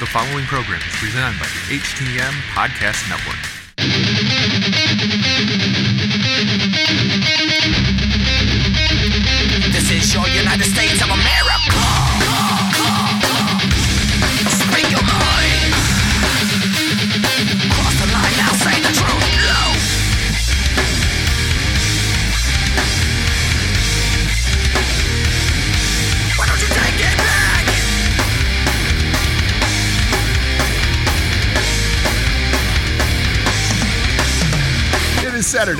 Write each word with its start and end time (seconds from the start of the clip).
The 0.00 0.06
following 0.06 0.46
program 0.46 0.80
is 0.80 0.96
presented 0.96 1.38
by 1.38 1.44
the 1.44 1.76
HTM 1.76 2.32
Podcast 2.56 3.04
Network. 3.12 3.36
This 9.70 9.90
is 9.90 10.14
your 10.14 10.24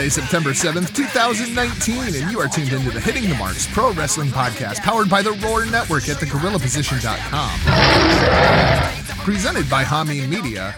Saturday, 0.01 0.09
September 0.09 0.51
7th, 0.51 0.95
2019, 0.95 2.23
and 2.23 2.31
you 2.33 2.41
are 2.41 2.49
tuned 2.49 2.73
into 2.73 2.91
the 2.91 3.01
Hitting 3.01 3.29
the 3.29 3.35
Marks 3.35 3.67
Pro 3.71 3.93
Wrestling 3.93 4.31
Podcast 4.31 4.81
powered 4.81 5.11
by 5.11 5.21
the 5.21 5.33
Roar 5.33 5.67
Network 5.67 6.09
at 6.09 6.17
thegorillaposition.com. 6.17 7.61
Presented 9.23 9.69
by 9.69 9.85
Hameen 9.85 10.31
Media. 10.31 10.75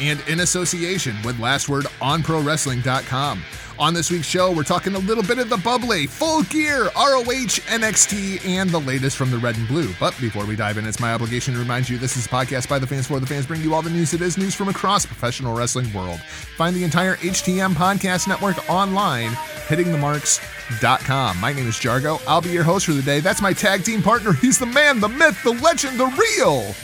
and 0.00 0.20
in 0.28 0.40
association 0.40 1.14
with 1.22 1.36
LastWordOnProWrestling.com 1.36 3.42
on 3.80 3.94
this 3.94 4.10
week's 4.10 4.26
show, 4.26 4.52
we're 4.52 4.62
talking 4.62 4.94
a 4.94 4.98
little 4.98 5.24
bit 5.24 5.38
of 5.38 5.48
the 5.48 5.56
bubbly, 5.56 6.06
full 6.06 6.42
gear, 6.44 6.84
ROH, 6.94 7.56
NXT, 7.66 8.46
and 8.46 8.68
the 8.68 8.78
latest 8.78 9.16
from 9.16 9.30
the 9.30 9.38
red 9.38 9.56
and 9.56 9.66
blue. 9.66 9.90
But 9.98 10.14
before 10.20 10.44
we 10.44 10.54
dive 10.54 10.76
in, 10.76 10.86
it's 10.86 11.00
my 11.00 11.14
obligation 11.14 11.54
to 11.54 11.60
remind 11.60 11.88
you 11.88 11.96
this 11.96 12.14
is 12.16 12.26
a 12.26 12.28
podcast 12.28 12.68
by 12.68 12.78
the 12.78 12.86
fans 12.86 13.06
for 13.06 13.18
the 13.18 13.26
fans, 13.26 13.46
bring 13.46 13.62
you 13.62 13.72
all 13.74 13.80
the 13.80 13.88
news 13.88 14.10
that 14.10 14.20
is 14.20 14.36
news 14.36 14.54
from 14.54 14.68
across 14.68 15.06
professional 15.06 15.56
wrestling 15.56 15.90
world. 15.94 16.20
Find 16.56 16.76
the 16.76 16.84
entire 16.84 17.16
HTM 17.16 17.72
podcast 17.72 18.28
network 18.28 18.68
online, 18.68 19.30
hittingthemarks.com. 19.30 21.40
My 21.40 21.54
name 21.54 21.66
is 21.66 21.76
Jargo. 21.76 22.20
I'll 22.28 22.42
be 22.42 22.50
your 22.50 22.64
host 22.64 22.84
for 22.84 22.92
the 22.92 23.02
day. 23.02 23.20
That's 23.20 23.40
my 23.40 23.54
tag 23.54 23.82
team 23.82 24.02
partner. 24.02 24.34
He's 24.34 24.58
the 24.58 24.66
man, 24.66 25.00
the 25.00 25.08
myth, 25.08 25.42
the 25.42 25.54
legend, 25.54 25.98
the 25.98 26.04
real 26.04 26.74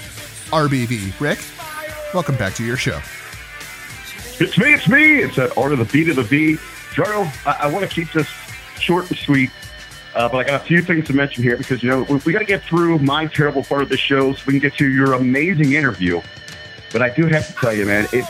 RBV. 0.50 1.20
Rick, 1.20 1.40
welcome 2.14 2.36
back 2.36 2.54
to 2.54 2.64
your 2.64 2.78
show. 2.78 3.00
It's 4.38 4.58
me, 4.58 4.74
it's 4.74 4.88
me. 4.88 5.20
It's 5.20 5.36
that 5.36 5.56
art 5.58 5.72
of 5.72 5.78
the 5.78 5.86
beat 5.86 6.08
of 6.08 6.16
the 6.16 6.22
V. 6.22 6.56
Jargo, 6.96 7.30
I, 7.46 7.66
I 7.66 7.70
want 7.70 7.88
to 7.88 7.94
keep 7.94 8.10
this 8.12 8.26
short 8.80 9.10
and 9.10 9.18
sweet, 9.18 9.50
uh, 10.14 10.30
but 10.30 10.38
I 10.38 10.44
got 10.44 10.62
a 10.62 10.64
few 10.64 10.80
things 10.80 11.06
to 11.08 11.12
mention 11.12 11.42
here 11.42 11.58
because, 11.58 11.82
you 11.82 11.90
know, 11.90 12.04
we, 12.04 12.16
we 12.24 12.32
got 12.32 12.38
to 12.38 12.46
get 12.46 12.62
through 12.62 13.00
my 13.00 13.26
terrible 13.26 13.62
part 13.62 13.82
of 13.82 13.90
the 13.90 13.98
show 13.98 14.32
so 14.32 14.42
we 14.46 14.54
can 14.54 14.60
get 14.60 14.74
to 14.78 14.88
your 14.88 15.12
amazing 15.12 15.74
interview. 15.74 16.22
But 16.92 17.02
I 17.02 17.10
do 17.10 17.26
have 17.26 17.46
to 17.48 17.52
tell 17.52 17.74
you, 17.74 17.84
man, 17.84 18.08
it, 18.14 18.24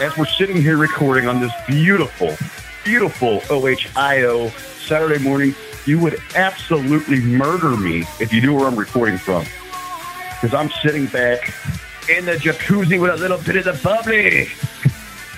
as 0.00 0.14
we're 0.18 0.26
sitting 0.26 0.60
here 0.60 0.76
recording 0.76 1.26
on 1.26 1.40
this 1.40 1.52
beautiful, 1.66 2.36
beautiful 2.84 3.40
OHIO 3.48 4.50
Saturday 4.50 5.22
morning, 5.24 5.54
you 5.86 5.98
would 5.98 6.20
absolutely 6.34 7.20
murder 7.20 7.74
me 7.74 8.00
if 8.20 8.34
you 8.34 8.42
knew 8.42 8.54
where 8.54 8.66
I'm 8.66 8.76
recording 8.76 9.16
from. 9.16 9.46
Because 10.34 10.52
I'm 10.52 10.70
sitting 10.82 11.06
back 11.06 11.54
in 12.10 12.26
the 12.26 12.32
jacuzzi 12.32 13.00
with 13.00 13.12
a 13.12 13.16
little 13.16 13.38
bit 13.38 13.56
of 13.56 13.64
the 13.64 13.80
bubbly. 13.82 14.48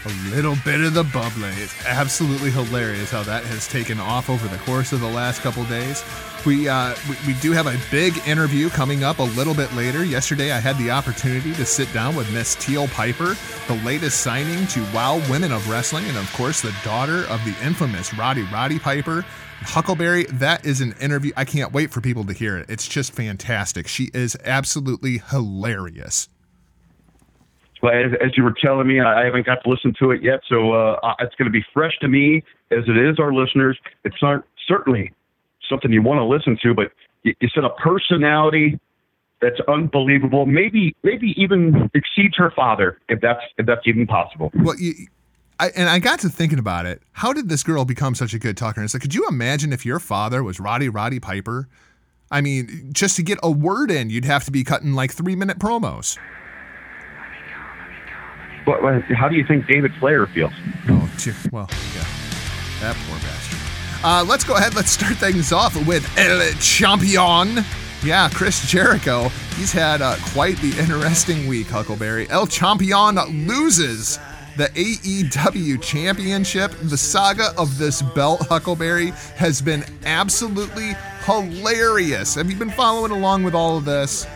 A 0.06 0.34
little 0.34 0.56
bit 0.64 0.80
of 0.80 0.94
the 0.94 1.04
bubbly. 1.04 1.50
It's 1.56 1.74
absolutely 1.84 2.50
hilarious 2.50 3.10
how 3.10 3.22
that 3.24 3.44
has 3.44 3.68
taken 3.68 4.00
off 4.00 4.30
over 4.30 4.48
the 4.48 4.56
course 4.64 4.92
of 4.92 5.00
the 5.00 5.06
last 5.06 5.42
couple 5.42 5.62
days. 5.64 6.02
We, 6.46 6.70
uh, 6.70 6.94
we 7.06 7.34
we 7.34 7.40
do 7.40 7.52
have 7.52 7.66
a 7.66 7.76
big 7.90 8.16
interview 8.26 8.70
coming 8.70 9.04
up 9.04 9.18
a 9.18 9.24
little 9.24 9.52
bit 9.52 9.70
later. 9.74 10.02
Yesterday, 10.02 10.52
I 10.52 10.58
had 10.58 10.78
the 10.78 10.90
opportunity 10.90 11.52
to 11.52 11.66
sit 11.66 11.92
down 11.92 12.16
with 12.16 12.32
Miss 12.32 12.54
Teal 12.54 12.88
Piper, 12.88 13.36
the 13.68 13.78
latest 13.84 14.22
signing 14.22 14.66
to 14.68 14.80
Wow 14.94 15.20
Women 15.28 15.52
of 15.52 15.68
Wrestling, 15.68 16.06
and 16.06 16.16
of 16.16 16.32
course, 16.32 16.62
the 16.62 16.74
daughter 16.82 17.26
of 17.26 17.44
the 17.44 17.54
infamous 17.62 18.14
Roddy 18.14 18.44
Roddy 18.44 18.78
Piper. 18.78 19.22
Huckleberry, 19.60 20.24
that 20.24 20.64
is 20.64 20.80
an 20.80 20.94
interview. 20.98 21.32
I 21.36 21.44
can't 21.44 21.74
wait 21.74 21.90
for 21.90 22.00
people 22.00 22.24
to 22.24 22.32
hear 22.32 22.56
it. 22.56 22.70
It's 22.70 22.88
just 22.88 23.12
fantastic. 23.12 23.86
She 23.86 24.10
is 24.14 24.34
absolutely 24.42 25.18
hilarious. 25.18 26.29
Well, 27.82 27.92
as, 27.92 28.12
as 28.22 28.36
you 28.36 28.44
were 28.44 28.54
telling 28.62 28.86
me, 28.86 29.00
I 29.00 29.24
haven't 29.24 29.46
got 29.46 29.62
to 29.64 29.70
listen 29.70 29.94
to 30.00 30.10
it 30.10 30.22
yet, 30.22 30.40
so 30.48 30.72
uh, 30.72 31.14
it's 31.20 31.34
going 31.36 31.46
to 31.46 31.52
be 31.52 31.64
fresh 31.72 31.98
to 32.00 32.08
me 32.08 32.44
as 32.70 32.84
it 32.86 32.96
is 32.96 33.18
our 33.18 33.32
listeners. 33.32 33.78
It's 34.04 34.22
not 34.22 34.44
certainly 34.68 35.12
something 35.68 35.92
you 35.92 36.02
want 36.02 36.18
to 36.18 36.24
listen 36.24 36.58
to, 36.62 36.74
but 36.74 36.92
you, 37.22 37.34
you 37.40 37.48
said 37.54 37.64
a 37.64 37.70
personality 37.70 38.78
that's 39.40 39.60
unbelievable. 39.68 40.44
Maybe, 40.44 40.94
maybe 41.02 41.34
even 41.36 41.90
exceeds 41.94 42.36
her 42.36 42.50
father, 42.50 42.98
if 43.08 43.20
that's 43.20 43.40
if 43.56 43.64
that's 43.64 43.86
even 43.86 44.06
possible. 44.06 44.50
Well, 44.54 44.78
you, 44.78 45.06
I, 45.58 45.70
and 45.76 45.88
I 45.88 45.98
got 45.98 46.20
to 46.20 46.28
thinking 46.28 46.58
about 46.58 46.86
it. 46.86 47.02
How 47.12 47.32
did 47.32 47.48
this 47.48 47.62
girl 47.62 47.84
become 47.84 48.14
such 48.14 48.34
a 48.34 48.38
good 48.38 48.56
talker? 48.56 48.80
And 48.80 48.84
it's 48.84 48.94
like, 48.94 49.02
could 49.02 49.14
you 49.14 49.26
imagine 49.28 49.72
if 49.72 49.86
your 49.86 49.98
father 49.98 50.42
was 50.42 50.60
Roddy 50.60 50.88
Roddy 50.88 51.20
Piper? 51.20 51.68
I 52.30 52.40
mean, 52.40 52.90
just 52.92 53.16
to 53.16 53.22
get 53.22 53.38
a 53.42 53.50
word 53.50 53.90
in, 53.90 54.08
you'd 54.08 54.24
have 54.24 54.44
to 54.44 54.50
be 54.50 54.62
cutting 54.62 54.92
like 54.92 55.12
three 55.12 55.36
minute 55.36 55.58
promos. 55.58 56.18
But 58.64 58.84
uh, 58.84 59.00
how 59.14 59.28
do 59.28 59.36
you 59.36 59.44
think 59.46 59.66
David 59.66 59.92
Flair 60.00 60.26
feels? 60.26 60.52
Oh, 60.88 61.10
well, 61.52 61.68
yeah, 61.94 62.04
that 62.80 62.96
poor 63.06 63.18
bastard. 63.18 63.58
Uh, 64.02 64.24
let's 64.26 64.44
go 64.44 64.56
ahead. 64.56 64.74
Let's 64.74 64.90
start 64.90 65.16
things 65.16 65.52
off 65.52 65.76
with 65.86 66.06
El 66.16 66.40
Champion. 66.54 67.64
Yeah, 68.02 68.30
Chris 68.32 68.66
Jericho. 68.66 69.28
He's 69.56 69.72
had 69.72 70.00
uh, 70.00 70.16
quite 70.32 70.56
the 70.58 70.74
interesting 70.78 71.46
week, 71.46 71.66
Huckleberry. 71.66 72.28
El 72.30 72.46
Champion 72.46 73.16
loses 73.46 74.18
the 74.56 74.68
AEW 74.68 75.82
Championship. 75.82 76.72
The 76.82 76.96
saga 76.96 77.52
of 77.58 77.76
this 77.76 78.00
belt, 78.00 78.46
Huckleberry, 78.48 79.10
has 79.36 79.60
been 79.60 79.84
absolutely 80.06 80.96
hilarious. 81.24 82.34
Have 82.36 82.50
you 82.50 82.56
been 82.56 82.70
following 82.70 83.12
along 83.12 83.42
with 83.42 83.54
all 83.54 83.76
of 83.76 83.84
this? 83.84 84.26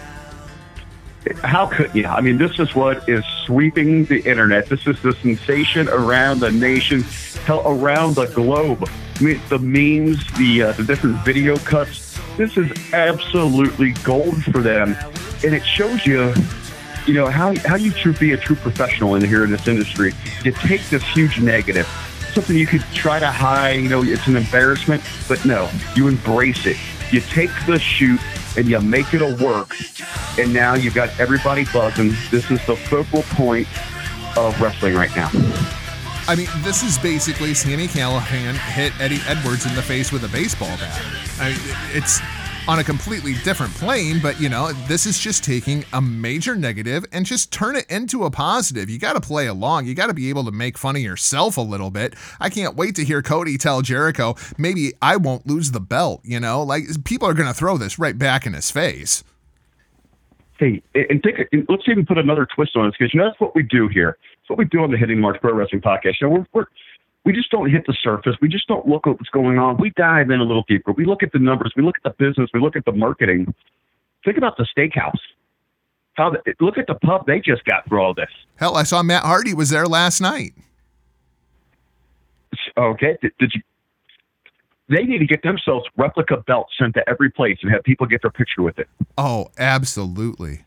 How 1.43 1.67
could 1.67 1.95
you? 1.95 2.07
I 2.07 2.21
mean, 2.21 2.37
this 2.37 2.59
is 2.59 2.75
what 2.75 3.09
is 3.09 3.25
sweeping 3.47 4.05
the 4.05 4.21
internet. 4.21 4.67
This 4.67 4.87
is 4.87 5.01
the 5.01 5.15
sensation 5.15 5.89
around 5.89 6.41
the 6.41 6.53
nation, 6.53 7.05
around 7.49 8.15
the 8.15 8.27
globe. 8.27 8.89
I 9.17 9.23
mean, 9.23 9.41
the 9.49 9.59
memes, 9.59 10.27
the 10.37 10.65
uh, 10.65 10.73
the 10.73 10.85
different 10.85 11.17
video 11.25 11.57
cuts. 11.59 12.19
This 12.37 12.57
is 12.57 12.71
absolutely 12.93 13.93
gold 14.03 14.43
for 14.45 14.61
them, 14.61 14.97
and 15.45 15.55
it 15.55 15.65
shows 15.65 16.05
you, 16.05 16.35
you 17.07 17.15
know, 17.15 17.29
how 17.29 17.55
how 17.61 17.77
you 17.77 17.91
true 17.93 18.13
be 18.13 18.33
a 18.33 18.37
true 18.37 18.57
professional 18.57 19.15
in 19.15 19.25
here 19.25 19.45
in 19.45 19.51
this 19.51 19.67
industry. 19.67 20.13
You 20.45 20.53
take 20.53 20.83
this 20.91 21.03
huge 21.05 21.41
negative, 21.41 21.87
something 22.35 22.57
you 22.57 22.67
could 22.67 22.85
try 22.93 23.19
to 23.19 23.31
hide. 23.31 23.77
You 23.77 23.89
know, 23.89 24.03
it's 24.03 24.27
an 24.27 24.37
embarrassment, 24.37 25.03
but 25.27 25.43
no, 25.47 25.71
you 25.97 26.09
embrace 26.09 26.67
it. 26.67 26.77
You 27.11 27.21
take 27.21 27.51
the 27.67 27.79
shoot 27.79 28.21
and 28.57 28.67
you 28.69 28.81
make 28.81 29.13
it 29.15 29.23
a 29.23 29.43
work, 29.43 29.75
and 30.39 30.53
now 30.53 30.75
you've 30.75 30.95
got 30.95 31.09
everybody 31.19 31.65
buzzing. 31.73 32.15
This 32.31 32.51
is 32.51 32.65
the 32.67 32.77
focal 32.77 33.23
point 33.23 33.69
of 34.37 34.61
wrestling 34.61 34.95
right 34.95 35.15
now. 35.17 35.31
I 36.27 36.35
mean, 36.37 36.49
this 36.63 36.83
is 36.83 36.99
basically 36.99 37.53
Sami 37.53 37.87
Callihan 37.87 38.55
hit 38.73 38.99
Eddie 38.99 39.21
Edwards 39.27 39.67
in 39.67 39.75
the 39.75 39.83
face 39.83 40.11
with 40.11 40.25
a 40.25 40.29
baseball 40.29 40.75
bat. 40.79 41.03
I 41.39 41.51
mean, 41.51 41.59
it's 41.93 42.21
on 42.67 42.79
a 42.79 42.85
completely 42.85 43.35
different 43.45 43.75
plane, 43.75 44.21
but 44.23 44.41
you 44.41 44.49
know, 44.49 44.73
this 44.89 45.07
is 45.07 45.19
just 45.19 45.45
taking 45.45 45.85
a 45.93 46.01
major 46.01 46.57
negative 46.57 47.05
and 47.13 47.27
just 47.27 47.53
turn 47.53 47.77
it 47.77 47.85
into 47.91 48.25
a 48.25 48.31
positive. 48.31 48.89
You 48.89 48.99
got 48.99 49.15
to 49.15 49.21
play 49.21 49.47
along. 49.47 49.87
You 49.87 49.95
got 49.95 50.07
to 50.07 50.15
be 50.15 50.31
able 50.31 50.45
to 50.45 50.53
make 50.53 50.79
fun 50.79 50.97
of 50.97 51.03
yourself 51.03 51.57
a 51.57 51.61
little 51.61 51.91
bit. 51.91 52.15
I 52.41 52.49
can't 52.49 52.75
wait 52.75 52.95
to 52.97 53.05
hear 53.05 53.23
Cody 53.23 53.59
tell 53.59 53.83
Jericho, 53.83 54.35
maybe 54.57 54.93
I 55.03 55.17
won't 55.17 55.47
lose 55.47 55.73
the 55.73 55.81
belt, 55.81 56.23
you 56.25 56.41
know? 56.41 56.63
Like 56.63 56.85
people 57.05 57.29
are 57.29 57.35
going 57.35 57.49
to 57.49 57.55
throw 57.55 57.77
this 57.77 57.99
right 57.99 58.17
back 58.17 58.47
in 58.47 58.55
his 58.55 58.71
face. 58.71 59.25
Hey, 60.59 60.83
and 60.95 61.23
think, 61.23 61.49
and 61.53 61.67
let's 61.69 61.83
even 61.89 62.07
put 62.07 62.17
another 62.17 62.47
twist 62.55 62.77
on 62.77 62.87
this 62.87 62.95
because 62.99 63.13
you 63.13 63.21
know 63.21 63.27
that's 63.27 63.41
what 63.41 63.55
we 63.55 63.63
do 63.63 63.89
here. 63.89 64.17
It's 64.41 64.49
what 64.49 64.59
we 64.59 64.65
do 64.67 64.81
on 64.81 64.91
the 64.91 64.97
Hitting 64.97 65.21
Marks 65.21 65.41
Pro 65.41 65.53
Wrestling 65.53 65.83
Podcast. 65.83 66.21
You 66.21 66.29
know, 66.29 66.31
we're, 66.31 66.47
we're 66.53 66.67
we 67.25 67.33
just 67.33 67.51
don't 67.51 67.71
hit 67.71 67.87
the 67.87 67.97
surface. 68.03 68.37
We 68.41 68.49
just 68.49 68.69
don't 68.69 68.87
look 68.87 69.07
at 69.07 69.13
what's 69.13 69.31
going 69.31 69.59
on. 69.59 69.79
We 69.79 69.91
dive 69.97 70.31
in 70.31 70.41
a 70.41 70.45
little 70.45 70.65
deeper. 70.69 70.93
We 70.93 71.05
look 71.07 71.23
at 71.23 71.33
the 71.33 71.39
numbers. 71.39 71.73
We 71.77 71.83
look 71.83 71.97
at 72.05 72.17
the 72.17 72.25
business. 72.25 72.51
We 72.53 72.61
look 72.61 72.77
at 72.77 72.85
the 72.85 72.93
marketing. 72.93 73.53
Think 74.25 74.37
about 74.37 74.57
the 74.57 74.67
steakhouse. 74.77 75.19
How 76.15 76.31
the, 76.31 76.55
look 76.61 76.79
at 76.79 76.87
the 76.87 76.95
pub 76.95 77.27
they 77.27 77.41
just 77.41 77.65
got 77.65 77.89
through 77.89 78.01
all 78.01 78.15
this. 78.15 78.31
Hell, 78.57 78.77
I 78.77 78.85
saw 78.85 79.03
Matt 79.03 79.25
Hardy 79.25 79.55
was 79.55 79.71
there 79.71 79.87
last 79.87 80.21
night. 80.21 80.55
Okay, 82.77 83.17
did, 83.21 83.33
did 83.39 83.53
you? 83.55 83.63
They 84.89 85.05
need 85.05 85.19
to 85.19 85.27
get 85.27 85.43
themselves 85.43 85.87
replica 85.97 86.37
belts 86.47 86.75
sent 86.79 86.95
to 86.95 87.09
every 87.09 87.31
place 87.31 87.59
and 87.63 87.73
have 87.73 87.83
people 87.85 88.07
get 88.07 88.23
their 88.23 88.31
picture 88.31 88.63
with 88.63 88.79
it. 88.79 88.89
Oh, 89.17 89.51
absolutely. 89.59 90.65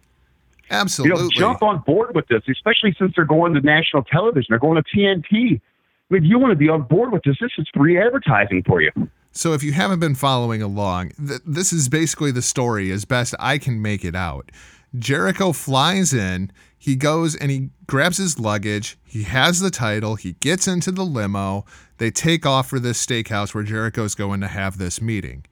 You 0.69 0.75
Absolutely. 0.75 1.24
know, 1.24 1.30
jump 1.30 1.63
on 1.63 1.80
board 1.86 2.13
with 2.13 2.27
this, 2.27 2.42
especially 2.50 2.94
since 3.00 3.13
they're 3.15 3.24
going 3.24 3.53
to 3.53 3.62
national 3.62 4.03
television. 4.03 4.48
They're 4.50 4.60
going 4.60 4.81
to 4.81 4.98
TNT. 4.98 5.62
If 6.09 6.24
you 6.24 6.39
want 6.39 6.51
to 6.51 6.56
be 6.56 6.69
on 6.69 6.83
board 6.83 7.12
with 7.12 7.24
this, 7.24 7.38
this 7.42 7.51
is 7.57 7.68
free 7.75 8.00
advertising 8.00 8.63
for 8.65 8.81
you. 8.81 8.92
So 9.31 9.54
if 9.54 9.62
you 9.62 9.74
haven't 9.74 10.00
been 10.00 10.15
following 10.15 10.62
along, 10.62 11.12
th- 11.12 11.42
this 11.45 11.71
is 11.71 11.89
basically 11.89 12.31
the 12.31 12.42
story 12.42 12.92
as 12.92 13.06
best 13.06 13.36
I 13.39 13.57
can 13.57 13.81
make 13.81 14.04
it 14.04 14.15
out. 14.15 14.51
Jericho 14.98 15.51
flies 15.51 16.13
in, 16.13 16.51
he 16.77 16.95
goes 16.95 17.36
and 17.36 17.51
he 17.51 17.69
grabs 17.86 18.18
his 18.18 18.39
luggage, 18.39 18.98
he 19.04 19.24
has 19.24 19.59
the 19.59 19.69
title, 19.69 20.15
he 20.15 20.33
gets 20.33 20.68
into 20.68 20.92
the 20.92 21.04
limo, 21.04 21.65
they 21.98 22.10
take 22.10 22.45
off 22.45 22.69
for 22.69 22.80
this 22.80 23.06
steakhouse 23.06 23.53
where 23.53 23.63
Jericho's 23.63 24.15
going 24.15 24.42
to 24.42 24.48
have 24.48 24.77
this 24.77 25.01
meeting. 25.01 25.45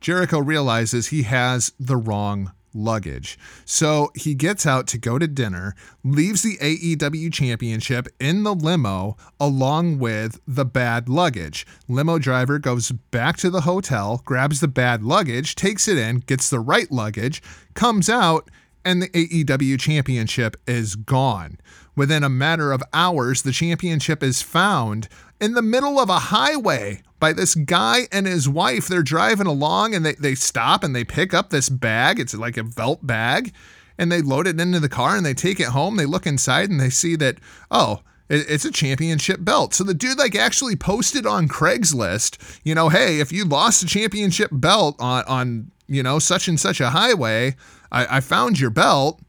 Jericho 0.00 0.38
realizes 0.38 1.08
he 1.08 1.22
has 1.22 1.72
the 1.78 1.96
wrong 1.96 2.52
luggage. 2.74 3.38
So 3.64 4.10
he 4.14 4.34
gets 4.34 4.66
out 4.66 4.86
to 4.88 4.98
go 4.98 5.18
to 5.18 5.26
dinner, 5.26 5.74
leaves 6.04 6.42
the 6.42 6.56
AEW 6.58 7.32
championship 7.32 8.08
in 8.18 8.42
the 8.42 8.54
limo 8.54 9.16
along 9.38 9.98
with 9.98 10.40
the 10.46 10.64
bad 10.64 11.08
luggage. 11.08 11.66
Limo 11.88 12.18
driver 12.18 12.58
goes 12.58 12.90
back 12.90 13.36
to 13.38 13.50
the 13.50 13.62
hotel, 13.62 14.22
grabs 14.24 14.60
the 14.60 14.68
bad 14.68 15.02
luggage, 15.02 15.54
takes 15.54 15.88
it 15.88 15.98
in, 15.98 16.18
gets 16.20 16.50
the 16.50 16.60
right 16.60 16.90
luggage, 16.90 17.42
comes 17.74 18.08
out, 18.08 18.50
and 18.84 19.02
the 19.02 19.08
AEW 19.08 19.78
championship 19.78 20.56
is 20.66 20.96
gone. 20.96 21.58
Within 21.96 22.24
a 22.24 22.30
matter 22.30 22.72
of 22.72 22.82
hours, 22.92 23.42
the 23.42 23.52
championship 23.52 24.22
is 24.22 24.42
found 24.42 25.08
in 25.40 25.54
the 25.54 25.62
middle 25.62 25.98
of 25.98 26.08
a 26.08 26.18
highway 26.18 27.02
by 27.20 27.32
this 27.32 27.54
guy 27.54 28.08
and 28.10 28.26
his 28.26 28.48
wife. 28.48 28.88
They're 28.88 29.02
driving 29.02 29.46
along 29.46 29.94
and 29.94 30.04
they, 30.04 30.14
they 30.14 30.34
stop 30.34 30.82
and 30.82 30.96
they 30.96 31.04
pick 31.04 31.32
up 31.32 31.50
this 31.50 31.68
bag. 31.68 32.18
It's 32.18 32.34
like 32.34 32.56
a 32.56 32.64
belt 32.64 33.06
bag. 33.06 33.52
And 33.98 34.10
they 34.10 34.22
load 34.22 34.46
it 34.46 34.58
into 34.58 34.80
the 34.80 34.88
car 34.88 35.14
and 35.14 35.26
they 35.26 35.34
take 35.34 35.60
it 35.60 35.68
home. 35.68 35.96
They 35.96 36.06
look 36.06 36.26
inside 36.26 36.70
and 36.70 36.80
they 36.80 36.88
see 36.88 37.16
that, 37.16 37.36
oh, 37.70 38.00
it's 38.30 38.64
a 38.64 38.70
championship 38.70 39.44
belt. 39.44 39.74
So 39.74 39.82
the 39.82 39.92
dude 39.92 40.18
like 40.18 40.36
actually 40.36 40.76
posted 40.76 41.26
on 41.26 41.48
Craigslist, 41.48 42.60
you 42.64 42.74
know, 42.74 42.88
hey, 42.88 43.18
if 43.18 43.32
you 43.32 43.44
lost 43.44 43.82
a 43.82 43.86
championship 43.86 44.50
belt 44.52 44.94
on 45.00 45.24
on, 45.24 45.70
you 45.88 46.02
know, 46.02 46.20
such 46.20 46.46
and 46.46 46.58
such 46.58 46.80
a 46.80 46.90
highway, 46.90 47.56
I, 47.90 48.18
I 48.18 48.20
found 48.20 48.60
your 48.60 48.70
belt 48.70 49.20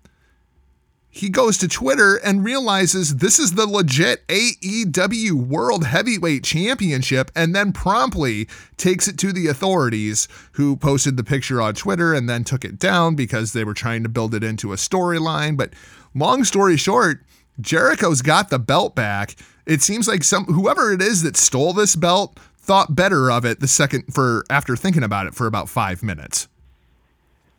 he 1.13 1.29
goes 1.29 1.57
to 1.57 1.67
Twitter 1.67 2.15
and 2.15 2.43
realizes 2.43 3.17
this 3.17 3.37
is 3.37 3.51
the 3.51 3.67
legit 3.67 4.25
AEW 4.29 5.33
World 5.33 5.85
Heavyweight 5.85 6.45
Championship 6.45 7.29
and 7.35 7.53
then 7.53 7.73
promptly 7.73 8.47
takes 8.77 9.09
it 9.09 9.17
to 9.19 9.33
the 9.33 9.47
authorities 9.47 10.29
who 10.53 10.77
posted 10.77 11.17
the 11.17 11.23
picture 11.23 11.61
on 11.61 11.73
Twitter 11.73 12.13
and 12.13 12.29
then 12.29 12.45
took 12.45 12.63
it 12.63 12.79
down 12.79 13.15
because 13.15 13.51
they 13.51 13.65
were 13.65 13.73
trying 13.73 14.03
to 14.03 14.09
build 14.09 14.33
it 14.33 14.41
into 14.41 14.71
a 14.71 14.77
storyline. 14.77 15.57
But 15.57 15.73
long 16.15 16.45
story 16.45 16.77
short, 16.77 17.19
Jericho's 17.59 18.21
got 18.21 18.49
the 18.49 18.59
belt 18.59 18.95
back. 18.95 19.35
It 19.65 19.81
seems 19.81 20.07
like 20.07 20.23
some 20.23 20.45
whoever 20.45 20.93
it 20.93 21.01
is 21.01 21.23
that 21.23 21.35
stole 21.35 21.73
this 21.73 21.97
belt 21.97 22.39
thought 22.57 22.95
better 22.95 23.29
of 23.29 23.43
it 23.43 23.59
the 23.59 23.67
second 23.67 24.13
for 24.13 24.45
after 24.49 24.77
thinking 24.77 25.03
about 25.03 25.27
it 25.27 25.35
for 25.35 25.45
about 25.45 25.67
5 25.67 26.03
minutes. 26.03 26.47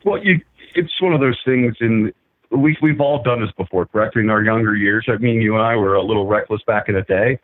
Well, 0.04 0.25
you 0.25 0.40
it's 0.75 1.02
one 1.02 1.12
of 1.12 1.20
those 1.20 1.38
things 1.44 1.76
in 1.81 2.14
we 2.52 2.76
we've 2.82 3.00
all 3.00 3.22
done 3.22 3.40
this 3.40 3.50
before, 3.56 3.87
correct? 3.87 4.16
In 4.16 4.31
our 4.31 4.43
younger 4.43 4.76
years, 4.76 5.06
I 5.08 5.16
mean, 5.16 5.40
you 5.40 5.54
and 5.54 5.62
I 5.62 5.76
were 5.76 5.94
a 5.94 6.02
little 6.02 6.26
reckless 6.26 6.62
back 6.66 6.88
in 6.88 6.94
the 6.94 7.02
day. 7.02 7.38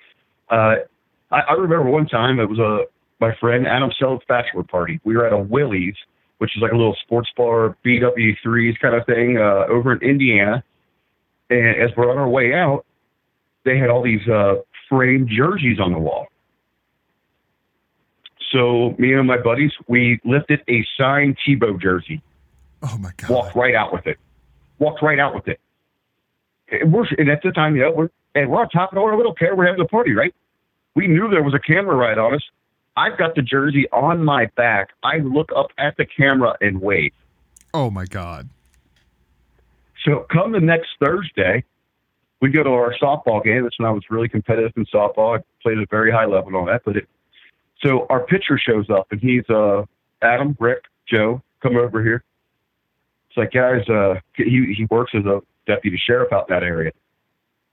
Uh, 0.51 0.77
I, 1.31 1.41
I 1.41 1.53
remember 1.53 1.91
one 1.91 2.07
time 2.07 2.39
it 2.41 2.49
was 2.49 2.59
a 2.59 2.85
my 3.21 3.35
friend 3.41 3.67
Adam 3.67 3.91
Selleck's 4.01 4.25
bachelor 4.29 4.63
party. 4.63 5.01
We 5.05 5.17
were 5.17 5.27
at 5.27 5.33
a 5.33 5.39
Willie's, 5.39 5.97
which 6.39 6.57
is 6.57 6.63
like 6.63 6.73
a 6.73 6.77
little 6.77 6.97
sports 7.03 7.31
bar, 7.37 7.77
BW3s 7.85 8.79
kind 8.81 8.95
of 8.95 9.05
thing, 9.07 9.39
uh, 9.39 9.65
over 9.69 9.93
in 9.93 10.03
Indiana. 10.09 10.63
And 11.51 11.83
as 11.83 11.91
we're 11.97 12.11
on 12.11 12.19
our 12.19 12.29
way 12.29 12.55
out, 12.55 12.85
they 13.65 13.79
had 13.79 13.91
all 13.91 14.03
these 14.03 14.27
uh, 14.29 14.57
framed 14.89 15.31
jerseys 15.31 15.81
on 15.81 15.93
the 15.93 15.99
wall. 15.99 16.27
So 18.53 18.95
me 18.99 19.13
and 19.15 19.27
my 19.27 19.39
buddies, 19.39 19.73
we 19.89 20.21
lifted 20.25 20.61
a 20.69 20.87
signed 20.97 21.37
Tebow 21.47 21.81
jersey. 21.81 22.23
Oh 22.83 22.97
my 22.99 23.11
god! 23.17 23.31
Walked 23.31 23.57
right 23.57 23.75
out 23.75 23.93
with 23.93 24.07
it 24.07 24.19
walked 24.79 25.03
right 25.03 25.19
out 25.19 25.35
with 25.35 25.49
it. 25.49 25.61
And 26.71 26.93
we're 26.93 27.07
and 27.17 27.31
at 27.31 27.43
the 27.43 27.51
time, 27.53 27.77
you 27.77 27.83
know, 27.83 27.93
we're 27.93 28.11
and 28.35 28.51
we're 28.51 28.61
on 28.61 28.69
top 28.69 28.93
of 28.93 28.97
the 28.97 29.01
order. 29.01 29.17
We 29.17 29.23
don't 29.23 29.39
care. 29.39 29.55
We're 29.55 29.67
having 29.67 29.81
a 29.81 29.89
party, 29.89 30.13
right? 30.13 30.35
We 30.95 31.07
knew 31.07 31.29
there 31.29 31.43
was 31.43 31.55
a 31.55 31.59
camera 31.59 31.97
right 31.97 32.19
on 32.19 32.35
us. 32.35 32.43
I've 32.97 33.17
got 33.17 33.35
the 33.35 33.43
jersey 33.43 33.89
on 33.91 34.25
my 34.25 34.47
back. 34.57 34.89
I 35.03 35.19
look 35.19 35.51
up 35.55 35.69
at 35.79 35.97
the 35.97 36.05
camera 36.05 36.57
and 36.61 36.81
wave. 36.81 37.13
Oh 37.73 37.91
my 37.91 38.05
god! 38.05 38.49
So 40.05 40.27
come 40.31 40.53
the 40.53 40.61
next 40.61 40.89
Thursday, 41.01 41.65
we 42.41 42.51
go 42.51 42.63
to 42.63 42.71
our 42.71 42.95
softball 43.01 43.43
game. 43.43 43.63
That's 43.63 43.79
when 43.79 43.89
I 43.89 43.93
was 43.93 44.03
really 44.11 44.29
competitive 44.29 44.73
in 44.77 44.85
softball. 44.87 45.39
I 45.39 45.43
played 45.63 45.79
at 45.79 45.85
a 45.85 45.89
very 45.91 46.11
high 46.11 46.27
level 46.27 46.57
on 46.57 46.67
that. 46.67 46.83
But 46.85 46.99
it, 46.99 47.09
so 47.83 48.07
our 48.11 48.21
pitcher 48.21 48.59
shows 48.59 48.91
up, 48.91 49.07
and 49.11 49.21
he's 49.21 49.49
uh, 49.49 49.85
Adam, 50.21 50.57
Rick, 50.59 50.85
Joe, 51.09 51.43
come 51.63 51.77
over 51.77 52.03
here 52.03 52.25
like, 53.39 53.53
guys, 53.53 53.89
uh, 53.89 54.17
he 54.35 54.75
he 54.77 54.87
works 54.91 55.13
as 55.15 55.25
a 55.25 55.41
deputy 55.67 56.01
sheriff 56.05 56.33
out 56.33 56.51
in 56.51 56.55
that 56.55 56.63
area. 56.63 56.93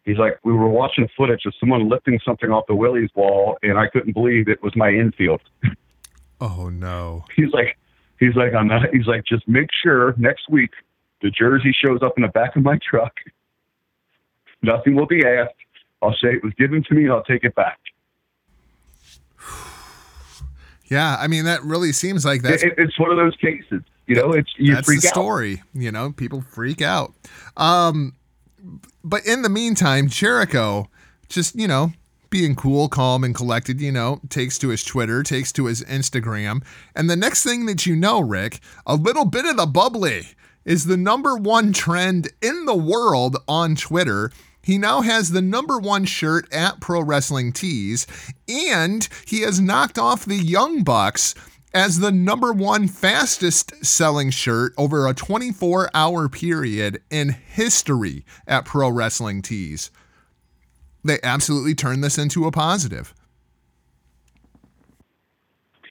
He's 0.06 0.18
like, 0.18 0.40
we 0.44 0.54
were 0.54 0.70
watching 0.70 1.10
footage 1.18 1.46
of 1.46 1.54
someone 1.60 1.90
lifting 1.90 2.20
something 2.24 2.52
off 2.52 2.66
the 2.68 2.76
Willie's 2.76 3.10
wall, 3.16 3.58
and 3.64 3.78
I 3.78 3.88
couldn't 3.88 4.14
believe 4.14 4.48
it 4.48 4.62
was 4.62 4.76
my 4.76 4.90
infield. 4.90 5.42
Oh 6.42 6.68
no. 6.70 7.24
He's 7.34 7.52
like, 7.54 7.78
he's 8.20 8.36
like, 8.36 8.54
I'm 8.54 8.68
not. 8.68 8.94
He's 8.94 9.08
like, 9.08 9.24
just 9.26 9.48
make 9.48 9.70
sure 9.84 10.14
next 10.18 10.50
week 10.50 10.72
the 11.22 11.32
jersey 11.32 11.74
shows 11.74 12.00
up 12.02 12.14
in 12.18 12.24
the 12.24 12.28
back 12.28 12.56
of 12.56 12.64
my 12.64 12.78
truck. 12.88 13.14
Nothing 14.62 14.96
will 14.96 15.06
be 15.06 15.26
asked. 15.26 15.54
I'll 16.02 16.12
say 16.22 16.34
it 16.34 16.44
was 16.44 16.54
given 16.56 16.84
to 16.84 16.94
me, 16.94 17.04
and 17.04 17.14
I'll 17.14 17.24
take 17.24 17.44
it 17.44 17.56
back. 17.56 17.80
Yeah, 20.88 21.18
I 21.20 21.26
mean 21.26 21.46
that 21.46 21.64
really 21.64 21.92
seems 21.92 22.26
like 22.26 22.44
that's 22.44 22.62
it, 22.62 22.76
it's 22.78 23.00
one 23.00 23.10
of 23.10 23.18
those 23.18 23.36
cases. 23.38 23.82
You 24.08 24.16
know, 24.16 24.32
it's 24.34 24.54
you 24.58 24.76
that's 24.76 24.86
freak 24.86 25.02
the 25.02 25.08
out. 25.08 25.14
story. 25.14 25.62
You 25.74 25.92
know, 25.92 26.12
people 26.12 26.42
freak 26.42 26.82
out. 26.82 27.14
Um, 27.58 28.14
but 29.04 29.26
in 29.26 29.42
the 29.42 29.50
meantime, 29.50 30.08
Jericho 30.08 30.90
just 31.30 31.56
you 31.56 31.68
know 31.68 31.94
being 32.30 32.56
cool, 32.56 32.90
calm, 32.90 33.24
and 33.24 33.34
collected. 33.34 33.82
You 33.82 33.92
know, 33.92 34.22
takes 34.30 34.58
to 34.60 34.70
his 34.70 34.84
Twitter, 34.84 35.24
takes 35.24 35.52
to 35.54 35.66
his 35.66 35.84
Instagram, 35.84 36.64
and 36.96 37.10
the 37.10 37.16
next 37.16 37.44
thing 37.44 37.66
that 37.66 37.86
you 37.86 37.96
know, 37.96 38.20
Rick, 38.20 38.60
a 38.86 38.96
little 38.96 39.26
bit 39.26 39.46
of 39.46 39.58
the 39.58 39.66
bubbly 39.66 40.30
is 40.66 40.86
the 40.86 40.98
number 40.98 41.36
one 41.36 41.72
trend 41.74 42.30
in 42.42 42.66
the 42.66 42.76
world 42.76 43.38
on 43.48 43.76
Twitter. 43.76 44.32
He 44.62 44.80
now 44.80 45.02
has 45.02 45.30
the 45.30 45.44
number 45.44 45.78
one 45.78 46.06
shirt 46.06 46.52
at 46.52 46.80
Pro 46.80 47.02
Wrestling 47.02 47.54
Tees, 47.54 48.08
and 48.50 49.08
he 49.28 49.42
has 49.42 49.60
knocked 49.60 50.00
off 50.00 50.26
the 50.26 50.38
Young 50.38 50.84
Bucks 50.84 51.36
as 51.76 52.00
the 52.00 52.12
number 52.12 52.54
one 52.54 52.88
fastest 52.88 53.86
selling 53.86 54.30
shirt 54.30 54.74
over 54.78 55.06
a 55.08 55.14
24 55.14 55.90
hour 55.94 56.30
period 56.30 57.02
in 57.12 57.30
history 57.30 58.26
at 58.48 58.64
Pro 58.64 58.90
Wrestling 58.90 59.42
Tees. 59.42 59.92
They 61.04 61.20
absolutely 61.22 61.76
turned 61.76 62.02
this 62.02 62.18
into 62.18 62.46
a 62.46 62.52
positive. 62.52 63.14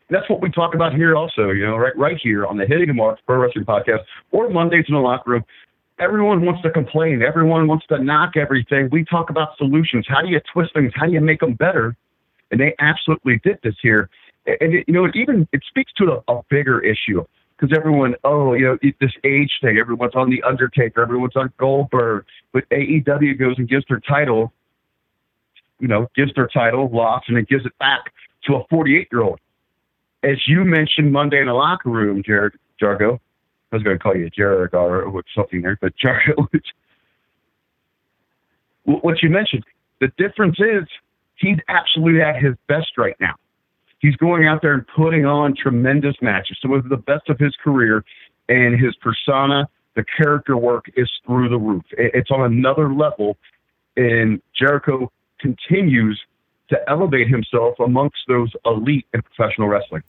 That's 0.08 0.28
what 0.30 0.40
we 0.40 0.50
talk 0.50 0.74
about 0.74 0.94
here, 0.94 1.14
also. 1.14 1.50
You 1.50 1.66
know, 1.66 1.76
right, 1.76 1.96
right 1.96 2.16
here 2.20 2.46
on 2.46 2.56
the 2.56 2.66
Hitting 2.66 2.88
the 2.88 2.94
Mark 2.94 3.18
Pro 3.26 3.36
Wrestling 3.36 3.66
Podcast 3.66 4.00
or 4.32 4.48
Mondays 4.48 4.86
in 4.88 4.94
the 4.94 5.00
Locker 5.00 5.32
Room. 5.32 5.44
Everyone 6.00 6.44
wants 6.44 6.62
to 6.62 6.70
complain. 6.70 7.22
Everyone 7.22 7.68
wants 7.68 7.86
to 7.88 8.02
knock 8.02 8.36
everything. 8.36 8.88
We 8.90 9.04
talk 9.04 9.28
about 9.28 9.56
solutions. 9.58 10.06
How 10.08 10.22
do 10.22 10.28
you 10.28 10.40
twist 10.52 10.72
things? 10.72 10.92
How 10.96 11.06
do 11.06 11.12
you 11.12 11.20
make 11.20 11.40
them 11.40 11.54
better? 11.54 11.94
And 12.50 12.58
they 12.58 12.74
absolutely 12.78 13.40
did 13.44 13.58
this 13.62 13.74
here 13.82 14.08
and 14.46 14.74
it, 14.74 14.84
you 14.86 14.94
know, 14.94 15.04
it 15.04 15.16
even 15.16 15.48
it 15.52 15.62
speaks 15.68 15.92
to 15.94 16.22
a, 16.28 16.32
a 16.32 16.42
bigger 16.48 16.80
issue 16.80 17.24
because 17.56 17.76
everyone, 17.76 18.14
oh, 18.24 18.54
you 18.54 18.64
know, 18.64 18.78
this 19.00 19.12
age 19.24 19.50
thing. 19.62 19.78
Everyone's 19.78 20.14
on 20.14 20.30
the 20.30 20.42
Undertaker. 20.42 21.02
Everyone's 21.02 21.36
on 21.36 21.52
Goldberg. 21.58 22.24
But 22.52 22.68
AEW 22.70 23.38
goes 23.38 23.56
and 23.58 23.68
gives 23.68 23.84
their 23.88 24.00
title, 24.00 24.52
you 25.78 25.88
know, 25.88 26.08
gives 26.14 26.34
their 26.34 26.48
title, 26.48 26.90
lost, 26.92 27.28
and 27.28 27.38
it 27.38 27.48
gives 27.48 27.64
it 27.64 27.76
back 27.78 28.12
to 28.44 28.56
a 28.56 28.64
48 28.68 29.08
year 29.10 29.22
old. 29.22 29.38
As 30.22 30.38
you 30.46 30.64
mentioned 30.64 31.12
Monday 31.12 31.40
in 31.40 31.46
the 31.46 31.54
locker 31.54 31.90
room, 31.90 32.22
Jared 32.24 32.54
Jargo. 32.80 33.18
I 33.72 33.76
was 33.76 33.82
going 33.82 33.98
to 33.98 34.02
call 34.02 34.16
you 34.16 34.30
Jared 34.30 34.72
or 34.72 35.22
something 35.34 35.62
there, 35.62 35.76
but 35.80 35.92
Jargo. 35.96 36.48
what 38.84 39.22
you 39.22 39.30
mentioned, 39.30 39.64
the 40.00 40.08
difference 40.16 40.56
is 40.58 40.84
he's 41.36 41.58
absolutely 41.68 42.22
at 42.22 42.40
his 42.42 42.54
best 42.68 42.96
right 42.96 43.16
now. 43.20 43.34
He's 44.04 44.16
going 44.16 44.46
out 44.46 44.60
there 44.60 44.74
and 44.74 44.86
putting 44.86 45.24
on 45.24 45.54
tremendous 45.56 46.14
matches, 46.20 46.58
some 46.60 46.74
of 46.74 46.90
the 46.90 46.98
best 46.98 47.30
of 47.30 47.38
his 47.38 47.56
career, 47.64 48.04
and 48.50 48.78
his 48.78 48.94
persona, 48.96 49.66
the 49.96 50.04
character 50.04 50.58
work 50.58 50.84
is 50.94 51.10
through 51.24 51.48
the 51.48 51.56
roof. 51.56 51.84
It's 51.92 52.30
on 52.30 52.42
another 52.42 52.92
level, 52.92 53.38
and 53.96 54.42
Jericho 54.54 55.10
continues 55.40 56.20
to 56.68 56.78
elevate 56.86 57.28
himself 57.28 57.76
amongst 57.80 58.18
those 58.28 58.52
elite 58.66 59.06
in 59.14 59.22
professional 59.22 59.68
wrestling. 59.68 60.02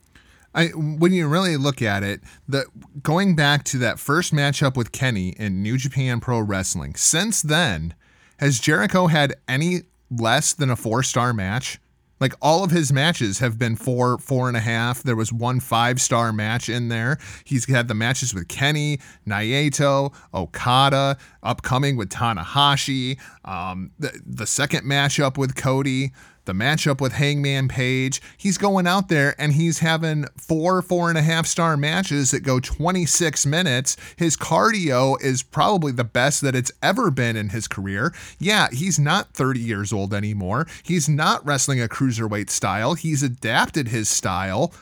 I, 0.54 0.66
when 0.74 1.14
you 1.14 1.26
really 1.26 1.56
look 1.56 1.80
at 1.80 2.02
it, 2.02 2.20
the 2.46 2.66
going 3.02 3.34
back 3.34 3.64
to 3.64 3.78
that 3.78 3.98
first 3.98 4.30
matchup 4.30 4.76
with 4.76 4.92
Kenny 4.92 5.30
in 5.38 5.62
New 5.62 5.78
Japan 5.78 6.20
Pro 6.20 6.40
Wrestling, 6.40 6.96
since 6.96 7.40
then, 7.40 7.94
has 8.40 8.60
Jericho 8.60 9.06
had 9.06 9.36
any 9.48 9.84
less 10.10 10.52
than 10.52 10.68
a 10.68 10.76
four 10.76 11.02
star 11.02 11.32
match? 11.32 11.78
Like 12.18 12.34
all 12.40 12.64
of 12.64 12.70
his 12.70 12.92
matches 12.92 13.40
have 13.40 13.58
been 13.58 13.76
four, 13.76 14.18
four 14.18 14.48
and 14.48 14.56
a 14.56 14.60
half. 14.60 15.02
There 15.02 15.16
was 15.16 15.32
one 15.32 15.60
five 15.60 16.00
star 16.00 16.32
match 16.32 16.68
in 16.68 16.88
there. 16.88 17.18
He's 17.44 17.68
had 17.68 17.88
the 17.88 17.94
matches 17.94 18.32
with 18.34 18.48
Kenny, 18.48 19.00
Naito, 19.26 20.14
Okada, 20.32 21.18
upcoming 21.42 21.96
with 21.96 22.08
Tanahashi, 22.08 23.18
um, 23.44 23.90
the, 23.98 24.20
the 24.24 24.46
second 24.46 24.84
matchup 24.84 25.36
with 25.36 25.54
Cody 25.54 26.12
the 26.46 26.52
matchup 26.52 27.00
with 27.00 27.12
Hangman 27.12 27.68
Page. 27.68 28.22
He's 28.36 28.58
going 28.58 28.86
out 28.86 29.08
there 29.08 29.34
and 29.38 29.52
he's 29.52 29.80
having 29.80 30.26
four, 30.36 30.80
four 30.80 31.08
and 31.08 31.18
a 31.18 31.22
half 31.22 31.46
star 31.46 31.76
matches 31.76 32.30
that 32.30 32.40
go 32.40 32.58
26 32.58 33.44
minutes. 33.46 33.96
His 34.16 34.36
cardio 34.36 35.20
is 35.20 35.42
probably 35.42 35.92
the 35.92 36.04
best 36.04 36.40
that 36.40 36.56
it's 36.56 36.72
ever 36.82 37.10
been 37.10 37.36
in 37.36 37.50
his 37.50 37.68
career. 37.68 38.14
Yeah, 38.38 38.68
he's 38.72 38.98
not 38.98 39.34
30 39.34 39.60
years 39.60 39.92
old 39.92 40.14
anymore. 40.14 40.66
He's 40.82 41.08
not 41.08 41.44
wrestling 41.44 41.82
a 41.82 41.88
cruiserweight 41.88 42.50
style. 42.50 42.94
He's 42.94 43.22
adapted 43.22 43.88
his 43.88 44.08
style. 44.08 44.72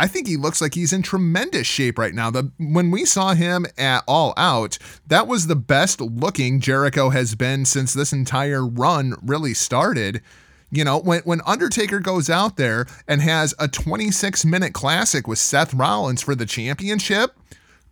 I 0.00 0.06
think 0.06 0.26
he 0.26 0.38
looks 0.38 0.62
like 0.62 0.72
he's 0.74 0.94
in 0.94 1.02
tremendous 1.02 1.66
shape 1.66 1.98
right 1.98 2.14
now. 2.14 2.30
The 2.30 2.50
when 2.58 2.90
we 2.90 3.04
saw 3.04 3.34
him 3.34 3.66
at 3.76 4.02
All 4.08 4.32
Out, 4.38 4.78
that 5.06 5.26
was 5.26 5.46
the 5.46 5.54
best 5.54 6.00
looking 6.00 6.58
Jericho 6.58 7.10
has 7.10 7.34
been 7.34 7.66
since 7.66 7.92
this 7.92 8.10
entire 8.10 8.66
run 8.66 9.14
really 9.20 9.52
started. 9.52 10.22
You 10.70 10.84
know, 10.84 10.98
when, 10.98 11.20
when 11.24 11.42
Undertaker 11.44 12.00
goes 12.00 12.30
out 12.30 12.56
there 12.56 12.86
and 13.06 13.20
has 13.20 13.52
a 13.58 13.68
26 13.68 14.42
minute 14.46 14.72
classic 14.72 15.28
with 15.28 15.38
Seth 15.38 15.74
Rollins 15.74 16.22
for 16.22 16.34
the 16.34 16.46
championship, 16.46 17.38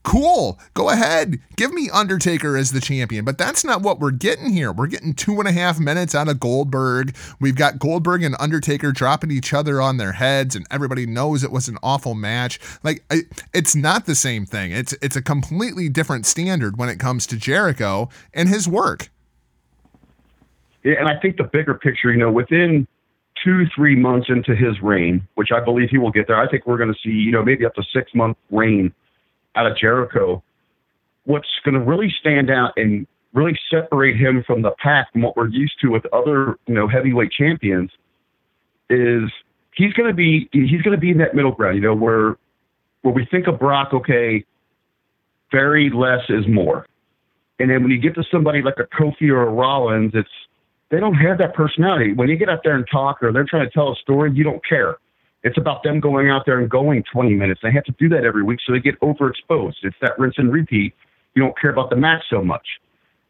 cool. 0.03 0.59
Go 0.75 0.91
ahead. 0.91 1.39
Give 1.57 1.73
me 1.73 1.91
Undertaker 1.93 2.57
as 2.57 2.73
the 2.73 2.81
champion. 2.81 3.25
But 3.25 3.39
that's 3.39 3.65
not 3.65 3.83
what 3.83 4.01
we're 4.01 4.11
getting 4.11 4.51
here. 4.51 4.73
We're 4.73 4.87
getting 4.87 5.15
two 5.15 5.39
and 5.39 5.49
a 5.49 5.53
half 5.53 5.79
minutes 5.79 6.15
out 6.15 6.29
of 6.29 6.41
Goldberg. 6.41 7.15
We've 7.41 7.57
got 7.57 7.79
Goldberg 7.79 8.23
and 8.23 8.35
Undertaker 8.39 8.93
dropping 8.93 9.31
each 9.31 9.53
other 9.53 9.81
on 9.81 9.97
their 9.97 10.13
heads, 10.13 10.57
and 10.57 10.67
everybody 10.71 11.07
knows 11.07 11.45
it 11.45 11.53
was 11.53 11.69
an 11.69 11.79
awful 11.83 12.15
match. 12.15 12.59
Like 12.83 13.05
it's 13.53 13.75
not 13.75 14.07
the 14.07 14.15
same 14.15 14.47
thing. 14.47 14.73
It's 14.73 14.95
it's 15.03 15.17
a 15.17 15.23
completely 15.23 15.89
different 15.89 16.27
standard 16.27 16.79
when 16.79 16.89
it 16.89 16.99
comes 16.99 17.27
to 17.29 17.37
Jericho 17.37 18.09
and 18.33 18.49
his 18.49 18.69
work 18.69 19.11
Yeah, 20.85 20.95
and 20.99 21.09
I 21.09 21.19
think 21.21 21.37
the 21.37 21.45
bigger 21.45 21.75
picture, 21.75 22.11
you 22.13 22.19
know, 22.19 22.31
within 22.31 22.87
two, 23.45 23.67
three 23.75 23.97
months 23.97 24.29
into 24.29 24.55
his 24.55 24.81
reign, 24.83 25.27
which 25.35 25.49
I 25.55 25.61
believe 25.61 25.91
he 25.91 25.99
will 25.99 26.11
get 26.11 26.27
there, 26.27 26.41
I 26.41 26.49
think 26.49 26.67
we're 26.67 26.79
going 26.79 26.93
to 26.93 26.99
see, 27.03 27.11
you 27.11 27.33
know, 27.33 27.43
maybe 27.43 27.65
up 27.65 27.75
to 27.75 27.83
six 27.93 28.15
month 28.15 28.37
reign 28.51 28.93
out 29.57 29.67
of 29.67 29.77
Jericho. 29.77 30.43
What's 31.25 31.49
going 31.65 31.75
to 31.75 31.81
really 31.81 32.13
stand 32.21 32.51
out 32.51 32.73
and 32.77 33.07
really 33.35 33.59
separate 33.71 34.17
him 34.17 34.43
from 34.47 34.63
the 34.63 34.73
pack 34.83 35.13
from 35.13 35.23
what 35.23 35.37
we're 35.37 35.49
used 35.49 35.75
to 35.83 35.89
with 35.89 36.05
other, 36.13 36.59
you 36.67 36.75
know, 36.75 36.89
heavyweight 36.89 37.31
champions 37.33 37.91
is 38.91 39.31
he's 39.75 39.93
going 39.93 40.09
to 40.09 40.15
be 40.15 40.49
he's 40.53 40.83
going 40.83 40.97
to 40.97 41.01
be 41.01 41.11
in 41.11 41.19
that 41.19 41.35
middle 41.35 41.53
ground, 41.53 41.77
you 41.77 41.83
know, 41.83 41.95
where 41.95 42.37
where 43.03 43.15
we 43.15 43.27
think 43.31 43.47
of 43.47 43.59
Brock, 43.59 43.91
okay, 43.93 44.45
very 45.53 45.91
less 45.91 46.23
is 46.29 46.47
more. 46.49 46.87
And 47.59 47.71
then 47.71 47.83
when 47.83 47.91
you 47.91 47.99
get 47.99 48.15
to 48.15 48.25
somebody 48.31 48.63
like 48.63 48.79
a 48.79 48.85
Kofi 48.85 49.31
or 49.31 49.43
a 49.43 49.51
Rollins, 49.51 50.13
it's 50.15 50.29
they 50.91 51.01
don't 51.01 51.15
have 51.15 51.39
that 51.39 51.55
personality. 51.55 52.13
When 52.13 52.29
you 52.29 52.37
get 52.37 52.49
out 52.49 52.61
there 52.65 52.75
and 52.75 52.87
talk 52.91 53.23
or 53.23 53.33
they're 53.33 53.45
trying 53.45 53.67
to 53.67 53.71
tell 53.71 53.93
a 53.93 53.97
story, 53.97 54.33
you 54.33 54.45
don't 54.45 54.65
care. 54.67 54.97
It's 55.45 55.59
about 55.59 55.83
them 55.83 56.01
going 56.01 56.31
out 56.31 56.43
there 56.47 56.59
and 56.59 56.69
going 56.69 57.05
20 57.13 57.35
minutes. 57.35 57.61
They 57.63 57.73
have 57.73 57.85
to 57.85 57.95
do 57.99 58.09
that 58.11 58.25
every 58.25 58.43
week, 58.43 58.59
so 58.67 58.73
they 58.73 58.81
get 58.81 58.99
overexposed. 59.01 59.77
It's 59.83 59.97
that 60.01 60.19
rinse 60.19 60.35
and 60.39 60.53
repeat. 60.53 60.95
You 61.35 61.43
don't 61.43 61.59
care 61.59 61.71
about 61.71 61.91
the 61.91 61.97
match 61.97 62.25
so 62.29 62.43
much. 62.43 62.67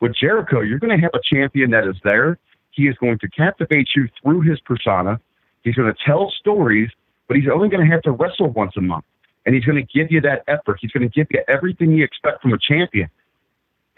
With 0.00 0.14
Jericho, 0.14 0.60
you're 0.60 0.78
going 0.78 0.96
to 0.96 1.02
have 1.02 1.10
a 1.14 1.20
champion 1.22 1.70
that 1.72 1.86
is 1.86 1.96
there. 2.04 2.38
He 2.70 2.84
is 2.84 2.96
going 2.98 3.18
to 3.18 3.28
captivate 3.28 3.88
you 3.94 4.08
through 4.22 4.42
his 4.42 4.60
persona. 4.60 5.20
He's 5.62 5.74
going 5.74 5.92
to 5.92 5.98
tell 6.06 6.32
stories, 6.38 6.88
but 7.26 7.36
he's 7.36 7.48
only 7.52 7.68
going 7.68 7.86
to 7.86 7.92
have 7.92 8.02
to 8.02 8.12
wrestle 8.12 8.50
once 8.50 8.72
a 8.76 8.80
month. 8.80 9.04
And 9.44 9.54
he's 9.54 9.64
going 9.64 9.84
to 9.84 9.98
give 9.98 10.10
you 10.10 10.20
that 10.22 10.44
effort. 10.46 10.78
He's 10.80 10.92
going 10.92 11.08
to 11.08 11.14
give 11.14 11.26
you 11.30 11.42
everything 11.48 11.92
you 11.92 12.04
expect 12.04 12.42
from 12.42 12.52
a 12.52 12.58
champion 12.58 13.10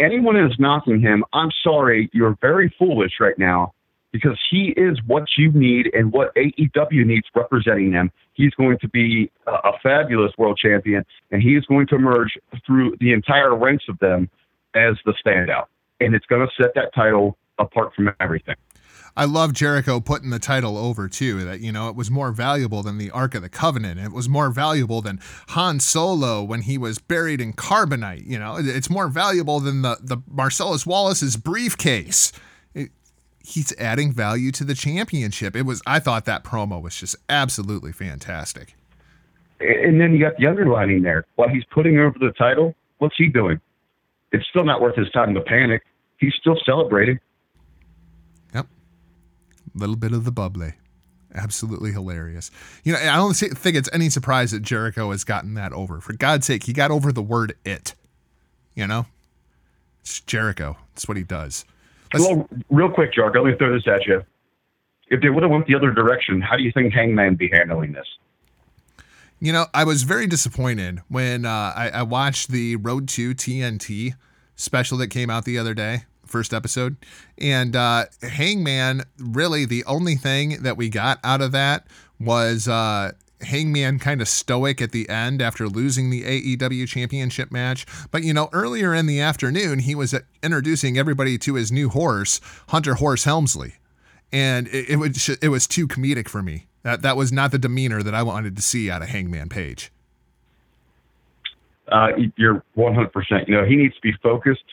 anyone 0.00 0.34
who's 0.34 0.56
knocking 0.58 1.00
him, 1.00 1.24
I'm 1.32 1.50
sorry, 1.62 2.10
you're 2.12 2.36
very 2.40 2.74
foolish 2.78 3.12
right 3.20 3.38
now 3.38 3.74
because 4.12 4.38
he 4.50 4.74
is 4.76 4.98
what 5.06 5.24
you 5.36 5.52
need 5.52 5.90
and 5.94 6.12
what 6.12 6.34
AEW 6.34 7.06
needs 7.06 7.26
representing 7.34 7.92
them. 7.92 8.10
He's 8.34 8.54
going 8.54 8.78
to 8.78 8.88
be 8.88 9.30
a, 9.46 9.52
a 9.52 9.72
fabulous 9.82 10.32
world 10.38 10.58
champion, 10.60 11.04
and 11.30 11.42
he 11.42 11.56
is 11.56 11.64
going 11.66 11.86
to 11.88 11.94
emerge 11.96 12.36
through 12.66 12.96
the 13.00 13.12
entire 13.12 13.54
ranks 13.54 13.84
of 13.88 13.98
them 13.98 14.28
as 14.74 14.96
the 15.04 15.14
standout. 15.24 15.66
And 16.00 16.14
it's 16.14 16.26
going 16.26 16.46
to 16.46 16.62
set 16.62 16.74
that 16.74 16.94
title 16.94 17.36
apart 17.58 17.94
from 17.94 18.10
everything. 18.20 18.56
I 19.16 19.24
love 19.24 19.52
Jericho 19.52 20.00
putting 20.00 20.30
the 20.30 20.38
title 20.38 20.78
over 20.78 21.08
too. 21.08 21.44
That 21.44 21.60
you 21.60 21.72
know 21.72 21.88
it 21.88 21.96
was 21.96 22.10
more 22.10 22.30
valuable 22.30 22.82
than 22.82 22.98
the 22.98 23.10
Ark 23.10 23.34
of 23.34 23.42
the 23.42 23.48
Covenant. 23.48 23.98
It 23.98 24.12
was 24.12 24.28
more 24.28 24.50
valuable 24.50 25.02
than 25.02 25.20
Han 25.48 25.80
Solo 25.80 26.42
when 26.42 26.62
he 26.62 26.78
was 26.78 26.98
buried 26.98 27.40
in 27.40 27.52
carbonite. 27.52 28.26
You 28.26 28.38
know, 28.38 28.56
it's 28.58 28.88
more 28.88 29.08
valuable 29.08 29.60
than 29.60 29.82
the 29.82 29.98
the 30.00 30.18
Marcellus 30.30 30.86
Wallace's 30.86 31.36
briefcase. 31.36 32.32
He's 33.42 33.74
adding 33.78 34.12
value 34.12 34.52
to 34.52 34.64
the 34.64 34.74
championship. 34.74 35.56
It 35.56 35.62
was. 35.62 35.82
I 35.86 35.98
thought 35.98 36.24
that 36.26 36.44
promo 36.44 36.80
was 36.80 36.96
just 36.96 37.16
absolutely 37.28 37.92
fantastic. 37.92 38.74
And 39.60 40.00
then 40.00 40.14
you 40.14 40.20
got 40.20 40.36
the 40.38 40.46
underlining 40.46 41.02
there. 41.02 41.24
While 41.36 41.48
he's 41.48 41.64
putting 41.64 41.98
over 41.98 42.18
the 42.18 42.32
title, 42.32 42.74
what's 42.98 43.16
he 43.16 43.28
doing? 43.28 43.60
It's 44.32 44.46
still 44.48 44.64
not 44.64 44.80
worth 44.80 44.96
his 44.96 45.10
time 45.10 45.34
to 45.34 45.40
panic. 45.40 45.82
He's 46.18 46.34
still 46.38 46.58
celebrating 46.64 47.18
Yep. 48.54 48.66
A 49.74 49.78
little 49.78 49.96
bit 49.96 50.12
of 50.12 50.24
the 50.24 50.32
bubbly. 50.32 50.74
Absolutely 51.34 51.92
hilarious. 51.92 52.50
You 52.84 52.92
know, 52.92 52.98
I 52.98 53.16
don't 53.16 53.34
think 53.34 53.76
it's 53.76 53.88
any 53.92 54.08
surprise 54.08 54.50
that 54.50 54.62
Jericho 54.62 55.10
has 55.12 55.24
gotten 55.24 55.54
that 55.54 55.72
over. 55.72 56.00
For 56.00 56.12
God's 56.12 56.46
sake, 56.46 56.64
he 56.64 56.72
got 56.72 56.90
over 56.90 57.12
the 57.12 57.22
word 57.22 57.56
it. 57.64 57.94
You 58.74 58.86
know? 58.86 59.06
It's 60.00 60.20
Jericho. 60.20 60.76
That's 60.94 61.06
what 61.06 61.16
he 61.16 61.22
does. 61.22 61.64
Well, 62.14 62.48
real 62.70 62.90
quick, 62.90 63.12
Jark, 63.12 63.34
let 63.34 63.44
me 63.44 63.56
throw 63.56 63.72
this 63.72 63.86
at 63.86 64.06
you. 64.06 64.24
If 65.08 65.20
they 65.20 65.28
would 65.28 65.42
have 65.42 65.50
went 65.50 65.66
the 65.66 65.74
other 65.74 65.92
direction, 65.92 66.40
how 66.40 66.56
do 66.56 66.62
you 66.62 66.72
think 66.72 66.92
Hangman 66.92 67.34
be 67.34 67.48
handling 67.52 67.92
this? 67.92 68.06
You 69.40 69.52
know, 69.52 69.66
I 69.72 69.84
was 69.84 70.02
very 70.02 70.26
disappointed 70.26 71.00
when 71.08 71.46
uh, 71.46 71.72
I, 71.74 71.90
I 71.94 72.02
watched 72.02 72.50
the 72.50 72.76
Road 72.76 73.08
to 73.10 73.34
TNT 73.34 74.14
special 74.54 74.98
that 74.98 75.08
came 75.08 75.30
out 75.30 75.44
the 75.44 75.58
other 75.58 75.74
day 75.74 76.04
first 76.30 76.54
episode. 76.54 76.96
And 77.38 77.76
uh, 77.76 78.06
Hangman, 78.22 79.02
really, 79.18 79.64
the 79.64 79.84
only 79.84 80.14
thing 80.14 80.62
that 80.62 80.76
we 80.76 80.88
got 80.88 81.18
out 81.24 81.40
of 81.40 81.52
that 81.52 81.86
was 82.18 82.68
uh, 82.68 83.12
Hangman 83.42 83.98
kind 83.98 84.20
of 84.20 84.28
stoic 84.28 84.80
at 84.80 84.92
the 84.92 85.08
end 85.08 85.40
after 85.42 85.68
losing 85.68 86.10
the 86.10 86.22
AEW 86.22 86.88
championship 86.88 87.50
match. 87.50 87.86
But, 88.10 88.22
you 88.22 88.34
know, 88.34 88.48
earlier 88.52 88.94
in 88.94 89.06
the 89.06 89.20
afternoon, 89.20 89.80
he 89.80 89.94
was 89.94 90.14
introducing 90.42 90.98
everybody 90.98 91.38
to 91.38 91.54
his 91.54 91.70
new 91.70 91.88
horse, 91.88 92.40
Hunter 92.68 92.94
Horse 92.94 93.24
Helmsley. 93.24 93.74
And 94.32 94.68
it, 94.68 94.90
it, 94.90 94.96
was, 94.96 95.28
it 95.28 95.48
was 95.48 95.66
too 95.66 95.88
comedic 95.88 96.28
for 96.28 96.42
me. 96.42 96.66
That, 96.82 97.02
that 97.02 97.16
was 97.16 97.32
not 97.32 97.50
the 97.50 97.58
demeanor 97.58 98.02
that 98.02 98.14
I 98.14 98.22
wanted 98.22 98.56
to 98.56 98.62
see 98.62 98.90
out 98.90 99.02
of 99.02 99.08
Hangman 99.08 99.48
Page. 99.48 99.92
Uh, 101.90 102.08
you're 102.36 102.62
100%. 102.76 103.48
You 103.48 103.56
know, 103.56 103.64
he 103.64 103.76
needs 103.76 103.94
to 103.96 104.00
be 104.00 104.12
focused 104.22 104.64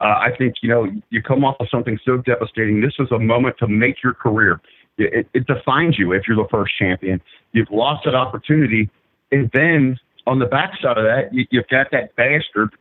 uh, 0.00 0.04
I 0.04 0.30
think, 0.36 0.56
you 0.62 0.68
know, 0.68 0.86
you 1.10 1.22
come 1.22 1.44
off 1.44 1.56
of 1.58 1.68
something 1.70 1.98
so 2.04 2.18
devastating. 2.18 2.80
This 2.80 2.92
is 2.98 3.10
a 3.12 3.18
moment 3.18 3.56
to 3.58 3.66
make 3.66 4.02
your 4.02 4.12
career. 4.12 4.60
It, 4.98 5.26
it 5.32 5.46
defines 5.46 5.98
you 5.98 6.12
if 6.12 6.22
you're 6.26 6.36
the 6.36 6.48
first 6.50 6.72
champion. 6.78 7.20
You've 7.56 7.70
lost 7.70 8.04
that 8.04 8.14
opportunity. 8.14 8.90
And 9.32 9.50
then 9.54 9.98
on 10.26 10.38
the 10.38 10.44
backside 10.44 10.98
of 10.98 11.04
that, 11.04 11.32
you, 11.32 11.46
you've 11.50 11.66
got 11.68 11.86
that 11.90 12.14
bastard. 12.14 12.76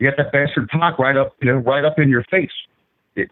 You 0.00 0.10
got 0.10 0.16
that 0.16 0.32
bastard 0.32 0.68
talk 0.72 0.98
right 0.98 1.16
up, 1.16 1.36
you 1.40 1.46
know, 1.46 1.58
right 1.58 1.84
up 1.84 1.96
in 2.00 2.08
your 2.08 2.24
face. 2.24 2.50
It, 3.14 3.30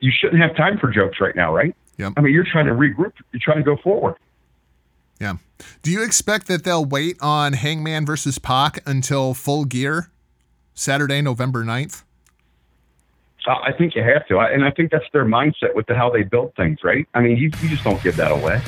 you 0.00 0.10
shouldn't 0.10 0.40
have 0.40 0.56
time 0.56 0.78
for 0.78 0.90
jokes 0.90 1.20
right 1.20 1.36
now, 1.36 1.54
right? 1.54 1.76
Yep. 1.98 2.14
I 2.16 2.22
mean, 2.22 2.32
you're 2.32 2.46
trying 2.50 2.64
to 2.64 2.72
regroup. 2.72 3.12
You're 3.30 3.42
trying 3.42 3.58
to 3.58 3.62
go 3.62 3.76
forward. 3.76 4.14
Yeah. 5.20 5.34
Do 5.82 5.90
you 5.90 6.02
expect 6.02 6.46
that 6.46 6.64
they'll 6.64 6.86
wait 6.86 7.18
on 7.20 7.52
Hangman 7.52 8.06
versus 8.06 8.38
Pac 8.38 8.78
until 8.86 9.34
full 9.34 9.66
gear 9.66 10.10
Saturday, 10.72 11.20
November 11.20 11.62
9th? 11.62 12.04
Uh, 13.46 13.52
I 13.62 13.72
think 13.72 13.94
you 13.94 14.02
have 14.02 14.26
to. 14.28 14.38
And 14.38 14.64
I 14.64 14.70
think 14.70 14.90
that's 14.90 15.04
their 15.12 15.26
mindset 15.26 15.74
with 15.74 15.86
the, 15.88 15.94
how 15.94 16.08
they 16.08 16.22
build 16.22 16.54
things, 16.56 16.78
right? 16.82 17.06
I 17.12 17.20
mean, 17.20 17.36
you, 17.36 17.50
you 17.60 17.68
just 17.68 17.84
don't 17.84 18.02
give 18.02 18.16
that 18.16 18.32
away. 18.32 18.62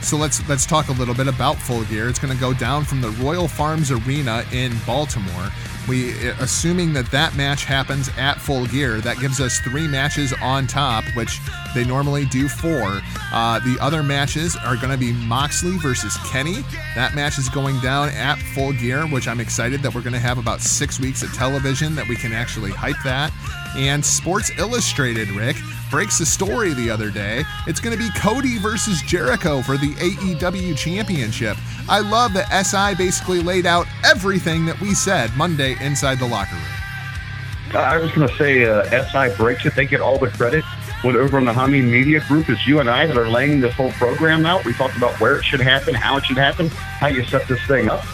So 0.00 0.16
let's 0.16 0.46
let's 0.48 0.64
talk 0.64 0.88
a 0.88 0.92
little 0.92 1.14
bit 1.14 1.28
about 1.28 1.56
Full 1.56 1.84
Gear. 1.84 2.08
It's 2.08 2.18
going 2.18 2.32
to 2.32 2.40
go 2.40 2.54
down 2.54 2.84
from 2.84 3.00
the 3.00 3.10
Royal 3.10 3.48
Farms 3.48 3.90
Arena 3.90 4.44
in 4.52 4.72
Baltimore. 4.86 5.50
We 5.88 6.28
assuming 6.40 6.92
that 6.92 7.10
that 7.10 7.34
match 7.34 7.64
happens 7.64 8.10
at 8.16 8.34
Full 8.34 8.66
Gear, 8.66 9.00
that 9.00 9.18
gives 9.18 9.40
us 9.40 9.58
three 9.60 9.88
matches 9.88 10.34
on 10.42 10.66
top, 10.66 11.04
which 11.14 11.40
they 11.74 11.84
normally 11.84 12.26
do 12.26 12.48
four. 12.48 13.00
Uh, 13.32 13.58
the 13.60 13.76
other 13.80 14.02
matches 14.02 14.56
are 14.56 14.76
going 14.76 14.90
to 14.90 14.98
be 14.98 15.12
Moxley 15.12 15.78
versus 15.78 16.16
Kenny. 16.30 16.62
That 16.94 17.14
match 17.14 17.38
is 17.38 17.48
going 17.48 17.80
down 17.80 18.10
at 18.10 18.36
Full 18.54 18.72
Gear, 18.74 19.06
which 19.06 19.26
I'm 19.28 19.40
excited 19.40 19.82
that 19.82 19.94
we're 19.94 20.02
going 20.02 20.12
to 20.12 20.18
have 20.18 20.38
about 20.38 20.60
six 20.60 21.00
weeks 21.00 21.22
of 21.22 21.32
television 21.32 21.94
that 21.94 22.06
we 22.06 22.16
can 22.16 22.32
actually 22.32 22.70
hype 22.70 23.02
that. 23.04 23.32
And 23.76 24.04
Sports 24.04 24.50
Illustrated, 24.58 25.30
Rick, 25.30 25.56
breaks 25.90 26.18
the 26.18 26.26
story 26.26 26.74
the 26.74 26.90
other 26.90 27.10
day. 27.10 27.44
It's 27.66 27.80
going 27.80 27.96
to 27.96 28.02
be 28.02 28.10
Cody 28.18 28.58
versus 28.58 29.02
Jericho 29.02 29.62
for 29.62 29.76
the 29.76 29.92
AEW 29.94 30.76
Championship. 30.76 31.56
I 31.88 32.00
love 32.00 32.32
that 32.34 32.48
SI 32.64 32.94
basically 32.96 33.40
laid 33.42 33.66
out 33.66 33.86
everything 34.04 34.66
that 34.66 34.80
we 34.80 34.94
said 34.94 35.30
Monday 35.36 35.76
inside 35.80 36.18
the 36.18 36.26
locker 36.26 36.54
room. 36.54 37.74
I 37.74 37.98
was 37.98 38.10
going 38.12 38.28
to 38.28 38.34
say 38.36 38.64
uh, 38.64 38.84
SI 38.84 39.36
breaks 39.36 39.66
it. 39.66 39.74
They 39.74 39.86
get 39.86 40.00
all 40.00 40.18
the 40.18 40.30
credit. 40.30 40.64
When 41.02 41.14
over 41.16 41.36
on 41.36 41.44
the 41.44 41.52
Humming 41.52 41.90
Media 41.90 42.20
Group, 42.26 42.48
it's 42.48 42.66
you 42.66 42.80
and 42.80 42.90
I 42.90 43.06
that 43.06 43.16
are 43.16 43.28
laying 43.28 43.60
this 43.60 43.74
whole 43.74 43.92
program 43.92 44.44
out. 44.44 44.64
We 44.64 44.72
talked 44.72 44.96
about 44.96 45.20
where 45.20 45.38
it 45.38 45.44
should 45.44 45.60
happen, 45.60 45.94
how 45.94 46.16
it 46.16 46.24
should 46.24 46.38
happen, 46.38 46.68
how 46.68 47.06
you 47.06 47.24
set 47.24 47.46
this 47.46 47.60
thing 47.66 47.88
up. 47.88 48.04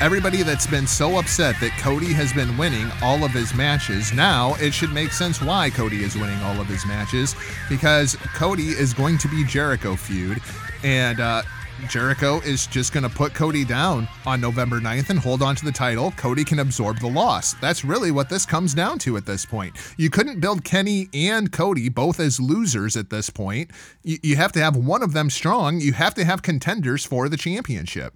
Everybody 0.00 0.42
that's 0.42 0.66
been 0.66 0.86
so 0.86 1.18
upset 1.18 1.56
that 1.60 1.70
Cody 1.78 2.12
has 2.12 2.32
been 2.32 2.56
winning 2.56 2.90
all 3.02 3.24
of 3.24 3.30
his 3.30 3.54
matches, 3.54 4.12
now 4.12 4.54
it 4.60 4.72
should 4.72 4.92
make 4.92 5.12
sense 5.12 5.40
why 5.40 5.70
Cody 5.70 6.02
is 6.02 6.14
winning 6.14 6.40
all 6.42 6.60
of 6.60 6.66
his 6.66 6.86
matches 6.86 7.34
because 7.68 8.16
Cody 8.34 8.68
is 8.68 8.92
going 8.94 9.18
to 9.18 9.28
be 9.28 9.44
Jericho 9.44 9.96
feud. 9.96 10.40
And 10.84 11.20
uh, 11.20 11.42
Jericho 11.88 12.40
is 12.40 12.66
just 12.66 12.92
going 12.92 13.02
to 13.02 13.08
put 13.08 13.34
Cody 13.34 13.64
down 13.64 14.08
on 14.24 14.40
November 14.40 14.80
9th 14.80 15.10
and 15.10 15.18
hold 15.18 15.42
on 15.42 15.56
to 15.56 15.64
the 15.64 15.72
title. 15.72 16.12
Cody 16.12 16.44
can 16.44 16.60
absorb 16.60 16.98
the 16.98 17.08
loss. 17.08 17.54
That's 17.54 17.84
really 17.84 18.10
what 18.10 18.28
this 18.28 18.46
comes 18.46 18.74
down 18.74 18.98
to 19.00 19.16
at 19.16 19.26
this 19.26 19.44
point. 19.44 19.76
You 19.96 20.10
couldn't 20.10 20.40
build 20.40 20.64
Kenny 20.64 21.08
and 21.12 21.50
Cody 21.50 21.88
both 21.88 22.20
as 22.20 22.38
losers 22.38 22.96
at 22.96 23.10
this 23.10 23.30
point. 23.30 23.70
You, 24.02 24.18
you 24.22 24.36
have 24.36 24.52
to 24.52 24.60
have 24.60 24.76
one 24.76 25.02
of 25.02 25.12
them 25.12 25.30
strong. 25.30 25.80
You 25.80 25.92
have 25.94 26.14
to 26.14 26.24
have 26.24 26.42
contenders 26.42 27.04
for 27.04 27.28
the 27.28 27.36
championship. 27.36 28.14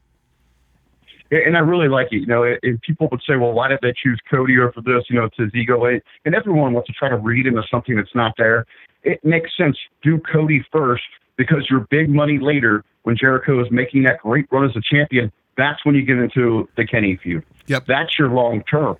And 1.30 1.56
I 1.56 1.60
really 1.60 1.88
like 1.88 2.08
it. 2.12 2.18
You 2.18 2.26
know, 2.26 2.44
and 2.62 2.80
people 2.82 3.08
would 3.10 3.22
say, 3.28 3.36
well, 3.36 3.52
why 3.52 3.68
did 3.68 3.80
they 3.82 3.92
choose 4.00 4.20
Cody 4.30 4.58
over 4.58 4.80
this? 4.84 5.04
You 5.08 5.16
know, 5.18 5.24
it's 5.24 5.36
his 5.36 5.54
ego. 5.54 5.84
And 5.84 6.34
everyone 6.34 6.72
wants 6.72 6.86
to 6.88 6.92
try 6.92 7.08
to 7.08 7.16
read 7.16 7.46
into 7.46 7.62
something 7.70 7.96
that's 7.96 8.14
not 8.14 8.34
there. 8.38 8.66
It 9.02 9.24
makes 9.24 9.56
sense. 9.56 9.76
Do 10.02 10.18
Cody 10.18 10.64
first 10.72 11.04
because 11.36 11.68
your 11.68 11.80
big 11.90 12.08
money 12.08 12.38
later 12.38 12.84
when 13.02 13.16
Jericho 13.16 13.60
is 13.60 13.70
making 13.70 14.02
that 14.04 14.18
great 14.18 14.46
run 14.50 14.64
as 14.64 14.74
a 14.74 14.80
champion, 14.80 15.30
that's 15.56 15.84
when 15.84 15.94
you 15.94 16.02
get 16.02 16.18
into 16.18 16.68
the 16.76 16.86
Kenny 16.86 17.16
feud. 17.16 17.44
Yep. 17.66 17.86
That's 17.86 18.18
your 18.18 18.28
long 18.30 18.62
term. 18.64 18.96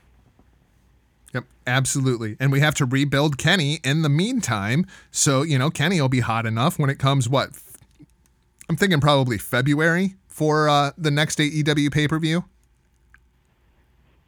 Yep, 1.35 1.45
absolutely. 1.67 2.37
And 2.39 2.53
we 2.53 2.61
have 2.61 2.75
to 2.77 2.87
rebuild 2.87 3.37
Kenny 3.37 3.81
in 3.85 4.03
the 4.03 4.09
meantime. 4.09 4.87
So, 5.11 5.43
you 5.43 5.59
know, 5.59 5.71
Kenny 5.71 6.01
will 6.01 6.09
be 6.09 6.21
hot 6.21 6.47
enough 6.47 6.79
when 6.79 6.89
it 6.89 6.99
comes, 6.99 7.29
what? 7.29 7.51
I'm 8.69 8.77
thinking 8.77 9.01
probably 9.01 9.39
February 9.39 10.15
for 10.37 10.69
uh, 10.69 10.91
the 10.99 11.11
next 11.11 11.39
AEW 11.39 11.91
pay 11.91 12.07
per 12.07 12.19
view. 12.19 12.45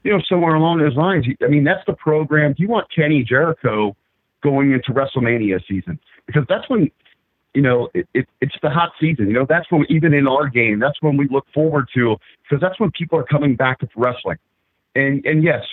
You 0.04 0.12
know, 0.12 0.22
somewhere 0.26 0.54
along 0.54 0.78
those 0.78 0.96
lines. 0.96 1.26
I 1.42 1.48
mean, 1.48 1.64
that's 1.64 1.84
the 1.86 1.92
program. 1.92 2.54
Do 2.54 2.62
you 2.62 2.68
want 2.68 2.86
Kenny 2.94 3.22
Jericho 3.22 3.94
going 4.42 4.72
into 4.72 4.92
WrestleMania 4.92 5.60
season 5.68 5.98
because 6.26 6.44
that's 6.48 6.68
when 6.70 6.90
you 7.54 7.62
know, 7.62 7.88
it, 7.92 8.08
it, 8.14 8.28
it's 8.40 8.54
the 8.62 8.70
hot 8.70 8.92
season. 9.00 9.26
You 9.26 9.32
know, 9.32 9.46
that's 9.48 9.66
when 9.70 9.84
even 9.88 10.14
in 10.14 10.28
our 10.28 10.48
game, 10.48 10.78
that's 10.78 10.96
when 11.00 11.16
we 11.16 11.28
look 11.28 11.46
forward 11.52 11.88
to 11.94 12.16
because 12.42 12.60
that's 12.60 12.78
when 12.78 12.90
people 12.92 13.18
are 13.18 13.24
coming 13.24 13.56
back 13.56 13.80
to 13.80 13.88
wrestling. 13.96 14.38
And 14.94 15.24
and 15.26 15.42
yes, 15.42 15.64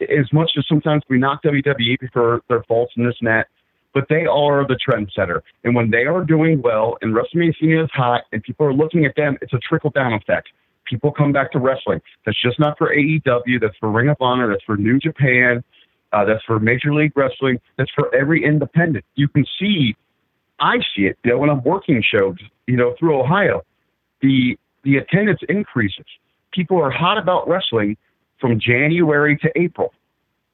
as 0.00 0.30
much 0.32 0.50
as 0.58 0.64
sometimes 0.68 1.02
we 1.08 1.18
knock 1.18 1.42
WWE 1.42 1.96
for 2.12 2.42
their 2.48 2.62
faults 2.64 2.92
and 2.96 3.06
this 3.06 3.14
and 3.20 3.28
that, 3.28 3.48
but 3.94 4.06
they 4.08 4.26
are 4.26 4.66
the 4.66 4.78
trendsetter. 4.78 5.40
And 5.64 5.74
when 5.74 5.90
they 5.90 6.04
are 6.04 6.24
doing 6.24 6.62
well 6.62 6.96
and 7.02 7.14
WrestleMania 7.14 7.84
is 7.84 7.90
hot 7.92 8.22
and 8.32 8.42
people 8.42 8.66
are 8.66 8.74
looking 8.74 9.04
at 9.04 9.14
them, 9.16 9.36
it's 9.42 9.52
a 9.52 9.58
trickle 9.58 9.90
down 9.90 10.12
effect. 10.12 10.48
People 10.86 11.12
come 11.12 11.32
back 11.32 11.52
to 11.52 11.58
wrestling. 11.58 12.00
That's 12.26 12.40
just 12.40 12.58
not 12.58 12.76
for 12.78 12.94
AEW. 12.94 13.60
That's 13.60 13.76
for 13.78 13.90
Ring 13.90 14.08
of 14.08 14.16
Honor. 14.20 14.48
That's 14.48 14.64
for 14.64 14.76
New 14.76 14.98
Japan. 14.98 15.62
Uh, 16.12 16.24
that's 16.24 16.42
for 16.44 16.58
Major 16.58 16.92
League 16.92 17.12
Wrestling. 17.14 17.60
That's 17.78 17.90
for 17.94 18.12
every 18.14 18.44
independent. 18.44 19.04
You 19.14 19.28
can 19.28 19.46
see 19.58 19.94
I 20.60 20.76
see 20.94 21.06
it, 21.06 21.18
you 21.24 21.32
know, 21.32 21.38
when 21.38 21.50
I'm 21.50 21.62
working 21.62 22.02
shows, 22.02 22.36
you 22.66 22.76
know, 22.76 22.94
through 22.98 23.18
Ohio, 23.18 23.62
the 24.20 24.58
the 24.84 24.96
attendance 24.96 25.40
increases. 25.48 26.06
People 26.52 26.80
are 26.80 26.90
hot 26.90 27.18
about 27.18 27.48
wrestling 27.48 27.96
from 28.40 28.58
January 28.60 29.36
to 29.38 29.50
April 29.56 29.92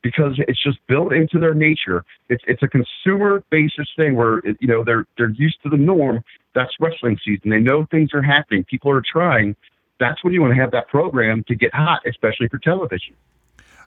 because 0.03 0.39
it's 0.47 0.63
just 0.63 0.79
built 0.87 1.13
into 1.13 1.39
their 1.39 1.55
nature. 1.55 2.05
It's 2.29 2.43
it's 2.47 2.63
a 2.63 2.69
consumer 2.69 3.43
basis 3.51 3.89
thing 3.97 4.15
where 4.15 4.41
you 4.61 4.69
know 4.69 4.85
they're 4.85 5.07
they're 5.17 5.31
used 5.31 5.63
to 5.63 5.69
the 5.69 5.77
norm. 5.77 6.23
That's 6.55 6.73
wrestling 6.81 7.19
season. 7.25 7.51
They 7.51 7.61
know 7.61 7.87
things 7.91 8.11
are 8.15 8.23
happening. 8.23 8.65
People 8.65 8.91
are 8.91 9.03
trying. 9.03 9.57
That's 9.99 10.23
when 10.23 10.33
you 10.33 10.43
want 10.43 10.55
to 10.55 10.61
have 10.61 10.71
that 10.73 10.89
program 10.89 11.45
to 11.49 11.55
get 11.55 11.75
hot, 11.75 12.01
especially 12.07 12.49
for 12.49 12.59
television. 12.59 13.15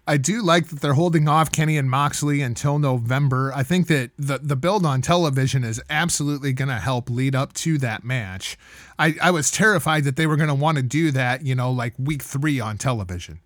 I 0.07 0.17
do 0.17 0.41
like 0.41 0.69
that 0.69 0.81
they're 0.81 0.93
holding 0.93 1.27
off 1.27 1.51
Kenny 1.51 1.77
and 1.77 1.89
Moxley 1.89 2.41
until 2.41 2.79
November. 2.79 3.51
I 3.55 3.61
think 3.63 3.87
that 3.87 4.11
the 4.17 4.39
the 4.39 4.55
build 4.55 4.85
on 4.85 5.01
television 5.01 5.63
is 5.63 5.81
absolutely 5.89 6.51
going 6.51 6.69
to 6.69 6.79
help 6.79 7.09
lead 7.09 7.35
up 7.35 7.53
to 7.53 7.77
that 7.77 8.03
match. 8.03 8.57
I, 8.97 9.15
I 9.21 9.31
was 9.31 9.51
terrified 9.51 10.05
that 10.05 10.15
they 10.15 10.25
were 10.25 10.35
going 10.35 10.49
to 10.49 10.55
want 10.55 10.77
to 10.77 10.83
do 10.83 11.11
that, 11.11 11.45
you 11.45 11.53
know, 11.53 11.71
like 11.71 11.93
week 11.99 12.23
three 12.23 12.59
on 12.59 12.77
television. 12.77 13.39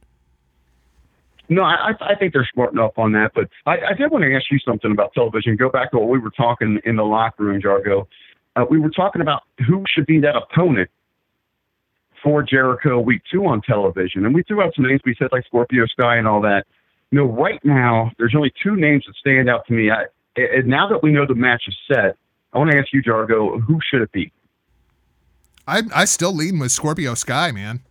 No, 1.49 1.61
I, 1.63 1.91
I 1.99 2.15
think 2.15 2.33
they're 2.33 2.47
smart 2.53 2.73
enough 2.73 2.93
on 2.97 3.11
that. 3.13 3.31
But 3.35 3.49
I, 3.65 3.73
I 3.91 3.93
did 3.93 4.11
want 4.11 4.23
to 4.23 4.35
ask 4.35 4.45
you 4.49 4.59
something 4.59 4.91
about 4.91 5.13
television. 5.13 5.55
Go 5.55 5.69
back 5.69 5.91
to 5.91 5.99
what 5.99 6.09
we 6.09 6.19
were 6.19 6.31
talking 6.31 6.79
in 6.85 6.95
the 6.95 7.03
locker 7.03 7.43
room, 7.43 7.61
Jargo. 7.61 8.07
Uh, 8.55 8.65
we 8.69 8.79
were 8.79 8.89
talking 8.89 9.21
about 9.21 9.43
who 9.67 9.83
should 9.93 10.05
be 10.05 10.19
that 10.21 10.35
opponent 10.35 10.89
for 12.23 12.41
Jericho 12.41 12.99
week 12.99 13.21
two 13.29 13.45
on 13.45 13.61
television. 13.61 14.25
And 14.25 14.33
we 14.33 14.43
threw 14.43 14.61
out 14.61 14.73
some 14.75 14.85
names. 14.85 15.01
We 15.05 15.15
said 15.19 15.29
like 15.31 15.45
Scorpio 15.45 15.85
Sky 15.87 16.15
and 16.17 16.27
all 16.27 16.41
that. 16.41 16.65
You 17.11 17.19
know, 17.19 17.25
right 17.25 17.59
now, 17.63 18.11
there's 18.17 18.33
only 18.35 18.51
two 18.63 18.75
names 18.75 19.03
that 19.05 19.15
stand 19.15 19.49
out 19.49 19.67
to 19.67 19.73
me. 19.73 19.91
I, 19.91 20.05
and 20.35 20.67
now 20.67 20.87
that 20.87 21.03
we 21.03 21.11
know 21.11 21.27
the 21.27 21.35
match 21.35 21.63
is 21.67 21.75
set, 21.87 22.15
I 22.53 22.57
want 22.57 22.71
to 22.71 22.77
ask 22.77 22.93
you, 22.93 23.03
Jargo, 23.03 23.61
who 23.61 23.79
should 23.87 24.01
it 24.01 24.11
be? 24.11 24.31
I 25.67 25.83
I 25.93 26.05
still 26.05 26.33
lean 26.33 26.59
with 26.59 26.71
Scorpio 26.71 27.13
Sky, 27.13 27.51
man. 27.51 27.81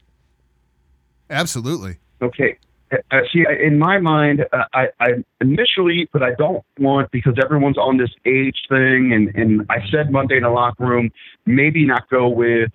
Absolutely. 1.30 1.98
Okay. 2.20 2.58
Uh, 3.10 3.20
see, 3.32 3.44
in 3.62 3.78
my 3.78 3.98
mind, 3.98 4.44
uh, 4.52 4.64
I, 4.74 4.88
I 5.00 5.08
initially, 5.40 6.08
but 6.12 6.22
I 6.22 6.34
don't 6.34 6.62
want 6.78 7.10
because 7.10 7.34
everyone's 7.42 7.78
on 7.78 7.96
this 7.96 8.10
age 8.26 8.56
thing, 8.68 9.12
and 9.12 9.34
and 9.34 9.66
I 9.70 9.78
said 9.90 10.12
Monday 10.12 10.36
in 10.36 10.42
the 10.42 10.50
locker 10.50 10.84
room, 10.84 11.10
maybe 11.46 11.86
not 11.86 12.08
go 12.10 12.28
with 12.28 12.70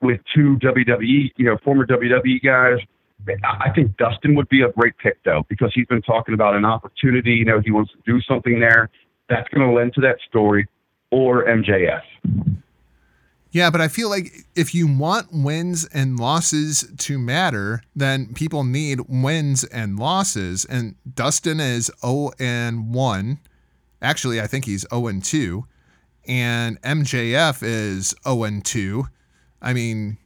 with 0.00 0.20
two 0.34 0.58
WWE, 0.62 1.32
you 1.36 1.44
know, 1.44 1.58
former 1.64 1.86
WWE 1.86 2.42
guys. 2.42 2.78
I 3.44 3.70
think 3.74 3.96
Dustin 3.96 4.34
would 4.36 4.48
be 4.48 4.62
a 4.62 4.70
great 4.70 4.96
pick 4.96 5.22
though, 5.24 5.44
because 5.48 5.72
he's 5.74 5.86
been 5.86 6.02
talking 6.02 6.34
about 6.34 6.54
an 6.54 6.64
opportunity. 6.64 7.32
You 7.32 7.44
know, 7.44 7.60
he 7.60 7.70
wants 7.70 7.92
to 7.92 7.98
do 8.06 8.22
something 8.22 8.60
there. 8.60 8.88
That's 9.28 9.48
going 9.48 9.68
to 9.68 9.74
lend 9.74 9.92
to 9.94 10.00
that 10.02 10.18
story, 10.28 10.66
or 11.10 11.44
MJF. 11.44 12.02
Yeah, 13.50 13.70
but 13.70 13.80
I 13.80 13.88
feel 13.88 14.10
like 14.10 14.44
if 14.54 14.74
you 14.74 14.86
want 14.86 15.28
wins 15.32 15.86
and 15.86 16.18
losses 16.18 16.90
to 16.98 17.18
matter, 17.18 17.82
then 17.96 18.34
people 18.34 18.62
need 18.62 19.00
wins 19.08 19.64
and 19.64 19.98
losses. 19.98 20.66
And 20.66 20.96
Dustin 21.14 21.58
is 21.58 21.90
0 22.04 22.32
and 22.38 22.92
1. 22.92 23.38
Actually, 24.02 24.40
I 24.40 24.46
think 24.46 24.66
he's 24.66 24.86
0 24.90 25.06
and 25.06 25.24
2. 25.24 25.64
And 26.26 26.80
MJF 26.82 27.62
is 27.62 28.14
0 28.22 28.44
and 28.44 28.64
2. 28.64 29.06
I 29.62 29.72
mean, 29.72 30.18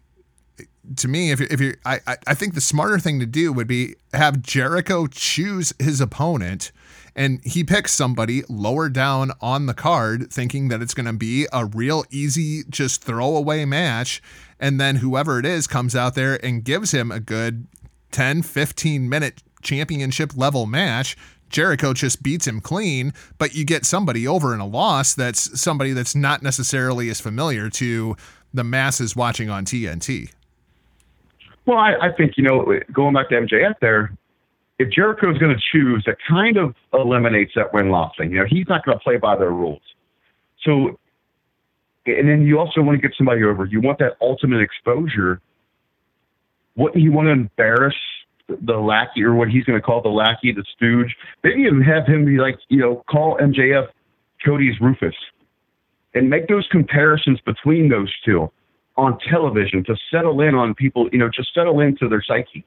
to 0.96 1.06
me, 1.06 1.30
if 1.30 1.38
you're, 1.38 1.48
if 1.50 1.60
you're, 1.60 1.76
I, 1.84 2.00
I 2.26 2.34
think 2.34 2.54
the 2.54 2.60
smarter 2.60 2.98
thing 2.98 3.20
to 3.20 3.26
do 3.26 3.52
would 3.52 3.68
be 3.68 3.94
have 4.12 4.42
Jericho 4.42 5.06
choose 5.06 5.72
his 5.78 6.00
opponent 6.00 6.72
and 7.14 7.40
he 7.44 7.62
picks 7.64 7.92
somebody 7.92 8.42
lower 8.48 8.88
down 8.88 9.32
on 9.40 9.66
the 9.66 9.74
card, 9.74 10.32
thinking 10.32 10.68
that 10.68 10.80
it's 10.80 10.94
going 10.94 11.06
to 11.06 11.12
be 11.12 11.46
a 11.52 11.66
real 11.66 12.04
easy, 12.10 12.62
just 12.68 13.02
throwaway 13.02 13.64
match. 13.64 14.22
And 14.58 14.80
then 14.80 14.96
whoever 14.96 15.38
it 15.38 15.44
is 15.44 15.66
comes 15.66 15.94
out 15.94 16.14
there 16.14 16.42
and 16.44 16.64
gives 16.64 16.92
him 16.92 17.10
a 17.10 17.20
good 17.20 17.66
10, 18.12 18.42
15 18.42 19.08
minute 19.08 19.42
championship 19.62 20.36
level 20.36 20.66
match. 20.66 21.16
Jericho 21.50 21.92
just 21.92 22.22
beats 22.22 22.46
him 22.46 22.60
clean, 22.60 23.12
but 23.36 23.54
you 23.54 23.64
get 23.64 23.84
somebody 23.84 24.26
over 24.26 24.54
in 24.54 24.60
a 24.60 24.66
loss 24.66 25.14
that's 25.14 25.60
somebody 25.60 25.92
that's 25.92 26.14
not 26.14 26.42
necessarily 26.42 27.10
as 27.10 27.20
familiar 27.20 27.68
to 27.68 28.16
the 28.54 28.64
masses 28.64 29.14
watching 29.14 29.50
on 29.50 29.64
TNT? 29.64 30.32
Well, 31.66 31.78
I, 31.78 31.94
I 32.00 32.12
think, 32.12 32.36
you 32.36 32.42
know, 32.42 32.80
going 32.92 33.14
back 33.14 33.28
to 33.28 33.34
MJF 33.34 33.74
there, 33.80 34.12
if 34.82 34.90
Jericho 34.90 35.30
is 35.30 35.38
going 35.38 35.54
to 35.54 35.62
choose, 35.72 36.02
that 36.06 36.16
kind 36.28 36.56
of 36.56 36.74
eliminates 36.92 37.52
that 37.56 37.72
win 37.72 37.90
loss 37.90 38.12
thing. 38.18 38.30
You 38.30 38.38
know, 38.38 38.46
he's 38.48 38.66
not 38.68 38.84
going 38.84 38.98
to 38.98 39.02
play 39.02 39.16
by 39.16 39.36
their 39.36 39.50
rules. 39.50 39.82
So, 40.64 40.98
and 42.06 42.28
then 42.28 42.42
you 42.42 42.58
also 42.58 42.82
want 42.82 43.00
to 43.00 43.06
get 43.06 43.16
somebody 43.16 43.44
over. 43.44 43.64
You 43.64 43.80
want 43.80 43.98
that 44.00 44.16
ultimate 44.20 44.60
exposure. 44.60 45.40
Wouldn't 46.76 47.02
you 47.02 47.12
want 47.12 47.26
to 47.26 47.32
embarrass 47.32 47.94
the 48.48 48.74
lackey 48.74 49.22
or 49.22 49.34
what 49.34 49.48
he's 49.48 49.64
going 49.64 49.78
to 49.78 49.82
call 49.82 50.02
the 50.02 50.08
lackey, 50.08 50.52
the 50.52 50.64
stooge? 50.74 51.14
Maybe 51.44 51.62
even 51.62 51.80
have 51.82 52.06
him 52.06 52.24
be 52.24 52.38
like, 52.38 52.58
you 52.68 52.78
know, 52.78 53.04
call 53.08 53.38
MJF 53.38 53.88
Cody's 54.44 54.80
Ralphus 54.80 55.14
and 56.14 56.28
make 56.28 56.48
those 56.48 56.66
comparisons 56.70 57.40
between 57.40 57.88
those 57.88 58.12
two 58.24 58.50
on 58.96 59.18
television 59.30 59.84
to 59.84 59.96
settle 60.10 60.40
in 60.40 60.54
on 60.54 60.74
people, 60.74 61.08
you 61.12 61.18
know, 61.18 61.30
just 61.34 61.54
settle 61.54 61.80
into 61.80 62.08
their 62.08 62.22
psyche. 62.22 62.64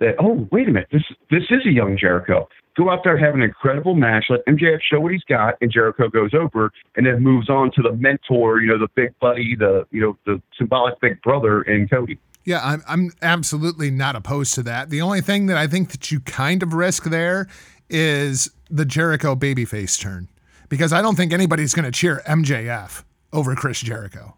That 0.00 0.16
oh, 0.18 0.48
wait 0.50 0.68
a 0.68 0.72
minute, 0.72 0.88
this 0.90 1.02
this 1.30 1.44
is 1.50 1.64
a 1.66 1.70
young 1.70 1.96
Jericho. 1.98 2.48
go 2.76 2.90
out 2.90 3.00
there, 3.04 3.18
have 3.18 3.34
an 3.34 3.42
incredible 3.42 3.94
match, 3.94 4.24
let 4.30 4.44
MJF 4.46 4.80
show 4.90 4.98
what 4.98 5.12
he's 5.12 5.24
got, 5.24 5.54
and 5.60 5.70
Jericho 5.70 6.08
goes 6.08 6.32
over, 6.34 6.72
and 6.96 7.06
then 7.06 7.22
moves 7.22 7.48
on 7.48 7.70
to 7.72 7.82
the 7.82 7.92
mentor, 7.92 8.60
you 8.60 8.68
know, 8.68 8.78
the 8.78 8.88
big 8.94 9.12
buddy, 9.20 9.54
the 9.56 9.86
you 9.90 10.00
know, 10.00 10.16
the 10.26 10.40
symbolic 10.56 10.98
big 11.00 11.20
brother 11.22 11.62
in 11.62 11.86
Cody. 11.88 12.18
Yeah, 12.44 12.60
I'm, 12.64 12.82
I'm 12.88 13.12
absolutely 13.20 13.90
not 13.90 14.16
opposed 14.16 14.54
to 14.54 14.62
that. 14.62 14.88
The 14.88 15.02
only 15.02 15.20
thing 15.20 15.46
that 15.46 15.58
I 15.58 15.66
think 15.66 15.90
that 15.90 16.10
you 16.10 16.20
kind 16.20 16.62
of 16.62 16.72
risk 16.72 17.04
there 17.04 17.48
is 17.90 18.50
the 18.70 18.84
Jericho 18.86 19.34
babyface 19.34 20.00
turn 20.00 20.28
because 20.68 20.92
I 20.92 21.02
don't 21.02 21.16
think 21.16 21.32
anybody's 21.32 21.74
going 21.74 21.84
to 21.84 21.90
cheer 21.90 22.22
MJF 22.26 23.04
over 23.32 23.54
Chris 23.54 23.80
Jericho. 23.80 24.36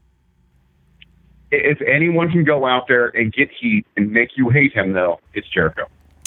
If 1.52 1.82
anyone 1.82 2.30
can 2.30 2.44
go 2.44 2.66
out 2.66 2.88
there 2.88 3.08
and 3.08 3.32
get 3.32 3.50
heat 3.50 3.86
and 3.96 4.10
make 4.10 4.30
you 4.36 4.48
hate 4.48 4.72
him, 4.72 4.92
though, 4.94 5.20
it's 5.34 5.48
Jericho. 5.48 5.86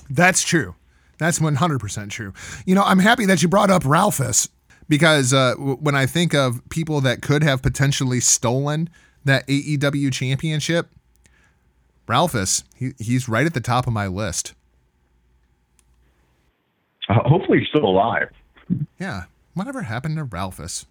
That's 0.10 0.44
true. 0.44 0.76
That's 1.18 1.40
100% 1.40 2.10
true. 2.10 2.34
You 2.66 2.76
know, 2.76 2.84
I'm 2.84 3.00
happy 3.00 3.26
that 3.26 3.42
you 3.42 3.48
brought 3.48 3.72
up 3.72 3.84
Ralphus 3.86 4.50
because 4.88 5.34
uh, 5.34 5.56
w- 5.56 5.78
when 5.78 5.96
I 5.96 6.06
think 6.06 6.36
of 6.36 6.62
people 6.70 7.02
that 7.02 7.22
could 7.22 7.42
have 7.42 7.62
potentially 7.64 8.20
stolen 8.20 8.90
that 9.24 9.48
AEW 9.48 10.14
championship, 10.14 10.90
Ralphus, 12.08 12.64
he, 12.76 12.92
he's 13.00 13.28
right 13.28 13.48
at 13.48 13.56
the 13.56 13.62
top 13.62 13.88
of 13.88 13.94
my 13.94 14.06
list. 14.08 14.54
Uh, 17.10 17.16
hopefully, 17.24 17.60
he's 17.60 17.68
still 17.70 17.86
alive. 17.86 18.30
Yeah. 19.00 19.24
Whatever 19.54 19.84
happened 19.84 20.18
to 20.18 20.24
Ralphus? 20.24 20.86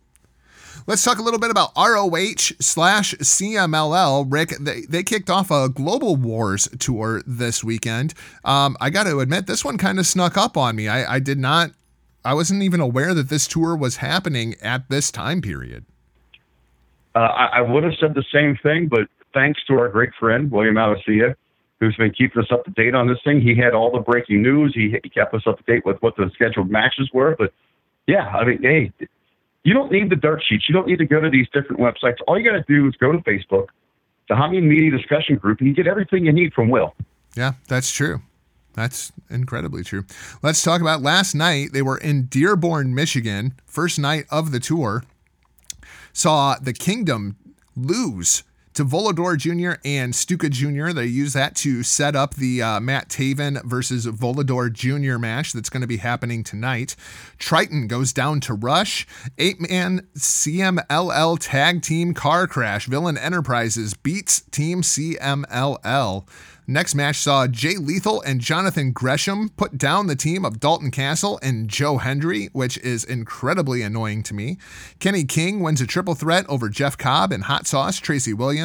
Let's 0.86 1.02
talk 1.02 1.18
a 1.18 1.22
little 1.22 1.40
bit 1.40 1.50
about 1.50 1.70
ROH 1.76 2.52
slash 2.60 3.14
CMLL. 3.14 4.26
Rick, 4.28 4.50
they, 4.60 4.82
they 4.82 5.02
kicked 5.02 5.30
off 5.30 5.50
a 5.50 5.70
Global 5.70 6.14
Wars 6.14 6.68
tour 6.78 7.22
this 7.26 7.64
weekend. 7.64 8.12
Um, 8.44 8.76
I 8.82 8.90
got 8.90 9.04
to 9.04 9.20
admit, 9.20 9.46
this 9.46 9.64
one 9.64 9.78
kind 9.78 9.98
of 9.98 10.06
snuck 10.06 10.36
up 10.36 10.58
on 10.58 10.76
me. 10.76 10.88
I, 10.88 11.14
I 11.14 11.18
did 11.20 11.38
not, 11.38 11.70
I 12.22 12.34
wasn't 12.34 12.62
even 12.62 12.80
aware 12.80 13.14
that 13.14 13.30
this 13.30 13.48
tour 13.48 13.74
was 13.74 13.96
happening 13.96 14.56
at 14.60 14.90
this 14.90 15.10
time 15.10 15.40
period. 15.40 15.86
Uh, 17.14 17.20
I, 17.20 17.46
I 17.46 17.60
would 17.62 17.84
have 17.84 17.94
said 17.98 18.14
the 18.14 18.24
same 18.30 18.58
thing, 18.62 18.88
but 18.88 19.08
thanks 19.32 19.64
to 19.68 19.78
our 19.78 19.88
great 19.88 20.10
friend, 20.20 20.50
William 20.50 20.74
Alacia, 20.74 21.34
who's 21.80 21.96
been 21.96 22.12
keeping 22.12 22.42
us 22.42 22.48
up 22.52 22.64
to 22.66 22.70
date 22.72 22.94
on 22.94 23.08
this 23.08 23.18
thing. 23.24 23.40
He 23.40 23.54
had 23.54 23.72
all 23.72 23.90
the 23.90 24.00
breaking 24.00 24.42
news. 24.42 24.74
He, 24.74 24.94
he 25.02 25.08
kept 25.08 25.32
us 25.32 25.46
up 25.46 25.56
to 25.58 25.64
date 25.64 25.86
with 25.86 25.96
what 26.02 26.14
the 26.16 26.30
scheduled 26.34 26.70
matches 26.70 27.08
were. 27.14 27.36
But 27.38 27.54
yeah, 28.06 28.26
I 28.26 28.44
mean, 28.44 28.62
hey, 28.62 28.92
you 29.64 29.74
don't 29.74 29.90
need 29.90 30.10
the 30.10 30.16
dirt 30.16 30.42
sheets. 30.46 30.66
You 30.68 30.74
don't 30.74 30.86
need 30.86 30.98
to 30.98 31.06
go 31.06 31.20
to 31.20 31.30
these 31.30 31.46
different 31.52 31.80
websites. 31.80 32.16
All 32.28 32.38
you 32.38 32.44
got 32.44 32.56
to 32.56 32.64
do 32.68 32.86
is 32.86 32.94
go 32.96 33.12
to 33.12 33.18
Facebook, 33.18 33.68
the 34.28 34.36
Hobby 34.36 34.60
Media 34.60 34.90
discussion 34.90 35.36
group, 35.36 35.58
and 35.60 35.68
you 35.68 35.74
get 35.74 35.86
everything 35.86 36.26
you 36.26 36.32
need 36.32 36.52
from 36.52 36.68
Will. 36.68 36.94
Yeah, 37.34 37.54
that's 37.66 37.90
true. 37.90 38.20
That's 38.74 39.12
incredibly 39.30 39.84
true. 39.84 40.04
Let's 40.42 40.62
talk 40.62 40.80
about 40.80 41.00
last 41.00 41.34
night. 41.34 41.72
They 41.72 41.82
were 41.82 41.96
in 41.96 42.26
Dearborn, 42.26 42.94
Michigan, 42.94 43.54
first 43.64 43.98
night 43.98 44.26
of 44.30 44.50
the 44.50 44.60
tour. 44.60 45.04
Saw 46.12 46.56
the 46.60 46.72
Kingdom 46.72 47.36
lose 47.76 48.44
to 48.74 48.84
Volador 48.84 49.36
Jr. 49.36 49.80
and 49.84 50.14
Stuka 50.14 50.48
Jr. 50.48 50.90
They 50.90 51.06
use 51.06 51.32
that 51.32 51.54
to 51.56 51.82
set 51.82 52.14
up 52.16 52.34
the 52.34 52.62
uh, 52.62 52.80
Matt 52.80 53.08
Taven 53.08 53.64
versus 53.64 54.06
Volador 54.06 54.72
Jr. 54.72 55.18
match 55.18 55.52
that's 55.52 55.70
going 55.70 55.80
to 55.80 55.86
be 55.86 55.98
happening 55.98 56.44
tonight. 56.44 56.96
Triton 57.38 57.86
goes 57.86 58.12
down 58.12 58.40
to 58.40 58.54
Rush. 58.54 59.06
Eight 59.38 59.60
man 59.60 60.06
CMLL 60.16 61.38
tag 61.40 61.82
team 61.82 62.14
car 62.14 62.46
crash. 62.46 62.86
Villain 62.86 63.16
Enterprises 63.16 63.94
beats 63.94 64.42
Team 64.50 64.82
CMLL. 64.82 66.26
Next 66.66 66.94
match 66.94 67.16
saw 67.16 67.46
Jay 67.46 67.76
Lethal 67.76 68.22
and 68.22 68.40
Jonathan 68.40 68.92
Gresham 68.92 69.50
put 69.50 69.76
down 69.76 70.06
the 70.06 70.16
team 70.16 70.46
of 70.46 70.60
Dalton 70.60 70.90
Castle 70.90 71.38
and 71.42 71.68
Joe 71.68 71.98
Hendry, 71.98 72.48
which 72.54 72.78
is 72.78 73.04
incredibly 73.04 73.82
annoying 73.82 74.22
to 74.22 74.34
me. 74.34 74.56
Kenny 74.98 75.24
King 75.24 75.60
wins 75.60 75.82
a 75.82 75.86
triple 75.86 76.14
threat 76.14 76.46
over 76.48 76.70
Jeff 76.70 76.96
Cobb 76.96 77.32
and 77.32 77.44
Hot 77.44 77.66
Sauce 77.66 77.98
Tracy 77.98 78.32
Williams. 78.32 78.63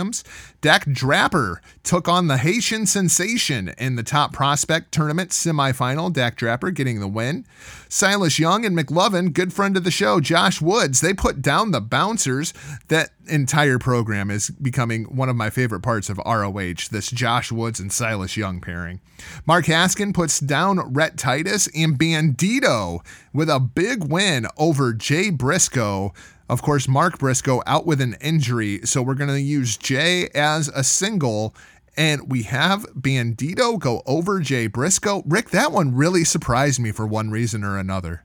Dak 0.61 0.85
Draper 0.85 1.61
took 1.83 2.07
on 2.07 2.27
the 2.27 2.37
Haitian 2.37 2.85
sensation 2.85 3.73
in 3.77 3.95
the 3.95 4.03
top 4.03 4.33
prospect 4.33 4.91
tournament 4.91 5.31
semifinal. 5.31 6.11
Dak 6.11 6.35
Draper 6.35 6.71
getting 6.71 6.99
the 6.99 7.07
win. 7.07 7.45
Silas 7.87 8.39
Young 8.39 8.65
and 8.65 8.77
McLovin, 8.77 9.33
good 9.33 9.51
friend 9.51 9.75
of 9.75 9.83
the 9.83 9.91
show, 9.91 10.19
Josh 10.19 10.61
Woods, 10.61 11.01
they 11.01 11.13
put 11.13 11.41
down 11.41 11.71
the 11.71 11.81
bouncers. 11.81 12.53
That 12.87 13.09
entire 13.27 13.79
program 13.79 14.29
is 14.29 14.49
becoming 14.49 15.05
one 15.05 15.29
of 15.29 15.35
my 15.35 15.49
favorite 15.49 15.81
parts 15.81 16.09
of 16.09 16.19
ROH, 16.25 16.89
this 16.91 17.09
Josh 17.11 17.51
Woods 17.51 17.79
and 17.79 17.91
Silas 17.91 18.37
Young 18.37 18.61
pairing. 18.61 19.01
Mark 19.45 19.65
Haskin 19.65 20.13
puts 20.13 20.39
down 20.39 20.93
Rhett 20.93 21.17
Titus 21.17 21.67
and 21.75 21.97
Bandito 21.97 22.99
with 23.33 23.49
a 23.49 23.59
big 23.59 24.03
win 24.03 24.47
over 24.57 24.93
Jay 24.93 25.29
Briscoe. 25.29 26.13
Of 26.49 26.63
course, 26.63 26.87
Mark 26.87 27.19
Briscoe 27.19 27.61
out 27.67 27.85
with 27.85 28.01
an 28.01 28.15
injury, 28.21 28.79
so 28.83 29.03
we're 29.03 29.13
going 29.13 29.29
to 29.29 29.39
use 29.39 29.77
Jay 29.77 30.29
as 30.33 30.67
a 30.69 30.83
single 30.83 31.55
and 31.95 32.31
we 32.31 32.43
have 32.43 32.85
Bandito 32.93 33.77
go 33.77 34.01
over 34.05 34.39
Jay 34.39 34.67
Briscoe. 34.67 35.21
Rick, 35.27 35.49
that 35.49 35.71
one 35.71 35.93
really 35.93 36.23
surprised 36.23 36.79
me 36.79 36.91
for 36.91 37.05
one 37.05 37.29
reason 37.29 37.63
or 37.63 37.77
another. 37.77 38.23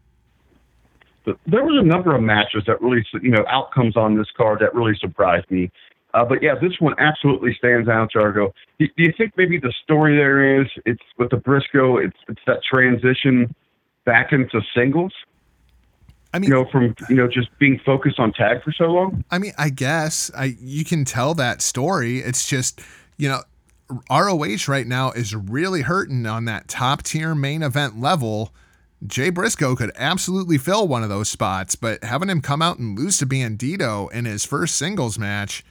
There 1.24 1.64
was 1.64 1.82
a 1.82 1.86
number 1.86 2.14
of 2.14 2.22
matches 2.22 2.62
that 2.66 2.80
really, 2.80 3.04
you 3.20 3.30
know, 3.30 3.44
outcomes 3.48 3.96
on 3.96 4.16
this 4.16 4.28
card 4.36 4.60
that 4.60 4.74
really 4.74 4.96
surprised 5.00 5.50
me. 5.50 5.70
Uh, 6.12 6.24
but 6.24 6.42
yeah, 6.42 6.54
this 6.54 6.72
one 6.78 6.94
absolutely 6.98 7.52
stands 7.58 7.88
out, 7.88 8.12
Jargo. 8.14 8.52
Do, 8.78 8.86
do 8.96 9.02
you 9.02 9.12
think 9.18 9.32
maybe 9.36 9.58
the 9.58 9.72
story 9.82 10.16
there 10.16 10.60
is 10.60 10.68
it's 10.86 11.02
with 11.18 11.30
the 11.30 11.38
Briscoe, 11.38 11.96
it's 11.98 12.16
it's 12.28 12.40
that 12.46 12.60
transition 12.70 13.52
back 14.04 14.32
into 14.32 14.60
singles? 14.76 15.12
I 16.34 16.40
mean, 16.40 16.50
you 16.50 16.56
know, 16.56 16.64
from 16.64 16.96
you 17.08 17.14
know 17.14 17.28
just 17.28 17.56
being 17.58 17.80
focused 17.86 18.18
on 18.18 18.32
tag 18.32 18.62
for 18.64 18.72
so 18.72 18.86
long. 18.86 19.24
I 19.30 19.38
mean, 19.38 19.52
I 19.56 19.70
guess 19.70 20.32
I 20.36 20.56
you 20.60 20.84
can 20.84 21.04
tell 21.04 21.32
that 21.34 21.62
story. 21.62 22.18
It's 22.18 22.46
just 22.48 22.80
you 23.16 23.28
know 23.28 23.42
ROH 24.10 24.66
right 24.66 24.86
now 24.86 25.12
is 25.12 25.34
really 25.34 25.82
hurting 25.82 26.26
on 26.26 26.44
that 26.46 26.66
top 26.66 27.04
tier 27.04 27.36
main 27.36 27.62
event 27.62 28.00
level. 28.00 28.52
Jay 29.06 29.30
Briscoe 29.30 29.76
could 29.76 29.92
absolutely 29.94 30.58
fill 30.58 30.88
one 30.88 31.04
of 31.04 31.08
those 31.08 31.28
spots, 31.28 31.76
but 31.76 32.02
having 32.02 32.28
him 32.28 32.40
come 32.40 32.62
out 32.62 32.78
and 32.78 32.98
lose 32.98 33.18
to 33.18 33.26
Bandito 33.26 34.10
in 34.12 34.24
his 34.24 34.44
first 34.44 34.76
singles 34.76 35.18
match, 35.18 35.62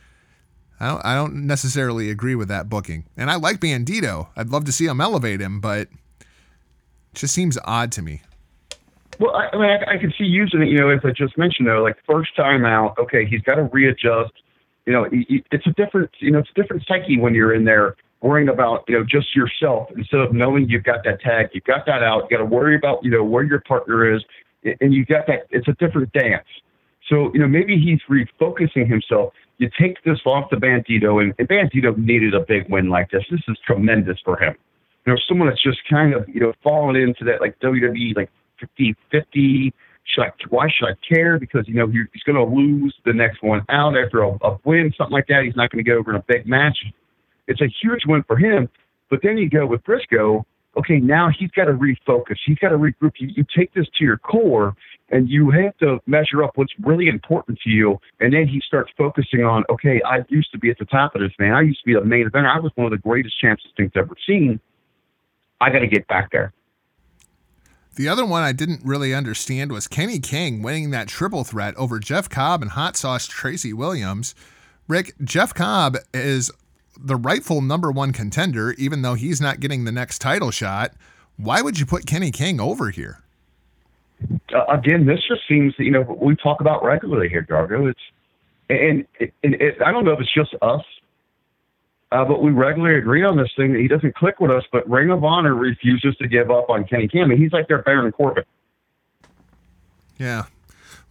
I 0.80 0.88
don't, 0.90 1.06
I 1.06 1.16
don't 1.16 1.48
necessarily 1.48 2.12
agree 2.12 2.36
with 2.36 2.48
that 2.50 2.70
booking. 2.70 3.06
And 3.18 3.32
I 3.32 3.36
like 3.36 3.60
Bandito. 3.60 4.28
I'd 4.36 4.50
love 4.50 4.66
to 4.66 4.72
see 4.72 4.86
him 4.86 5.02
elevate 5.02 5.42
him, 5.42 5.60
but 5.60 5.88
it 6.22 6.28
just 7.16 7.34
seems 7.34 7.58
odd 7.66 7.92
to 7.94 8.04
me. 8.04 8.22
Well, 9.20 9.36
I, 9.36 9.50
I 9.54 9.58
mean, 9.58 9.70
I, 9.70 9.96
I 9.96 9.98
could 9.98 10.14
see 10.18 10.26
using 10.26 10.62
it, 10.62 10.70
you 10.70 10.78
know, 10.78 10.90
as 10.90 11.00
I 11.04 11.12
just 11.12 11.38
mentioned, 11.38 11.68
though, 11.68 11.82
like 11.84 11.98
first 12.06 12.36
time 12.36 12.66
out, 12.66 12.98
okay, 12.98 13.26
he's 13.26 13.42
got 13.42 13.56
to 13.56 13.70
readjust. 13.72 14.34
You 14.86 14.94
know, 14.94 15.08
it's 15.12 15.68
a 15.68 15.72
different, 15.72 16.10
you 16.20 16.32
know, 16.32 16.40
it's 16.40 16.50
a 16.56 16.62
different 16.62 16.84
psyche 16.88 17.18
when 17.18 17.34
you're 17.34 17.54
in 17.54 17.64
there 17.64 17.96
worrying 18.24 18.48
about 18.48 18.86
you 18.88 18.98
know 18.98 19.04
just 19.04 19.36
yourself 19.36 19.90
instead 19.96 20.22
of 20.22 20.34
knowing 20.34 20.68
you've 20.70 20.86
got 20.86 21.04
that 21.04 21.22
tag, 21.22 21.50
you've 21.54 21.66
got 21.66 21.86
that 21.86 22.02
out. 22.02 22.24
You 22.24 22.38
got 22.38 22.44
to 22.44 22.50
worry 22.50 22.76
about 22.76 23.04
you 23.04 23.12
know 23.12 23.24
where 23.24 23.44
your 23.44 23.60
partner 23.60 24.16
is, 24.16 24.24
and 24.82 24.94
you 24.94 25.06
got 25.06 25.28
that. 25.28 25.46
It's 25.52 25.68
a 25.68 25.74
different 25.74 26.12
dance. 26.14 26.48
So 27.10 27.32
you 27.34 27.40
know 27.40 27.48
maybe 27.48 27.78
he's 27.78 28.00
refocusing 28.10 28.90
himself. 28.90 29.34
You 29.60 29.70
take 29.80 30.04
this 30.04 30.20
off 30.26 30.50
the 30.50 30.56
Bandito, 30.56 31.22
and, 31.22 31.34
and 31.38 31.48
Bandito 31.48 31.96
needed 31.96 32.34
a 32.34 32.40
big 32.40 32.70
win 32.70 32.90
like 32.90 33.12
this. 33.12 33.24
This 33.30 33.42
is 33.48 33.58
tremendous 33.68 34.18
for 34.26 34.42
him. 34.42 34.56
You 35.06 35.14
know, 35.14 35.20
someone 35.28 35.50
that's 35.50 35.62
just 35.62 35.80
kind 35.90 36.14
of 36.14 36.28
you 36.28 36.40
know 36.40 36.54
fallen 36.64 36.96
into 36.96 37.26
that 37.26 37.42
like 37.42 37.60
WWE 37.60 38.16
like 38.16 38.32
50 38.64 38.96
50 39.12 39.74
should 40.06 40.24
I, 40.24 40.32
why 40.50 40.68
should 40.70 40.88
I 40.90 40.96
care? 41.08 41.40
Because 41.40 41.68
you 41.68 41.76
know 41.76 41.88
he's 41.88 42.24
going 42.26 42.36
to 42.36 42.44
lose 42.44 42.94
the 43.06 43.14
next 43.14 43.42
one 43.42 43.62
out 43.70 43.98
after 43.98 44.22
a, 44.24 44.32
a 44.42 44.60
win, 44.66 44.94
something 44.98 45.14
like 45.14 45.28
that. 45.28 45.44
He's 45.46 45.56
not 45.56 45.72
going 45.72 45.84
to 45.84 45.90
get 45.90 45.98
over 45.98 46.12
in 46.12 46.18
a 46.18 46.24
big 46.28 46.46
match. 46.46 46.78
It's 47.48 47.62
a 47.62 47.68
huge 47.82 48.02
win 48.06 48.24
for 48.24 48.38
him. 48.38 48.70
But 49.10 49.20
then 49.24 49.38
you 49.38 49.50
go 49.50 49.66
with 49.66 49.84
Briscoe. 49.84 50.46
Okay, 50.76 51.00
now 51.00 51.30
he's 51.38 51.52
got 51.52 51.66
to 51.66 51.74
refocus. 51.74 52.36
He's 52.46 52.58
got 52.58 52.70
to 52.70 52.78
regroup. 52.78 53.14
You, 53.20 53.30
you 53.36 53.46
take 53.56 53.74
this 53.74 53.86
to 54.00 54.04
your 54.04 54.18
core, 54.18 54.76
and 55.10 55.30
you 55.30 55.52
have 55.52 55.78
to 55.78 56.00
measure 56.08 56.44
up 56.44 56.52
what's 56.56 56.74
really 56.82 57.08
important 57.08 57.60
to 57.64 57.70
you. 57.70 58.00
And 58.20 58.34
then 58.34 58.48
he 58.48 58.60
starts 58.66 58.92
focusing 58.98 59.44
on, 59.44 59.64
okay, 59.70 60.02
I 60.02 60.26
used 60.30 60.52
to 60.52 60.58
be 60.58 60.72
at 60.72 60.80
the 60.80 60.86
top 60.86 61.14
of 61.16 61.22
this, 61.22 61.32
man. 61.38 61.54
I 61.54 61.62
used 61.62 61.80
to 61.82 61.86
be 61.86 61.94
the 61.94 62.04
main 62.04 62.28
eventer. 62.28 62.50
I 62.54 62.60
was 62.60 62.72
one 62.76 62.86
of 62.86 62.92
the 62.92 62.98
greatest 62.98 63.40
champs 63.40 63.64
this 63.64 63.74
thing's 63.78 63.92
ever 63.96 64.16
seen. 64.28 64.60
I 65.62 65.70
got 65.70 65.80
to 65.80 65.88
get 65.88 66.08
back 66.08 66.32
there. 66.32 66.54
The 67.96 68.08
other 68.08 68.26
one 68.26 68.42
I 68.42 68.54
didn't 68.54 68.82
really 68.84 69.14
understand 69.14 69.72
was 69.72 69.88
Kenny 69.88 70.18
King 70.18 70.64
winning 70.64 70.90
that 70.92 71.08
triple 71.08 71.44
threat 71.44 71.76
over 71.76 72.00
Jeff 72.00 72.28
Cobb 72.28 72.64
and 72.64 72.72
Hot 72.72 72.98
Sauce 72.98 73.28
Tracy 73.28 73.72
Williams. 73.72 74.34
Rick, 74.88 75.14
Jeff 75.24 75.54
Cobb 75.54 75.98
is 76.14 76.52
the 77.00 77.16
rightful 77.16 77.62
number 77.62 77.92
one 77.92 78.12
contender, 78.12 78.72
even 78.74 79.04
though 79.04 79.14
he's 79.14 79.40
not 79.40 79.60
getting 79.60 79.86
the 79.86 79.92
next 79.92 80.20
title 80.20 80.50
shot. 80.50 80.94
Why 81.38 81.62
would 81.62 81.80
you 81.80 81.86
put 81.86 82.06
Kenny 82.08 82.32
King 82.32 82.60
over 82.60 82.90
here? 82.90 83.20
Uh, 84.54 84.66
again, 84.66 85.06
this 85.06 85.20
just 85.28 85.42
seems, 85.48 85.74
you 85.78 85.92
know, 85.92 86.02
we 86.02 86.36
talk 86.36 86.62
about 86.62 86.84
regularly 86.84 87.30
here, 87.30 87.46
Jargo. 87.48 87.90
It's 87.90 88.00
and, 88.70 89.06
and 89.44 89.54
it, 89.56 89.82
I 89.86 89.92
don't 89.92 90.06
know 90.06 90.14
if 90.14 90.20
it's 90.20 90.34
just 90.34 90.56
us. 90.62 90.84
Uh, 92.14 92.24
but 92.24 92.44
we 92.44 92.52
regularly 92.52 93.00
agree 93.00 93.24
on 93.24 93.36
this 93.36 93.50
thing 93.58 93.74
that 93.74 93.80
he 93.80 93.88
doesn't 93.88 94.16
click 94.16 94.40
with 94.40 94.52
us. 94.52 94.64
But 94.72 94.88
Ring 94.88 95.10
of 95.10 95.24
Honor 95.24 95.56
refuses 95.56 96.16
to 96.18 96.28
give 96.28 96.52
up 96.52 96.70
on 96.70 96.86
Kenny 96.86 97.10
and 97.12 97.32
he's 97.32 97.52
like 97.52 97.68
their 97.68 97.82
Baron 97.82 98.12
Corbin. 98.12 98.44
Yeah. 100.20 100.44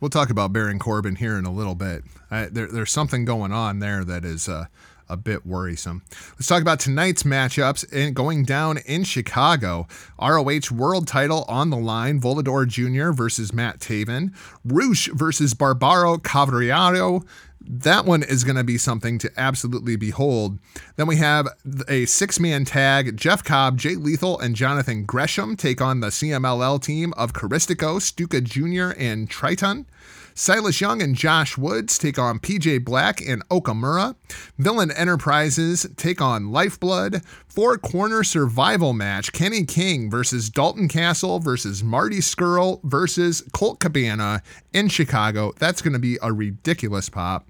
We'll 0.00 0.10
talk 0.10 0.30
about 0.30 0.52
Baron 0.52 0.78
Corbin 0.78 1.16
here 1.16 1.36
in 1.36 1.44
a 1.44 1.52
little 1.52 1.74
bit. 1.74 2.04
I, 2.30 2.46
there, 2.46 2.68
there's 2.68 2.92
something 2.92 3.24
going 3.24 3.52
on 3.52 3.80
there 3.80 4.04
that 4.04 4.24
is 4.24 4.48
uh, 4.48 4.66
a 5.08 5.16
bit 5.16 5.44
worrisome. 5.44 6.02
Let's 6.32 6.46
talk 6.46 6.62
about 6.62 6.80
tonight's 6.80 7.24
matchups 7.24 7.84
and 7.92 8.14
going 8.14 8.44
down 8.44 8.78
in 8.78 9.04
Chicago. 9.04 9.86
ROH 10.20 10.72
World 10.72 11.06
Title 11.06 11.44
on 11.48 11.70
the 11.70 11.76
line: 11.76 12.20
Volador 12.20 12.66
Jr. 12.66 13.12
versus 13.12 13.52
Matt 13.52 13.78
Taven, 13.78 14.34
Rush 14.64 15.08
versus 15.08 15.54
Barbaro 15.54 16.16
Cavernario. 16.16 17.24
That 17.60 18.04
one 18.04 18.22
is 18.22 18.42
going 18.42 18.56
to 18.56 18.64
be 18.64 18.78
something 18.78 19.18
to 19.18 19.30
absolutely 19.36 19.96
behold. 19.96 20.58
Then 20.96 21.06
we 21.06 21.16
have 21.16 21.48
a 21.88 22.06
six 22.06 22.38
man 22.38 22.64
tag. 22.64 23.16
Jeff 23.16 23.42
Cobb, 23.42 23.78
Jay 23.78 23.94
Lethal, 23.94 24.38
and 24.38 24.54
Jonathan 24.56 25.04
Gresham 25.04 25.56
take 25.56 25.80
on 25.80 26.00
the 26.00 26.08
CMLL 26.08 26.82
team 26.82 27.12
of 27.14 27.32
Caristico, 27.32 28.00
Stuka 28.00 28.40
Jr., 28.40 28.98
and 28.98 29.28
Triton. 29.28 29.86
Silas 30.34 30.80
Young 30.80 31.02
and 31.02 31.14
Josh 31.14 31.58
Woods 31.58 31.98
take 31.98 32.18
on 32.18 32.38
PJ 32.38 32.84
Black 32.84 33.20
and 33.20 33.46
Okamura. 33.48 34.14
Villain 34.58 34.90
Enterprises 34.90 35.86
take 35.96 36.20
on 36.20 36.50
Lifeblood. 36.50 37.22
Four 37.46 37.76
corner 37.76 38.24
survival 38.24 38.92
match 38.92 39.32
Kenny 39.32 39.64
King 39.64 40.10
versus 40.10 40.48
Dalton 40.48 40.88
Castle 40.88 41.38
versus 41.38 41.84
Marty 41.84 42.18
Scurll 42.18 42.80
versus 42.82 43.42
Colt 43.52 43.78
Cabana 43.78 44.42
in 44.72 44.88
Chicago. 44.88 45.52
That's 45.58 45.82
going 45.82 45.92
to 45.92 45.98
be 45.98 46.18
a 46.22 46.32
ridiculous 46.32 47.08
pop. 47.08 47.46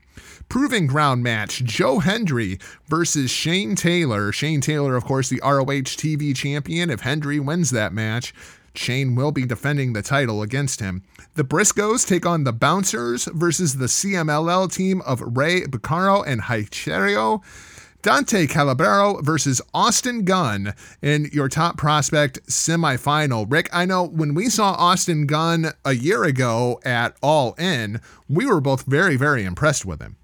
Proving 0.49 0.87
ground 0.87 1.23
match 1.23 1.65
Joe 1.65 1.99
Hendry 1.99 2.59
versus 2.87 3.31
Shane 3.31 3.75
Taylor. 3.75 4.33
Shane 4.33 4.61
Taylor, 4.61 4.97
of 4.97 5.05
course, 5.05 5.29
the 5.29 5.41
ROH 5.43 5.97
TV 5.97 6.35
champion. 6.35 6.91
If 6.91 7.01
Hendry 7.01 7.41
wins 7.41 7.71
that 7.71 7.93
match, 7.93 8.35
Shane 8.75 9.15
will 9.15 9.33
be 9.33 9.45
defending 9.45 9.93
the 9.93 10.03
title 10.03 10.43
against 10.43 10.81
him. 10.81 11.03
The 11.35 11.45
Briscoes 11.45 12.07
take 12.07 12.27
on 12.27 12.45
the 12.45 12.53
Bouncers 12.53 13.27
versus 13.27 13.77
the 13.77 13.87
CMLL 13.87 14.73
team 14.73 15.01
of 15.03 15.23
Rey 15.37 15.63
Bucanero 15.63 16.25
and 16.27 16.43
Hysterio. 16.43 17.43
Dante 18.03 18.49
Caballero 18.49 19.23
versus 19.23 19.63
Austin 19.73 20.25
Gunn 20.25 20.75
in 21.01 21.29
your 21.33 21.49
top 21.49 21.77
prospect 21.77 22.45
semifinal. 22.47 23.47
Rick, 23.49 23.69
I 23.73 23.85
know 23.85 24.05
when 24.05 24.35
we 24.35 24.49
saw 24.49 24.73
Austin 24.73 25.25
Gunn 25.27 25.67
a 25.85 25.93
year 25.93 26.25
ago 26.25 26.81
at 26.85 27.17
All 27.23 27.55
In, 27.55 28.01
we 28.29 28.45
were 28.45 28.61
both 28.61 28.83
very, 28.87 29.17
very 29.17 29.45
impressed 29.45 29.87
with 29.87 30.03
him. 30.03 30.17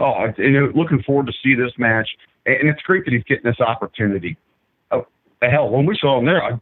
Oh, 0.00 0.26
know, 0.38 0.72
looking 0.74 1.02
forward 1.04 1.26
to 1.26 1.32
see 1.40 1.54
this 1.54 1.72
match, 1.78 2.08
and 2.46 2.68
it's 2.68 2.82
great 2.82 3.04
that 3.04 3.12
he's 3.14 3.24
getting 3.24 3.44
this 3.44 3.60
opportunity. 3.60 4.36
Oh, 4.90 5.06
hell, 5.40 5.70
when 5.70 5.86
we 5.86 5.96
saw 6.00 6.18
him 6.18 6.26
there, 6.26 6.42
I, 6.42 6.60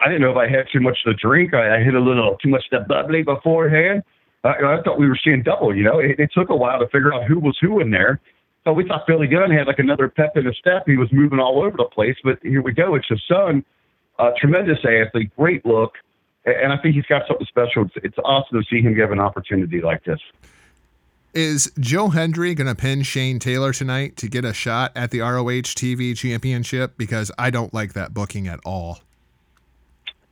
I 0.00 0.06
didn't 0.06 0.20
know 0.20 0.30
if 0.30 0.36
I 0.36 0.48
had 0.48 0.66
too 0.72 0.80
much 0.80 0.98
to 1.04 1.14
drink. 1.14 1.54
I, 1.54 1.76
I 1.76 1.82
hit 1.82 1.94
a 1.94 2.00
little 2.00 2.36
too 2.40 2.50
much 2.50 2.64
the 2.70 2.80
bubbly 2.88 3.24
beforehand. 3.24 4.04
I, 4.44 4.50
I 4.50 4.82
thought 4.84 4.98
we 4.98 5.08
were 5.08 5.18
seeing 5.22 5.42
double. 5.42 5.74
You 5.74 5.82
know, 5.82 5.98
it, 5.98 6.20
it 6.20 6.30
took 6.32 6.50
a 6.50 6.56
while 6.56 6.78
to 6.78 6.86
figure 6.86 7.12
out 7.12 7.24
who 7.24 7.40
was 7.40 7.58
who 7.60 7.80
in 7.80 7.90
there. 7.90 8.20
So 8.66 8.72
we 8.72 8.84
thought 8.84 9.06
Billy 9.06 9.28
Gunn 9.28 9.52
had 9.52 9.68
like 9.68 9.78
another 9.78 10.08
pep 10.08 10.36
in 10.36 10.44
his 10.44 10.56
step. 10.58 10.82
He 10.86 10.96
was 10.96 11.08
moving 11.12 11.38
all 11.38 11.62
over 11.62 11.76
the 11.76 11.84
place, 11.84 12.16
but 12.24 12.40
here 12.42 12.62
we 12.62 12.72
go. 12.72 12.96
It's 12.96 13.06
his 13.08 13.22
son, 13.28 13.64
uh, 14.18 14.32
tremendous 14.36 14.78
athlete, 14.84 15.30
great 15.36 15.64
look, 15.64 15.92
and 16.44 16.72
I 16.72 16.76
think 16.78 16.96
he's 16.96 17.06
got 17.06 17.22
something 17.28 17.46
special. 17.46 17.84
It's, 17.84 17.94
it's 18.02 18.18
awesome 18.24 18.60
to 18.60 18.66
see 18.68 18.82
him 18.82 18.92
give 18.94 19.12
an 19.12 19.20
opportunity 19.20 19.80
like 19.80 20.02
this. 20.02 20.18
Is 21.32 21.70
Joe 21.78 22.08
Hendry 22.08 22.54
going 22.54 22.66
to 22.66 22.74
pin 22.74 23.04
Shane 23.04 23.38
Taylor 23.38 23.72
tonight 23.72 24.16
to 24.16 24.28
get 24.28 24.44
a 24.44 24.52
shot 24.52 24.90
at 24.96 25.12
the 25.12 25.20
ROH 25.20 25.70
TV 25.76 26.16
championship? 26.16 26.98
Because 26.98 27.30
I 27.38 27.50
don't 27.50 27.72
like 27.72 27.92
that 27.92 28.14
booking 28.14 28.48
at 28.48 28.58
all. 28.64 28.98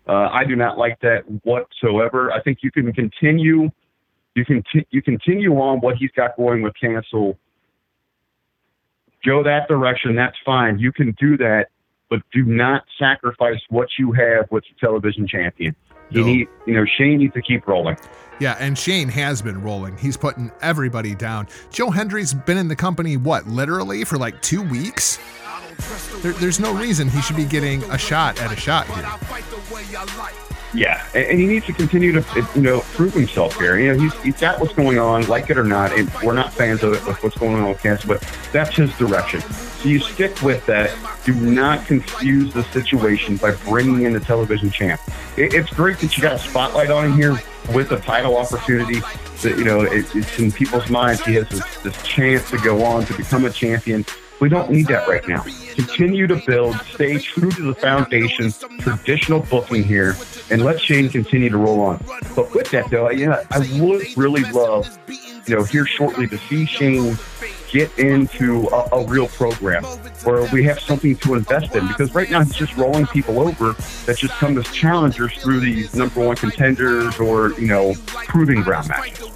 Uh, 0.08 0.28
I 0.32 0.44
do 0.44 0.56
not 0.56 0.76
like 0.76 0.98
that 1.02 1.22
whatsoever. 1.44 2.32
I 2.32 2.42
think 2.42 2.58
you 2.62 2.72
can 2.72 2.92
continue, 2.92 3.70
you 4.34 4.44
can 4.44 4.64
t- 4.72 4.86
you 4.90 5.02
continue 5.02 5.52
on 5.52 5.78
what 5.78 5.98
he's 5.98 6.10
got 6.16 6.36
going 6.36 6.62
with 6.62 6.72
cancel. 6.80 7.38
Go 9.24 9.42
that 9.42 9.68
direction. 9.68 10.14
That's 10.14 10.36
fine. 10.44 10.78
You 10.78 10.92
can 10.92 11.12
do 11.18 11.36
that, 11.38 11.68
but 12.10 12.20
do 12.32 12.44
not 12.44 12.84
sacrifice 12.98 13.60
what 13.70 13.88
you 13.98 14.12
have 14.12 14.50
with 14.50 14.64
the 14.64 14.86
television 14.86 15.26
champion. 15.26 15.74
You 16.10 16.20
No. 16.20 16.26
need, 16.26 16.48
you 16.66 16.74
know, 16.74 16.84
Shane 16.84 17.18
needs 17.18 17.34
to 17.34 17.42
keep 17.42 17.66
rolling. 17.66 17.96
Yeah, 18.38 18.56
and 18.58 18.76
Shane 18.76 19.08
has 19.08 19.40
been 19.40 19.62
rolling. 19.62 19.96
He's 19.96 20.16
putting 20.16 20.50
everybody 20.60 21.14
down. 21.14 21.46
Joe 21.70 21.90
Hendry's 21.90 22.34
been 22.34 22.58
in 22.58 22.68
the 22.68 22.76
company, 22.76 23.16
what, 23.16 23.46
literally 23.46 24.04
for 24.04 24.18
like 24.18 24.42
two 24.42 24.62
weeks? 24.62 25.18
There, 26.22 26.32
there's 26.34 26.60
no 26.60 26.74
reason 26.74 27.08
he 27.08 27.20
should 27.22 27.36
be 27.36 27.44
getting 27.44 27.82
a 27.84 27.98
shot 27.98 28.40
at 28.40 28.52
a 28.52 28.56
shot 28.56 28.86
here. 28.88 29.04
Yeah, 30.74 31.06
and, 31.14 31.24
and 31.26 31.38
he 31.38 31.46
needs 31.46 31.66
to 31.66 31.72
continue 31.72 32.12
to, 32.12 32.48
you 32.54 32.60
know, 32.60 32.80
prove 32.80 33.14
himself 33.14 33.56
here. 33.56 33.78
You 33.78 33.94
know, 33.94 34.00
he's, 34.00 34.14
he's 34.22 34.40
got 34.40 34.60
what's 34.60 34.74
going 34.74 34.98
on, 34.98 35.26
like 35.28 35.48
it 35.50 35.56
or 35.56 35.64
not, 35.64 35.92
and 35.92 36.10
we're 36.22 36.34
not 36.34 36.52
fans 36.52 36.82
of 36.82 36.94
it, 36.94 37.06
with 37.06 37.22
what's 37.22 37.38
going 37.38 37.54
on 37.54 37.68
with 37.68 37.80
cancer, 37.80 38.08
but 38.08 38.20
that's 38.52 38.74
his 38.74 38.92
direction. 38.98 39.40
So 39.40 39.88
you 39.88 40.00
stick 40.00 40.42
with 40.42 40.66
that. 40.66 40.96
Do 41.24 41.34
not 41.34 41.86
confuse 41.86 42.52
the 42.52 42.64
situation 42.64 43.36
by 43.36 43.52
bringing 43.52 44.02
in 44.02 44.12
the 44.12 44.20
television 44.20 44.70
champ. 44.70 45.00
It, 45.36 45.54
it's 45.54 45.70
great 45.70 45.98
that 45.98 46.16
you 46.16 46.22
got 46.22 46.34
a 46.34 46.38
spotlight 46.38 46.90
on 46.90 47.06
him 47.06 47.14
here 47.14 47.38
with 47.72 47.92
a 47.92 48.00
title 48.00 48.36
opportunity. 48.36 49.00
That 49.42 49.56
you 49.56 49.64
know, 49.64 49.82
it, 49.82 50.14
it's 50.14 50.38
in 50.38 50.50
people's 50.50 50.90
minds. 50.90 51.24
He 51.24 51.34
has 51.34 51.48
this, 51.48 51.76
this 51.78 52.02
chance 52.02 52.50
to 52.50 52.58
go 52.58 52.84
on 52.84 53.04
to 53.06 53.16
become 53.16 53.44
a 53.44 53.50
champion. 53.50 54.04
We 54.40 54.48
don't 54.48 54.70
need 54.70 54.88
that 54.88 55.08
right 55.08 55.26
now. 55.28 55.44
Continue 55.74 56.26
to 56.26 56.42
build, 56.46 56.76
stay 56.92 57.18
true 57.18 57.50
to 57.50 57.62
the 57.62 57.74
foundation, 57.74 58.52
traditional 58.80 59.40
booking 59.40 59.84
here, 59.84 60.16
and 60.50 60.64
let 60.64 60.80
Shane 60.80 61.08
continue 61.08 61.50
to 61.50 61.56
roll 61.56 61.80
on. 61.80 62.04
But 62.34 62.54
with 62.54 62.70
that, 62.70 62.90
though, 62.90 63.08
I 63.08 63.80
would 63.80 64.16
really 64.16 64.42
love, 64.50 64.86
you 65.46 65.56
know, 65.56 65.64
here 65.64 65.86
shortly 65.86 66.26
to 66.28 66.38
see 66.38 66.66
Shane 66.66 67.16
get 67.74 67.98
into 67.98 68.68
a, 68.68 68.88
a 68.92 69.06
real 69.06 69.26
program 69.26 69.82
where 70.22 70.48
we 70.52 70.62
have 70.62 70.78
something 70.78 71.16
to 71.16 71.34
invest 71.34 71.74
in. 71.74 71.86
Because 71.88 72.14
right 72.14 72.30
now 72.30 72.42
he's 72.42 72.54
just 72.54 72.76
rolling 72.76 73.06
people 73.06 73.40
over 73.40 73.72
that 74.06 74.16
just 74.16 74.34
come 74.34 74.56
as 74.58 74.66
challengers 74.70 75.32
through 75.42 75.58
these 75.58 75.92
number 75.94 76.24
one 76.24 76.36
contenders 76.36 77.18
or, 77.18 77.50
you 77.58 77.66
know, 77.66 77.94
proving 78.06 78.62
ground 78.62 78.88
matches. 78.88 79.28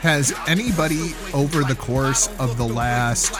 Has 0.00 0.34
anybody 0.46 1.14
over 1.34 1.64
the 1.64 1.74
course 1.74 2.28
of 2.38 2.56
the 2.56 2.66
last, 2.66 3.34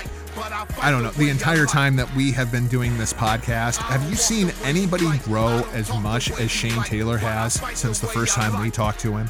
I 0.83 0.91
don't 0.91 1.03
know, 1.03 1.11
the 1.11 1.29
entire 1.29 1.67
time 1.67 1.97
that 1.97 2.15
we 2.15 2.31
have 2.33 2.53
been 2.53 2.69
doing 2.69 2.97
this 2.99 3.13
podcast, 3.13 3.77
have 3.79 4.09
you 4.09 4.17
seen 4.17 4.53
anybody 4.63 5.19
grow 5.19 5.67
as 5.73 5.93
much 6.01 6.31
as 6.33 6.51
Shane 6.51 6.83
Taylor 6.85 7.19
has 7.19 7.55
since 7.79 7.99
the 7.99 8.07
first 8.07 8.35
time 8.35 8.61
we 8.63 8.71
talked 8.71 9.01
to 9.01 9.17
him? 9.17 9.29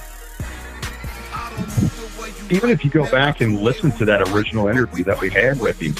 even 2.50 2.70
if 2.70 2.84
you 2.84 2.90
go 2.90 3.08
back 3.10 3.40
and 3.40 3.60
listen 3.60 3.90
to 3.92 4.04
that 4.04 4.28
original 4.30 4.68
interview 4.68 5.04
that 5.04 5.20
we 5.20 5.30
had 5.30 5.58
with 5.58 5.80
him, 5.80 5.94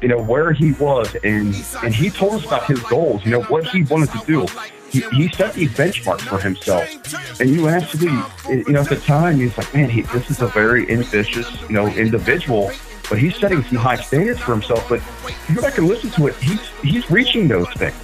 you 0.00 0.08
know, 0.08 0.22
where 0.22 0.52
he 0.52 0.72
was 0.72 1.14
and 1.24 1.54
and 1.82 1.94
he 1.94 2.10
told 2.10 2.34
us 2.34 2.46
about 2.46 2.64
his 2.66 2.80
goals, 2.84 3.24
you 3.24 3.30
know, 3.30 3.42
what 3.44 3.66
he 3.68 3.82
wanted 3.84 4.10
to 4.10 4.22
do. 4.26 4.46
He, 4.90 5.00
he 5.16 5.28
set 5.28 5.54
these 5.54 5.70
benchmarks 5.70 6.20
for 6.20 6.38
himself. 6.38 7.40
And 7.40 7.48
you 7.48 7.68
actually, 7.68 8.12
you 8.50 8.72
know, 8.72 8.82
at 8.82 8.90
the 8.90 8.96
time, 8.96 9.38
he's 9.38 9.56
like, 9.56 9.72
man, 9.72 9.88
he, 9.88 10.02
this 10.02 10.30
is 10.30 10.42
a 10.42 10.48
very 10.48 10.90
ambitious, 10.90 11.50
you 11.62 11.70
know, 11.70 11.86
individual, 11.86 12.70
but 13.12 13.18
he's 13.18 13.36
setting 13.36 13.62
some 13.64 13.76
high 13.76 13.96
standards 13.96 14.40
for 14.40 14.52
himself. 14.52 14.88
But 14.88 15.02
you 15.46 15.56
go 15.56 15.60
back 15.60 15.76
and 15.76 15.86
listen 15.86 16.08
to 16.12 16.28
it, 16.28 16.36
he's, 16.36 16.66
he's 16.80 17.10
reaching 17.10 17.46
those 17.46 17.68
things. 17.74 17.94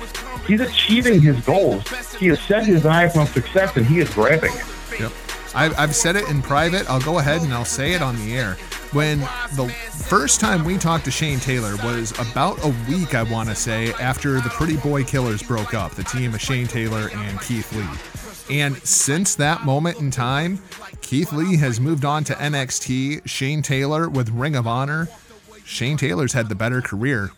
He's 0.46 0.60
achieving 0.60 1.22
his 1.22 1.40
goals. 1.46 1.88
He 2.16 2.26
has 2.26 2.38
set 2.42 2.66
his 2.66 2.84
eyes 2.84 3.16
on 3.16 3.26
success 3.26 3.74
and 3.74 3.86
he 3.86 4.00
is 4.00 4.10
grabbing 4.12 4.52
it. 4.52 5.00
Yep. 5.00 5.12
I've, 5.54 5.78
I've 5.78 5.96
said 5.96 6.16
it 6.16 6.28
in 6.28 6.42
private. 6.42 6.90
I'll 6.90 7.00
go 7.00 7.20
ahead 7.20 7.40
and 7.40 7.54
I'll 7.54 7.64
say 7.64 7.94
it 7.94 8.02
on 8.02 8.16
the 8.16 8.36
air. 8.36 8.58
When 8.92 9.20
the 9.56 9.74
first 10.10 10.40
time 10.40 10.62
we 10.62 10.76
talked 10.76 11.06
to 11.06 11.10
Shane 11.10 11.40
Taylor 11.40 11.76
was 11.76 12.12
about 12.18 12.62
a 12.62 12.74
week, 12.86 13.14
I 13.14 13.22
want 13.22 13.48
to 13.48 13.54
say, 13.54 13.94
after 13.94 14.42
the 14.42 14.50
Pretty 14.50 14.76
Boy 14.76 15.04
Killers 15.04 15.42
broke 15.42 15.72
up, 15.72 15.92
the 15.92 16.04
team 16.04 16.34
of 16.34 16.40
Shane 16.42 16.66
Taylor 16.66 17.08
and 17.14 17.40
Keith 17.40 17.72
Lee. 17.72 18.27
And 18.50 18.76
since 18.78 19.34
that 19.34 19.64
moment 19.64 20.00
in 20.00 20.10
time, 20.10 20.60
Keith 21.02 21.32
Lee 21.32 21.56
has 21.58 21.80
moved 21.80 22.04
on 22.04 22.24
to 22.24 22.32
NXT. 22.34 23.28
Shane 23.28 23.62
Taylor 23.62 24.08
with 24.08 24.30
Ring 24.30 24.56
of 24.56 24.66
Honor. 24.66 25.08
Shane 25.64 25.96
Taylor's 25.98 26.32
had 26.32 26.48
the 26.48 26.54
better 26.54 26.80
career. 26.80 27.30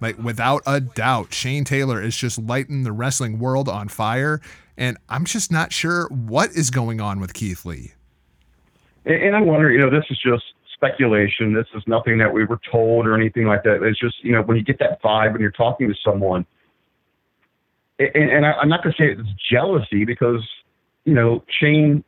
Like, 0.00 0.18
without 0.18 0.62
a 0.66 0.80
doubt, 0.80 1.32
Shane 1.32 1.62
Taylor 1.62 2.02
is 2.02 2.16
just 2.16 2.36
lighting 2.36 2.82
the 2.82 2.90
wrestling 2.90 3.38
world 3.38 3.68
on 3.68 3.88
fire. 3.88 4.40
And 4.76 4.98
I'm 5.08 5.24
just 5.24 5.52
not 5.52 5.72
sure 5.72 6.08
what 6.08 6.50
is 6.50 6.70
going 6.70 7.00
on 7.00 7.20
with 7.20 7.34
Keith 7.34 7.64
Lee. 7.64 7.92
And, 9.04 9.36
I 9.36 9.40
wonder, 9.40 9.70
you 9.70 9.78
know, 9.78 9.90
this 9.90 10.04
is 10.10 10.18
just 10.18 10.42
speculation. 10.74 11.52
This 11.52 11.68
is 11.74 11.84
nothing 11.86 12.18
that 12.18 12.32
we 12.32 12.44
were 12.44 12.58
told 12.68 13.06
or 13.06 13.14
anything 13.14 13.46
like 13.46 13.62
that. 13.62 13.80
It's 13.84 13.98
just, 14.00 14.24
you 14.24 14.32
know, 14.32 14.42
when 14.42 14.56
you 14.56 14.64
get 14.64 14.80
that 14.80 15.00
vibe 15.00 15.32
when 15.32 15.40
you're 15.40 15.52
talking 15.52 15.88
to 15.88 15.94
someone, 16.04 16.44
and, 18.14 18.30
and 18.30 18.46
I, 18.46 18.52
I'm 18.52 18.68
not 18.68 18.82
going 18.82 18.94
to 18.96 19.02
say 19.02 19.20
it's 19.20 19.28
jealousy 19.50 20.04
because, 20.04 20.46
you 21.04 21.14
know, 21.14 21.44
Shane 21.60 22.04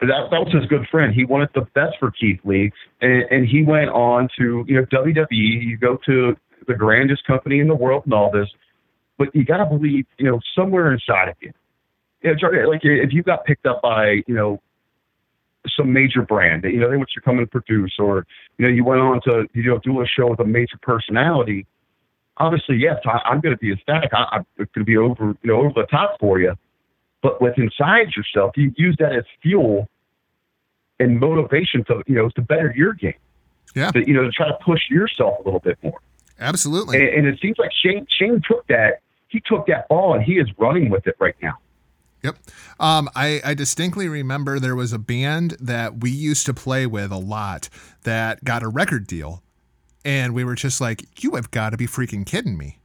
that, 0.00 0.28
that 0.30 0.40
was 0.40 0.52
his 0.52 0.66
good 0.66 0.86
friend. 0.90 1.14
He 1.14 1.24
wanted 1.24 1.48
the 1.54 1.62
best 1.74 1.96
for 1.98 2.10
Keith 2.10 2.40
Lee, 2.44 2.70
and, 3.00 3.22
and 3.30 3.48
he 3.48 3.62
went 3.62 3.90
on 3.90 4.28
to 4.38 4.64
you 4.68 4.74
know 4.76 4.84
WWE. 4.86 5.26
You 5.30 5.78
go 5.78 5.98
to 6.06 6.36
the 6.68 6.74
grandest 6.74 7.24
company 7.26 7.60
in 7.60 7.68
the 7.68 7.74
world 7.74 8.02
and 8.04 8.12
all 8.12 8.30
this, 8.30 8.48
but 9.18 9.34
you 9.34 9.44
got 9.44 9.58
to 9.58 9.66
believe 9.66 10.06
you 10.18 10.26
know 10.26 10.40
somewhere 10.54 10.92
inside 10.92 11.28
of 11.28 11.36
you. 11.40 11.52
you 12.22 12.34
know, 12.34 12.68
like 12.68 12.80
if 12.82 13.12
you 13.12 13.22
got 13.22 13.44
picked 13.46 13.64
up 13.66 13.80
by 13.82 14.22
you 14.26 14.34
know 14.34 14.60
some 15.76 15.92
major 15.92 16.22
brand 16.22 16.62
that 16.62 16.72
you 16.72 16.80
know 16.80 16.90
they 16.90 16.96
want 16.96 17.08
you 17.16 17.20
to 17.20 17.24
come 17.24 17.38
and 17.38 17.50
produce, 17.50 17.94
or 17.98 18.26
you 18.58 18.66
know 18.66 18.72
you 18.72 18.84
went 18.84 19.00
on 19.00 19.20
to 19.22 19.46
you 19.54 19.70
know 19.70 19.78
do 19.78 20.02
a 20.02 20.06
show 20.06 20.28
with 20.28 20.40
a 20.40 20.46
major 20.46 20.76
personality. 20.82 21.66
Obviously, 22.38 22.76
yes, 22.76 22.96
I, 23.06 23.20
I'm 23.24 23.40
going 23.40 23.54
to 23.54 23.58
be 23.58 23.72
ecstatic. 23.72 24.10
I, 24.12 24.26
I'm 24.32 24.46
going 24.56 24.68
to 24.74 24.84
be 24.84 24.96
over 24.96 25.34
you 25.42 25.48
know 25.50 25.60
over 25.60 25.72
the 25.74 25.86
top 25.90 26.18
for 26.20 26.40
you. 26.40 26.54
But 27.22 27.40
with 27.40 27.58
inside 27.58 28.12
yourself, 28.16 28.56
you 28.56 28.72
use 28.76 28.96
that 28.98 29.14
as 29.14 29.24
fuel 29.42 29.88
and 31.00 31.18
motivation 31.18 31.84
to 31.84 32.02
you 32.06 32.14
know 32.14 32.28
to 32.30 32.42
better 32.42 32.72
your 32.76 32.92
game. 32.92 33.14
Yeah. 33.74 33.90
To, 33.90 34.06
you 34.06 34.14
know 34.14 34.24
to 34.24 34.30
try 34.30 34.48
to 34.48 34.58
push 34.64 34.80
yourself 34.90 35.38
a 35.40 35.42
little 35.42 35.60
bit 35.60 35.78
more. 35.82 36.00
Absolutely. 36.38 36.98
And, 36.98 37.08
and 37.08 37.26
it 37.26 37.40
seems 37.40 37.58
like 37.58 37.70
Shane 37.72 38.06
Shane 38.18 38.42
took 38.46 38.66
that 38.68 39.00
he 39.28 39.40
took 39.40 39.66
that 39.66 39.88
ball 39.88 40.14
and 40.14 40.22
he 40.22 40.34
is 40.34 40.48
running 40.58 40.90
with 40.90 41.06
it 41.06 41.16
right 41.18 41.36
now. 41.42 41.58
Yep. 42.22 42.38
Um, 42.80 43.08
I, 43.14 43.40
I 43.44 43.54
distinctly 43.54 44.08
remember 44.08 44.58
there 44.58 44.74
was 44.74 44.92
a 44.92 44.98
band 44.98 45.56
that 45.60 46.00
we 46.00 46.10
used 46.10 46.46
to 46.46 46.54
play 46.54 46.86
with 46.86 47.12
a 47.12 47.18
lot 47.18 47.68
that 48.02 48.42
got 48.42 48.62
a 48.62 48.68
record 48.68 49.06
deal. 49.06 49.42
And 50.06 50.34
we 50.34 50.44
were 50.44 50.54
just 50.54 50.80
like, 50.80 51.24
you 51.24 51.34
have 51.34 51.50
got 51.50 51.70
to 51.70 51.76
be 51.76 51.88
freaking 51.88 52.24
kidding 52.24 52.56
me. 52.56 52.78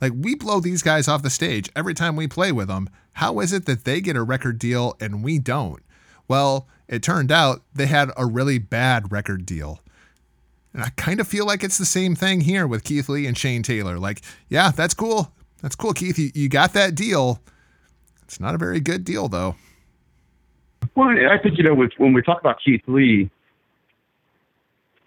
Like, 0.00 0.12
we 0.14 0.36
blow 0.36 0.60
these 0.60 0.82
guys 0.82 1.08
off 1.08 1.24
the 1.24 1.28
stage 1.28 1.68
every 1.74 1.94
time 1.94 2.14
we 2.14 2.28
play 2.28 2.52
with 2.52 2.68
them. 2.68 2.88
How 3.14 3.40
is 3.40 3.52
it 3.52 3.66
that 3.66 3.84
they 3.84 4.00
get 4.00 4.14
a 4.14 4.22
record 4.22 4.60
deal 4.60 4.96
and 5.00 5.24
we 5.24 5.40
don't? 5.40 5.82
Well, 6.28 6.68
it 6.86 7.02
turned 7.02 7.32
out 7.32 7.62
they 7.74 7.86
had 7.86 8.10
a 8.16 8.24
really 8.24 8.58
bad 8.58 9.10
record 9.10 9.44
deal. 9.44 9.80
And 10.72 10.84
I 10.84 10.90
kind 10.90 11.18
of 11.18 11.26
feel 11.26 11.44
like 11.44 11.64
it's 11.64 11.76
the 11.76 11.84
same 11.84 12.14
thing 12.14 12.42
here 12.42 12.68
with 12.68 12.84
Keith 12.84 13.08
Lee 13.08 13.26
and 13.26 13.36
Shane 13.36 13.64
Taylor. 13.64 13.98
Like, 13.98 14.22
yeah, 14.48 14.70
that's 14.70 14.94
cool. 14.94 15.32
That's 15.62 15.74
cool, 15.74 15.92
Keith. 15.92 16.20
You, 16.20 16.30
you 16.36 16.48
got 16.48 16.72
that 16.74 16.94
deal. 16.94 17.40
It's 18.22 18.38
not 18.38 18.54
a 18.54 18.58
very 18.58 18.78
good 18.78 19.04
deal, 19.04 19.26
though. 19.26 19.56
Well, 20.94 21.08
I 21.08 21.36
think 21.42 21.58
you 21.58 21.64
know 21.64 21.74
with, 21.74 21.90
when 21.98 22.12
we 22.12 22.22
talk 22.22 22.38
about 22.38 22.58
Keith 22.64 22.82
Lee, 22.86 23.28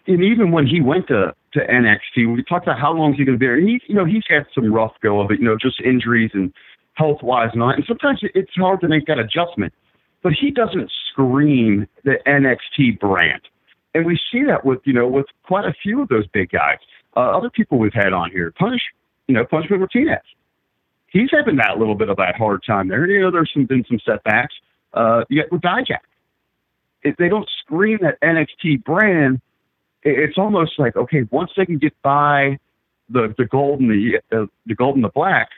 and 0.08 0.22
even 0.22 0.52
when 0.52 0.68
he 0.68 0.82
went 0.82 1.08
to 1.08 1.34
to 1.54 1.60
NXT, 1.60 2.36
we 2.36 2.44
talked 2.44 2.66
about 2.66 2.80
how 2.80 2.94
long 2.94 3.14
is 3.14 3.18
he 3.18 3.26
going 3.26 3.36
to 3.36 3.40
be 3.40 3.46
there. 3.46 3.58
And 3.58 3.68
he, 3.68 3.82
you 3.88 3.96
know, 3.96 4.06
he's 4.06 4.24
had 4.28 4.46
some 4.54 4.72
rough 4.72 4.94
go 5.02 5.22
of 5.22 5.32
it, 5.32 5.40
you 5.40 5.46
know, 5.46 5.58
just 5.60 5.80
injuries 5.82 6.32
and 6.34 6.54
health 6.94 7.22
wise 7.22 7.50
and 7.54 7.62
all. 7.62 7.70
that. 7.70 7.78
And 7.78 7.86
sometimes 7.88 8.20
it's 8.22 8.52
hard 8.56 8.82
to 8.82 8.88
make 8.88 9.06
that 9.08 9.20
adjustment. 9.20 9.74
But 10.22 10.34
he 10.40 10.52
doesn't 10.52 10.90
scream 11.12 11.88
the 12.06 12.16
NXT 12.26 13.00
brand, 13.00 13.42
and 13.94 14.06
we 14.06 14.18
see 14.32 14.44
that 14.44 14.64
with 14.64 14.80
you 14.86 14.94
know 14.94 15.06
with 15.06 15.26
quite 15.46 15.66
a 15.66 15.74
few 15.84 16.02
of 16.02 16.08
those 16.08 16.26
big 16.28 16.50
guys. 16.50 16.78
Uh, 17.18 17.38
other 17.38 17.50
people 17.50 17.78
we've 17.78 17.94
had 17.94 18.14
on 18.14 18.32
here, 18.32 18.54
Punish, 18.58 18.82
you 19.28 19.36
know, 19.36 19.46
Punishment 19.46 19.82
Martinez. 19.82 20.24
He's 21.08 21.30
having 21.30 21.58
that 21.58 21.78
little 21.78 21.94
bit 21.94 22.10
of 22.10 22.16
that 22.18 22.36
hard 22.38 22.64
time 22.66 22.88
there. 22.88 23.06
You 23.06 23.22
know, 23.22 23.32
there's 23.32 23.52
some 23.54 23.66
been 23.66 23.84
some 23.88 24.00
setbacks. 24.06 24.56
Uh, 24.94 25.26
yet 25.30 25.52
with 25.52 25.62
Dijak, 25.62 26.00
if 27.04 27.18
they 27.18 27.28
don't 27.28 27.50
scream 27.60 28.00
that 28.02 28.20
NXT 28.22 28.84
brand, 28.86 29.42
it's 30.04 30.38
almost 30.38 30.80
like 30.80 30.96
okay, 30.96 31.24
once 31.32 31.52
they 31.56 31.66
can 31.66 31.78
get 31.78 31.94
by 32.02 32.60
the 33.10 33.34
the 33.38 33.46
gold 33.46 33.80
and 33.80 33.90
the 33.90 34.20
uh, 34.32 34.46
the 34.66 34.76
gold 34.76 34.96
and 34.96 35.04
the 35.04 35.10
black, 35.10 35.50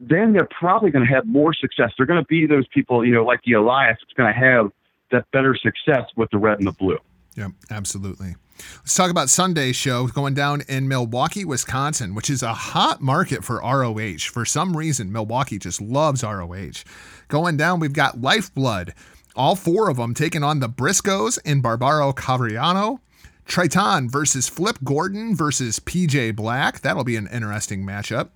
then 0.00 0.32
they're 0.32 0.48
probably 0.58 0.90
going 0.90 1.06
to 1.06 1.12
have 1.12 1.26
more 1.26 1.54
success. 1.54 1.92
They're 1.96 2.06
going 2.06 2.22
to 2.22 2.26
be 2.26 2.46
those 2.46 2.66
people, 2.68 3.04
you 3.04 3.14
know, 3.14 3.24
like 3.24 3.40
the 3.44 3.52
Elias, 3.52 3.98
that's 4.00 4.12
going 4.12 4.32
to 4.32 4.38
have 4.38 4.70
that 5.10 5.30
better 5.30 5.54
success 5.54 6.04
with 6.16 6.30
the 6.30 6.38
red 6.38 6.58
and 6.58 6.66
the 6.66 6.72
blue. 6.72 6.98
Yep, 7.36 7.52
absolutely. 7.70 8.34
Let's 8.78 8.94
talk 8.94 9.10
about 9.10 9.28
Sunday's 9.28 9.76
show 9.76 10.06
going 10.06 10.32
down 10.32 10.62
in 10.68 10.88
Milwaukee, 10.88 11.44
Wisconsin, 11.44 12.14
which 12.14 12.30
is 12.30 12.42
a 12.42 12.54
hot 12.54 13.02
market 13.02 13.44
for 13.44 13.56
ROH. 13.56 14.18
For 14.30 14.46
some 14.46 14.76
reason, 14.76 15.12
Milwaukee 15.12 15.58
just 15.58 15.80
loves 15.80 16.22
ROH. 16.22 16.82
Going 17.28 17.58
down, 17.58 17.80
we've 17.80 17.92
got 17.92 18.20
Lifeblood, 18.20 18.94
all 19.34 19.56
four 19.56 19.90
of 19.90 19.98
them 19.98 20.14
taking 20.14 20.42
on 20.42 20.60
the 20.60 20.68
Briscoes 20.68 21.38
and 21.44 21.62
Barbaro 21.62 22.12
Cavernario. 22.12 23.00
Triton 23.46 24.10
versus 24.10 24.48
Flip 24.48 24.78
Gordon 24.84 25.34
versus 25.34 25.78
PJ 25.80 26.34
Black. 26.36 26.80
That'll 26.80 27.04
be 27.04 27.16
an 27.16 27.28
interesting 27.32 27.84
matchup. 27.84 28.30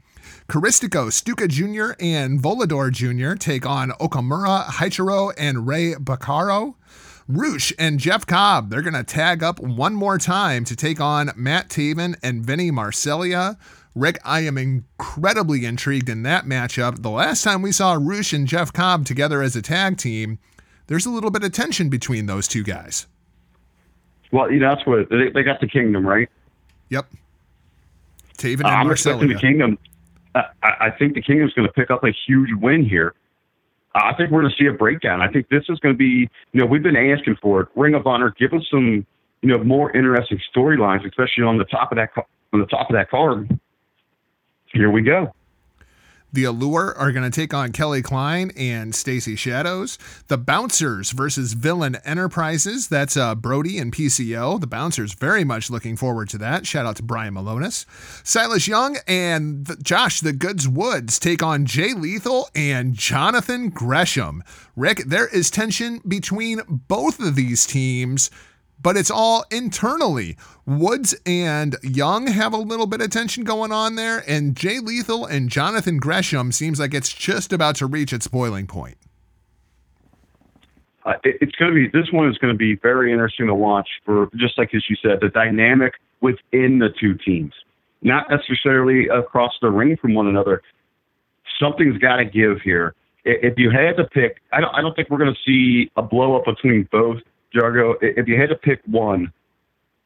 Caristico, 0.48 1.12
Stuka 1.12 1.48
Jr., 1.48 1.92
and 2.00 2.40
Volador 2.40 2.90
Jr. 2.90 3.34
take 3.34 3.66
on 3.66 3.90
Okamura, 3.92 4.64
Hechicero, 4.64 5.32
and 5.36 5.66
Rey 5.66 5.94
Bucanero. 5.94 6.74
Rush 7.28 7.72
and 7.78 8.00
Jeff 8.00 8.26
Cobb, 8.26 8.70
they're 8.70 8.82
going 8.82 8.94
to 8.94 9.04
tag 9.04 9.42
up 9.42 9.60
one 9.60 9.94
more 9.94 10.18
time 10.18 10.64
to 10.64 10.74
take 10.74 11.00
on 11.00 11.30
Matt 11.36 11.68
Taven 11.68 12.16
and 12.24 12.44
Vinny 12.44 12.72
Marseglia. 12.72 13.56
Rick, 13.94 14.18
I 14.24 14.40
am 14.40 14.58
incredibly 14.58 15.64
intrigued 15.64 16.08
in 16.08 16.24
that 16.24 16.44
matchup. 16.44 17.02
The 17.02 17.10
last 17.10 17.44
time 17.44 17.62
we 17.62 17.70
saw 17.70 17.96
Rush 18.00 18.32
and 18.32 18.48
Jeff 18.48 18.72
Cobb 18.72 19.04
together 19.04 19.42
as 19.42 19.54
a 19.54 19.62
tag 19.62 19.96
team, 19.96 20.40
there's 20.88 21.06
a 21.06 21.10
little 21.10 21.30
bit 21.30 21.44
of 21.44 21.52
tension 21.52 21.88
between 21.88 22.26
those 22.26 22.48
two 22.48 22.64
guys. 22.64 23.06
Well, 24.32 24.50
you 24.50 24.60
know, 24.60 24.74
that's 24.74 24.86
what 24.86 25.08
they, 25.10 25.30
they 25.30 25.42
got 25.42 25.60
the 25.60 25.66
kingdom, 25.68 26.06
right? 26.06 26.28
Yep. 26.90 27.06
Taven 28.38 28.60
and 28.60 28.64
Uh, 28.66 28.68
I'm 28.68 28.86
Marseglia. 28.86 28.92
expecting 28.92 29.28
the 29.28 29.34
kingdom. 29.34 29.78
I, 30.34 30.44
I 30.62 30.70
I 30.86 30.90
think 30.90 31.14
the 31.14 31.22
kingdom's 31.22 31.52
going 31.54 31.66
to 31.66 31.72
pick 31.72 31.90
up 31.90 32.04
a 32.04 32.12
huge 32.26 32.50
win 32.60 32.84
here. 32.84 33.14
I 33.94 34.14
think 34.14 34.30
we're 34.30 34.42
going 34.42 34.52
to 34.56 34.62
see 34.62 34.68
a 34.68 34.72
breakdown. 34.72 35.20
I 35.20 35.26
think 35.28 35.48
this 35.48 35.64
is 35.68 35.80
going 35.80 35.94
to 35.94 35.98
be, 35.98 36.30
you 36.52 36.60
know, 36.60 36.66
we've 36.66 36.82
been 36.82 36.96
asking 36.96 37.36
for 37.42 37.62
it. 37.62 37.68
Ring 37.74 37.94
of 37.94 38.06
Honor, 38.06 38.32
give 38.38 38.52
us 38.52 38.62
some, 38.70 39.04
you 39.42 39.48
know, 39.48 39.64
more 39.64 39.90
interesting 39.96 40.38
storylines, 40.54 41.04
especially 41.04 41.42
on 41.42 41.58
the 41.58 41.64
top 41.64 41.90
of 41.90 41.96
that 41.96 42.10
on 42.52 42.60
the 42.60 42.66
top 42.66 42.88
of 42.88 42.94
that 42.94 43.10
card. 43.10 43.58
Here 44.72 44.90
we 44.90 45.02
go. 45.02 45.34
The 46.32 46.44
Allure 46.44 46.94
are 46.96 47.12
going 47.12 47.28
to 47.28 47.34
take 47.34 47.52
on 47.52 47.72
Kelly 47.72 48.02
Klein 48.02 48.52
and 48.56 48.94
Stacy 48.94 49.34
Shadows. 49.36 49.98
The 50.28 50.38
Bouncers 50.38 51.10
versus 51.10 51.54
Villain 51.54 51.96
Enterprises. 52.04 52.88
That's 52.88 53.16
uh, 53.16 53.34
Brody 53.34 53.78
and 53.78 53.92
PCO. 53.92 54.60
The 54.60 54.66
Bouncers 54.66 55.14
very 55.14 55.42
much 55.42 55.70
looking 55.70 55.96
forward 55.96 56.28
to 56.30 56.38
that. 56.38 56.66
Shout 56.66 56.86
out 56.86 56.96
to 56.96 57.02
Brian 57.02 57.34
Milonas. 57.34 57.84
Silas 58.24 58.68
Young 58.68 58.98
and 59.08 59.66
the, 59.66 59.76
Josh 59.76 60.20
the 60.20 60.32
Goods 60.32 60.68
Woods 60.68 61.18
take 61.18 61.42
on 61.42 61.66
Jay 61.66 61.94
Lethal 61.94 62.48
and 62.54 62.94
Jonathan 62.94 63.68
Gresham. 63.70 64.44
Rick, 64.76 65.04
there 65.06 65.26
is 65.26 65.50
tension 65.50 66.00
between 66.06 66.60
both 66.68 67.18
of 67.18 67.34
these 67.34 67.66
teams 67.66 68.30
but 68.82 68.96
it's 68.96 69.10
all 69.10 69.44
internally. 69.50 70.36
Woods 70.66 71.14
and 71.26 71.76
Young 71.82 72.28
have 72.28 72.52
a 72.52 72.58
little 72.58 72.86
bit 72.86 73.00
of 73.00 73.10
tension 73.10 73.44
going 73.44 73.72
on 73.72 73.96
there, 73.96 74.22
and 74.26 74.56
Jay 74.56 74.78
Lethal 74.78 75.26
and 75.26 75.50
Jonathan 75.50 75.98
Gresham 75.98 76.52
seems 76.52 76.80
like 76.80 76.94
it's 76.94 77.12
just 77.12 77.52
about 77.52 77.76
to 77.76 77.86
reach 77.86 78.12
its 78.12 78.26
boiling 78.26 78.66
point. 78.66 78.96
Uh, 81.04 81.14
it, 81.24 81.36
it's 81.40 81.56
going 81.56 81.72
to 81.72 81.74
be 81.74 81.88
this 81.88 82.12
one 82.12 82.28
is 82.28 82.38
going 82.38 82.52
to 82.52 82.58
be 82.58 82.76
very 82.76 83.10
interesting 83.12 83.46
to 83.46 83.54
watch 83.54 83.88
for 84.04 84.28
just 84.36 84.58
like 84.58 84.74
as 84.74 84.84
you 84.88 84.96
said, 85.02 85.18
the 85.20 85.28
dynamic 85.28 85.94
within 86.20 86.78
the 86.78 86.88
two 87.00 87.14
teams, 87.14 87.52
not 88.02 88.26
necessarily 88.30 89.08
across 89.08 89.52
the 89.62 89.70
ring 89.70 89.96
from 89.96 90.14
one 90.14 90.26
another. 90.26 90.62
Something's 91.58 91.98
got 91.98 92.16
to 92.16 92.24
give 92.24 92.60
here. 92.62 92.94
If 93.24 93.58
you 93.58 93.70
had 93.70 93.96
to 93.96 94.04
pick, 94.04 94.40
I 94.52 94.60
don't, 94.60 94.74
I 94.74 94.80
don't 94.80 94.94
think 94.94 95.10
we're 95.10 95.18
going 95.18 95.34
to 95.34 95.40
see 95.44 95.90
a 95.96 96.02
blow 96.02 96.36
up 96.36 96.44
between 96.44 96.88
both. 96.90 97.18
Jargo, 97.54 97.94
if 98.00 98.28
you 98.28 98.40
had 98.40 98.48
to 98.48 98.56
pick 98.56 98.80
one, 98.86 99.32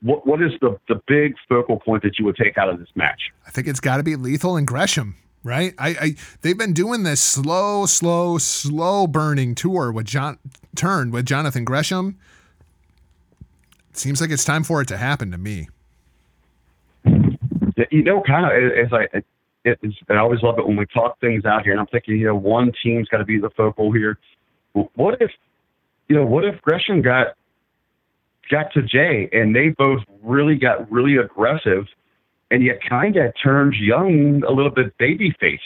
what 0.03 0.27
what 0.27 0.43
is 0.43 0.53
the 0.61 0.79
the 0.89 1.01
big 1.07 1.35
focal 1.49 1.81
point 1.81 2.03
that 2.03 2.19
you 2.19 2.25
would 2.25 2.37
take 2.37 2.59
out 2.59 2.69
of 2.69 2.79
this 2.79 2.89
match? 2.95 3.33
I 3.47 3.51
think 3.51 3.67
it's 3.67 3.81
got 3.81 3.99
to 3.99 4.03
be 4.03 4.17
Lethal 4.17 4.57
and 4.57 4.67
Gresham, 4.67 5.17
right? 5.43 5.75
I, 5.79 5.89
I 5.89 6.15
they've 6.43 6.59
been 6.59 6.75
doing 6.75 7.03
this 7.03 7.21
slow, 7.21 7.87
slow, 7.87 8.39
slow 8.39 9.07
burning 9.07 9.55
tour 9.55 9.91
with 9.93 10.07
John 10.07 10.39
turn 10.75 11.11
with 11.11 11.27
Jonathan 11.27 11.65
Gresham. 11.65 12.19
It 13.91 13.99
seems 13.99 14.21
like 14.21 14.31
it's 14.31 14.45
time 14.45 14.65
for 14.65 14.83
it 14.83 14.89
to 14.89 14.97
happen 14.97 15.31
to 15.31 15.39
me. 15.39 15.69
You 17.91 18.03
know, 18.03 18.23
kind 18.23 18.45
of 18.45 18.53
as 18.53 18.93
I, 18.93 19.23
I 19.67 20.17
always 20.17 20.43
love 20.43 20.59
it 20.59 20.67
when 20.67 20.77
we 20.77 20.87
talk 20.87 21.19
things 21.21 21.45
out 21.45 21.63
here, 21.63 21.73
and 21.73 21.81
I'm 21.81 21.87
thinking, 21.87 22.19
you 22.19 22.27
know, 22.27 22.35
one 22.35 22.73
team's 22.83 23.09
got 23.09 23.19
to 23.19 23.25
be 23.25 23.39
the 23.39 23.51
focal 23.51 23.93
here. 23.93 24.19
What 24.73 25.21
if, 25.21 25.31
you 26.09 26.17
know, 26.17 26.25
what 26.25 26.45
if 26.45 26.61
Gresham 26.63 27.03
got 27.03 27.29
got 28.51 28.73
to 28.75 28.83
Jay 28.83 29.29
and 29.33 29.57
they 29.57 29.71
both 29.71 30.03
really 30.23 30.57
got 30.57 30.91
really 30.91 31.17
aggressive, 31.17 31.87
and 32.51 32.63
yet 32.63 32.81
kind 32.87 33.17
of 33.17 33.33
turned 33.43 33.75
Young 33.75 34.43
a 34.47 34.53
little 34.53 34.71
bit 34.71 34.97
babyface, 34.99 35.59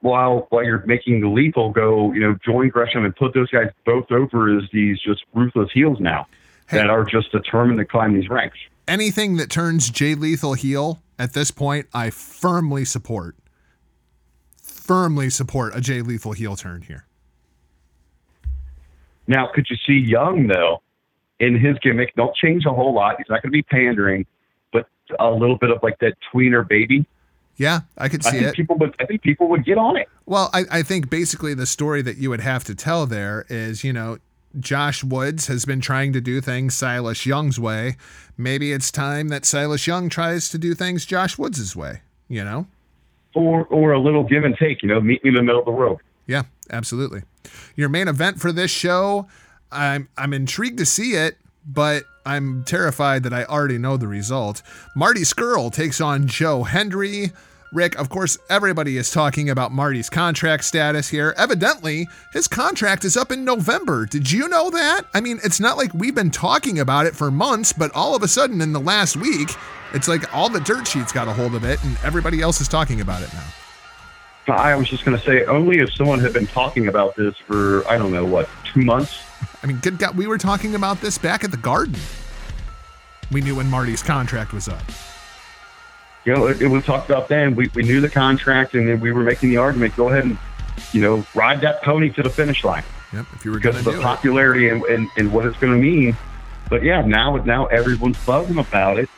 while 0.00 0.46
while 0.50 0.64
you're 0.64 0.84
making 0.86 1.20
the 1.20 1.28
lethal 1.28 1.70
go, 1.70 2.12
you 2.12 2.20
know, 2.20 2.36
join 2.44 2.68
Gresham 2.68 3.04
and 3.04 3.14
put 3.14 3.34
those 3.34 3.50
guys 3.50 3.68
both 3.84 4.10
over 4.10 4.56
as 4.56 4.64
these 4.72 4.98
just 5.00 5.24
ruthless 5.34 5.70
heels 5.72 5.98
now 6.00 6.26
Hey. 6.68 6.78
that 6.78 6.90
are 6.90 7.04
just 7.04 7.32
determined 7.32 7.78
to 7.78 7.84
climb 7.84 8.14
these 8.14 8.28
ranks. 8.28 8.58
Anything 8.86 9.36
that 9.36 9.50
turns 9.50 9.90
Jay 9.90 10.14
Lethal 10.14 10.54
heel 10.54 11.02
at 11.18 11.32
this 11.32 11.50
point, 11.50 11.86
I 11.92 12.10
firmly 12.10 12.84
support. 12.84 13.36
Firmly 14.62 15.30
support 15.30 15.74
a 15.74 15.80
Jay 15.80 16.00
Lethal 16.02 16.32
heel 16.32 16.56
turn 16.56 16.82
here. 16.82 17.04
Now, 19.28 19.46
could 19.54 19.66
you 19.70 19.76
see 19.86 19.98
Young 19.98 20.48
though 20.48 20.82
in 21.38 21.56
his 21.56 21.78
gimmick? 21.78 22.14
Don't 22.16 22.34
change 22.34 22.64
a 22.66 22.70
whole 22.70 22.92
lot. 22.94 23.16
He's 23.18 23.28
not 23.28 23.42
going 23.42 23.52
to 23.52 23.56
be 23.56 23.62
pandering, 23.62 24.26
but 24.72 24.88
a 25.20 25.30
little 25.30 25.56
bit 25.56 25.70
of 25.70 25.80
like 25.82 25.98
that 26.00 26.14
tweener 26.32 26.66
baby. 26.66 27.06
Yeah, 27.56 27.80
I 27.96 28.08
could 28.08 28.24
I 28.24 28.30
see 28.30 28.38
think 28.38 28.48
it. 28.50 28.54
people 28.54 28.76
would. 28.78 28.94
I 29.00 29.04
think 29.04 29.22
people 29.22 29.48
would 29.48 29.64
get 29.64 29.78
on 29.78 29.96
it. 29.96 30.08
Well, 30.26 30.48
I, 30.52 30.64
I 30.70 30.82
think 30.82 31.10
basically 31.10 31.54
the 31.54 31.66
story 31.66 32.02
that 32.02 32.16
you 32.16 32.30
would 32.30 32.40
have 32.40 32.64
to 32.64 32.74
tell 32.74 33.04
there 33.04 33.46
is, 33.48 33.84
you 33.84 33.92
know, 33.92 34.18
Josh 34.58 35.04
Woods 35.04 35.48
has 35.48 35.64
been 35.64 35.80
trying 35.80 36.12
to 36.12 36.20
do 36.20 36.40
things 36.40 36.74
Silas 36.74 37.26
Young's 37.26 37.58
way. 37.60 37.96
Maybe 38.36 38.72
it's 38.72 38.90
time 38.90 39.28
that 39.28 39.44
Silas 39.44 39.86
Young 39.86 40.08
tries 40.08 40.48
to 40.50 40.58
do 40.58 40.72
things 40.74 41.04
Josh 41.04 41.36
Woods' 41.36 41.74
way, 41.76 42.00
you 42.28 42.44
know? 42.44 42.66
Or 43.34 43.66
or 43.66 43.92
a 43.92 44.00
little 44.00 44.22
give 44.22 44.44
and 44.44 44.56
take. 44.56 44.82
You 44.82 44.88
know, 44.88 45.00
meet 45.00 45.22
me 45.24 45.30
in 45.30 45.34
the 45.34 45.42
middle 45.42 45.60
of 45.60 45.66
the 45.66 45.72
road. 45.72 45.98
Yeah, 46.26 46.44
absolutely. 46.70 47.22
Your 47.76 47.88
main 47.88 48.08
event 48.08 48.40
for 48.40 48.52
this 48.52 48.70
show, 48.70 49.26
I'm 49.70 50.08
I'm 50.16 50.32
intrigued 50.32 50.78
to 50.78 50.86
see 50.86 51.12
it, 51.12 51.38
but 51.66 52.04
I'm 52.24 52.64
terrified 52.64 53.22
that 53.22 53.32
I 53.32 53.44
already 53.44 53.78
know 53.78 53.96
the 53.96 54.08
result. 54.08 54.62
Marty 54.94 55.22
Scurll 55.22 55.72
takes 55.72 56.00
on 56.00 56.26
Joe 56.26 56.64
Hendry. 56.64 57.32
Rick, 57.72 57.98
of 57.98 58.08
course, 58.08 58.38
everybody 58.48 58.96
is 58.96 59.10
talking 59.10 59.50
about 59.50 59.72
Marty's 59.72 60.08
contract 60.08 60.64
status 60.64 61.08
here. 61.08 61.34
Evidently, 61.36 62.08
his 62.32 62.48
contract 62.48 63.04
is 63.04 63.16
up 63.16 63.30
in 63.30 63.44
November. 63.44 64.06
Did 64.06 64.30
you 64.30 64.48
know 64.48 64.70
that? 64.70 65.02
I 65.12 65.20
mean, 65.20 65.38
it's 65.44 65.60
not 65.60 65.76
like 65.76 65.92
we've 65.92 66.14
been 66.14 66.30
talking 66.30 66.78
about 66.80 67.04
it 67.04 67.14
for 67.14 67.30
months, 67.30 67.74
but 67.74 67.94
all 67.94 68.16
of 68.16 68.22
a 68.22 68.28
sudden 68.28 68.62
in 68.62 68.72
the 68.72 68.80
last 68.80 69.16
week, 69.16 69.50
it's 69.92 70.08
like 70.08 70.34
all 70.34 70.48
the 70.48 70.60
dirt 70.60 70.88
sheets 70.88 71.12
got 71.12 71.28
a 71.28 71.32
hold 71.32 71.54
of 71.54 71.64
it 71.64 71.82
and 71.84 71.98
everybody 72.02 72.40
else 72.40 72.60
is 72.60 72.68
talking 72.68 73.02
about 73.02 73.22
it 73.22 73.32
now. 73.34 73.46
I 74.48 74.74
was 74.76 74.88
just 74.88 75.04
going 75.04 75.16
to 75.16 75.22
say, 75.24 75.44
only 75.44 75.78
if 75.78 75.92
someone 75.92 76.20
had 76.20 76.32
been 76.32 76.46
talking 76.46 76.88
about 76.88 77.16
this 77.16 77.36
for 77.36 77.86
I 77.88 77.98
don't 77.98 78.12
know 78.12 78.24
what 78.24 78.48
two 78.64 78.82
months. 78.82 79.18
I 79.62 79.66
mean, 79.66 79.78
good 79.78 79.98
God, 79.98 80.16
we 80.16 80.26
were 80.26 80.38
talking 80.38 80.74
about 80.74 81.00
this 81.00 81.18
back 81.18 81.44
at 81.44 81.50
the 81.50 81.56
Garden. 81.56 81.96
We 83.30 83.40
knew 83.40 83.56
when 83.56 83.68
Marty's 83.68 84.02
contract 84.02 84.52
was 84.52 84.68
up. 84.68 84.82
You 86.24 86.34
know, 86.34 86.46
it, 86.46 86.60
it 86.62 86.68
was 86.68 86.84
talked 86.84 87.08
about 87.08 87.28
then. 87.28 87.54
We 87.54 87.70
we 87.74 87.82
knew 87.82 88.00
the 88.00 88.08
contract, 88.10 88.74
and 88.74 88.88
then 88.88 89.00
we 89.00 89.12
were 89.12 89.22
making 89.22 89.50
the 89.50 89.56
argument. 89.58 89.96
Go 89.96 90.08
ahead 90.08 90.24
and 90.24 90.38
you 90.92 91.00
know 91.00 91.26
ride 91.34 91.60
that 91.62 91.82
pony 91.82 92.10
to 92.10 92.22
the 92.22 92.30
finish 92.30 92.64
line 92.64 92.84
Yep, 93.12 93.26
if 93.34 93.44
you 93.44 93.50
were 93.50 93.58
going 93.58 93.74
because 93.74 93.84
to 93.84 93.90
of 93.90 93.96
the 93.96 94.00
it. 94.00 94.04
popularity 94.04 94.68
and, 94.68 94.82
and, 94.84 95.08
and 95.16 95.32
what 95.32 95.46
it's 95.46 95.56
going 95.58 95.72
to 95.72 95.78
mean. 95.78 96.16
But 96.68 96.82
yeah, 96.82 97.00
now 97.02 97.36
now 97.36 97.66
everyone's 97.66 98.22
buzzing 98.24 98.58
about 98.58 98.98
it. 98.98 99.08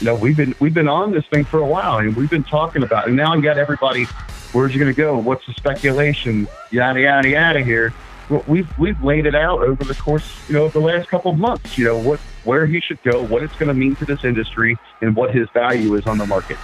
You 0.00 0.06
know, 0.06 0.14
we've 0.14 0.36
been 0.36 0.54
we've 0.60 0.74
been 0.74 0.88
on 0.88 1.10
this 1.12 1.26
thing 1.26 1.44
for 1.44 1.58
a 1.58 1.66
while, 1.66 1.98
and 1.98 2.14
we've 2.14 2.30
been 2.30 2.44
talking 2.44 2.82
about 2.82 3.04
it. 3.04 3.08
And 3.08 3.16
now 3.16 3.32
I've 3.32 3.42
got 3.42 3.58
everybody. 3.58 4.06
Where's 4.54 4.72
he 4.72 4.78
going 4.78 4.94
to 4.94 4.96
go? 4.96 5.18
What's 5.18 5.44
the 5.46 5.52
speculation? 5.52 6.46
Yada 6.70 7.00
yada 7.00 7.28
yada. 7.28 7.60
Here, 7.60 7.92
well, 8.30 8.44
we've 8.46 8.78
we've 8.78 9.02
laid 9.02 9.26
it 9.26 9.34
out 9.34 9.62
over 9.62 9.82
the 9.82 9.96
course, 9.96 10.48
you 10.48 10.54
know, 10.54 10.66
of 10.66 10.72
the 10.72 10.80
last 10.80 11.08
couple 11.08 11.32
of 11.32 11.38
months. 11.38 11.76
You 11.76 11.86
know 11.86 11.98
what 11.98 12.20
where 12.44 12.64
he 12.64 12.80
should 12.80 13.02
go, 13.02 13.24
what 13.24 13.42
it's 13.42 13.54
going 13.54 13.66
to 13.66 13.74
mean 13.74 13.96
to 13.96 14.04
this 14.04 14.22
industry, 14.22 14.78
and 15.00 15.16
what 15.16 15.34
his 15.34 15.48
value 15.50 15.96
is 15.96 16.06
on 16.06 16.18
the 16.18 16.26
market. 16.26 16.56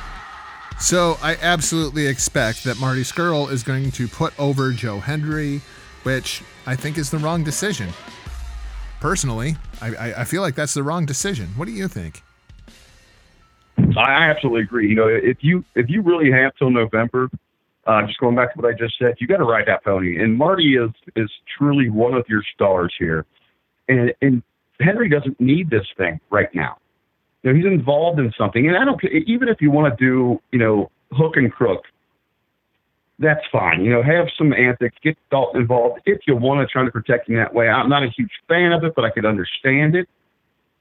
So 0.78 1.18
I 1.20 1.36
absolutely 1.43 2.07
expect 2.07 2.62
that 2.62 2.78
Marty 2.78 3.03
Scurll 3.03 3.51
is 3.51 3.64
going 3.64 3.91
to 3.91 4.07
put 4.07 4.38
over 4.38 4.70
Joe 4.70 5.01
Hendry, 5.01 5.61
which 6.05 6.45
I 6.66 6.76
think 6.76 6.97
is 6.97 7.11
the 7.11 7.18
wrong 7.18 7.43
decision. 7.43 7.88
Personally, 9.01 9.57
I, 9.82 9.95
I, 9.95 10.20
I 10.20 10.24
feel 10.24 10.43
like 10.43 10.55
that's 10.55 10.74
the 10.74 10.84
wrong 10.84 11.07
decision. 11.07 11.49
What 11.57 11.64
do 11.64 11.72
you 11.72 11.88
think? 11.88 12.22
I 13.97 14.30
absolutely 14.30 14.62
agree. 14.62 14.88
You 14.88 14.95
know, 14.95 15.09
if 15.09 15.43
you 15.43 15.64
if 15.74 15.91
you 15.91 16.03
really 16.03 16.30
have 16.30 16.55
till 16.55 16.70
November, 16.70 17.28
uh, 17.86 18.06
just 18.06 18.18
going 18.18 18.36
back 18.36 18.54
to 18.54 18.60
what 18.60 18.72
I 18.72 18.76
just 18.76 18.94
said, 18.98 19.14
you 19.18 19.26
got 19.26 19.38
to 19.38 19.44
ride 19.44 19.66
that 19.66 19.84
pony. 19.84 20.22
And 20.22 20.36
Marty 20.36 20.76
is 20.76 20.90
is 21.16 21.30
truly 21.58 21.88
one 21.88 22.14
of 22.14 22.24
your 22.28 22.42
stars 22.54 22.94
here, 22.98 23.24
and 23.88 24.12
and 24.20 24.42
Hendry 24.80 25.08
doesn't 25.08 25.40
need 25.40 25.70
this 25.70 25.86
thing 25.96 26.20
right 26.30 26.52
now. 26.54 26.76
You 27.42 27.50
know, 27.50 27.56
he's 27.56 27.66
involved 27.66 28.18
in 28.18 28.32
something, 28.36 28.68
and 28.68 28.76
I 28.76 28.84
don't. 28.84 29.02
Even 29.26 29.48
if 29.48 29.60
you 29.60 29.70
want 29.70 29.96
to 29.96 30.04
do, 30.04 30.40
you 30.52 30.58
know, 30.58 30.90
hook 31.12 31.36
and 31.36 31.50
crook, 31.50 31.84
that's 33.18 33.44
fine. 33.50 33.82
You 33.84 33.92
know, 33.92 34.02
have 34.02 34.28
some 34.36 34.52
antics, 34.52 34.96
get 35.02 35.16
Dalton 35.30 35.62
involved 35.62 36.00
if 36.04 36.20
you 36.26 36.36
want 36.36 36.66
to 36.66 36.70
try 36.70 36.84
to 36.84 36.90
protect 36.90 37.28
him 37.28 37.36
that 37.36 37.54
way. 37.54 37.68
I'm 37.68 37.88
not 37.88 38.02
a 38.02 38.08
huge 38.14 38.32
fan 38.48 38.72
of 38.72 38.84
it, 38.84 38.94
but 38.94 39.04
I 39.04 39.10
could 39.10 39.24
understand 39.24 39.94
it. 39.94 40.08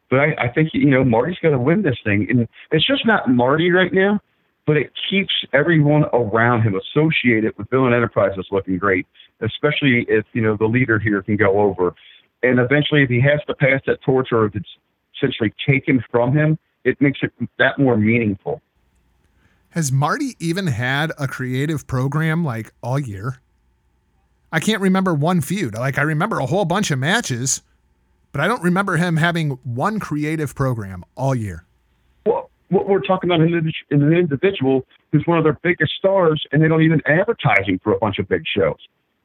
But 0.09 0.19
I, 0.19 0.45
I 0.45 0.47
think 0.49 0.69
you 0.73 0.89
know 0.89 1.03
Marty's 1.03 1.37
got 1.41 1.51
to 1.51 1.59
win 1.59 1.81
this 1.81 1.97
thing, 2.03 2.27
and 2.29 2.47
it's 2.71 2.85
just 2.85 3.05
not 3.05 3.29
Marty 3.29 3.71
right 3.71 3.93
now, 3.93 4.19
but 4.69 4.77
it 4.77 4.91
keeps 5.09 5.33
everyone 5.51 6.03
around 6.13 6.61
him 6.61 6.75
associated 6.75 7.57
with 7.57 7.67
Villain 7.71 7.91
Enterprises 7.91 8.45
looking 8.51 8.77
great, 8.77 9.07
especially 9.41 10.05
if 10.07 10.25
you 10.33 10.43
know 10.43 10.55
the 10.57 10.67
leader 10.67 10.99
here 10.99 11.23
can 11.23 11.37
go 11.37 11.59
over, 11.59 11.95
and 12.43 12.59
eventually 12.59 13.01
if 13.01 13.09
he 13.09 13.19
has 13.19 13.39
to 13.47 13.55
pass 13.55 13.81
that 13.87 13.99
torch 14.03 14.27
or 14.31 14.45
if 14.45 14.55
it's 14.55 14.69
essentially 15.17 15.51
taken 15.67 16.03
from 16.11 16.37
him, 16.37 16.59
it 16.83 17.01
makes 17.01 17.17
it 17.23 17.33
that 17.57 17.79
more 17.79 17.97
meaningful. 17.97 18.61
Has 19.69 19.91
Marty 19.91 20.35
even 20.39 20.67
had 20.67 21.13
a 21.17 21.27
creative 21.27 21.87
program 21.87 22.45
like 22.45 22.71
all 22.83 22.99
year? 22.99 23.41
I 24.51 24.59
can't 24.59 24.83
remember 24.83 25.15
one 25.15 25.41
feud. 25.41 25.73
Like 25.73 25.97
I 25.97 26.03
remember 26.03 26.37
a 26.37 26.45
whole 26.45 26.65
bunch 26.65 26.91
of 26.91 26.99
matches, 26.99 27.63
but 28.31 28.39
I 28.39 28.47
don't 28.47 28.61
remember 28.61 28.97
him 28.97 29.17
having 29.17 29.57
one 29.63 29.99
creative 29.99 30.53
program 30.53 31.03
all 31.17 31.33
year. 31.33 31.65
What 32.69 32.87
we're 32.87 33.01
talking 33.01 33.29
about 33.29 33.41
in 33.41 33.53
an 33.89 34.13
individual 34.13 34.85
who's 35.11 35.23
one 35.25 35.37
of 35.37 35.43
their 35.43 35.57
biggest 35.63 35.93
stars, 35.97 36.45
and 36.51 36.61
they 36.61 36.67
don't 36.67 36.83
even 36.83 37.01
advertise 37.05 37.65
him 37.65 37.79
for 37.83 37.93
a 37.93 37.97
bunch 37.97 38.19
of 38.19 38.27
big 38.27 38.43
shows. 38.45 38.77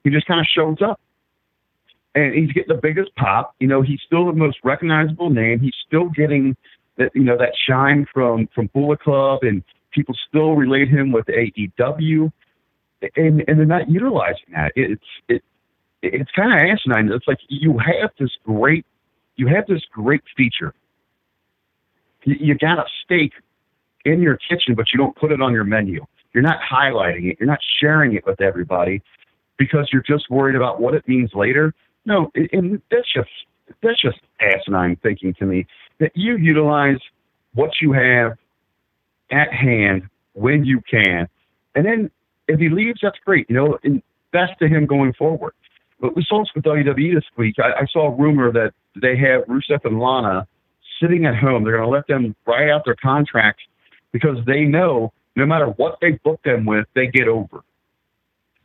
He 0.03 0.09
just 0.09 0.25
kind 0.27 0.39
of 0.39 0.47
shows 0.47 0.77
up, 0.81 0.99
and 2.15 2.33
he's 2.33 2.51
getting 2.51 2.75
the 2.75 2.81
biggest 2.81 3.15
pop. 3.15 3.55
You 3.59 3.67
know, 3.67 3.81
he's 3.81 3.99
still 4.05 4.25
the 4.25 4.33
most 4.33 4.57
recognizable 4.63 5.29
name. 5.29 5.59
He's 5.59 5.75
still 5.85 6.09
getting 6.09 6.55
that 6.97 7.11
you 7.13 7.23
know 7.23 7.37
that 7.37 7.53
shine 7.67 8.05
from 8.13 8.47
from 8.53 8.69
Bullet 8.73 9.01
Club, 9.01 9.39
and 9.43 9.63
people 9.91 10.15
still 10.27 10.53
relate 10.55 10.89
him 10.89 11.11
with 11.11 11.25
AEW, 11.25 12.31
and 13.15 13.43
and 13.47 13.59
they're 13.59 13.65
not 13.65 13.89
utilizing 13.89 14.53
that. 14.53 14.71
It's 14.75 15.03
it 15.27 15.43
it's 16.01 16.31
kind 16.31 16.53
of 16.53 16.59
asinine. 16.59 17.11
It's 17.11 17.27
like 17.27 17.39
you 17.47 17.77
have 17.77 18.11
this 18.19 18.31
great 18.43 18.85
you 19.35 19.47
have 19.47 19.65
this 19.67 19.81
great 19.91 20.21
feature. 20.35 20.73
You, 22.25 22.55
got 22.55 22.79
a 22.79 22.85
steak 23.03 23.33
in 24.03 24.21
your 24.21 24.37
kitchen, 24.37 24.75
but 24.75 24.87
you 24.93 24.97
don't 24.97 25.15
put 25.15 25.31
it 25.31 25.41
on 25.41 25.53
your 25.53 25.63
menu. 25.63 26.05
You're 26.33 26.43
not 26.43 26.59
highlighting 26.61 27.31
it. 27.31 27.37
You're 27.39 27.47
not 27.47 27.59
sharing 27.79 28.13
it 28.13 28.25
with 28.25 28.41
everybody 28.41 29.01
because 29.57 29.89
you're 29.93 30.03
just 30.03 30.29
worried 30.29 30.55
about 30.55 30.81
what 30.81 30.93
it 30.95 31.07
means 31.07 31.31
later. 31.33 31.73
No, 32.05 32.31
and- 32.35 32.49
and 32.51 32.81
that's 32.91 33.11
just 33.13 33.29
that's 33.81 33.99
just 33.99 34.19
asinine 34.39 34.95
thinking 34.97 35.33
to 35.35 35.45
me. 35.45 35.65
That 35.99 36.11
you 36.15 36.37
utilize 36.37 36.99
what 37.53 37.71
you 37.81 37.93
have 37.93 38.37
at 39.31 39.51
hand 39.51 40.03
when 40.33 40.65
you 40.65 40.81
can, 40.81 41.27
and 41.73 41.85
then 41.85 42.11
if 42.47 42.59
he 42.59 42.69
leaves, 42.69 42.99
that's 43.01 43.17
great. 43.25 43.49
You 43.49 43.55
know, 43.55 43.79
and 43.83 44.03
best 44.31 44.53
to 44.59 44.67
him 44.67 44.85
going 44.85 45.13
forward. 45.13 45.53
But 45.99 46.15
we 46.15 46.23
saw 46.27 46.39
this 46.43 46.49
with 46.53 46.65
WWE 46.65 47.15
this 47.15 47.23
week. 47.37 47.55
I, 47.57 47.81
I 47.81 47.85
saw 47.91 48.07
a 48.07 48.15
rumor 48.15 48.51
that 48.51 48.73
they 49.01 49.15
have 49.17 49.43
Rusev 49.45 49.83
and 49.85 49.99
Lana 49.99 50.45
sitting 51.01 51.25
at 51.25 51.35
home. 51.35 51.63
They're 51.63 51.77
going 51.77 51.89
to 51.89 51.93
let 51.93 52.07
them 52.07 52.35
write 52.45 52.69
out 52.69 52.85
their 52.85 52.95
contracts 52.95 53.63
because 54.11 54.37
they 54.45 54.63
know 54.63 55.13
no 55.35 55.45
matter 55.45 55.67
what 55.67 55.97
they 56.01 56.11
book 56.23 56.41
them 56.43 56.65
with, 56.65 56.85
they 56.95 57.07
get 57.07 57.27
over. 57.27 57.63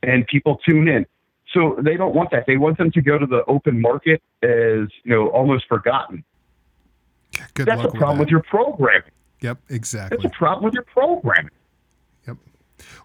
And 0.02 0.26
people 0.26 0.58
tune 0.64 0.88
in. 0.88 1.06
So 1.52 1.76
they 1.82 1.96
don't 1.96 2.14
want 2.14 2.30
that. 2.30 2.44
They 2.46 2.56
want 2.56 2.78
them 2.78 2.90
to 2.92 3.02
go 3.02 3.18
to 3.18 3.26
the 3.26 3.44
open 3.46 3.80
market 3.80 4.22
as, 4.42 4.88
you 5.02 5.06
know, 5.06 5.28
almost 5.28 5.66
forgotten. 5.66 6.24
Good 7.54 7.66
That's 7.66 7.84
a 7.84 7.88
problem 7.88 8.18
with 8.18 8.26
with 8.26 8.30
your 8.30 8.42
programming. 8.42 9.10
Yep, 9.40 9.58
exactly. 9.68 10.16
That's 10.16 10.32
a 10.32 10.36
problem 10.36 10.64
with 10.64 10.74
your 10.74 10.84
programming. 10.84 11.50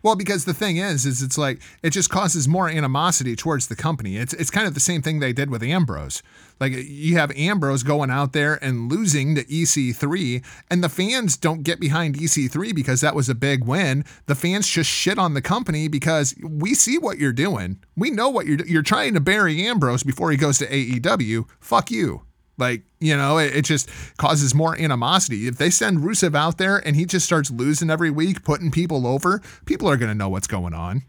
Well, 0.04 0.16
because 0.16 0.46
the 0.46 0.54
thing 0.54 0.78
is, 0.78 1.06
is 1.06 1.22
it's 1.22 1.38
like 1.38 1.62
it 1.84 1.92
just 1.92 2.10
causes 2.10 2.48
more 2.48 2.70
animosity 2.70 3.36
towards 3.36 3.68
the 3.68 3.76
company. 3.76 4.18
It's 4.18 4.34
it's 4.34 4.52
kind 4.52 4.68
of 4.68 4.74
the 4.74 4.80
same 4.80 5.02
thing 5.02 5.20
they 5.20 5.34
did 5.34 5.50
with 5.50 5.64
Ambrose. 5.64 6.22
Like 6.60 6.74
you 6.74 7.18
have 7.18 7.32
Ambrose 7.36 7.84
going 7.84 8.10
out 8.10 8.34
there 8.34 8.64
and 8.64 8.90
losing 8.90 9.36
to 9.36 9.44
EC3, 9.44 10.44
and 10.70 10.84
the 10.84 10.90
fans 10.90 11.38
don't 11.38 11.64
get 11.64 11.80
behind 11.80 12.16
EC3 12.16 12.74
because 12.74 13.02
that 13.02 13.16
was 13.16 13.30
a 13.30 13.36
big 13.36 13.66
win. 13.66 14.06
The 14.26 14.36
fans 14.36 14.68
just 14.68 14.90
shit 14.90 15.20
on 15.20 15.34
the 15.34 15.42
company 15.42 15.88
because 15.88 16.34
we 16.42 16.74
see 16.74 16.98
what 16.98 17.18
you're 17.18 17.34
doing. 17.34 17.80
We 17.96 18.10
know 18.12 18.30
what 18.30 18.46
you're 18.46 18.66
you're 18.66 18.84
trying 18.84 19.14
to 19.16 19.20
bury 19.20 19.66
Ambrose 19.66 20.04
before 20.04 20.32
he 20.32 20.38
goes 20.38 20.58
to 20.60 20.68
AEW. 20.68 21.46
Fuck 21.60 21.92
you. 21.92 22.22
Like, 22.58 22.84
you 23.00 23.16
know, 23.18 23.38
it, 23.38 23.56
it 23.56 23.66
just 23.66 23.90
causes 24.18 24.56
more 24.56 24.80
animosity. 24.80 25.48
If 25.48 25.58
they 25.58 25.70
send 25.70 26.00
Rusev 26.00 26.36
out 26.36 26.58
there 26.58 26.78
and 26.78 26.96
he 26.96 27.06
just 27.06 27.26
starts 27.26 27.52
losing 27.52 27.90
every 27.90 28.10
week, 28.10 28.44
putting 28.44 28.72
people 28.72 29.06
over, 29.06 29.42
people 29.66 29.90
are 29.90 29.98
going 29.98 30.12
to 30.12 30.16
know 30.16 30.30
what's 30.30 30.48
going 30.48 30.74
on. 30.74 31.04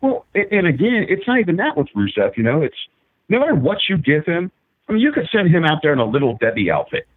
Well, 0.00 0.26
and, 0.34 0.66
again, 0.66 1.06
it's 1.08 1.26
not 1.26 1.38
even 1.40 1.56
that 1.56 1.76
with 1.76 1.88
Rusev. 1.96 2.36
You 2.36 2.42
know, 2.42 2.62
it's 2.62 2.76
no 3.28 3.40
matter 3.40 3.54
what 3.54 3.78
you 3.88 3.98
give 3.98 4.24
him. 4.24 4.50
I 4.88 4.92
mean, 4.92 5.00
you 5.00 5.12
could 5.12 5.28
send 5.32 5.48
him 5.50 5.64
out 5.64 5.80
there 5.82 5.92
in 5.92 5.98
a 5.98 6.04
little 6.04 6.36
Debbie 6.36 6.70
outfit, 6.70 7.08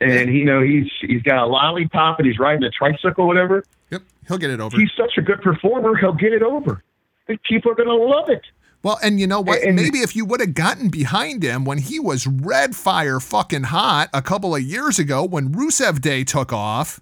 and 0.00 0.34
you 0.34 0.44
know 0.44 0.60
he's 0.60 0.90
he's 1.00 1.22
got 1.22 1.38
a 1.38 1.46
lollipop 1.46 2.18
and 2.18 2.26
he's 2.26 2.38
riding 2.38 2.64
a 2.64 2.70
tricycle, 2.70 3.28
whatever. 3.28 3.62
Yep, 3.90 4.02
he'll 4.26 4.38
get 4.38 4.50
it 4.50 4.58
over. 4.58 4.76
He's 4.76 4.90
such 4.96 5.16
a 5.16 5.22
good 5.22 5.40
performer, 5.40 5.94
he'll 5.96 6.14
get 6.14 6.32
it 6.32 6.42
over. 6.42 6.82
And 7.28 7.40
people 7.42 7.70
are 7.70 7.76
going 7.76 7.88
to 7.88 7.94
love 7.94 8.28
it. 8.28 8.42
Well, 8.86 9.00
and 9.02 9.18
you 9.18 9.26
know 9.26 9.40
what? 9.40 9.64
And- 9.64 9.74
Maybe 9.74 9.98
if 9.98 10.14
you 10.14 10.24
would 10.26 10.38
have 10.38 10.54
gotten 10.54 10.90
behind 10.90 11.42
him 11.42 11.64
when 11.64 11.78
he 11.78 11.98
was 11.98 12.24
red 12.24 12.76
fire 12.76 13.18
fucking 13.18 13.64
hot 13.64 14.08
a 14.14 14.22
couple 14.22 14.54
of 14.54 14.62
years 14.62 15.00
ago 15.00 15.24
when 15.24 15.48
Rusev 15.52 16.00
Day 16.00 16.22
took 16.22 16.52
off. 16.52 17.00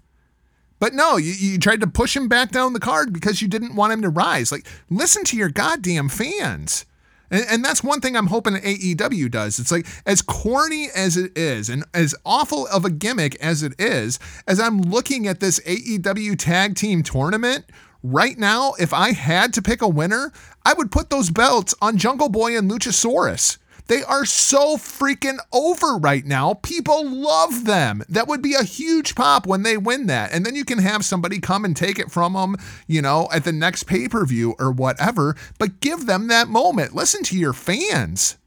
But 0.79 0.95
no, 0.95 1.17
you, 1.17 1.33
you 1.33 1.59
tried 1.59 1.81
to 1.81 1.87
push 1.87 2.15
him 2.17 2.27
back 2.27 2.49
down 2.49 2.73
the 2.73 2.79
card 2.79 3.13
because 3.13 3.39
you 3.39 3.47
didn't 3.47 3.75
want 3.75 3.93
him 3.93 4.01
to 4.01 4.09
rise. 4.09 4.51
Like, 4.51 4.65
listen 4.89 5.23
to 5.25 5.37
your 5.37 5.49
goddamn 5.49 6.09
fans. 6.09 6.85
And, 7.29 7.45
and 7.47 7.63
that's 7.63 7.83
one 7.83 8.01
thing 8.01 8.17
I'm 8.17 8.27
hoping 8.27 8.55
AEW 8.55 9.29
does. 9.29 9.59
It's 9.59 9.71
like, 9.71 9.85
as 10.07 10.23
corny 10.23 10.87
as 10.95 11.17
it 11.17 11.37
is 11.37 11.69
and 11.69 11.83
as 11.93 12.15
awful 12.25 12.65
of 12.67 12.83
a 12.83 12.89
gimmick 12.89 13.35
as 13.35 13.61
it 13.61 13.79
is, 13.79 14.17
as 14.47 14.59
I'm 14.59 14.81
looking 14.81 15.27
at 15.27 15.39
this 15.39 15.59
AEW 15.59 16.35
tag 16.39 16.73
team 16.75 17.03
tournament, 17.03 17.65
right 18.11 18.37
now, 18.37 18.73
if 18.79 18.93
I 18.93 19.11
had 19.13 19.53
to 19.53 19.61
pick 19.61 19.81
a 19.81 19.87
winner, 19.87 20.31
I 20.63 20.73
would 20.73 20.91
put 20.91 21.09
those 21.09 21.29
belts 21.29 21.73
on 21.81 21.97
Jungle 21.97 22.29
Boy 22.29 22.57
and 22.57 22.69
Luchasaurus. 22.69 23.57
They 23.87 24.03
are 24.03 24.25
so 24.25 24.77
freaking 24.77 25.37
over 25.53 25.97
right 25.97 26.25
now. 26.25 26.55
People 26.55 27.07
love 27.07 27.65
them. 27.65 28.03
That 28.09 28.27
would 28.27 28.41
be 28.41 28.55
a 28.55 28.63
huge 28.63 29.13
pop 29.13 29.45
when 29.45 29.61
they 29.61 29.77
win 29.77 30.07
that. 30.07 30.33
And 30.33 30.43
then 30.45 30.55
you 30.55 30.65
can 30.65 30.79
have 30.79 31.05
somebody 31.05 31.39
come 31.39 31.63
and 31.63 31.77
take 31.77 31.99
it 31.99 32.11
from 32.11 32.33
them, 32.33 32.55
you 32.87 33.01
know, 33.01 33.27
at 33.31 33.43
the 33.43 33.51
next 33.51 33.83
pay 33.83 34.07
per 34.07 34.25
view 34.25 34.55
or 34.57 34.71
whatever. 34.71 35.35
But 35.59 35.81
give 35.81 36.07
them 36.07 36.27
that 36.29 36.47
moment. 36.47 36.95
Listen 36.95 37.21
to 37.23 37.37
your 37.37 37.53
fans. 37.53 38.37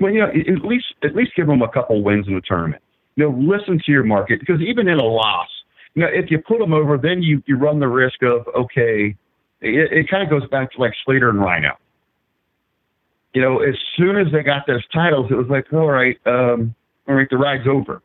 Well, 0.00 0.12
you 0.12 0.20
know, 0.20 0.28
at 0.28 0.64
least 0.64 0.86
at 1.02 1.14
least 1.14 1.32
give 1.34 1.46
them 1.46 1.62
a 1.62 1.68
couple 1.68 2.02
wins 2.02 2.28
in 2.28 2.34
the 2.34 2.42
tournament. 2.42 2.82
You 3.16 3.24
know, 3.24 3.38
listen 3.38 3.80
to 3.84 3.92
your 3.92 4.04
market 4.04 4.40
because 4.40 4.60
even 4.60 4.86
in 4.88 4.98
a 4.98 5.04
loss, 5.04 5.48
you 5.94 6.02
know, 6.02 6.08
if 6.12 6.30
you 6.30 6.38
put 6.38 6.58
them 6.58 6.72
over, 6.72 6.98
then 6.98 7.22
you 7.22 7.42
you 7.46 7.56
run 7.56 7.80
the 7.80 7.88
risk 7.88 8.22
of 8.22 8.46
okay, 8.54 9.16
it, 9.60 9.92
it 9.92 10.08
kind 10.08 10.22
of 10.22 10.30
goes 10.30 10.48
back 10.50 10.72
to 10.72 10.80
like 10.80 10.92
Slater 11.04 11.30
and 11.30 11.38
Rhyno. 11.38 11.72
You 13.34 13.42
know, 13.42 13.60
as 13.60 13.76
soon 13.96 14.16
as 14.16 14.32
they 14.32 14.42
got 14.42 14.66
those 14.66 14.86
titles, 14.92 15.30
it 15.30 15.34
was 15.34 15.46
like, 15.48 15.72
all 15.72 15.88
right, 15.90 16.18
um, 16.26 16.74
all 17.08 17.14
right, 17.14 17.28
the 17.30 17.36
ride's 17.36 17.68
over. 17.68 18.02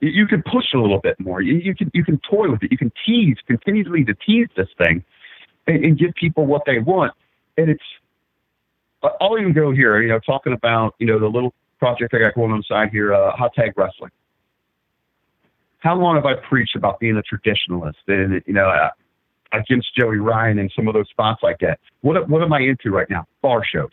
You, 0.00 0.08
you 0.10 0.26
can 0.26 0.42
push 0.42 0.64
a 0.74 0.78
little 0.78 1.00
bit 1.00 1.18
more. 1.20 1.42
You, 1.42 1.54
you 1.56 1.74
can 1.74 1.90
you 1.94 2.04
can 2.04 2.20
toy 2.28 2.50
with 2.50 2.62
it. 2.62 2.70
You 2.70 2.78
can 2.78 2.92
tease 3.04 3.36
continually 3.46 4.04
to 4.04 4.14
tease 4.26 4.48
this 4.56 4.68
thing, 4.78 5.04
and, 5.66 5.84
and 5.84 5.98
give 5.98 6.14
people 6.14 6.46
what 6.46 6.62
they 6.66 6.78
want. 6.78 7.12
And 7.58 7.70
it's 7.70 7.82
I'll 9.20 9.38
even 9.38 9.52
go 9.52 9.72
here, 9.72 10.00
you 10.00 10.08
know, 10.08 10.18
talking 10.20 10.52
about, 10.52 10.94
you 10.98 11.06
know, 11.06 11.18
the 11.18 11.26
little 11.26 11.54
project 11.78 12.14
I 12.14 12.18
got 12.18 12.34
going 12.34 12.52
on 12.52 12.58
the 12.58 12.64
side 12.68 12.90
here, 12.90 13.14
uh, 13.14 13.32
hot 13.36 13.52
tag 13.54 13.72
wrestling. 13.76 14.10
How 15.78 15.94
long 15.94 16.16
have 16.16 16.26
I 16.26 16.34
preached 16.34 16.76
about 16.76 16.98
being 17.00 17.16
a 17.16 17.22
traditionalist 17.22 17.94
and, 18.08 18.42
you 18.46 18.54
know, 18.54 18.68
uh, 18.68 18.90
against 19.52 19.94
Joey 19.96 20.18
Ryan 20.18 20.58
and 20.58 20.72
some 20.74 20.88
of 20.88 20.94
those 20.94 21.08
spots 21.08 21.42
like 21.42 21.58
that? 21.60 21.78
What, 22.00 22.28
what 22.28 22.42
am 22.42 22.52
I 22.52 22.60
into 22.60 22.90
right 22.90 23.08
now? 23.08 23.26
Bar 23.42 23.64
shows. 23.64 23.90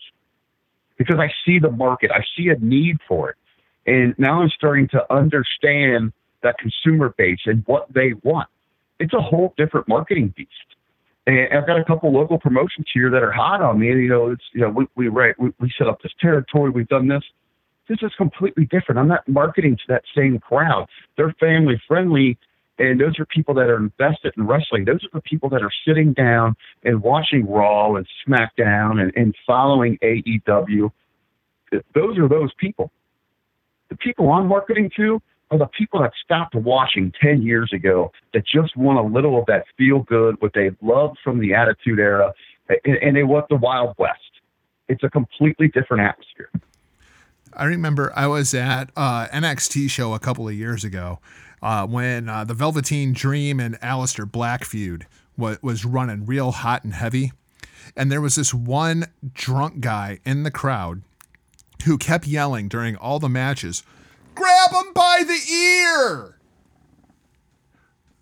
Because 0.97 1.17
I 1.19 1.31
see 1.45 1.59
the 1.59 1.71
market, 1.71 2.11
I 2.11 2.23
see 2.38 2.49
a 2.49 2.55
need 2.57 2.97
for 3.07 3.29
it. 3.29 3.36
And 3.86 4.15
now 4.17 4.41
I'm 4.41 4.49
starting 4.49 4.88
to 4.89 5.13
understand 5.13 6.13
that 6.41 6.57
consumer 6.57 7.13
base 7.17 7.39
and 7.45 7.63
what 7.65 7.91
they 7.93 8.13
want. 8.23 8.47
It's 8.99 9.13
a 9.13 9.21
whole 9.21 9.53
different 9.57 9.88
marketing 9.88 10.34
beast. 10.36 10.49
And 11.25 11.53
I've 11.53 11.67
got 11.67 11.79
a 11.79 11.86
couple 11.86 12.11
local 12.11 12.38
promotions 12.38 12.88
here 12.93 13.09
that 13.09 13.23
are 13.23 13.31
hot 13.31 13.61
on 13.61 13.79
me. 13.79 13.91
And, 13.91 14.01
you 14.01 14.09
know, 14.09 14.31
it's, 14.31 14.43
you 14.53 14.61
know, 14.61 14.69
we, 14.69 14.86
we, 14.95 15.07
right, 15.07 15.38
we, 15.39 15.51
we 15.59 15.71
set 15.77 15.88
up 15.88 16.01
this 16.01 16.11
territory, 16.19 16.69
we've 16.69 16.88
done 16.88 17.07
this. 17.07 17.23
This 17.88 17.99
is 18.01 18.11
completely 18.17 18.65
different. 18.65 18.99
I'm 18.99 19.07
not 19.07 19.27
marketing 19.27 19.75
to 19.75 19.84
that 19.89 20.03
same 20.15 20.39
crowd. 20.39 20.88
They're 21.17 21.34
family 21.39 21.81
friendly. 21.88 22.38
And 22.79 22.99
those 22.99 23.19
are 23.19 23.25
people 23.25 23.53
that 23.55 23.69
are 23.69 23.77
invested 23.77 24.34
in 24.36 24.47
wrestling. 24.47 24.86
Those 24.86 25.03
are 25.03 25.09
the 25.13 25.21
people 25.21 25.49
that 25.49 25.61
are 25.61 25.71
sitting 25.86 26.13
down 26.13 26.55
and 26.84 27.03
watching 27.03 27.45
Raw 27.47 27.95
and 27.95 28.07
SmackDown 28.27 28.99
and, 28.99 29.13
and 29.15 29.36
following 29.45 29.99
AEW. 30.01 30.91
Those 31.93 32.17
are 32.17 32.27
those 32.27 32.51
people. 32.57 32.91
The 33.89 33.97
people 33.97 34.31
I'm 34.31 34.47
marketing 34.47 34.89
to 34.97 35.21
are 35.51 35.59
the 35.59 35.67
people 35.67 36.01
that 36.01 36.13
stopped 36.23 36.55
watching 36.55 37.13
10 37.21 37.43
years 37.43 37.71
ago 37.73 38.11
that 38.34 38.43
just 38.47 38.75
want 38.75 38.97
a 38.97 39.03
little 39.03 39.39
of 39.39 39.45
that 39.45 39.65
feel 39.77 39.99
good, 39.99 40.36
what 40.41 40.53
they 40.55 40.71
loved 40.81 41.19
from 41.23 41.39
the 41.39 41.53
Attitude 41.53 41.99
Era, 41.99 42.34
and, 42.69 42.97
and 42.97 43.15
they 43.15 43.23
want 43.23 43.47
the 43.49 43.55
Wild 43.55 43.93
West. 43.99 44.19
It's 44.88 45.03
a 45.03 45.09
completely 45.09 45.67
different 45.67 46.03
atmosphere. 46.03 46.49
I 47.56 47.66
remember 47.66 48.12
I 48.16 48.28
was 48.28 48.54
at 48.54 48.89
uh, 48.95 49.28
NXT 49.28 49.89
show 49.89 50.14
a 50.14 50.20
couple 50.20 50.47
of 50.47 50.54
years 50.54 50.84
ago 50.84 51.20
uh, 51.62 51.86
when 51.86 52.28
uh, 52.28 52.43
the 52.43 52.54
Velveteen 52.54 53.14
Dream 53.14 53.60
and 53.60 53.80
Aleister 53.80 54.30
Black 54.30 54.66
feud 54.66 55.06
was, 55.38 55.62
was 55.62 55.86
running 55.86 56.26
real 56.26 56.51
hot 56.51 56.84
and 56.84 56.93
heavy. 56.93 57.32
And 57.95 58.12
there 58.12 58.22
was 58.22 58.36
this 58.36 58.54
one 58.54 59.06
drunk 59.34 59.82
guy 59.82 60.20
in 60.26 60.43
the 60.43 60.51
crowd 60.51 61.04
who 61.86 61.97
kept 61.97 62.26
yelling 62.26 62.68
during 62.68 62.95
all 62.95 63.20
the 63.20 63.30
matches, 63.30 63.84
Grab 64.36 64.72
him 64.72 64.93
by 64.93 65.24
the 65.26 65.54
ear! 65.54 66.39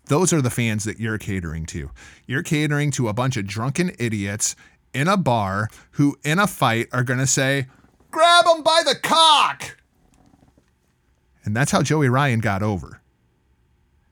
Those 0.06 0.32
are 0.32 0.42
the 0.42 0.50
fans 0.50 0.84
that 0.84 1.00
you're 1.00 1.16
catering 1.16 1.64
to. 1.66 1.90
You're 2.26 2.42
catering 2.42 2.90
to 2.92 3.08
a 3.08 3.14
bunch 3.14 3.36
of 3.36 3.46
drunken 3.46 3.92
idiots 3.98 4.56
in 4.92 5.08
a 5.08 5.16
bar 5.16 5.68
who, 5.92 6.18
in 6.22 6.38
a 6.38 6.46
fight, 6.46 6.88
are 6.92 7.04
going 7.04 7.20
to 7.20 7.26
say, 7.26 7.66
Grab 8.12 8.44
him 8.46 8.62
by 8.62 8.82
the 8.84 8.94
cock! 8.94 9.76
And 11.44 11.56
that's 11.56 11.72
how 11.72 11.82
Joey 11.82 12.08
Ryan 12.08 12.38
got 12.38 12.62
over. 12.62 13.00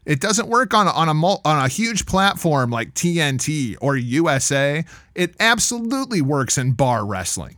It 0.05 0.19
doesn't 0.21 0.49
work 0.49 0.75
on 0.75 0.89
a, 0.89 0.91
on 0.91 1.09
a 1.09 1.13
on 1.13 1.65
a 1.65 1.69
huge 1.69 2.07
platform 2.07 2.71
like 2.71 2.95
TNT 2.95 3.77
or 3.81 3.97
USA. 3.97 4.85
It 5.15 5.37
absolutely 5.39 6.21
works 6.23 6.59
in 6.59 6.73
bar 6.73 7.07
wrestling. 7.07 7.57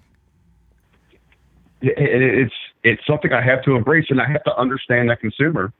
It- 1.80 1.96
it- 1.98 2.38
It's 2.40 2.54
it's 2.84 3.06
something 3.06 3.32
I 3.32 3.40
have 3.40 3.62
to 3.62 3.76
embrace, 3.76 4.06
and 4.10 4.20
I 4.20 4.28
have 4.28 4.42
to 4.42 4.56
understand 4.56 5.08
that 5.10 5.20
consumer 5.20 5.72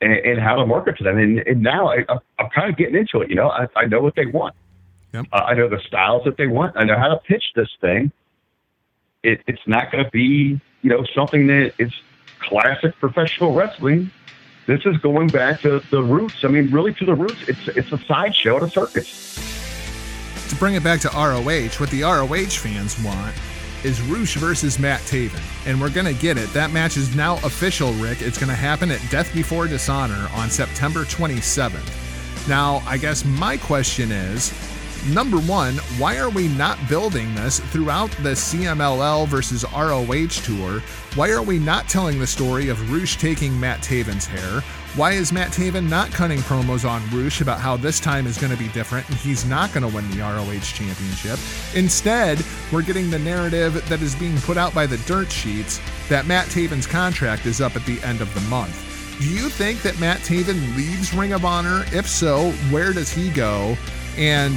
and, 0.00 0.12
and 0.12 0.40
how 0.40 0.54
to 0.54 0.64
market 0.64 0.96
to 0.98 1.04
them. 1.04 1.18
And, 1.18 1.40
and 1.40 1.60
now 1.60 1.88
I, 1.88 2.04
I'm 2.38 2.48
kind 2.54 2.70
of 2.70 2.76
getting 2.76 2.94
into 2.94 3.20
it. 3.22 3.28
You 3.28 3.34
know, 3.34 3.48
I, 3.50 3.66
I 3.76 3.86
know 3.86 4.00
what 4.00 4.14
they 4.14 4.26
want. 4.26 4.54
Yep. 5.12 5.26
Uh, 5.32 5.36
I 5.36 5.54
know 5.54 5.68
the 5.68 5.80
styles 5.88 6.22
that 6.26 6.36
they 6.36 6.46
want. 6.46 6.76
I 6.76 6.84
know 6.84 6.96
how 6.96 7.08
to 7.08 7.16
pitch 7.26 7.42
this 7.56 7.68
thing. 7.80 8.12
It, 9.24 9.40
it's 9.46 9.66
not 9.66 9.90
going 9.90 10.04
to 10.04 10.10
be, 10.10 10.60
you 10.82 10.90
know, 10.90 11.04
something 11.14 11.46
that 11.48 11.72
is 11.78 11.92
classic 12.38 12.94
professional 13.00 13.54
wrestling. 13.54 14.10
This 14.66 14.84
is 14.84 14.96
going 14.98 15.28
back 15.28 15.62
to 15.62 15.80
the 15.90 16.02
roots. 16.02 16.44
I 16.44 16.48
mean, 16.48 16.70
really 16.70 16.92
to 16.94 17.04
the 17.04 17.14
roots. 17.14 17.48
It's 17.48 17.68
it's 17.68 17.92
a 17.92 17.98
sideshow 17.98 18.58
at 18.58 18.62
a 18.62 18.70
circus. 18.70 19.34
To 20.50 20.56
bring 20.56 20.74
it 20.74 20.84
back 20.84 21.00
to 21.00 21.08
ROH, 21.08 21.80
what 21.80 21.90
the 21.90 22.02
ROH 22.02 22.50
fans 22.50 23.02
want 23.02 23.34
is 23.82 24.00
Rush 24.02 24.36
versus 24.36 24.78
Matt 24.78 25.00
Taven. 25.02 25.42
And 25.66 25.80
we're 25.80 25.90
going 25.90 26.06
to 26.06 26.20
get 26.20 26.38
it. 26.38 26.50
That 26.52 26.70
match 26.70 26.96
is 26.96 27.14
now 27.14 27.36
official, 27.44 27.92
Rick. 27.94 28.22
It's 28.22 28.38
going 28.38 28.48
to 28.48 28.54
happen 28.54 28.90
at 28.90 29.00
Death 29.10 29.32
Before 29.34 29.66
Dishonor 29.66 30.28
on 30.34 30.50
September 30.50 31.04
27th. 31.04 32.48
Now, 32.48 32.82
I 32.86 32.98
guess 32.98 33.24
my 33.24 33.56
question 33.56 34.12
is 34.12 34.52
number 35.06 35.38
one, 35.38 35.76
why 35.98 36.18
are 36.18 36.30
we 36.30 36.48
not 36.48 36.78
building 36.88 37.34
this 37.34 37.60
throughout 37.60 38.10
the 38.22 38.30
CMLL 38.30 39.26
versus 39.28 39.64
ROH 39.72 40.42
tour? 40.44 40.80
Why 41.14 41.30
are 41.30 41.42
we 41.42 41.58
not 41.58 41.88
telling 41.88 42.18
the 42.18 42.26
story 42.26 42.68
of 42.68 42.92
Rush 42.92 43.16
taking 43.16 43.58
Matt 43.58 43.80
Taven's 43.80 44.26
hair? 44.26 44.60
Why 44.96 45.12
is 45.12 45.32
Matt 45.32 45.50
Taven 45.50 45.88
not 45.88 46.10
cutting 46.12 46.38
promos 46.38 46.88
on 46.88 47.02
Rush 47.10 47.40
about 47.40 47.60
how 47.60 47.76
this 47.76 47.98
time 47.98 48.26
is 48.26 48.38
going 48.38 48.52
to 48.52 48.58
be 48.58 48.68
different 48.68 49.08
and 49.08 49.18
he's 49.18 49.44
not 49.44 49.72
going 49.72 49.88
to 49.88 49.92
win 49.94 50.08
the 50.10 50.20
ROH 50.20 50.60
championship? 50.60 51.38
Instead, 51.74 52.44
we're 52.72 52.82
getting 52.82 53.10
the 53.10 53.18
narrative 53.18 53.86
that 53.88 54.02
is 54.02 54.14
being 54.14 54.38
put 54.42 54.56
out 54.56 54.72
by 54.74 54.86
the 54.86 54.98
dirt 54.98 55.32
sheets 55.32 55.80
that 56.08 56.26
Matt 56.26 56.46
Taven's 56.46 56.86
contract 56.86 57.44
is 57.44 57.60
up 57.60 57.74
at 57.74 57.84
the 57.86 58.00
end 58.02 58.20
of 58.20 58.32
the 58.34 58.40
month. 58.42 59.18
Do 59.20 59.28
you 59.28 59.48
think 59.48 59.82
that 59.82 59.98
Matt 59.98 60.18
Taven 60.20 60.76
leaves 60.76 61.12
Ring 61.12 61.32
of 61.32 61.44
Honor? 61.44 61.84
If 61.92 62.08
so, 62.08 62.50
where 62.70 62.92
does 62.92 63.12
he 63.12 63.30
go? 63.30 63.76
And 64.16 64.56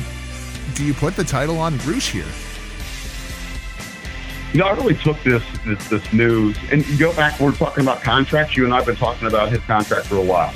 do 0.74 0.86
you 0.86 0.94
put 0.94 1.16
the 1.16 1.24
title 1.24 1.60
on 1.60 1.78
Rush 1.80 2.12
here? 2.12 2.26
You 4.54 4.60
know, 4.60 4.68
I 4.68 4.72
really 4.72 4.96
took 4.96 5.22
this 5.24 5.44
this, 5.66 5.90
this 5.90 6.14
news 6.14 6.58
and 6.72 6.88
you 6.88 6.98
go 6.98 7.14
back. 7.16 7.40
We're 7.40 7.52
talking 7.52 7.84
about 7.84 8.02
contracts. 8.02 8.56
You 8.56 8.66
and 8.66 8.74
I've 8.74 8.86
been 8.86 8.96
talking 8.96 9.28
about 9.28 9.52
his 9.52 9.62
contract 9.62 10.08
for 10.08 10.16
a 10.16 10.22
while, 10.22 10.54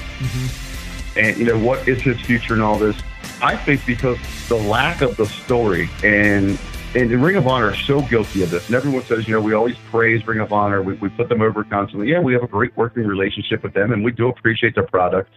and 1.17 1.37
you 1.37 1.45
know 1.45 1.59
what 1.59 1.87
is 1.87 2.01
his 2.01 2.19
future 2.21 2.53
and 2.53 2.61
all 2.61 2.77
this. 2.77 2.95
I 3.41 3.55
think 3.55 3.85
because 3.85 4.17
the 4.47 4.55
lack 4.55 5.01
of 5.01 5.17
the 5.17 5.25
story 5.25 5.89
and 6.03 6.57
and 6.93 7.09
the 7.09 7.17
Ring 7.17 7.35
of 7.35 7.47
Honor 7.47 7.67
are 7.67 7.75
so 7.75 8.01
guilty 8.01 8.43
of 8.43 8.49
this. 8.49 8.67
And 8.67 8.75
everyone 8.75 9.03
says, 9.03 9.27
you 9.27 9.33
know, 9.33 9.39
we 9.39 9.53
always 9.53 9.75
praise 9.89 10.25
Ring 10.27 10.39
of 10.39 10.51
Honor. 10.51 10.81
We, 10.81 10.93
we 10.95 11.09
put 11.09 11.29
them 11.29 11.41
over 11.41 11.63
constantly. 11.63 12.09
Yeah, 12.09 12.19
we 12.19 12.33
have 12.33 12.43
a 12.43 12.47
great 12.47 12.75
working 12.75 13.07
relationship 13.07 13.63
with 13.63 13.73
them, 13.73 13.93
and 13.93 14.03
we 14.03 14.11
do 14.11 14.27
appreciate 14.27 14.75
their 14.75 14.87
product. 14.87 15.29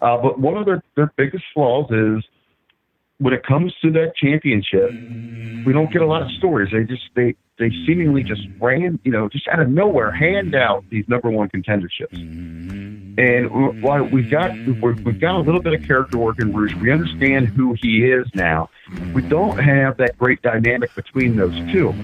Uh, 0.00 0.16
but 0.16 0.38
one 0.40 0.56
of 0.56 0.66
their, 0.66 0.82
their 0.96 1.12
biggest 1.16 1.44
flaws 1.54 1.90
is 1.90 2.24
when 3.18 3.32
it 3.32 3.44
comes 3.44 3.74
to 3.82 3.90
that 3.92 4.14
championship, 4.16 4.90
we 5.64 5.72
don't 5.72 5.90
get 5.90 6.02
a 6.02 6.06
lot 6.06 6.22
of 6.22 6.30
stories. 6.32 6.70
They 6.72 6.84
just 6.84 7.04
they 7.14 7.34
they 7.58 7.70
seemingly 7.86 8.22
just 8.22 8.42
ran, 8.60 8.98
you 9.04 9.12
know, 9.12 9.28
just 9.28 9.48
out 9.48 9.60
of 9.60 9.70
nowhere, 9.70 10.10
hand 10.10 10.54
out 10.54 10.84
these 10.90 11.08
number 11.08 11.30
one 11.30 11.48
contenderships. 11.48 12.16
And 13.18 13.82
while 13.82 14.04
we've 14.04 14.30
got 14.30 14.52
we've 14.54 15.20
got 15.20 15.36
a 15.36 15.40
little 15.40 15.62
bit 15.62 15.72
of 15.72 15.82
character 15.86 16.18
work 16.18 16.38
in 16.38 16.52
Rush, 16.52 16.74
we 16.74 16.92
understand 16.92 17.48
who 17.48 17.74
he 17.80 18.04
is 18.04 18.26
now. 18.34 18.68
We 19.14 19.22
don't 19.22 19.56
have 19.58 19.96
that 19.96 20.18
great 20.18 20.42
dynamic 20.42 20.94
between 20.94 21.36
those 21.36 21.54
two. 21.72 21.94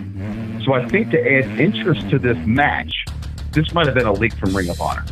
So 0.65 0.73
I 0.73 0.89
think 0.89 1.11
to 1.11 1.21
add 1.21 1.61
interest 1.61 2.09
to 2.11 2.19
this 2.19 2.39
match, 2.47 3.05
this 3.51 3.75
might 3.75 3.85
have 3.87 3.95
been 3.95 4.07
a 4.07 4.13
leak 4.13 4.33
from 4.35 4.57
Ring 4.57 4.71
of 4.71 4.81
Honor. 4.81 5.05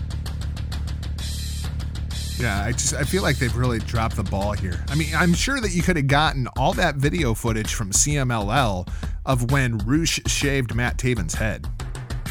Yeah, 2.40 2.64
I 2.64 2.72
just 2.72 2.94
I 2.94 3.04
feel 3.04 3.22
like 3.22 3.38
they've 3.38 3.54
really 3.54 3.80
dropped 3.80 4.16
the 4.16 4.22
ball 4.22 4.52
here. 4.52 4.82
I 4.88 4.94
mean, 4.94 5.14
I'm 5.14 5.34
sure 5.34 5.60
that 5.60 5.72
you 5.72 5.82
could 5.82 5.96
have 5.96 6.06
gotten 6.06 6.48
all 6.56 6.72
that 6.72 6.96
video 6.96 7.34
footage 7.34 7.74
from 7.74 7.90
CMLL 7.90 8.88
of 9.26 9.50
when 9.50 9.78
Rush 9.78 10.20
shaved 10.26 10.74
Matt 10.74 10.96
Taven's 10.96 11.34
head. 11.34 11.66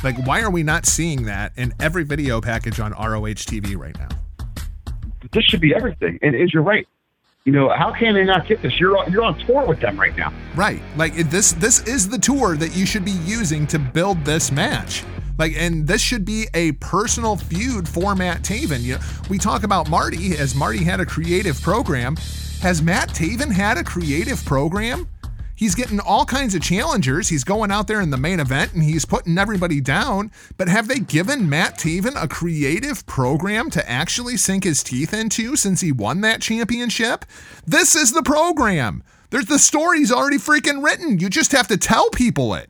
Like, 0.03 0.17
why 0.25 0.41
are 0.41 0.49
we 0.49 0.63
not 0.63 0.85
seeing 0.85 1.25
that 1.25 1.51
in 1.57 1.73
every 1.79 2.03
video 2.03 2.41
package 2.41 2.79
on 2.79 2.91
ROH 2.93 3.45
TV 3.45 3.77
right 3.77 3.97
now? 3.99 4.09
This 5.31 5.43
should 5.43 5.61
be 5.61 5.75
everything. 5.75 6.17
And 6.21 6.35
as 6.35 6.53
you're 6.53 6.63
right, 6.63 6.87
you 7.45 7.51
know, 7.51 7.69
how 7.69 7.91
can 7.91 8.15
they 8.15 8.23
not 8.23 8.47
get 8.47 8.61
this? 8.61 8.79
You're 8.79 8.97
on, 8.97 9.11
you're 9.11 9.23
on 9.23 9.37
tour 9.45 9.65
with 9.65 9.79
them 9.79 9.99
right 9.99 10.15
now. 10.15 10.33
Right. 10.55 10.81
Like 10.97 11.15
this 11.15 11.51
this 11.53 11.81
is 11.87 12.09
the 12.09 12.17
tour 12.17 12.55
that 12.57 12.75
you 12.75 12.85
should 12.85 13.05
be 13.05 13.17
using 13.25 13.67
to 13.67 13.77
build 13.77 14.25
this 14.25 14.51
match. 14.51 15.03
Like, 15.39 15.53
and 15.55 15.87
this 15.87 16.01
should 16.01 16.25
be 16.25 16.47
a 16.53 16.73
personal 16.73 17.37
feud 17.37 17.87
for 17.87 18.13
Matt 18.13 18.43
Taven. 18.43 18.81
You 18.81 18.95
know, 18.95 19.01
we 19.29 19.37
talk 19.37 19.63
about 19.63 19.89
Marty 19.89 20.37
as 20.37 20.53
Marty 20.53 20.83
had 20.83 20.99
a 20.99 21.05
creative 21.05 21.59
program. 21.61 22.17
Has 22.61 22.81
Matt 22.81 23.09
Taven 23.11 23.49
had 23.49 23.77
a 23.77 23.83
creative 23.85 24.43
program? 24.43 25.07
He's 25.55 25.75
getting 25.75 26.01
all 26.01 26.25
kinds 26.25 26.55
of 26.55 26.61
challengers. 26.61 27.29
He's 27.29 27.45
going 27.45 27.71
out 27.71 27.87
there 27.87 28.01
in 28.01 28.09
the 28.09 28.17
main 28.17 28.41
event 28.41 28.73
and 28.73 28.83
he's 28.83 29.05
putting 29.05 29.37
everybody 29.37 29.79
down. 29.79 30.31
But 30.57 30.67
have 30.67 30.89
they 30.89 30.99
given 30.99 31.49
Matt 31.49 31.77
Taven 31.77 32.21
a 32.21 32.27
creative 32.27 33.05
program 33.05 33.69
to 33.71 33.89
actually 33.89 34.35
sink 34.35 34.65
his 34.65 34.83
teeth 34.83 35.13
into 35.13 35.55
since 35.55 35.79
he 35.79 35.93
won 35.93 36.19
that 36.21 36.41
championship? 36.41 37.23
This 37.65 37.95
is 37.95 38.11
the 38.11 38.23
program. 38.23 39.03
There's 39.29 39.45
the 39.45 39.59
story's 39.59 40.11
already 40.11 40.37
freaking 40.37 40.83
written. 40.83 41.19
You 41.19 41.29
just 41.29 41.53
have 41.53 41.67
to 41.69 41.77
tell 41.77 42.09
people 42.09 42.53
it 42.53 42.69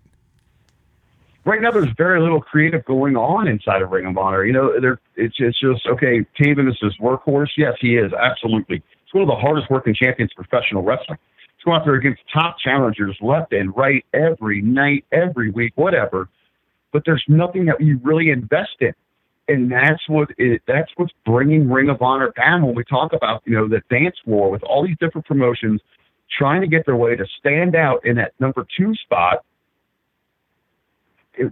right 1.49 1.61
now 1.61 1.71
there's 1.71 1.91
very 1.97 2.21
little 2.21 2.39
creative 2.39 2.85
going 2.85 3.17
on 3.17 3.47
inside 3.47 3.81
of 3.81 3.89
Ring 3.89 4.05
of 4.05 4.17
Honor. 4.17 4.45
You 4.45 4.53
know, 4.53 4.79
there 4.79 4.99
it's 5.15 5.35
it's 5.39 5.59
just 5.59 5.85
okay. 5.87 6.25
Taven 6.39 6.69
is 6.69 6.77
this 6.81 6.93
workhorse. 7.01 7.49
Yes, 7.57 7.73
he 7.81 7.97
is 7.97 8.11
absolutely. 8.13 8.83
It's 9.03 9.13
one 9.13 9.23
of 9.23 9.27
the 9.27 9.35
hardest 9.35 9.69
working 9.69 9.95
champions 9.95 10.31
in 10.37 10.43
professional 10.43 10.83
wrestling. 10.83 11.17
He's 11.55 11.63
going 11.65 11.79
out 11.79 11.85
there 11.85 11.95
against 11.95 12.21
top 12.31 12.57
challengers 12.63 13.17
left 13.21 13.51
and 13.51 13.75
right 13.75 14.05
every 14.13 14.61
night, 14.61 15.05
every 15.11 15.49
week, 15.49 15.73
whatever. 15.75 16.29
But 16.93 17.03
there's 17.05 17.23
nothing 17.27 17.65
that 17.65 17.81
you 17.81 17.99
really 18.03 18.29
invest 18.29 18.77
in, 18.79 18.93
and 19.47 19.71
that's 19.71 20.07
what 20.07 20.29
it, 20.37 20.61
that's 20.67 20.91
what's 20.97 21.13
bringing 21.25 21.69
Ring 21.69 21.89
of 21.89 22.01
Honor 22.01 22.31
down 22.37 22.65
when 22.65 22.75
we 22.75 22.83
talk 22.83 23.13
about 23.13 23.41
you 23.45 23.55
know 23.55 23.67
the 23.67 23.81
dance 23.89 24.17
war 24.25 24.51
with 24.51 24.63
all 24.63 24.85
these 24.85 24.97
different 24.99 25.25
promotions 25.25 25.81
trying 26.37 26.61
to 26.61 26.67
get 26.67 26.85
their 26.85 26.95
way 26.95 27.15
to 27.15 27.25
stand 27.39 27.75
out 27.75 28.05
in 28.05 28.15
that 28.17 28.33
number 28.39 28.65
two 28.77 28.93
spot 28.93 29.43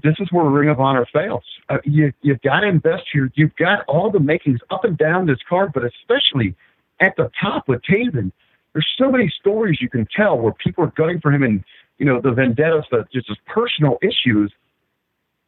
this 0.03 0.15
is 0.19 0.31
where 0.31 0.45
Ring 0.45 0.69
of 0.69 0.79
Honor 0.79 1.05
fails. 1.11 1.43
Uh, 1.69 1.77
you 1.83 2.11
you've 2.21 2.41
got 2.41 2.61
to 2.61 2.67
invest 2.67 3.03
here. 3.11 3.31
You've 3.35 3.55
got 3.55 3.85
all 3.87 4.11
the 4.11 4.19
makings 4.19 4.59
up 4.69 4.83
and 4.83 4.97
down 4.97 5.27
this 5.27 5.39
card, 5.47 5.71
but 5.73 5.83
especially 5.83 6.55
at 6.99 7.15
the 7.15 7.29
top 7.39 7.67
with 7.67 7.81
Taven. 7.83 8.31
There's 8.73 8.87
so 8.97 9.09
many 9.09 9.31
stories 9.39 9.79
you 9.81 9.89
can 9.89 10.07
tell 10.15 10.37
where 10.37 10.53
people 10.53 10.83
are 10.83 10.93
gunning 10.95 11.19
for 11.19 11.31
him, 11.31 11.43
and 11.43 11.63
you 11.97 12.05
know 12.05 12.21
the 12.21 12.31
vendettas, 12.31 12.85
the 12.91 13.05
just 13.13 13.27
his 13.27 13.37
personal 13.47 13.97
issues. 14.01 14.51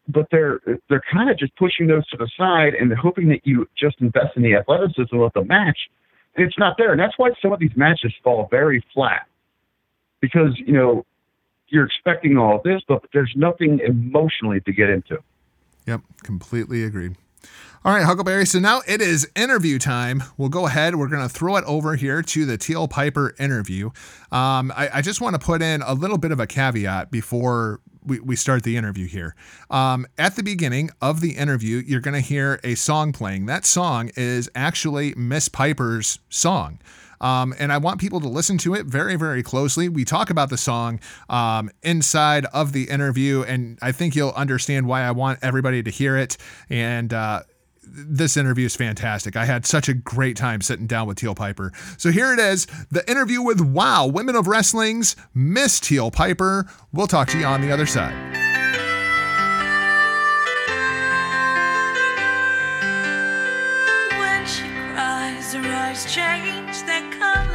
But 0.08 0.28
they're 0.32 0.60
they're 0.90 1.04
kind 1.12 1.30
of 1.30 1.38
just 1.38 1.56
pushing 1.56 1.88
those 1.88 2.08
to 2.08 2.18
the 2.18 2.30
side 2.38 2.74
and 2.74 2.92
hoping 2.94 3.30
that 3.30 3.42
you 3.44 3.68
just 3.78 4.02
invest 4.02 4.36
in 4.36 4.42
the 4.42 4.56
athleticism 4.56 5.16
of 5.16 5.32
the 5.36 5.44
match, 5.44 5.78
and 6.36 6.46
it's 6.46 6.58
not 6.58 6.76
there. 6.78 6.92
And 6.92 7.00
that's 7.00 7.18
why 7.18 7.30
some 7.42 7.52
of 7.52 7.60
these 7.60 7.76
matches 7.76 8.14
fall 8.24 8.48
very 8.50 8.84
flat 8.94 9.28
because 10.22 10.54
you 10.58 10.74
know 10.74 11.06
you're 11.70 11.86
expecting 11.86 12.38
all 12.38 12.58
of 12.58 12.64
this, 12.64 12.82
but 12.88 13.04
there's 13.14 13.34
nothing 13.36 13.80
emotionally 13.80 14.60
to 14.62 14.74
get 14.74 14.90
into. 14.90 15.18
Yep, 15.88 16.02
completely 16.24 16.84
agreed. 16.84 17.16
All 17.86 17.94
right, 17.94 18.04
Huckleberry. 18.04 18.46
So 18.46 18.60
now 18.60 18.82
it 18.88 19.02
is 19.02 19.26
interview 19.38 19.80
time. 19.80 20.22
We'll 20.36 20.50
go 20.50 20.68
ahead. 20.68 20.96
We're 20.96 21.08
going 21.08 21.26
to 21.26 21.34
throw 21.34 21.56
it 21.56 21.64
over 21.66 21.96
here 21.96 22.22
to 22.22 22.46
the 22.46 22.58
Teal 22.58 22.90
Piper 22.90 23.34
interview. 23.40 23.88
Um, 24.34 24.74
I, 24.76 24.90
I, 24.96 25.02
just 25.02 25.22
want 25.22 25.40
to 25.40 25.40
put 25.40 25.62
in 25.62 25.82
a 25.82 25.94
little 25.94 26.18
bit 26.18 26.32
of 26.32 26.42
a 26.42 26.46
caveat 26.46 27.10
before 27.10 27.80
we, 28.06 28.20
we 28.20 28.36
start 28.36 28.64
the 28.64 28.76
interview 28.76 29.08
here. 29.08 29.34
Um, 29.70 30.06
at 30.18 30.36
the 30.36 30.44
beginning 30.44 30.90
of 31.02 31.22
the 31.22 31.32
interview, 31.38 31.78
you're 31.78 32.02
going 32.02 32.16
to 32.16 32.28
hear 32.28 32.60
a 32.66 32.76
song 32.76 33.14
playing. 33.14 33.46
That 33.46 33.66
song 33.66 34.12
is 34.18 34.50
actually 34.56 35.14
Miss 35.16 35.48
Piper's 35.48 36.20
song. 36.30 36.80
Um, 37.22 37.54
and 37.60 37.72
I 37.72 37.78
want 37.78 38.00
people 38.00 38.20
to 38.22 38.28
listen 38.28 38.58
to 38.60 38.74
it 38.74 38.86
very, 38.86 39.16
very 39.16 39.44
closely. 39.44 39.90
We 39.90 40.06
talk 40.06 40.30
about 40.30 40.50
the 40.50 40.58
song 40.58 41.00
um, 41.30 41.70
inside 41.84 42.46
of 42.46 42.74
the 42.74 42.90
interview, 42.90 43.44
and 43.44 43.78
I 43.82 43.92
think 43.92 44.16
you'll 44.16 44.32
understand 44.32 44.88
why 44.88 45.02
I 45.02 45.12
want 45.12 45.40
everybody 45.42 45.84
to 45.84 45.90
hear 45.90 46.18
it. 46.18 46.38
And 46.70 47.14
uh, 47.14 47.42
this 47.92 48.38
interview 48.38 48.66
is 48.66 48.76
fantastic. 48.76 49.36
I 49.36 49.46
had 49.46 49.66
such 49.66 49.90
a 49.90 49.94
great 49.94 50.38
time 50.38 50.62
sitting 50.62 50.88
down 50.88 51.08
with 51.08 51.18
Teal 51.18 51.36
Piper. 51.36 51.72
So 51.98 52.12
here 52.12 52.34
it 52.34 52.40
is 52.40 52.68
the 52.92 53.10
interview 53.10 53.42
with 53.42 53.62
Wow, 53.62 54.08
Women 54.08 54.36
of 54.36 54.48
Wrestling's 54.48 55.16
Miss 55.34 55.80
Teal 55.80 56.12
Piper. 56.12 56.70
We'll 56.94 57.08
talk 57.08 57.28
to 57.30 57.40
you 57.40 57.46
on 57.46 57.62
the 57.62 57.72
other 57.72 57.86
side. 57.86 58.39
Change 66.06 66.84
that 66.84 67.12
color. 67.20 67.49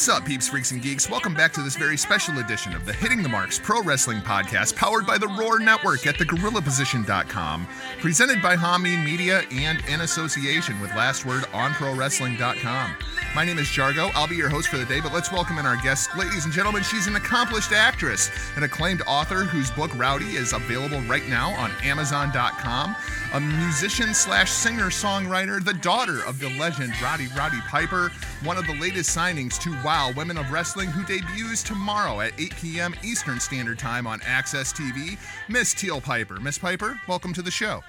What's 0.00 0.08
up, 0.08 0.24
peeps, 0.24 0.48
freaks, 0.48 0.70
and 0.70 0.80
geeks? 0.80 1.10
Welcome 1.10 1.34
back 1.34 1.52
to 1.52 1.62
this 1.62 1.76
very 1.76 1.98
special 1.98 2.38
edition 2.38 2.74
of 2.74 2.86
the 2.86 2.92
Hitting 2.94 3.22
the 3.22 3.28
Marks 3.28 3.58
Pro 3.58 3.82
Wrestling 3.82 4.20
Podcast, 4.20 4.74
powered 4.74 5.06
by 5.06 5.18
the 5.18 5.28
Roar 5.28 5.58
Network 5.58 6.06
at 6.06 6.14
thegorillaposition.com, 6.14 7.68
presented 7.98 8.40
by 8.40 8.56
Hameen 8.56 9.04
Media 9.04 9.42
and 9.52 9.84
in 9.90 10.00
association 10.00 10.80
with 10.80 10.88
Last 10.94 11.26
Word 11.26 11.44
on 11.52 11.72
ProWrestling.com. 11.72 12.94
My 13.32 13.44
name 13.44 13.60
is 13.60 13.68
Jargo. 13.68 14.10
I'll 14.14 14.26
be 14.26 14.34
your 14.34 14.48
host 14.48 14.68
for 14.68 14.76
the 14.76 14.84
day, 14.84 15.00
but 15.00 15.12
let's 15.12 15.30
welcome 15.30 15.58
in 15.58 15.64
our 15.66 15.76
guest. 15.76 16.16
Ladies 16.16 16.46
and 16.46 16.52
gentlemen, 16.52 16.82
she's 16.82 17.06
an 17.06 17.14
accomplished 17.14 17.70
actress, 17.70 18.28
an 18.56 18.64
acclaimed 18.64 19.02
author 19.06 19.44
whose 19.44 19.70
book 19.70 19.92
Rowdy 19.96 20.34
is 20.34 20.52
available 20.52 21.00
right 21.02 21.26
now 21.28 21.50
on 21.52 21.70
Amazon.com, 21.84 22.96
a 23.34 23.40
musician 23.40 24.14
slash 24.14 24.50
singer 24.50 24.86
songwriter, 24.86 25.64
the 25.64 25.74
daughter 25.74 26.24
of 26.26 26.40
the 26.40 26.50
legend 26.58 26.92
Roddy 27.00 27.28
Roddy 27.36 27.60
Piper, 27.68 28.10
one 28.42 28.58
of 28.58 28.66
the 28.66 28.74
latest 28.74 29.16
signings 29.16 29.60
to 29.60 29.70
Wow 29.84 30.12
Women 30.16 30.36
of 30.36 30.50
Wrestling, 30.50 30.88
who 30.88 31.04
debuts 31.04 31.62
tomorrow 31.62 32.20
at 32.22 32.32
8 32.36 32.56
p.m. 32.56 32.94
Eastern 33.04 33.38
Standard 33.38 33.78
Time 33.78 34.08
on 34.08 34.18
AXS 34.20 34.74
TV, 34.74 35.16
Miss 35.48 35.72
Teal 35.72 36.00
Piper. 36.00 36.40
Miss 36.40 36.58
Piper, 36.58 37.00
welcome 37.06 37.32
to 37.34 37.42
the 37.42 37.50
show. 37.52 37.84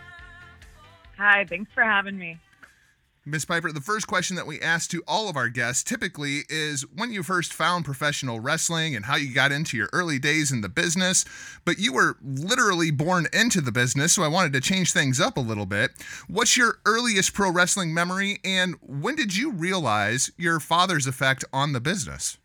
Hi, 1.17 1.47
thanks 1.49 1.71
for 1.73 1.81
having 1.81 2.19
me. 2.19 2.39
Miss 3.23 3.45
Piper, 3.45 3.71
the 3.71 3.81
first 3.81 4.07
question 4.07 4.35
that 4.37 4.47
we 4.47 4.59
ask 4.61 4.89
to 4.89 5.03
all 5.07 5.29
of 5.29 5.37
our 5.37 5.47
guests 5.47 5.83
typically 5.83 6.39
is 6.49 6.81
when 6.95 7.11
you 7.11 7.21
first 7.21 7.53
found 7.53 7.85
professional 7.85 8.39
wrestling 8.39 8.95
and 8.95 9.05
how 9.05 9.15
you 9.15 9.31
got 9.31 9.51
into 9.51 9.77
your 9.77 9.89
early 9.93 10.17
days 10.17 10.51
in 10.51 10.61
the 10.61 10.69
business. 10.69 11.23
But 11.63 11.77
you 11.77 11.93
were 11.93 12.17
literally 12.23 12.89
born 12.89 13.27
into 13.31 13.61
the 13.61 13.71
business, 13.71 14.13
so 14.13 14.23
I 14.23 14.27
wanted 14.27 14.53
to 14.53 14.59
change 14.59 14.91
things 14.91 15.21
up 15.21 15.37
a 15.37 15.39
little 15.39 15.67
bit. 15.67 15.91
What's 16.27 16.57
your 16.57 16.79
earliest 16.83 17.35
pro 17.35 17.51
wrestling 17.51 17.93
memory, 17.93 18.39
and 18.43 18.73
when 18.81 19.15
did 19.15 19.37
you 19.37 19.51
realize 19.51 20.31
your 20.35 20.59
father's 20.59 21.05
effect 21.05 21.45
on 21.53 21.73
the 21.73 21.79
business? 21.79 22.39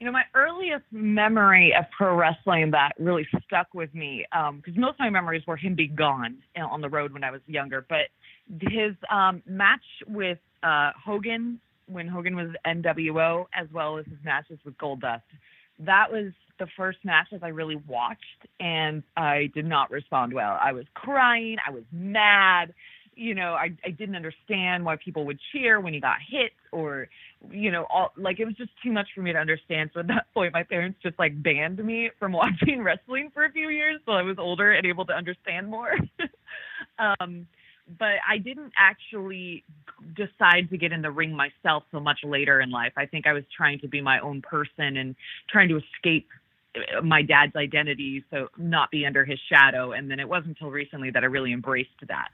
You 0.00 0.06
know, 0.06 0.12
my 0.12 0.24
earliest 0.34 0.84
memory 0.90 1.72
of 1.78 1.84
pro 1.96 2.16
wrestling 2.16 2.72
that 2.72 2.94
really 2.98 3.28
stuck 3.46 3.72
with 3.72 3.94
me, 3.94 4.26
um, 4.32 4.56
because 4.56 4.76
most 4.76 4.94
of 4.94 4.98
my 4.98 5.10
memories 5.10 5.46
were 5.46 5.56
him 5.56 5.76
being 5.76 5.94
gone 5.94 6.38
on 6.56 6.80
the 6.80 6.88
road 6.88 7.12
when 7.12 7.22
I 7.22 7.30
was 7.30 7.40
younger, 7.46 7.86
but 7.88 8.08
his 8.60 8.94
um, 9.10 9.42
match 9.46 9.84
with 10.08 10.38
uh, 10.62 10.92
Hogan 11.02 11.60
when 11.88 12.08
Hogan 12.08 12.34
was 12.34 12.48
NWO, 12.66 13.46
as 13.54 13.68
well 13.72 13.98
as 13.98 14.06
his 14.06 14.18
matches 14.24 14.58
with 14.64 14.76
Goldust. 14.78 15.22
That 15.78 16.10
was 16.10 16.32
the 16.58 16.66
first 16.76 16.98
matches 17.04 17.40
I 17.42 17.48
really 17.48 17.76
watched, 17.86 18.46
and 18.60 19.02
I 19.16 19.50
did 19.54 19.66
not 19.66 19.90
respond 19.90 20.32
well. 20.32 20.58
I 20.60 20.72
was 20.72 20.86
crying. 20.94 21.58
I 21.66 21.70
was 21.70 21.84
mad 21.92 22.72
you 23.16 23.34
know, 23.34 23.54
I, 23.54 23.74
I 23.84 23.90
didn't 23.90 24.14
understand 24.14 24.84
why 24.84 24.96
people 24.96 25.24
would 25.24 25.40
cheer 25.50 25.80
when 25.80 25.94
he 25.94 26.00
got 26.00 26.18
hit 26.28 26.52
or, 26.70 27.08
you 27.50 27.70
know, 27.70 27.86
all 27.90 28.12
like 28.16 28.38
it 28.38 28.44
was 28.44 28.54
just 28.54 28.70
too 28.84 28.92
much 28.92 29.08
for 29.14 29.22
me 29.22 29.32
to 29.32 29.38
understand. 29.38 29.90
So 29.94 30.00
at 30.00 30.06
that 30.08 30.26
point, 30.34 30.52
my 30.52 30.62
parents 30.62 30.98
just 31.02 31.18
like 31.18 31.42
banned 31.42 31.82
me 31.84 32.10
from 32.18 32.32
watching 32.34 32.82
wrestling 32.82 33.30
for 33.32 33.44
a 33.44 33.50
few 33.50 33.70
years 33.70 34.00
so 34.04 34.12
I 34.12 34.22
was 34.22 34.36
older 34.38 34.72
and 34.72 34.86
able 34.86 35.06
to 35.06 35.14
understand 35.14 35.68
more. 35.68 35.94
um, 36.98 37.46
but 37.98 38.14
I 38.28 38.38
didn't 38.38 38.72
actually 38.76 39.64
decide 40.14 40.70
to 40.70 40.76
get 40.76 40.92
in 40.92 41.02
the 41.02 41.10
ring 41.10 41.34
myself 41.34 41.84
so 41.92 42.00
much 42.00 42.20
later 42.24 42.60
in 42.60 42.70
life. 42.70 42.92
I 42.96 43.06
think 43.06 43.26
I 43.26 43.32
was 43.32 43.44
trying 43.56 43.78
to 43.80 43.88
be 43.88 44.00
my 44.00 44.18
own 44.20 44.42
person 44.42 44.96
and 44.96 45.14
trying 45.48 45.68
to 45.68 45.78
escape 45.78 46.28
uh, 46.76 47.02
my 47.02 47.22
dad's 47.22 47.54
identity, 47.56 48.24
so 48.30 48.48
not 48.56 48.90
be 48.90 49.06
under 49.06 49.24
his 49.24 49.38
shadow. 49.50 49.92
And 49.92 50.10
then 50.10 50.20
it 50.20 50.28
wasn't 50.28 50.58
until 50.58 50.70
recently 50.70 51.10
that 51.10 51.22
I 51.22 51.26
really 51.26 51.52
embraced 51.52 51.90
that. 52.08 52.28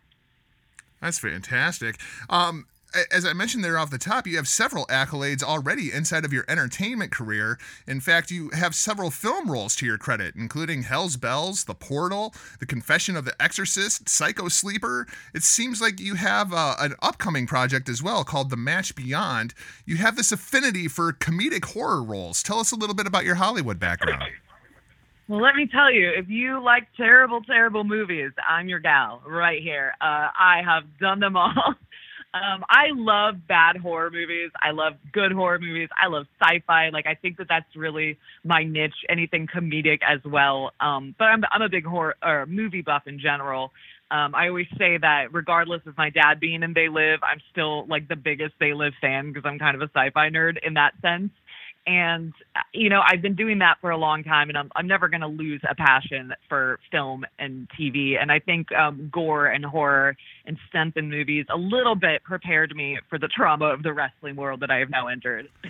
That's 1.01 1.19
fantastic. 1.19 1.99
Um, 2.31 2.67
as 3.11 3.25
I 3.25 3.33
mentioned 3.33 3.65
there 3.65 3.79
off 3.79 3.91
the 3.91 3.99
top, 3.99 4.27
you 4.27 4.37
have 4.37 4.49
several 4.49 4.87
accolades 4.87 5.43
already 5.43 5.93
inside 5.93 6.25
of 6.25 6.33
your 6.33 6.45
entertainment 6.49 7.11
career. 7.11 7.59
In 7.87 8.01
fact, 8.01 8.31
you 8.31 8.51
have 8.51 8.75
several 8.75 9.11
film 9.11 9.51
roles 9.51 9.75
to 9.77 9.87
your 9.87 9.99
credit, 9.99 10.35
including 10.37 10.83
Hell's 10.83 11.17
Bells, 11.17 11.65
The 11.65 11.75
Portal, 11.75 12.35
The 12.61 12.67
Confession 12.67 13.17
of 13.17 13.25
the 13.25 13.41
Exorcist, 13.41 14.09
Psycho 14.09 14.49
Sleeper. 14.49 15.07
It 15.35 15.43
seems 15.43 15.81
like 15.81 16.01
you 16.01 16.15
have 16.15 16.53
uh, 16.53 16.77
an 16.79 16.95
upcoming 17.03 17.47
project 17.47 17.89
as 17.89 18.03
well 18.03 18.25
called 18.25 18.51
The 18.51 18.57
Match 18.57 18.95
Beyond. 18.95 19.55
You 19.87 19.97
have 19.97 20.17
this 20.17 20.33
affinity 20.33 20.89
for 20.89 21.13
comedic 21.13 21.65
horror 21.65 22.03
roles. 22.03 22.43
Tell 22.43 22.59
us 22.59 22.73
a 22.73 22.77
little 22.77 22.95
bit 22.95 23.07
about 23.07 23.25
your 23.25 23.37
Hollywood 23.37 23.79
background. 23.79 24.23
Well, 25.29 25.41
let 25.41 25.55
me 25.55 25.67
tell 25.67 25.91
you, 25.91 26.11
if 26.11 26.29
you 26.29 26.63
like 26.63 26.89
terrible, 26.97 27.43
terrible 27.43 27.85
movies, 27.85 28.33
I'm 28.47 28.69
your 28.69 28.81
gal 28.81 29.23
right 29.27 29.63
here. 29.63 29.95
Uh, 30.01 30.29
I 30.39 30.63
have 30.65 30.85
done 30.99 31.21
them 31.21 31.37
all. 31.37 31.53
Um, 32.35 32.65
I 32.69 32.87
love 32.95 33.47
bad 33.47 33.77
horror 33.77 34.11
movies. 34.11 34.51
I 34.63 34.71
love 34.71 34.95
good 35.13 35.33
horror 35.33 35.59
movies. 35.59 35.91
I 36.03 36.07
love 36.09 36.27
sci-fi. 36.41 36.89
Like 36.89 37.07
I 37.07 37.15
think 37.15 37.37
that 37.37 37.47
that's 37.49 37.77
really 37.77 38.19
my 38.43 38.65
niche. 38.65 39.05
Anything 39.09 39.47
comedic 39.47 39.99
as 40.03 40.21
well. 40.25 40.73
Um, 40.81 41.15
but 41.19 41.27
I'm 41.27 41.43
I'm 41.53 41.63
a 41.63 41.69
big 41.69 41.85
horror 41.85 42.17
or 42.23 42.47
movie 42.47 42.81
buff 42.83 43.03
in 43.07 43.19
general. 43.19 43.71
Um, 44.11 44.35
I 44.35 44.49
always 44.49 44.67
say 44.79 44.99
that 44.99 45.33
regardless 45.33 45.81
of 45.87 45.97
my 45.97 46.11
dad 46.11 46.39
being 46.39 46.63
in 46.63 46.75
They 46.75 46.89
Live, 46.89 47.21
I'm 47.23 47.41
still 47.51 47.87
like 47.87 48.09
the 48.09 48.17
biggest 48.17 48.55
They 48.61 48.75
Live 48.75 48.93
fan 49.01 49.33
because 49.33 49.49
I'm 49.49 49.59
kind 49.59 49.75
of 49.75 49.81
a 49.81 49.91
sci-fi 49.95 50.29
nerd 50.29 50.57
in 50.63 50.75
that 50.75 50.93
sense 51.01 51.31
and 51.87 52.33
you 52.73 52.89
know 52.89 53.03
i've 53.07 53.23
been 53.23 53.35
doing 53.35 53.59
that 53.59 53.77
for 53.81 53.91
a 53.91 53.97
long 53.97 54.23
time 54.23 54.49
and 54.49 54.57
i'm, 54.57 54.71
I'm 54.77 54.87
never 54.87 55.09
going 55.09 55.23
to 55.23 55.27
lose 55.27 55.61
a 55.69 55.75
passion 55.75 56.33
for 56.49 56.79
film 56.91 57.25
and 57.39 57.69
tv 57.79 58.21
and 58.21 58.31
i 58.31 58.39
think 58.39 58.73
um, 58.73 59.11
gore 59.13 59.47
and 59.47 59.65
horror 59.65 60.17
and 60.47 60.57
stunts 60.69 60.97
in 60.97 61.11
movies 61.11 61.47
a 61.51 61.57
little 61.57 61.95
bit 61.95 62.23
prepared 62.23 62.75
me 62.77 62.99
for 63.11 63.19
the 63.19 63.29
trauma 63.29 63.67
of 63.67 63.83
the 63.83 63.93
wrestling 63.93 64.37
world 64.37 64.61
that 64.61 64.71
i 64.71 64.79
have 64.79 64.91
now 64.91 65.09
entered. 65.09 65.49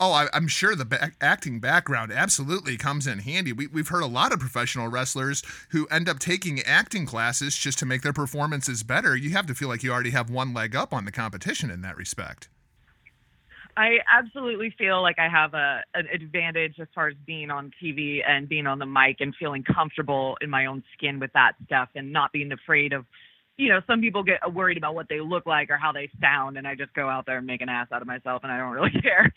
Oh 0.00 0.12
I, 0.12 0.28
am 0.34 0.48
sure 0.48 0.74
the 0.74 0.86
ba- 0.86 1.12
acting 1.20 1.60
background 1.60 2.10
absolutely 2.10 2.78
comes 2.78 3.06
in 3.06 3.18
handy. 3.18 3.52
We, 3.52 3.66
we've 3.66 3.88
heard 3.88 4.02
a 4.02 4.06
lot 4.06 4.32
of 4.32 4.40
professional 4.40 4.88
wrestlers 4.88 5.42
who 5.72 5.86
end 5.88 6.08
up 6.08 6.18
taking 6.18 6.60
acting 6.62 7.04
classes 7.04 7.54
just 7.54 7.78
to 7.80 7.86
make 7.86 8.00
their 8.00 8.14
performances 8.14 8.82
better. 8.82 9.14
You 9.14 9.28
have 9.32 9.46
to 9.46 9.54
feel 9.54 9.68
like 9.68 9.82
you 9.82 9.92
already 9.92 10.08
have 10.10 10.30
one 10.30 10.54
leg 10.54 10.74
up 10.74 10.94
on 10.94 11.04
the 11.04 11.12
competition 11.12 11.70
in 11.70 11.82
that 11.82 11.98
respect 11.98 12.48
I 13.78 13.98
absolutely 14.12 14.74
feel 14.76 15.00
like 15.02 15.20
I 15.20 15.28
have 15.28 15.54
a 15.54 15.82
an 15.94 16.08
advantage 16.12 16.74
as 16.80 16.88
far 16.92 17.06
as 17.06 17.14
being 17.26 17.48
on 17.48 17.70
TV 17.80 18.18
and 18.26 18.48
being 18.48 18.66
on 18.66 18.80
the 18.80 18.86
mic 18.86 19.18
and 19.20 19.32
feeling 19.36 19.62
comfortable 19.62 20.36
in 20.40 20.50
my 20.50 20.66
own 20.66 20.82
skin 20.94 21.20
with 21.20 21.32
that 21.34 21.52
stuff 21.64 21.88
and 21.94 22.12
not 22.12 22.32
being 22.32 22.50
afraid 22.50 22.92
of 22.92 23.06
you 23.58 23.68
know, 23.68 23.80
some 23.86 24.00
people 24.00 24.22
get 24.22 24.40
worried 24.54 24.78
about 24.78 24.94
what 24.94 25.08
they 25.08 25.20
look 25.20 25.44
like 25.44 25.68
or 25.68 25.76
how 25.76 25.92
they 25.92 26.08
sound 26.20 26.56
and 26.56 26.66
I 26.66 26.74
just 26.74 26.94
go 26.94 27.08
out 27.08 27.26
there 27.26 27.38
and 27.38 27.46
make 27.46 27.60
an 27.60 27.68
ass 27.68 27.88
out 27.92 28.00
of 28.00 28.08
myself 28.08 28.42
and 28.44 28.52
I 28.52 28.58
don't 28.58 28.72
really 28.72 29.00
care. 29.02 29.32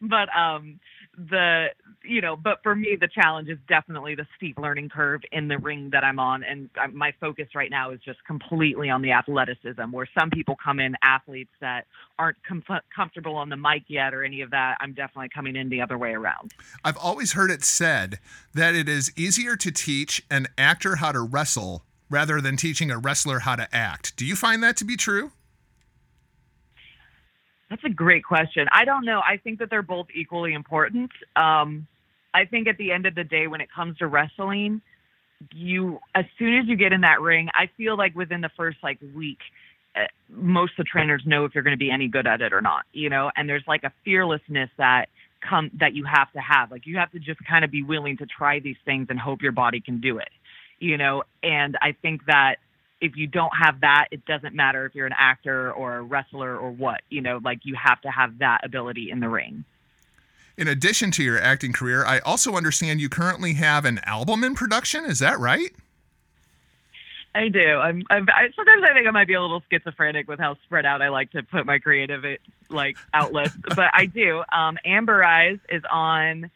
But 0.00 0.28
um 0.36 0.80
the 1.16 1.66
you 2.02 2.20
know 2.20 2.36
but 2.36 2.58
for 2.62 2.74
me 2.74 2.96
the 3.00 3.08
challenge 3.08 3.48
is 3.48 3.58
definitely 3.68 4.14
the 4.14 4.26
steep 4.36 4.58
learning 4.58 4.88
curve 4.88 5.20
in 5.32 5.48
the 5.48 5.58
ring 5.58 5.88
that 5.92 6.02
i'm 6.02 6.18
on 6.18 6.42
and 6.42 6.68
my 6.92 7.12
focus 7.20 7.46
right 7.54 7.70
now 7.70 7.90
is 7.90 8.00
just 8.04 8.18
completely 8.26 8.90
on 8.90 9.02
the 9.02 9.12
athleticism 9.12 9.90
where 9.92 10.08
some 10.18 10.30
people 10.30 10.56
come 10.62 10.80
in 10.80 10.96
athletes 11.02 11.52
that 11.60 11.86
aren't 12.18 12.36
com- 12.46 12.62
comfortable 12.94 13.36
on 13.36 13.48
the 13.48 13.56
mic 13.56 13.84
yet 13.88 14.12
or 14.12 14.24
any 14.24 14.40
of 14.40 14.50
that 14.50 14.76
i'm 14.80 14.92
definitely 14.92 15.28
coming 15.32 15.56
in 15.56 15.68
the 15.68 15.80
other 15.80 15.96
way 15.96 16.10
around 16.10 16.52
i've 16.84 16.98
always 16.98 17.32
heard 17.32 17.50
it 17.50 17.62
said 17.62 18.18
that 18.52 18.74
it 18.74 18.88
is 18.88 19.12
easier 19.16 19.56
to 19.56 19.70
teach 19.70 20.24
an 20.30 20.46
actor 20.58 20.96
how 20.96 21.12
to 21.12 21.20
wrestle 21.20 21.84
rather 22.14 22.40
than 22.40 22.56
teaching 22.56 22.90
a 22.90 22.98
wrestler 22.98 23.40
how 23.40 23.56
to 23.56 23.66
act 23.74 24.16
do 24.16 24.24
you 24.24 24.36
find 24.36 24.62
that 24.62 24.76
to 24.76 24.84
be 24.84 24.96
true 24.96 25.32
that's 27.74 27.84
a 27.84 27.88
great 27.90 28.24
question. 28.24 28.68
I 28.70 28.84
don't 28.84 29.04
know. 29.04 29.20
I 29.26 29.36
think 29.36 29.58
that 29.58 29.68
they're 29.68 29.82
both 29.82 30.06
equally 30.14 30.52
important. 30.52 31.10
Um, 31.34 31.88
I 32.32 32.44
think 32.44 32.68
at 32.68 32.76
the 32.76 32.92
end 32.92 33.04
of 33.06 33.16
the 33.16 33.24
day, 33.24 33.48
when 33.48 33.60
it 33.60 33.68
comes 33.74 33.98
to 33.98 34.06
wrestling, 34.06 34.80
you 35.52 35.98
as 36.14 36.24
soon 36.38 36.56
as 36.58 36.66
you 36.68 36.76
get 36.76 36.92
in 36.92 37.00
that 37.00 37.20
ring, 37.20 37.48
I 37.52 37.68
feel 37.76 37.96
like 37.96 38.14
within 38.14 38.40
the 38.40 38.50
first 38.56 38.78
like 38.84 38.98
week, 39.14 39.38
uh, 39.96 40.06
most 40.28 40.72
of 40.78 40.78
the 40.78 40.84
trainers 40.84 41.22
know 41.26 41.44
if 41.46 41.54
you're 41.54 41.64
going 41.64 41.76
to 41.76 41.78
be 41.78 41.90
any 41.90 42.06
good 42.06 42.28
at 42.28 42.40
it 42.40 42.52
or 42.52 42.60
not. 42.60 42.84
You 42.92 43.10
know, 43.10 43.32
and 43.36 43.48
there's 43.48 43.64
like 43.66 43.82
a 43.82 43.92
fearlessness 44.04 44.70
that 44.76 45.08
come 45.40 45.70
that 45.80 45.94
you 45.94 46.04
have 46.04 46.30
to 46.32 46.40
have. 46.40 46.70
Like 46.70 46.86
you 46.86 46.96
have 46.98 47.10
to 47.12 47.18
just 47.18 47.40
kind 47.44 47.64
of 47.64 47.70
be 47.70 47.82
willing 47.82 48.16
to 48.18 48.26
try 48.26 48.60
these 48.60 48.76
things 48.84 49.08
and 49.10 49.18
hope 49.18 49.42
your 49.42 49.52
body 49.52 49.80
can 49.80 50.00
do 50.00 50.18
it. 50.18 50.30
You 50.84 50.98
know, 50.98 51.22
and 51.42 51.78
I 51.80 51.92
think 51.92 52.26
that 52.26 52.56
if 53.00 53.16
you 53.16 53.26
don't 53.26 53.52
have 53.56 53.80
that, 53.80 54.08
it 54.10 54.26
doesn't 54.26 54.54
matter 54.54 54.84
if 54.84 54.94
you're 54.94 55.06
an 55.06 55.14
actor 55.16 55.72
or 55.72 55.96
a 55.96 56.02
wrestler 56.02 56.58
or 56.58 56.70
what. 56.70 57.00
You 57.08 57.22
know, 57.22 57.40
like 57.42 57.60
you 57.62 57.74
have 57.74 58.02
to 58.02 58.10
have 58.10 58.38
that 58.40 58.60
ability 58.64 59.10
in 59.10 59.20
the 59.20 59.30
ring. 59.30 59.64
In 60.58 60.68
addition 60.68 61.10
to 61.12 61.22
your 61.22 61.40
acting 61.40 61.72
career, 61.72 62.04
I 62.04 62.18
also 62.18 62.52
understand 62.52 63.00
you 63.00 63.08
currently 63.08 63.54
have 63.54 63.86
an 63.86 63.98
album 64.04 64.44
in 64.44 64.54
production. 64.54 65.06
Is 65.06 65.20
that 65.20 65.38
right? 65.38 65.72
I 67.34 67.48
do. 67.48 67.76
I'm, 67.78 68.02
I'm 68.10 68.28
I, 68.28 68.50
sometimes 68.54 68.84
I 68.88 68.92
think 68.92 69.08
I 69.08 69.10
might 69.10 69.26
be 69.26 69.34
a 69.34 69.40
little 69.40 69.62
schizophrenic 69.70 70.28
with 70.28 70.38
how 70.38 70.54
spread 70.66 70.84
out 70.84 71.00
I 71.00 71.08
like 71.08 71.30
to 71.32 71.42
put 71.42 71.64
my 71.64 71.78
creative 71.78 72.24
like 72.68 72.96
outlets, 73.14 73.56
but 73.74 73.90
I 73.92 74.04
do. 74.06 74.44
Um, 74.52 74.78
Amber 74.84 75.24
Eyes 75.24 75.58
is 75.70 75.82
on 75.90 76.50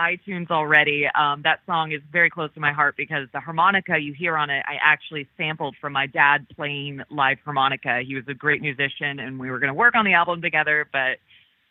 iTunes 0.00 0.50
already. 0.50 1.06
Um, 1.14 1.42
that 1.44 1.60
song 1.66 1.92
is 1.92 2.00
very 2.10 2.30
close 2.30 2.52
to 2.54 2.60
my 2.60 2.72
heart 2.72 2.96
because 2.96 3.28
the 3.32 3.40
harmonica 3.40 3.98
you 3.98 4.14
hear 4.14 4.36
on 4.36 4.48
it, 4.48 4.64
I 4.66 4.76
actually 4.82 5.28
sampled 5.36 5.76
from 5.80 5.92
my 5.92 6.06
dad 6.06 6.46
playing 6.56 7.02
live 7.10 7.38
harmonica. 7.44 8.00
He 8.04 8.14
was 8.14 8.24
a 8.28 8.34
great 8.34 8.62
musician, 8.62 9.20
and 9.20 9.38
we 9.38 9.50
were 9.50 9.58
going 9.58 9.68
to 9.68 9.74
work 9.74 9.94
on 9.94 10.04
the 10.06 10.14
album 10.14 10.40
together, 10.40 10.88
but 10.90 11.18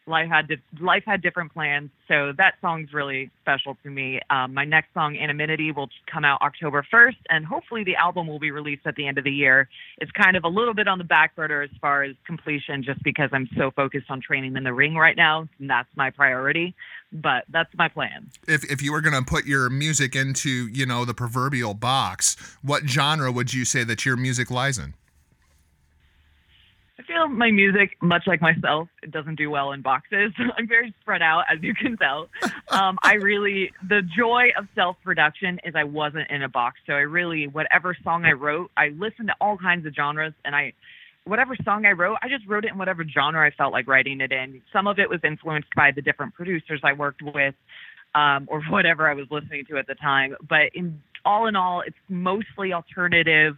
life 0.09 0.27
had 0.29 0.47
di- 0.47 0.61
life 0.79 1.03
had 1.05 1.21
different 1.21 1.53
plans. 1.53 1.89
So 2.07 2.33
that 2.37 2.55
song's 2.61 2.93
really 2.93 3.29
special 3.41 3.77
to 3.83 3.89
me. 3.89 4.19
Um, 4.29 4.53
my 4.53 4.65
next 4.65 4.93
song, 4.93 5.17
Anonymity, 5.17 5.71
will 5.71 5.89
come 6.11 6.25
out 6.25 6.41
October 6.41 6.85
1st, 6.91 7.17
and 7.29 7.45
hopefully 7.45 7.83
the 7.83 7.95
album 7.95 8.27
will 8.27 8.39
be 8.39 8.51
released 8.51 8.85
at 8.85 8.95
the 8.95 9.07
end 9.07 9.17
of 9.17 9.23
the 9.23 9.31
year. 9.31 9.69
It's 9.99 10.11
kind 10.11 10.35
of 10.35 10.43
a 10.43 10.47
little 10.47 10.73
bit 10.73 10.87
on 10.87 10.97
the 10.97 11.03
back 11.03 11.35
burner 11.35 11.61
as 11.61 11.69
far 11.79 12.03
as 12.03 12.15
completion, 12.25 12.83
just 12.83 13.01
because 13.03 13.29
I'm 13.31 13.47
so 13.55 13.71
focused 13.71 14.09
on 14.09 14.21
training 14.21 14.57
in 14.57 14.63
the 14.63 14.73
ring 14.73 14.95
right 14.95 15.15
now, 15.15 15.47
and 15.59 15.69
that's 15.69 15.89
my 15.95 16.09
priority. 16.09 16.73
But 17.11 17.45
that's 17.49 17.73
my 17.75 17.87
plan. 17.87 18.29
If 18.47 18.69
if 18.71 18.81
you 18.81 18.91
were 18.91 19.01
going 19.01 19.15
to 19.15 19.23
put 19.23 19.45
your 19.45 19.69
music 19.69 20.15
into 20.15 20.67
you 20.67 20.85
know 20.85 21.05
the 21.05 21.13
proverbial 21.13 21.73
box, 21.73 22.35
what 22.61 22.87
genre 22.87 23.31
would 23.31 23.53
you 23.53 23.65
say 23.65 23.83
that 23.83 24.05
your 24.05 24.15
music 24.15 24.51
lies 24.51 24.77
in? 24.77 24.93
Feel 27.09 27.27
my 27.27 27.49
music, 27.49 27.97
much 28.03 28.27
like 28.27 28.39
myself, 28.39 28.87
it 29.01 29.09
doesn't 29.09 29.33
do 29.33 29.49
well 29.49 29.71
in 29.71 29.81
boxes. 29.81 30.31
I'm 30.57 30.67
very 30.67 30.93
spread 31.01 31.23
out, 31.23 31.45
as 31.51 31.57
you 31.63 31.73
can 31.73 31.97
tell. 31.97 32.29
Um, 32.69 32.99
I 33.01 33.13
really, 33.15 33.71
the 33.81 34.03
joy 34.15 34.49
of 34.55 34.67
self 34.75 34.95
production 35.03 35.59
is 35.63 35.73
I 35.75 35.85
wasn't 35.85 36.29
in 36.29 36.43
a 36.43 36.49
box. 36.49 36.79
So 36.85 36.93
I 36.93 36.99
really, 36.99 37.47
whatever 37.47 37.97
song 38.03 38.25
I 38.25 38.33
wrote, 38.33 38.69
I 38.77 38.89
listened 38.89 39.29
to 39.29 39.35
all 39.41 39.57
kinds 39.57 39.87
of 39.87 39.95
genres 39.95 40.33
and 40.45 40.55
I, 40.55 40.73
whatever 41.23 41.55
song 41.65 41.87
I 41.87 41.93
wrote, 41.93 42.17
I 42.21 42.29
just 42.29 42.45
wrote 42.47 42.63
it 42.63 42.73
in 42.73 42.77
whatever 42.77 43.03
genre 43.03 43.43
I 43.43 43.49
felt 43.57 43.73
like 43.73 43.87
writing 43.87 44.21
it 44.21 44.31
in. 44.31 44.61
Some 44.71 44.85
of 44.85 44.99
it 44.99 45.09
was 45.09 45.19
influenced 45.23 45.69
by 45.75 45.89
the 45.89 46.03
different 46.03 46.35
producers 46.35 46.81
I 46.83 46.93
worked 46.93 47.23
with 47.23 47.55
um, 48.13 48.47
or 48.51 48.61
whatever 48.69 49.09
I 49.09 49.15
was 49.15 49.25
listening 49.31 49.65
to 49.65 49.79
at 49.79 49.87
the 49.87 49.95
time. 49.95 50.35
But 50.47 50.75
in 50.75 51.01
all 51.25 51.47
in 51.47 51.55
all, 51.55 51.81
it's 51.81 51.97
mostly 52.07 52.71
alternative 52.71 53.57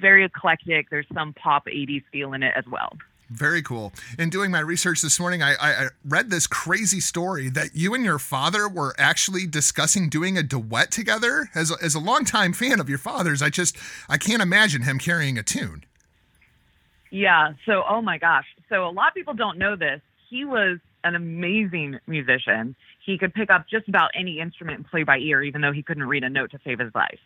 very 0.00 0.24
eclectic. 0.24 0.90
There's 0.90 1.06
some 1.12 1.32
pop 1.34 1.66
80s 1.66 2.02
feel 2.12 2.32
in 2.32 2.42
it 2.42 2.52
as 2.56 2.64
well. 2.66 2.96
Very 3.30 3.62
cool. 3.62 3.92
In 4.18 4.28
doing 4.28 4.50
my 4.50 4.60
research 4.60 5.00
this 5.00 5.18
morning, 5.18 5.42
I, 5.42 5.54
I, 5.58 5.86
read 6.04 6.28
this 6.30 6.46
crazy 6.46 7.00
story 7.00 7.48
that 7.48 7.70
you 7.74 7.94
and 7.94 8.04
your 8.04 8.18
father 8.18 8.68
were 8.68 8.94
actually 8.98 9.46
discussing 9.46 10.10
doing 10.10 10.36
a 10.36 10.42
duet 10.42 10.90
together. 10.90 11.48
As 11.54 11.70
a, 11.70 11.76
as 11.82 11.94
a 11.94 11.98
longtime 11.98 12.52
fan 12.52 12.80
of 12.80 12.88
your 12.88 12.98
father's, 12.98 13.40
I 13.40 13.48
just 13.48 13.76
I 14.10 14.18
can't 14.18 14.42
imagine 14.42 14.82
him 14.82 14.98
carrying 14.98 15.38
a 15.38 15.42
tune. 15.42 15.84
Yeah. 17.10 17.54
So, 17.64 17.82
oh 17.88 18.02
my 18.02 18.18
gosh. 18.18 18.46
So, 18.68 18.86
a 18.86 18.90
lot 18.90 19.08
of 19.08 19.14
people 19.14 19.34
don't 19.34 19.56
know 19.56 19.74
this. 19.74 20.00
He 20.28 20.44
was 20.44 20.78
an 21.02 21.14
amazing 21.14 22.00
musician. 22.06 22.76
He 23.04 23.18
could 23.18 23.32
pick 23.32 23.50
up 23.50 23.66
just 23.68 23.88
about 23.88 24.10
any 24.14 24.38
instrument 24.38 24.78
and 24.78 24.86
play 24.86 25.02
by 25.02 25.18
ear, 25.18 25.42
even 25.42 25.60
though 25.60 25.72
he 25.72 25.82
couldn't 25.82 26.04
read 26.04 26.24
a 26.24 26.30
note 26.30 26.50
to 26.50 26.58
save 26.64 26.78
his 26.78 26.94
life. 26.94 27.20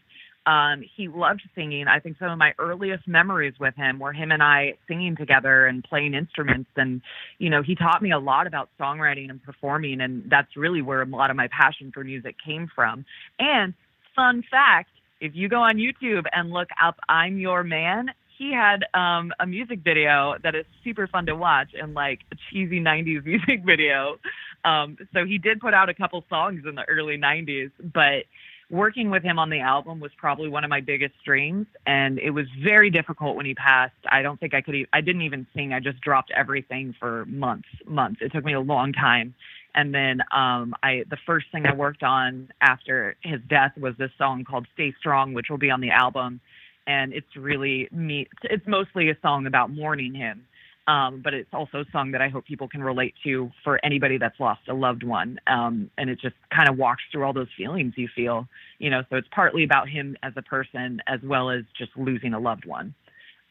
Um, 0.49 0.83
he 0.97 1.09
loved 1.09 1.43
singing. 1.55 1.89
I 1.89 2.01
think 2.01 2.17
some 2.19 2.31
of 2.31 2.39
my 2.39 2.55
earliest 2.59 3.07
memories 3.07 3.53
with 3.61 3.75
him 3.75 3.99
were 3.99 4.15
him 4.15 4.33
and 4.33 4.43
I 4.43 4.75
singing 4.89 5.15
together 5.15 5.67
and 5.67 5.85
playing 5.85 6.15
instruments. 6.15 6.71
And, 6.75 7.03
you 7.39 7.51
know, 7.51 7.63
he 7.63 7.75
taught 7.75 8.01
me 8.01 8.13
a 8.13 8.19
lot 8.19 8.47
about 8.47 8.71
songwriting 8.81 9.29
and 9.29 9.43
performing. 9.43 10.01
And 10.01 10.23
that's 10.31 10.57
really 10.57 10.81
where 10.81 11.03
a 11.03 11.07
lot 11.07 11.29
of 11.29 11.37
my 11.37 11.49
passion 11.49 11.93
for 11.93 12.03
music 12.03 12.37
came 12.43 12.67
from. 12.75 13.05
And 13.39 13.75
fun 14.17 14.43
fact 14.51 14.89
if 15.21 15.33
you 15.35 15.51
go 15.51 15.57
on 15.57 15.77
YouTube 15.77 16.25
and 16.33 16.51
look 16.51 16.69
up 16.83 16.99
I'm 17.11 17.39
Your 17.39 17.63
Man, 17.63 18.11
he 18.39 18.53
had 18.53 18.85
um, 18.95 19.33
a 19.41 19.47
music 19.47 19.81
video 19.85 20.37
that 20.43 20.55
is 20.55 20.65
super 20.83 21.09
fun 21.09 21.27
to 21.27 21.35
watch 21.35 21.71
and 21.79 21.93
like 21.93 22.21
a 22.33 22.37
cheesy 22.51 22.81
90s 22.81 23.23
music 23.27 23.65
video. 23.67 24.19
Um, 24.65 24.97
so 25.13 25.27
he 25.27 25.37
did 25.37 25.61
put 25.61 25.75
out 25.75 25.91
a 25.91 25.95
couple 25.95 26.25
songs 26.31 26.63
in 26.67 26.75
the 26.75 26.85
early 26.89 27.19
90s, 27.19 27.71
but 27.93 28.25
working 28.71 29.11
with 29.11 29.23
him 29.23 29.39
on 29.39 29.49
the 29.51 29.61
album 29.61 29.99
was 30.01 30.11
probably 30.19 30.49
one 30.49 30.63
of 30.65 30.71
my 30.71 30.81
biggest 30.81 31.15
dreams 31.25 31.67
and 31.87 32.19
it 32.19 32.31
was 32.31 32.47
very 32.63 32.91
difficult 32.91 33.35
when 33.37 33.47
he 33.47 33.55
passed. 33.55 33.95
I 34.11 34.23
don't 34.23 34.39
think 34.39 34.55
i 34.55 34.61
could 34.61 34.75
e- 34.75 34.87
i 34.93 35.01
didn't 35.01 35.23
even 35.23 35.47
sing 35.55 35.73
i 35.73 35.81
just 35.81 36.01
dropped 36.01 36.31
everything 36.33 36.95
for 36.99 37.25
months 37.27 37.69
months. 37.87 38.21
It 38.21 38.33
took 38.33 38.45
me 38.45 38.53
a 38.53 38.61
long 38.61 38.93
time. 38.93 39.35
And 39.75 39.95
then 39.95 40.21
um 40.33 40.75
i 40.83 41.05
the 41.09 41.17
first 41.27 41.47
thing 41.51 41.67
i 41.67 41.73
worked 41.73 42.03
on 42.03 42.49
after 42.61 43.17
his 43.23 43.41
death 43.49 43.73
was 43.79 43.95
this 43.99 44.11
song 44.19 44.45
called 44.45 44.67
stay 44.75 44.95
strong 44.99 45.33
which 45.33 45.49
will 45.49 45.59
be 45.59 45.71
on 45.71 45.81
the 45.81 45.91
album. 45.91 46.41
And 46.87 47.13
it's 47.13 47.37
really 47.37 47.89
me 47.91 48.29
it's 48.45 48.67
mostly 48.67 49.09
a 49.09 49.17
song 49.23 49.47
about 49.47 49.71
mourning 49.71 50.15
him 50.15 50.45
um, 50.89 51.21
but 51.23 51.35
it's 51.35 51.53
also 51.53 51.81
a 51.81 51.85
song 51.93 52.13
that 52.13 52.23
I 52.23 52.29
hope 52.31 52.47
people 52.47 52.67
can 52.67 52.83
relate 52.83 53.15
to 53.23 53.51
for 53.63 53.79
anybody 53.85 54.17
that's 54.17 54.41
lost 54.41 54.63
a 54.69 54.75
loved 54.75 55.03
one. 55.03 55.39
Um, 55.47 55.91
and 55.99 56.09
it 56.09 56.19
just 56.19 56.35
kind 56.51 56.67
of 56.67 56.79
walks 56.79 57.03
through 57.13 57.25
all 57.25 57.35
those 57.35 57.49
feelings 57.59 57.93
you 57.97 58.09
feel, 58.17 58.49
you 58.79 58.89
know. 58.89 59.03
So 59.11 59.17
it's 59.17 59.29
partly 59.31 59.65
about 59.65 59.91
him 59.91 60.17
as 60.23 60.33
a 60.37 60.43
person 60.43 61.03
as 61.07 61.21
well 61.23 61.51
as 61.51 61.65
just 61.77 61.91
losing 61.97 62.33
a 62.33 62.41
loved 62.41 62.65
one. 62.65 62.95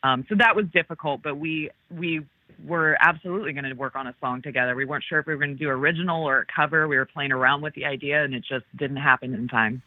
Um, 0.01 0.25
so 0.27 0.35
that 0.39 0.55
was 0.55 0.65
difficult, 0.73 1.21
but 1.21 1.37
we 1.37 1.69
we 1.95 2.25
were 2.65 2.97
absolutely 3.01 3.53
going 3.53 3.65
to 3.65 3.73
work 3.73 3.95
on 3.95 4.07
a 4.07 4.15
song 4.19 4.41
together. 4.41 4.75
We 4.75 4.85
weren't 4.85 5.03
sure 5.07 5.19
if 5.19 5.27
we 5.27 5.33
were 5.35 5.39
going 5.39 5.55
to 5.55 5.63
do 5.63 5.69
original 5.69 6.23
or 6.23 6.39
a 6.39 6.45
cover. 6.45 6.87
We 6.87 6.97
were 6.97 7.05
playing 7.05 7.31
around 7.31 7.61
with 7.61 7.75
the 7.75 7.85
idea, 7.85 8.23
and 8.23 8.33
it 8.33 8.43
just 8.49 8.65
didn't 8.75 8.97
happen 8.97 9.35
in 9.35 9.47
time. 9.47 9.83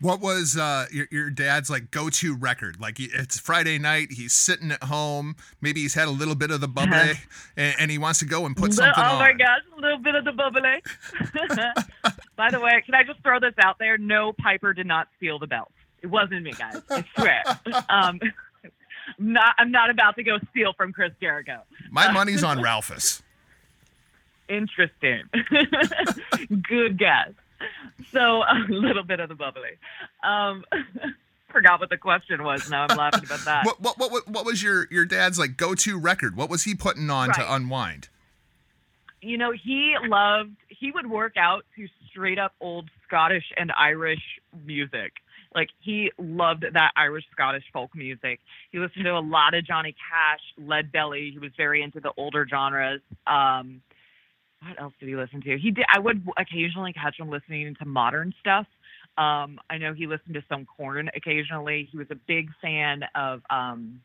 What 0.00 0.20
was 0.20 0.56
uh, 0.56 0.86
your, 0.92 1.08
your 1.10 1.30
dad's 1.30 1.68
like 1.68 1.90
go-to 1.90 2.36
record? 2.36 2.80
Like 2.80 3.00
it's 3.00 3.38
Friday 3.38 3.78
night, 3.78 4.12
he's 4.12 4.32
sitting 4.32 4.70
at 4.70 4.84
home. 4.84 5.34
Maybe 5.60 5.80
he's 5.80 5.94
had 5.94 6.06
a 6.06 6.12
little 6.12 6.36
bit 6.36 6.52
of 6.52 6.60
the 6.60 6.68
bubbly, 6.68 7.14
and, 7.56 7.74
and, 7.80 7.90
he 7.90 7.98
wants 7.98 8.20
to 8.20 8.24
go 8.24 8.46
and 8.46 8.56
put 8.56 8.72
something 8.72 8.94
oh 8.96 9.02
on. 9.02 9.14
Oh 9.16 9.18
my 9.18 9.32
gosh, 9.32 9.60
a 9.76 9.80
little 9.80 9.98
bit 9.98 10.14
of 10.14 10.24
the 10.24 10.32
bubbly. 10.32 10.82
By 12.36 12.50
the 12.50 12.60
way, 12.60 12.80
can 12.86 12.94
I 12.94 13.02
just 13.02 13.20
throw 13.22 13.40
this 13.40 13.54
out 13.60 13.80
there? 13.80 13.98
No, 13.98 14.32
Piper 14.32 14.72
did 14.72 14.86
not 14.86 15.08
steal 15.16 15.40
the 15.40 15.48
belt. 15.48 15.72
It 16.00 16.06
wasn't 16.06 16.44
me, 16.44 16.52
guys. 16.52 16.80
I 16.88 17.04
swear. 17.16 17.42
um, 17.88 18.20
I'm 19.18 19.32
not 19.32 19.54
I'm 19.58 19.72
not 19.72 19.90
about 19.90 20.14
to 20.16 20.22
go 20.22 20.38
steal 20.50 20.74
from 20.74 20.92
Chris 20.92 21.12
Jericho. 21.20 21.62
My 21.90 22.12
money's 22.12 22.44
on 22.44 22.62
Ralphus. 22.62 23.20
Interesting. 24.48 25.24
Good 26.62 26.98
guess 26.98 27.32
so 28.12 28.42
a 28.42 28.66
little 28.68 29.02
bit 29.02 29.20
of 29.20 29.28
the 29.28 29.34
bubbly. 29.34 29.70
Um, 30.22 30.64
forgot 31.50 31.80
what 31.80 31.90
the 31.90 31.96
question 31.96 32.42
was. 32.42 32.68
Now 32.70 32.86
I'm 32.88 32.96
laughing 32.96 33.24
about 33.24 33.44
that. 33.44 33.64
What 33.64 33.80
what 33.80 33.98
what, 33.98 34.28
what 34.28 34.46
was 34.46 34.62
your 34.62 34.86
your 34.90 35.04
dad's 35.04 35.38
like 35.38 35.56
go 35.56 35.74
to 35.74 35.98
record? 35.98 36.36
What 36.36 36.50
was 36.50 36.64
he 36.64 36.74
putting 36.74 37.10
on 37.10 37.28
right. 37.28 37.36
to 37.36 37.54
unwind? 37.54 38.08
You 39.20 39.38
know, 39.38 39.52
he 39.52 39.96
loved. 40.04 40.56
He 40.68 40.92
would 40.92 41.10
work 41.10 41.36
out 41.36 41.64
to 41.76 41.86
straight 42.10 42.38
up 42.38 42.52
old 42.60 42.88
Scottish 43.06 43.44
and 43.56 43.72
Irish 43.72 44.22
music. 44.64 45.12
Like 45.54 45.68
he 45.80 46.12
loved 46.18 46.64
that 46.72 46.92
Irish 46.94 47.24
Scottish 47.32 47.64
folk 47.72 47.94
music. 47.94 48.38
He 48.70 48.78
listened 48.78 49.04
to 49.04 49.16
a 49.16 49.20
lot 49.20 49.54
of 49.54 49.66
Johnny 49.66 49.92
Cash, 49.92 50.40
Lead 50.58 50.92
Belly. 50.92 51.30
He 51.32 51.38
was 51.38 51.50
very 51.56 51.82
into 51.82 52.00
the 52.00 52.12
older 52.16 52.46
genres. 52.48 53.00
Um, 53.26 53.80
what 54.60 54.80
else 54.80 54.92
did 54.98 55.08
he 55.08 55.16
listen 55.16 55.40
to? 55.42 55.58
He 55.58 55.70
did. 55.70 55.84
I 55.92 55.98
would 55.98 56.26
occasionally 56.36 56.92
catch 56.92 57.18
him 57.18 57.30
listening 57.30 57.74
to 57.76 57.84
modern 57.84 58.34
stuff. 58.40 58.66
Um, 59.16 59.58
I 59.68 59.78
know 59.78 59.94
he 59.94 60.06
listened 60.06 60.34
to 60.34 60.42
some 60.48 60.66
Korn 60.76 61.10
occasionally. 61.14 61.88
He 61.90 61.98
was 61.98 62.06
a 62.10 62.14
big 62.14 62.50
fan 62.60 63.02
of 63.14 63.42
um, 63.50 64.00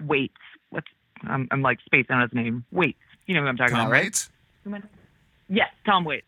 Waits. 0.00 0.34
What's 0.70 0.86
I'm, 1.24 1.48
I'm 1.50 1.62
like 1.62 1.78
spacing 1.84 2.16
on 2.16 2.22
his 2.22 2.32
name. 2.32 2.64
Waits. 2.70 2.98
You 3.26 3.34
know 3.34 3.42
who 3.42 3.48
I'm 3.48 3.56
talking 3.56 3.76
Tom 3.76 3.86
about, 3.86 3.92
right? 3.92 4.04
Waits? 4.04 4.30
Yes, 5.48 5.68
Tom 5.84 6.04
Waits. 6.04 6.26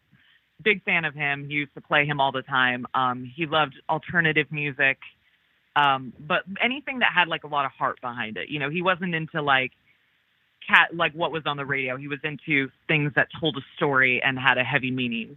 Big 0.62 0.82
fan 0.84 1.04
of 1.04 1.14
him. 1.14 1.46
He 1.48 1.54
used 1.54 1.74
to 1.74 1.80
play 1.80 2.06
him 2.06 2.20
all 2.20 2.32
the 2.32 2.42
time. 2.42 2.86
Um, 2.94 3.30
he 3.34 3.46
loved 3.46 3.74
alternative 3.88 4.46
music, 4.50 4.98
um, 5.74 6.12
but 6.20 6.42
anything 6.62 7.00
that 7.00 7.12
had 7.14 7.28
like 7.28 7.44
a 7.44 7.48
lot 7.48 7.64
of 7.64 7.72
heart 7.72 8.00
behind 8.00 8.36
it. 8.36 8.48
You 8.48 8.58
know, 8.60 8.70
he 8.70 8.82
wasn't 8.82 9.14
into 9.14 9.42
like 9.42 9.72
cat 10.68 10.94
like 10.94 11.12
what 11.12 11.32
was 11.32 11.42
on 11.46 11.56
the 11.56 11.66
radio. 11.66 11.96
He 11.96 12.08
was 12.08 12.20
into 12.24 12.70
things 12.88 13.12
that 13.14 13.28
told 13.40 13.56
a 13.56 13.62
story 13.76 14.22
and 14.22 14.38
had 14.38 14.58
a 14.58 14.64
heavy 14.64 14.90
meaning. 14.90 15.36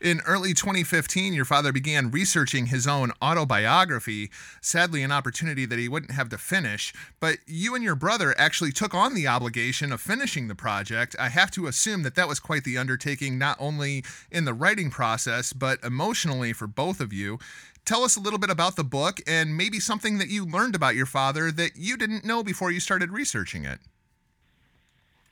In 0.00 0.20
early 0.26 0.54
2015, 0.54 1.32
your 1.32 1.44
father 1.44 1.72
began 1.72 2.12
researching 2.12 2.66
his 2.66 2.86
own 2.86 3.10
autobiography, 3.20 4.30
sadly, 4.60 5.02
an 5.02 5.10
opportunity 5.10 5.66
that 5.66 5.78
he 5.78 5.88
wouldn't 5.88 6.12
have 6.12 6.28
to 6.28 6.38
finish. 6.38 6.92
But 7.18 7.38
you 7.46 7.74
and 7.74 7.82
your 7.82 7.96
brother 7.96 8.32
actually 8.38 8.70
took 8.70 8.94
on 8.94 9.14
the 9.14 9.26
obligation 9.26 9.90
of 9.90 10.00
finishing 10.00 10.46
the 10.46 10.54
project. 10.54 11.16
I 11.18 11.30
have 11.30 11.50
to 11.52 11.66
assume 11.66 12.04
that 12.04 12.14
that 12.14 12.28
was 12.28 12.38
quite 12.38 12.62
the 12.62 12.78
undertaking, 12.78 13.38
not 13.38 13.56
only 13.58 14.04
in 14.30 14.44
the 14.44 14.54
writing 14.54 14.88
process, 14.88 15.52
but 15.52 15.82
emotionally 15.82 16.52
for 16.52 16.68
both 16.68 17.00
of 17.00 17.12
you. 17.12 17.40
Tell 17.84 18.04
us 18.04 18.14
a 18.14 18.20
little 18.20 18.38
bit 18.38 18.50
about 18.50 18.76
the 18.76 18.84
book 18.84 19.20
and 19.26 19.56
maybe 19.56 19.80
something 19.80 20.18
that 20.18 20.28
you 20.28 20.44
learned 20.46 20.76
about 20.76 20.94
your 20.94 21.06
father 21.06 21.50
that 21.50 21.72
you 21.74 21.96
didn't 21.96 22.24
know 22.24 22.44
before 22.44 22.70
you 22.70 22.78
started 22.78 23.10
researching 23.10 23.64
it. 23.64 23.80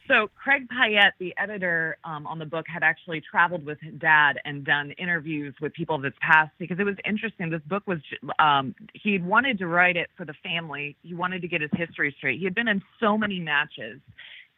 So 0.08 0.28
Craig 0.36 0.68
Payette, 0.68 1.14
the 1.18 1.34
editor 1.36 1.98
um, 2.04 2.26
on 2.26 2.38
the 2.38 2.44
book, 2.44 2.66
had 2.68 2.82
actually 2.84 3.20
traveled 3.28 3.64
with 3.64 3.78
Dad 3.98 4.38
and 4.44 4.64
done 4.64 4.92
interviews 4.92 5.54
with 5.60 5.72
people 5.72 5.96
of 5.96 6.02
his 6.02 6.12
past 6.20 6.52
because 6.58 6.78
it 6.78 6.84
was 6.84 6.96
interesting. 7.04 7.50
This 7.50 7.62
book 7.66 7.82
was 7.86 7.98
um, 8.38 8.74
he 8.94 9.18
wanted 9.18 9.58
to 9.58 9.66
write 9.66 9.96
it 9.96 10.08
for 10.16 10.24
the 10.24 10.34
family. 10.44 10.96
He 11.02 11.14
wanted 11.14 11.42
to 11.42 11.48
get 11.48 11.60
his 11.60 11.70
history 11.74 12.14
straight. 12.18 12.38
He 12.38 12.44
had 12.44 12.54
been 12.54 12.68
in 12.68 12.82
so 13.00 13.18
many 13.18 13.40
matches 13.40 14.00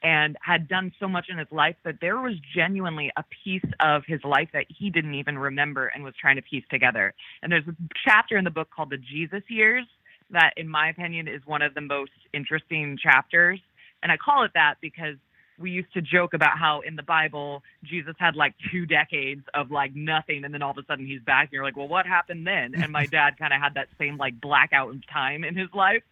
and 0.02 0.36
had 0.42 0.68
done 0.68 0.92
so 1.00 1.08
much 1.08 1.26
in 1.28 1.38
his 1.38 1.48
life 1.50 1.76
that 1.84 1.96
there 2.00 2.20
was 2.20 2.34
genuinely 2.54 3.10
a 3.16 3.24
piece 3.44 3.64
of 3.80 4.02
his 4.06 4.20
life 4.24 4.48
that 4.52 4.66
he 4.68 4.90
didn't 4.90 5.14
even 5.14 5.38
remember 5.38 5.86
and 5.86 6.04
was 6.04 6.14
trying 6.20 6.36
to 6.36 6.42
piece 6.42 6.64
together. 6.70 7.14
And 7.42 7.50
there's 7.50 7.66
a 7.66 7.74
chapter 8.04 8.36
in 8.36 8.44
the 8.44 8.50
book 8.50 8.68
called 8.74 8.90
the 8.90 8.98
Jesus 8.98 9.42
years 9.48 9.86
that, 10.30 10.52
in 10.56 10.68
my 10.68 10.90
opinion, 10.90 11.26
is 11.26 11.40
one 11.46 11.62
of 11.62 11.74
the 11.74 11.80
most 11.80 12.12
interesting 12.34 12.98
chapters. 13.02 13.60
And 14.02 14.12
I 14.12 14.16
call 14.16 14.44
it 14.44 14.52
that 14.54 14.74
because 14.80 15.16
we 15.58 15.70
used 15.70 15.92
to 15.94 16.02
joke 16.02 16.34
about 16.34 16.58
how 16.58 16.80
in 16.80 16.96
the 16.96 17.02
Bible 17.02 17.62
Jesus 17.84 18.14
had 18.18 18.36
like 18.36 18.54
two 18.70 18.86
decades 18.86 19.42
of 19.54 19.70
like 19.70 19.94
nothing, 19.94 20.44
and 20.44 20.54
then 20.54 20.62
all 20.62 20.70
of 20.70 20.78
a 20.78 20.84
sudden 20.84 21.06
he's 21.06 21.20
back. 21.22 21.44
And 21.44 21.52
you're 21.52 21.64
like, 21.64 21.76
well, 21.76 21.88
what 21.88 22.06
happened 22.06 22.46
then? 22.46 22.74
And 22.74 22.92
my 22.92 23.06
dad 23.10 23.38
kind 23.38 23.52
of 23.52 23.60
had 23.60 23.74
that 23.74 23.88
same 23.98 24.16
like 24.16 24.40
blackout 24.40 24.92
in 24.92 25.02
time 25.12 25.44
in 25.44 25.56
his 25.56 25.68
life. 25.74 26.02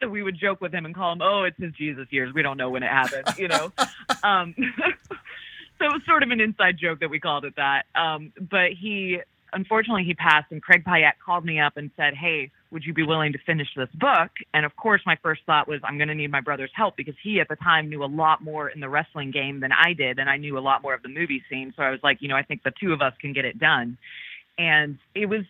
So 0.00 0.08
we 0.08 0.22
would 0.22 0.38
joke 0.38 0.60
with 0.60 0.72
him 0.72 0.84
and 0.84 0.94
call 0.94 1.12
him, 1.12 1.22
oh, 1.22 1.44
it's 1.44 1.58
his 1.58 1.72
Jesus 1.72 2.06
years. 2.10 2.34
We 2.34 2.42
don't 2.42 2.56
know 2.56 2.70
when 2.70 2.82
it 2.82 2.90
happened, 2.90 3.38
you 3.38 3.48
know. 3.48 3.72
um, 4.22 4.54
so 5.78 5.84
it 5.86 5.92
was 5.92 6.02
sort 6.06 6.22
of 6.22 6.30
an 6.30 6.40
inside 6.40 6.76
joke 6.76 7.00
that 7.00 7.10
we 7.10 7.20
called 7.20 7.44
it 7.44 7.54
that. 7.56 7.84
Um, 7.94 8.32
but 8.50 8.72
he 8.72 9.20
unfortunately 9.52 10.04
he 10.04 10.14
passed, 10.14 10.50
and 10.50 10.62
Craig 10.62 10.84
Payette 10.84 11.16
called 11.24 11.44
me 11.44 11.60
up 11.60 11.76
and 11.76 11.90
said, 11.96 12.14
hey 12.14 12.50
would 12.72 12.84
you 12.84 12.94
be 12.94 13.02
willing 13.02 13.32
to 13.32 13.38
finish 13.44 13.68
this 13.76 13.88
book? 13.94 14.30
And 14.54 14.64
of 14.64 14.74
course, 14.76 15.02
my 15.04 15.16
first 15.22 15.42
thought 15.44 15.68
was, 15.68 15.80
I'm 15.84 15.98
going 15.98 16.08
to 16.08 16.14
need 16.14 16.30
my 16.30 16.40
brother's 16.40 16.70
help 16.74 16.96
because 16.96 17.14
he 17.22 17.40
at 17.40 17.48
the 17.48 17.56
time 17.56 17.88
knew 17.88 18.02
a 18.02 18.06
lot 18.06 18.42
more 18.42 18.68
in 18.68 18.80
the 18.80 18.88
wrestling 18.88 19.30
game 19.30 19.60
than 19.60 19.72
I 19.72 19.92
did, 19.92 20.18
and 20.18 20.28
I 20.28 20.38
knew 20.38 20.58
a 20.58 20.60
lot 20.60 20.82
more 20.82 20.94
of 20.94 21.02
the 21.02 21.08
movie 21.08 21.42
scene. 21.50 21.72
So 21.76 21.82
I 21.82 21.90
was 21.90 22.00
like, 22.02 22.22
you 22.22 22.28
know, 22.28 22.36
I 22.36 22.42
think 22.42 22.62
the 22.62 22.72
two 22.80 22.92
of 22.92 23.02
us 23.02 23.12
can 23.20 23.32
get 23.32 23.44
it 23.44 23.58
done. 23.58 23.98
And 24.58 24.98
it 25.14 25.26
was 25.26 25.42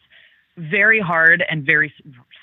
very 0.57 1.01
hard 1.01 1.43
and 1.49 1.65
very 1.65 1.93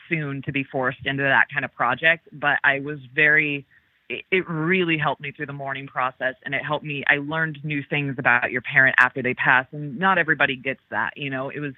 soon 0.08 0.42
to 0.44 0.52
be 0.52 0.64
forced 0.64 1.06
into 1.06 1.24
that 1.24 1.48
kind 1.54 1.66
of 1.66 1.74
project, 1.76 2.28
but 2.32 2.58
I 2.64 2.80
was 2.80 3.00
very 3.14 3.66
it 4.10 4.50
really 4.50 4.98
helped 4.98 5.22
me 5.22 5.32
through 5.32 5.46
the 5.46 5.54
mourning 5.54 5.86
process 5.86 6.34
and 6.44 6.56
it 6.56 6.66
helped 6.66 6.84
me 6.84 7.04
i 7.08 7.18
learned 7.18 7.60
new 7.64 7.84
things 7.92 8.16
about 8.18 8.52
your 8.52 8.62
parent 8.62 8.96
after 8.98 9.22
they 9.22 9.36
pass 9.36 9.68
and 9.72 10.00
not 10.00 10.18
everybody 10.18 10.56
gets 10.56 10.80
that 10.90 11.16
you 11.16 11.30
know 11.30 11.50
it 11.50 11.60
was 11.60 11.74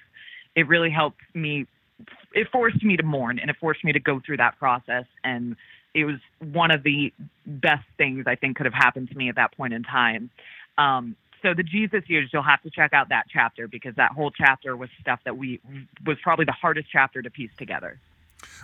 it 0.54 0.66
really 0.66 0.88
helped 0.88 1.20
me 1.34 1.66
it 2.34 2.48
forced 2.50 2.82
me 2.82 2.96
to 2.96 3.02
mourn 3.02 3.38
and 3.38 3.50
it 3.50 3.56
forced 3.60 3.84
me 3.84 3.92
to 3.92 4.00
go 4.00 4.20
through 4.24 4.38
that 4.38 4.58
process 4.58 5.04
and 5.24 5.56
it 5.94 6.04
was 6.04 6.16
one 6.52 6.70
of 6.70 6.82
the 6.82 7.12
best 7.46 7.84
things 7.98 8.24
I 8.26 8.34
think 8.34 8.56
could 8.56 8.66
have 8.66 8.74
happened 8.74 9.10
to 9.10 9.16
me 9.16 9.28
at 9.28 9.36
that 9.36 9.56
point 9.56 9.74
in 9.74 9.82
time. 9.82 10.30
Um, 10.78 11.16
so 11.42 11.54
the 11.54 11.62
Jesus 11.62 12.02
years, 12.06 12.30
you'll 12.32 12.42
have 12.42 12.62
to 12.62 12.70
check 12.70 12.92
out 12.92 13.08
that 13.10 13.26
chapter 13.30 13.68
because 13.68 13.94
that 13.96 14.12
whole 14.12 14.30
chapter 14.30 14.76
was 14.76 14.88
stuff 15.00 15.20
that 15.24 15.36
we 15.36 15.60
was 16.06 16.16
probably 16.22 16.44
the 16.44 16.52
hardest 16.52 16.88
chapter 16.90 17.20
to 17.20 17.30
piece 17.30 17.50
together. 17.58 17.98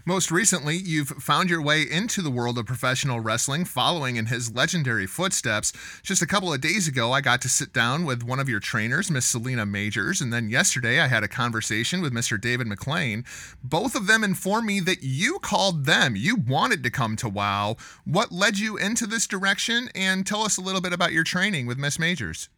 Most 0.05 0.31
recently, 0.31 0.77
you've 0.77 1.09
found 1.09 1.51
your 1.51 1.63
way 1.63 1.83
into 1.83 2.23
the 2.23 2.31
world 2.31 2.59
of 2.59 2.67
professional 2.67 3.21
wrestling 3.21 3.65
following 3.65 4.17
in 4.17 4.27
his 4.27 4.55
legendary 4.55 5.07
footsteps. 5.07 5.73
Just 6.03 6.23
a 6.23 6.27
couple 6.27 6.53
of 6.53 6.61
days 6.61 6.89
ago, 6.89 7.13
I 7.13 7.21
got 7.21 7.41
to 7.43 7.49
sit 7.49 7.73
down 7.73 8.05
with 8.05 8.23
one 8.23 8.41
of 8.41 8.49
your 8.49 8.61
trainers, 8.61 9.11
Miss 9.11 9.27
Selina 9.27 9.67
Majors, 9.67 10.21
and 10.21 10.33
then 10.33 10.49
yesterday 10.49 11.01
I 11.01 11.09
had 11.09 11.25
a 11.25 11.29
conversation 11.29 12.01
with 12.01 12.13
Mr. 12.13 12.41
David 12.41 12.67
McLane. 12.67 13.27
Both 13.63 13.95
of 13.95 14.07
them 14.07 14.25
informed 14.25 14.67
me 14.67 14.81
that 14.81 15.03
you 15.03 15.39
called 15.41 15.85
them. 15.85 16.17
You 16.17 16.37
wanted 16.37 16.83
to 16.85 16.91
come 16.91 17.17
to 17.17 17.29
WOW. 17.29 17.77
What 18.05 18.33
led 18.33 18.59
you 18.59 18.77
into 18.77 19.07
this 19.07 19.27
direction? 19.27 19.89
And 19.95 20.27
tell 20.27 20.43
us 20.43 20.57
a 20.57 20.63
little 20.63 20.81
bit 20.81 20.93
about 20.93 21.13
your 21.13 21.25
training 21.25 21.67
with 21.67 21.79
Miss 21.79 21.99
Majors. 21.99 22.49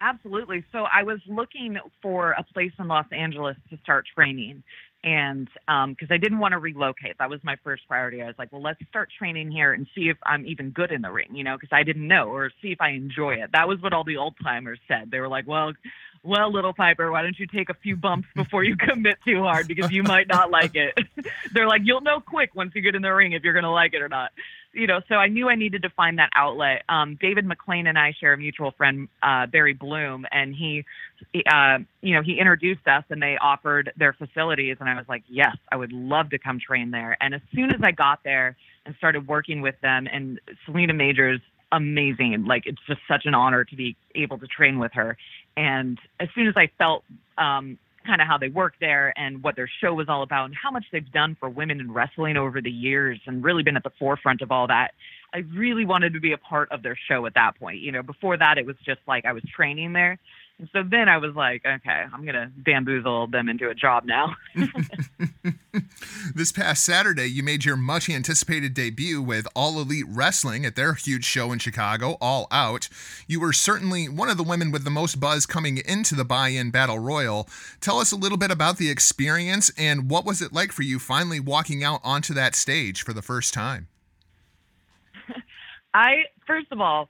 Absolutely. 0.00 0.64
So 0.72 0.86
I 0.92 1.02
was 1.02 1.20
looking 1.26 1.76
for 2.00 2.32
a 2.32 2.42
place 2.42 2.72
in 2.78 2.88
Los 2.88 3.06
Angeles 3.12 3.56
to 3.68 3.78
start 3.82 4.06
training 4.14 4.62
and 5.02 5.48
because 5.66 6.10
um, 6.10 6.10
I 6.10 6.18
didn't 6.18 6.38
want 6.40 6.52
to 6.52 6.58
relocate, 6.58 7.16
that 7.18 7.30
was 7.30 7.40
my 7.42 7.56
first 7.64 7.88
priority. 7.88 8.22
I 8.22 8.26
was 8.26 8.34
like, 8.38 8.52
well, 8.52 8.62
let's 8.62 8.80
start 8.88 9.08
training 9.18 9.50
here 9.50 9.72
and 9.72 9.86
see 9.94 10.08
if 10.08 10.18
I'm 10.24 10.46
even 10.46 10.70
good 10.70 10.92
in 10.92 11.00
the 11.00 11.10
ring, 11.10 11.34
you 11.34 11.42
know, 11.42 11.56
because 11.56 11.74
I 11.74 11.82
didn't 11.82 12.06
know, 12.06 12.28
or 12.28 12.50
see 12.60 12.68
if 12.68 12.80
I 12.80 12.90
enjoy 12.90 13.34
it. 13.34 13.50
That 13.52 13.66
was 13.66 13.80
what 13.80 13.92
all 13.94 14.04
the 14.04 14.18
old 14.18 14.34
timers 14.42 14.78
said. 14.88 15.10
They 15.10 15.20
were 15.20 15.28
like, 15.28 15.46
well, 15.46 15.72
well, 16.22 16.52
little 16.52 16.72
Piper, 16.72 17.10
why 17.10 17.22
don't 17.22 17.38
you 17.38 17.46
take 17.46 17.70
a 17.70 17.74
few 17.74 17.96
bumps 17.96 18.28
before 18.34 18.64
you 18.64 18.76
commit 18.76 19.18
too 19.24 19.42
hard 19.42 19.68
because 19.68 19.90
you 19.90 20.02
might 20.02 20.28
not 20.28 20.50
like 20.50 20.74
it. 20.74 20.98
They're 21.52 21.68
like, 21.68 21.82
you'll 21.84 22.02
know 22.02 22.20
quick 22.20 22.54
once 22.54 22.72
you 22.74 22.82
get 22.82 22.94
in 22.94 23.02
the 23.02 23.12
ring 23.12 23.32
if 23.32 23.42
you're 23.42 23.54
going 23.54 23.64
to 23.64 23.70
like 23.70 23.94
it 23.94 24.02
or 24.02 24.08
not 24.08 24.32
you 24.72 24.86
know, 24.86 25.00
so 25.08 25.16
I 25.16 25.28
knew 25.28 25.48
I 25.48 25.56
needed 25.56 25.82
to 25.82 25.90
find 25.90 26.18
that 26.18 26.30
outlet. 26.34 26.82
Um, 26.88 27.16
David 27.20 27.44
McLane 27.44 27.88
and 27.88 27.98
I 27.98 28.14
share 28.18 28.32
a 28.32 28.38
mutual 28.38 28.70
friend, 28.72 29.08
uh, 29.22 29.46
Barry 29.46 29.72
Bloom, 29.72 30.26
and 30.30 30.54
he, 30.54 30.84
uh, 31.50 31.78
you 32.02 32.14
know, 32.14 32.22
he 32.22 32.38
introduced 32.38 32.86
us 32.86 33.04
and 33.10 33.20
they 33.20 33.36
offered 33.40 33.92
their 33.96 34.12
facilities. 34.12 34.76
And 34.80 34.88
I 34.88 34.94
was 34.94 35.06
like, 35.08 35.24
yes, 35.28 35.56
I 35.70 35.76
would 35.76 35.92
love 35.92 36.30
to 36.30 36.38
come 36.38 36.60
train 36.60 36.92
there. 36.92 37.16
And 37.20 37.34
as 37.34 37.40
soon 37.52 37.74
as 37.74 37.80
I 37.82 37.90
got 37.90 38.22
there 38.22 38.56
and 38.86 38.94
started 38.96 39.26
working 39.26 39.60
with 39.60 39.74
them, 39.80 40.06
and 40.10 40.40
Selina 40.64 40.94
Majors, 40.94 41.40
amazing. 41.72 42.44
Like, 42.46 42.66
it's 42.66 42.80
just 42.86 43.00
such 43.08 43.26
an 43.26 43.34
honor 43.34 43.64
to 43.64 43.76
be 43.76 43.96
able 44.14 44.38
to 44.38 44.46
train 44.46 44.78
with 44.78 44.92
her. 44.94 45.16
And 45.56 45.98
as 46.18 46.28
soon 46.34 46.46
as 46.46 46.54
I 46.56 46.70
felt, 46.78 47.04
um, 47.38 47.78
kind 48.06 48.20
of 48.20 48.26
how 48.26 48.38
they 48.38 48.48
work 48.48 48.74
there 48.80 49.12
and 49.16 49.42
what 49.42 49.56
their 49.56 49.68
show 49.80 49.92
was 49.94 50.08
all 50.08 50.22
about 50.22 50.46
and 50.46 50.54
how 50.54 50.70
much 50.70 50.84
they've 50.90 51.12
done 51.12 51.36
for 51.38 51.48
women 51.48 51.80
in 51.80 51.92
wrestling 51.92 52.36
over 52.36 52.60
the 52.60 52.70
years 52.70 53.20
and 53.26 53.44
really 53.44 53.62
been 53.62 53.76
at 53.76 53.82
the 53.82 53.92
forefront 53.98 54.40
of 54.40 54.50
all 54.50 54.66
that. 54.66 54.92
I 55.34 55.38
really 55.54 55.84
wanted 55.84 56.14
to 56.14 56.20
be 56.20 56.32
a 56.32 56.38
part 56.38 56.72
of 56.72 56.82
their 56.82 56.96
show 57.08 57.26
at 57.26 57.34
that 57.34 57.58
point. 57.58 57.80
You 57.80 57.92
know, 57.92 58.02
before 58.02 58.36
that 58.36 58.58
it 58.58 58.66
was 58.66 58.76
just 58.84 59.00
like 59.06 59.26
I 59.26 59.32
was 59.32 59.42
training 59.54 59.92
there 59.92 60.18
so 60.72 60.82
then 60.82 61.08
I 61.08 61.18
was 61.18 61.34
like, 61.34 61.64
okay, 61.64 62.04
I'm 62.12 62.22
going 62.22 62.34
to 62.34 62.50
bamboozle 62.56 63.28
them 63.28 63.48
into 63.48 63.68
a 63.68 63.74
job 63.74 64.04
now. 64.04 64.36
this 66.34 66.52
past 66.52 66.84
Saturday, 66.84 67.26
you 67.26 67.42
made 67.42 67.64
your 67.64 67.76
much 67.76 68.08
anticipated 68.08 68.74
debut 68.74 69.22
with 69.22 69.46
All 69.54 69.80
Elite 69.80 70.06
Wrestling 70.08 70.64
at 70.64 70.76
their 70.76 70.94
huge 70.94 71.24
show 71.24 71.52
in 71.52 71.58
Chicago, 71.58 72.16
All 72.20 72.46
Out. 72.50 72.88
You 73.26 73.40
were 73.40 73.52
certainly 73.52 74.08
one 74.08 74.28
of 74.28 74.36
the 74.36 74.42
women 74.42 74.70
with 74.70 74.84
the 74.84 74.90
most 74.90 75.20
buzz 75.20 75.46
coming 75.46 75.78
into 75.78 76.14
the 76.14 76.24
buy 76.24 76.48
in 76.48 76.70
Battle 76.70 76.98
Royal. 76.98 77.48
Tell 77.80 77.98
us 77.98 78.12
a 78.12 78.16
little 78.16 78.38
bit 78.38 78.50
about 78.50 78.78
the 78.78 78.90
experience 78.90 79.70
and 79.78 80.10
what 80.10 80.24
was 80.24 80.42
it 80.42 80.52
like 80.52 80.72
for 80.72 80.82
you 80.82 80.98
finally 80.98 81.40
walking 81.40 81.82
out 81.84 82.00
onto 82.04 82.34
that 82.34 82.54
stage 82.54 83.02
for 83.02 83.12
the 83.12 83.22
first 83.22 83.54
time? 83.54 83.88
I, 85.94 86.24
first 86.46 86.68
of 86.70 86.80
all, 86.80 87.08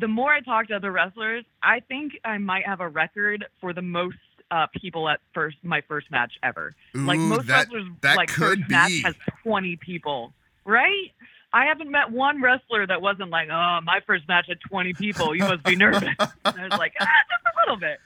the 0.00 0.08
more 0.08 0.32
I 0.32 0.40
talk 0.40 0.68
to 0.68 0.76
other 0.76 0.90
wrestlers, 0.90 1.44
I 1.62 1.80
think 1.80 2.12
I 2.24 2.38
might 2.38 2.66
have 2.66 2.80
a 2.80 2.88
record 2.88 3.44
for 3.60 3.72
the 3.72 3.82
most 3.82 4.16
uh, 4.50 4.66
people 4.80 5.08
at 5.08 5.20
first 5.32 5.58
my 5.62 5.82
first 5.86 6.10
match 6.10 6.32
ever. 6.42 6.74
Ooh, 6.96 7.00
like 7.00 7.18
most 7.18 7.46
that, 7.46 7.66
wrestlers, 7.66 7.86
that 8.00 8.16
like 8.16 8.28
could 8.28 8.58
first 8.58 8.68
be. 8.68 8.74
match 8.74 9.02
has 9.04 9.14
twenty 9.42 9.76
people, 9.76 10.32
right? 10.64 11.12
I 11.52 11.66
haven't 11.66 11.90
met 11.90 12.10
one 12.10 12.40
wrestler 12.40 12.86
that 12.86 13.02
wasn't 13.02 13.30
like, 13.30 13.48
oh, 13.50 13.80
my 13.82 14.00
first 14.06 14.26
match 14.28 14.46
had 14.48 14.58
twenty 14.60 14.94
people. 14.94 15.34
You 15.34 15.44
must 15.44 15.64
be 15.64 15.76
nervous. 15.76 16.08
I 16.18 16.28
was 16.44 16.78
like, 16.78 16.94
ah, 17.00 17.06
just 17.06 17.44
a 17.44 17.60
little 17.60 17.76
bit. 17.76 17.98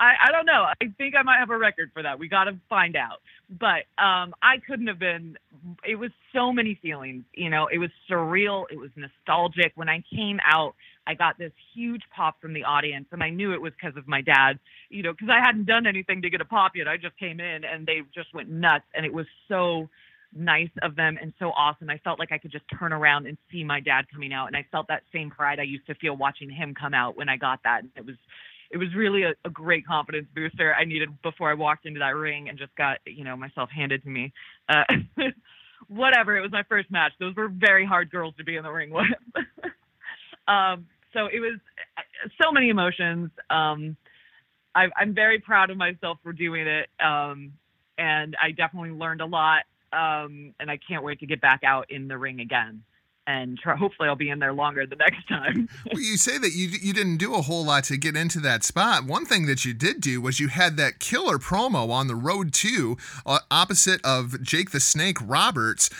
I, 0.00 0.12
I 0.28 0.32
don't 0.32 0.46
know. 0.46 0.64
I 0.80 0.86
think 0.96 1.14
I 1.16 1.22
might 1.22 1.38
have 1.38 1.50
a 1.50 1.58
record 1.58 1.90
for 1.92 2.02
that. 2.02 2.18
We 2.18 2.28
got 2.28 2.44
to 2.44 2.56
find 2.68 2.96
out. 2.96 3.20
But 3.50 3.86
um, 4.02 4.34
I 4.42 4.58
couldn't 4.66 4.86
have 4.86 4.98
been. 4.98 5.36
It 5.86 5.96
was 5.96 6.10
so 6.32 6.52
many 6.52 6.78
feelings. 6.80 7.24
You 7.34 7.50
know, 7.50 7.68
it 7.72 7.78
was 7.78 7.90
surreal. 8.10 8.64
It 8.70 8.78
was 8.78 8.90
nostalgic. 8.96 9.72
When 9.74 9.88
I 9.88 10.02
came 10.14 10.38
out, 10.44 10.74
I 11.06 11.14
got 11.14 11.38
this 11.38 11.52
huge 11.74 12.02
pop 12.14 12.40
from 12.40 12.52
the 12.52 12.64
audience, 12.64 13.06
and 13.10 13.22
I 13.22 13.30
knew 13.30 13.52
it 13.52 13.60
was 13.60 13.72
because 13.80 13.96
of 13.96 14.06
my 14.06 14.20
dad. 14.20 14.58
You 14.90 15.02
know, 15.02 15.12
because 15.12 15.30
I 15.30 15.40
hadn't 15.44 15.66
done 15.66 15.86
anything 15.86 16.22
to 16.22 16.30
get 16.30 16.40
a 16.40 16.44
pop 16.44 16.72
yet. 16.76 16.86
I 16.86 16.96
just 16.96 17.18
came 17.18 17.40
in, 17.40 17.64
and 17.64 17.86
they 17.86 18.02
just 18.14 18.32
went 18.34 18.50
nuts, 18.50 18.84
and 18.94 19.04
it 19.06 19.12
was 19.12 19.26
so 19.48 19.88
nice 20.36 20.70
of 20.82 20.94
them 20.94 21.18
and 21.20 21.32
so 21.38 21.50
awesome. 21.50 21.88
I 21.88 21.98
felt 21.98 22.18
like 22.18 22.32
I 22.32 22.38
could 22.38 22.52
just 22.52 22.64
turn 22.78 22.92
around 22.92 23.26
and 23.26 23.38
see 23.50 23.64
my 23.64 23.80
dad 23.80 24.06
coming 24.12 24.32
out, 24.32 24.46
and 24.46 24.56
I 24.56 24.66
felt 24.70 24.88
that 24.88 25.02
same 25.12 25.30
pride 25.30 25.58
I 25.58 25.62
used 25.62 25.86
to 25.86 25.94
feel 25.94 26.16
watching 26.16 26.50
him 26.50 26.74
come 26.74 26.94
out 26.94 27.16
when 27.16 27.28
I 27.28 27.36
got 27.36 27.60
that. 27.64 27.80
And 27.80 27.90
it 27.96 28.04
was 28.04 28.16
it 28.70 28.76
was 28.76 28.88
really 28.94 29.22
a, 29.22 29.34
a 29.44 29.50
great 29.50 29.86
confidence 29.86 30.26
booster 30.34 30.74
I 30.74 30.84
needed 30.84 31.08
before 31.22 31.50
I 31.50 31.54
walked 31.54 31.86
into 31.86 32.00
that 32.00 32.14
ring 32.14 32.48
and 32.48 32.58
just 32.58 32.74
got 32.76 32.98
you 33.06 33.24
know 33.24 33.36
myself 33.36 33.70
handed 33.70 34.02
to 34.04 34.08
me. 34.08 34.32
Uh, 34.68 34.84
whatever, 35.88 36.36
it 36.36 36.40
was 36.40 36.52
my 36.52 36.62
first 36.68 36.90
match. 36.90 37.12
Those 37.18 37.34
were 37.34 37.48
very 37.48 37.86
hard 37.86 38.10
girls 38.10 38.34
to 38.38 38.44
be 38.44 38.56
in 38.56 38.62
the 38.62 38.70
ring 38.70 38.90
with. 38.90 39.06
um, 40.48 40.86
so 41.12 41.26
it 41.26 41.40
was 41.40 41.58
so 42.42 42.52
many 42.52 42.68
emotions. 42.68 43.30
Um, 43.48 43.96
I, 44.74 44.88
I'm 44.96 45.14
very 45.14 45.40
proud 45.40 45.70
of 45.70 45.76
myself 45.76 46.18
for 46.22 46.32
doing 46.32 46.66
it, 46.66 46.88
um, 47.02 47.52
and 47.96 48.36
I 48.40 48.50
definitely 48.50 48.90
learned 48.90 49.22
a 49.22 49.26
lot. 49.26 49.62
Um, 49.90 50.52
and 50.60 50.70
I 50.70 50.78
can't 50.86 51.02
wait 51.02 51.20
to 51.20 51.26
get 51.26 51.40
back 51.40 51.64
out 51.64 51.90
in 51.90 52.08
the 52.08 52.18
ring 52.18 52.40
again 52.40 52.82
and 53.28 53.58
try, 53.58 53.76
hopefully 53.76 54.08
I'll 54.08 54.16
be 54.16 54.30
in 54.30 54.38
there 54.38 54.54
longer 54.54 54.86
the 54.86 54.96
next 54.96 55.28
time. 55.28 55.68
well, 55.92 56.02
you 56.02 56.16
say 56.16 56.38
that 56.38 56.52
you 56.54 56.68
you 56.80 56.94
didn't 56.94 57.18
do 57.18 57.34
a 57.34 57.42
whole 57.42 57.64
lot 57.64 57.84
to 57.84 57.98
get 57.98 58.16
into 58.16 58.40
that 58.40 58.64
spot. 58.64 59.04
One 59.04 59.26
thing 59.26 59.44
that 59.46 59.66
you 59.66 59.74
did 59.74 60.00
do 60.00 60.22
was 60.22 60.40
you 60.40 60.48
had 60.48 60.78
that 60.78 60.98
killer 60.98 61.36
promo 61.38 61.90
on 61.90 62.06
the 62.06 62.16
road 62.16 62.54
to 62.54 62.96
uh, 63.26 63.40
opposite 63.50 64.00
of 64.02 64.42
Jake 64.42 64.70
the 64.70 64.80
Snake 64.80 65.18
Roberts. 65.22 65.90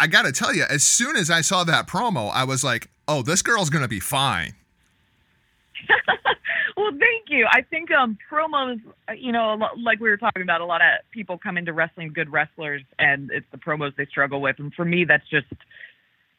I 0.00 0.06
got 0.06 0.22
to 0.22 0.32
tell 0.32 0.54
you, 0.54 0.64
as 0.68 0.82
soon 0.82 1.14
as 1.14 1.30
I 1.30 1.42
saw 1.42 1.62
that 1.64 1.86
promo, 1.86 2.30
I 2.32 2.44
was 2.44 2.64
like, 2.64 2.88
"Oh, 3.06 3.20
this 3.20 3.42
girl's 3.42 3.68
gonna 3.68 3.86
be 3.86 4.00
fine." 4.00 4.54
well, 6.76 6.90
thank 6.98 7.28
you. 7.28 7.46
I 7.50 7.60
think 7.60 7.90
um, 7.90 8.16
promos, 8.32 8.80
uh, 9.08 9.12
you 9.12 9.30
know, 9.30 9.58
like 9.76 10.00
we 10.00 10.08
were 10.08 10.16
talking 10.16 10.42
about, 10.42 10.62
a 10.62 10.64
lot 10.64 10.80
of 10.80 10.88
people 11.10 11.36
come 11.36 11.58
into 11.58 11.74
wrestling 11.74 12.14
good 12.14 12.32
wrestlers, 12.32 12.80
and 12.98 13.30
it's 13.30 13.46
the 13.50 13.58
promos 13.58 13.94
they 13.96 14.06
struggle 14.06 14.40
with. 14.40 14.58
And 14.58 14.72
for 14.72 14.86
me, 14.86 15.04
that's 15.04 15.28
just 15.28 15.46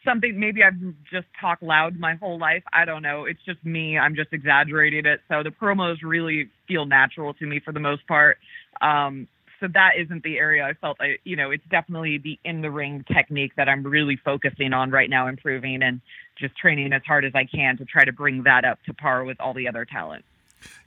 something 0.05 0.39
maybe 0.39 0.63
I've 0.63 0.79
just 1.11 1.27
talked 1.39 1.63
loud 1.63 1.99
my 1.99 2.15
whole 2.15 2.39
life. 2.39 2.63
I 2.73 2.85
don't 2.85 3.01
know. 3.01 3.25
It's 3.25 3.39
just 3.45 3.63
me. 3.65 3.97
I'm 3.97 4.15
just 4.15 4.31
exaggerating 4.31 5.05
it. 5.05 5.21
So 5.27 5.43
the 5.43 5.49
promos 5.49 5.97
really 6.03 6.49
feel 6.67 6.85
natural 6.85 7.33
to 7.35 7.45
me 7.45 7.59
for 7.63 7.71
the 7.73 7.79
most 7.79 8.07
part. 8.07 8.37
Um, 8.81 9.27
so 9.59 9.67
that 9.73 9.91
isn't 9.99 10.23
the 10.23 10.37
area 10.37 10.63
I 10.63 10.73
felt 10.73 10.97
I, 11.01 11.17
you 11.23 11.35
know, 11.35 11.51
it's 11.51 11.63
definitely 11.69 12.17
the 12.17 12.39
in 12.45 12.61
the 12.61 12.71
ring 12.71 13.03
technique 13.11 13.51
that 13.57 13.67
I'm 13.67 13.83
really 13.83 14.17
focusing 14.23 14.73
on 14.73 14.89
right 14.89 15.09
now, 15.09 15.27
improving 15.27 15.83
and 15.83 16.01
just 16.37 16.57
training 16.57 16.93
as 16.93 17.01
hard 17.05 17.25
as 17.25 17.33
I 17.35 17.43
can 17.43 17.77
to 17.77 17.85
try 17.85 18.05
to 18.05 18.13
bring 18.13 18.43
that 18.43 18.63
up 18.63 18.79
to 18.85 18.93
par 18.93 19.25
with 19.25 19.39
all 19.41 19.53
the 19.53 19.67
other 19.67 19.85
talent. 19.85 20.23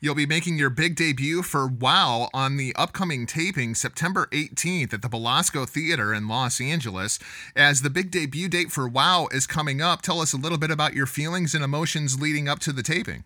You'll 0.00 0.14
be 0.14 0.26
making 0.26 0.58
your 0.58 0.70
big 0.70 0.96
debut 0.96 1.42
for 1.42 1.66
WOW 1.66 2.28
on 2.34 2.56
the 2.56 2.74
upcoming 2.76 3.26
taping 3.26 3.74
September 3.74 4.28
18th 4.32 4.92
at 4.92 5.02
the 5.02 5.08
Belasco 5.08 5.64
Theater 5.64 6.12
in 6.12 6.28
Los 6.28 6.60
Angeles. 6.60 7.18
As 7.54 7.82
the 7.82 7.90
big 7.90 8.10
debut 8.10 8.48
date 8.48 8.72
for 8.72 8.88
WOW 8.88 9.28
is 9.30 9.46
coming 9.46 9.80
up, 9.80 10.02
tell 10.02 10.20
us 10.20 10.32
a 10.32 10.38
little 10.38 10.58
bit 10.58 10.70
about 10.70 10.94
your 10.94 11.06
feelings 11.06 11.54
and 11.54 11.62
emotions 11.62 12.20
leading 12.20 12.48
up 12.48 12.58
to 12.60 12.72
the 12.72 12.82
taping. 12.82 13.24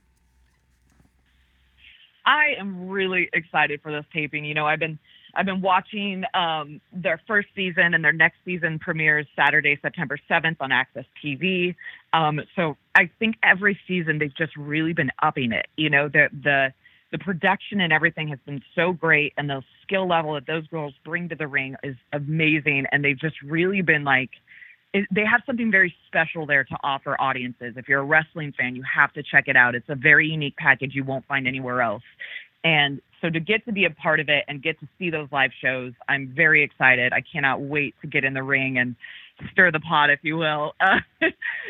I 2.26 2.54
am 2.58 2.88
really 2.88 3.28
excited 3.32 3.80
for 3.82 3.92
this 3.92 4.04
taping. 4.12 4.44
You 4.44 4.54
know, 4.54 4.66
I've 4.66 4.80
been 4.80 4.98
I've 5.36 5.46
been 5.46 5.60
watching 5.60 6.24
um, 6.34 6.80
their 6.92 7.20
first 7.26 7.48
season 7.54 7.92
and 7.94 8.02
their 8.02 8.12
next 8.12 8.38
season 8.44 8.78
premieres 8.78 9.26
Saturday, 9.36 9.78
September 9.82 10.18
7th 10.30 10.56
on 10.60 10.70
AXS 10.70 11.04
TV. 11.22 11.74
Um, 12.12 12.40
so 12.56 12.76
I 12.94 13.10
think 13.18 13.36
every 13.42 13.78
season 13.86 14.18
they've 14.18 14.34
just 14.34 14.56
really 14.56 14.94
been 14.94 15.10
upping 15.22 15.52
it. 15.52 15.66
You 15.76 15.90
know, 15.90 16.08
the 16.08 16.28
the 16.42 16.72
the 17.12 17.18
production 17.18 17.80
and 17.80 17.92
everything 17.92 18.28
has 18.28 18.38
been 18.46 18.62
so 18.74 18.92
great, 18.92 19.32
and 19.36 19.48
the 19.48 19.62
skill 19.82 20.08
level 20.08 20.34
that 20.34 20.46
those 20.46 20.66
girls 20.68 20.94
bring 21.04 21.28
to 21.28 21.36
the 21.36 21.46
ring 21.46 21.76
is 21.84 21.96
amazing. 22.12 22.86
And 22.90 23.04
they've 23.04 23.18
just 23.18 23.40
really 23.42 23.82
been 23.82 24.04
like, 24.04 24.30
it, 24.92 25.06
they 25.10 25.24
have 25.24 25.42
something 25.46 25.70
very 25.70 25.94
special 26.08 26.46
there 26.46 26.64
to 26.64 26.76
offer 26.82 27.20
audiences. 27.20 27.74
If 27.76 27.88
you're 27.88 28.00
a 28.00 28.04
wrestling 28.04 28.52
fan, 28.58 28.74
you 28.74 28.82
have 28.82 29.12
to 29.12 29.22
check 29.22 29.44
it 29.46 29.56
out. 29.56 29.74
It's 29.74 29.88
a 29.88 29.94
very 29.94 30.28
unique 30.28 30.56
package 30.56 30.94
you 30.94 31.04
won't 31.04 31.26
find 31.26 31.46
anywhere 31.46 31.82
else. 31.82 32.02
And 32.64 33.00
so 33.26 33.30
to 33.30 33.40
get 33.40 33.64
to 33.64 33.72
be 33.72 33.84
a 33.86 33.90
part 33.90 34.20
of 34.20 34.28
it 34.28 34.44
and 34.46 34.62
get 34.62 34.78
to 34.80 34.88
see 34.98 35.10
those 35.10 35.28
live 35.32 35.50
shows, 35.60 35.92
I'm 36.08 36.32
very 36.34 36.62
excited. 36.62 37.12
I 37.12 37.22
cannot 37.22 37.60
wait 37.60 37.94
to 38.02 38.06
get 38.06 38.24
in 38.24 38.34
the 38.34 38.42
ring 38.42 38.78
and 38.78 38.94
stir 39.50 39.72
the 39.72 39.80
pot, 39.80 40.10
if 40.10 40.20
you 40.22 40.36
will. 40.36 40.74
Uh, 41.20 41.28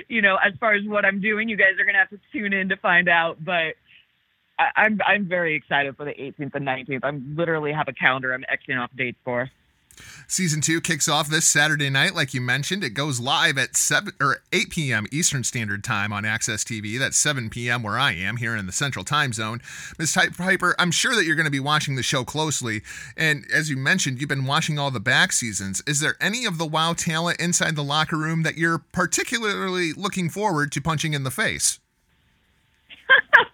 you 0.08 0.20
know, 0.20 0.36
as 0.44 0.52
far 0.60 0.74
as 0.74 0.84
what 0.86 1.04
I'm 1.04 1.20
doing, 1.20 1.48
you 1.48 1.56
guys 1.56 1.72
are 1.80 1.84
gonna 1.86 1.98
have 1.98 2.10
to 2.10 2.20
tune 2.32 2.52
in 2.52 2.68
to 2.68 2.76
find 2.76 3.08
out. 3.08 3.42
But 3.42 3.74
I, 4.58 4.70
I'm 4.76 5.00
I'm 5.06 5.28
very 5.28 5.54
excited 5.54 5.96
for 5.96 6.04
the 6.04 6.10
18th 6.10 6.54
and 6.54 6.66
19th. 6.66 7.00
I'm 7.02 7.34
literally 7.36 7.72
have 7.72 7.88
a 7.88 7.92
calendar 7.92 8.34
I'm 8.34 8.44
Xing 8.44 8.78
off 8.78 8.90
dates 8.96 9.18
for. 9.24 9.50
Season 10.28 10.60
two 10.60 10.80
kicks 10.80 11.08
off 11.08 11.28
this 11.28 11.46
Saturday 11.46 11.90
night, 11.90 12.14
like 12.14 12.34
you 12.34 12.40
mentioned. 12.40 12.82
It 12.82 12.90
goes 12.90 13.20
live 13.20 13.58
at 13.58 13.76
seven 13.76 14.12
or 14.20 14.38
eight 14.52 14.70
p.m. 14.70 15.06
Eastern 15.12 15.44
Standard 15.44 15.84
Time 15.84 16.12
on 16.12 16.24
AXS 16.24 16.64
TV. 16.64 16.98
That's 16.98 17.16
seven 17.16 17.50
p.m. 17.50 17.82
where 17.82 17.98
I 17.98 18.12
am 18.12 18.36
here 18.36 18.56
in 18.56 18.66
the 18.66 18.72
Central 18.72 19.04
Time 19.04 19.32
Zone. 19.32 19.60
Miss 19.98 20.14
Piper, 20.14 20.74
I'm 20.78 20.90
sure 20.90 21.14
that 21.14 21.24
you're 21.24 21.36
going 21.36 21.44
to 21.44 21.50
be 21.50 21.60
watching 21.60 21.96
the 21.96 22.02
show 22.02 22.24
closely, 22.24 22.82
and 23.16 23.44
as 23.52 23.70
you 23.70 23.76
mentioned, 23.76 24.20
you've 24.20 24.28
been 24.28 24.46
watching 24.46 24.78
all 24.78 24.90
the 24.90 25.00
back 25.00 25.32
seasons. 25.32 25.82
Is 25.86 26.00
there 26.00 26.16
any 26.20 26.44
of 26.44 26.58
the 26.58 26.66
WoW 26.66 26.94
talent 26.94 27.40
inside 27.40 27.76
the 27.76 27.84
locker 27.84 28.16
room 28.16 28.42
that 28.42 28.56
you're 28.56 28.78
particularly 28.78 29.92
looking 29.92 30.28
forward 30.28 30.72
to 30.72 30.80
punching 30.80 31.14
in 31.14 31.24
the 31.24 31.30
face? 31.30 31.78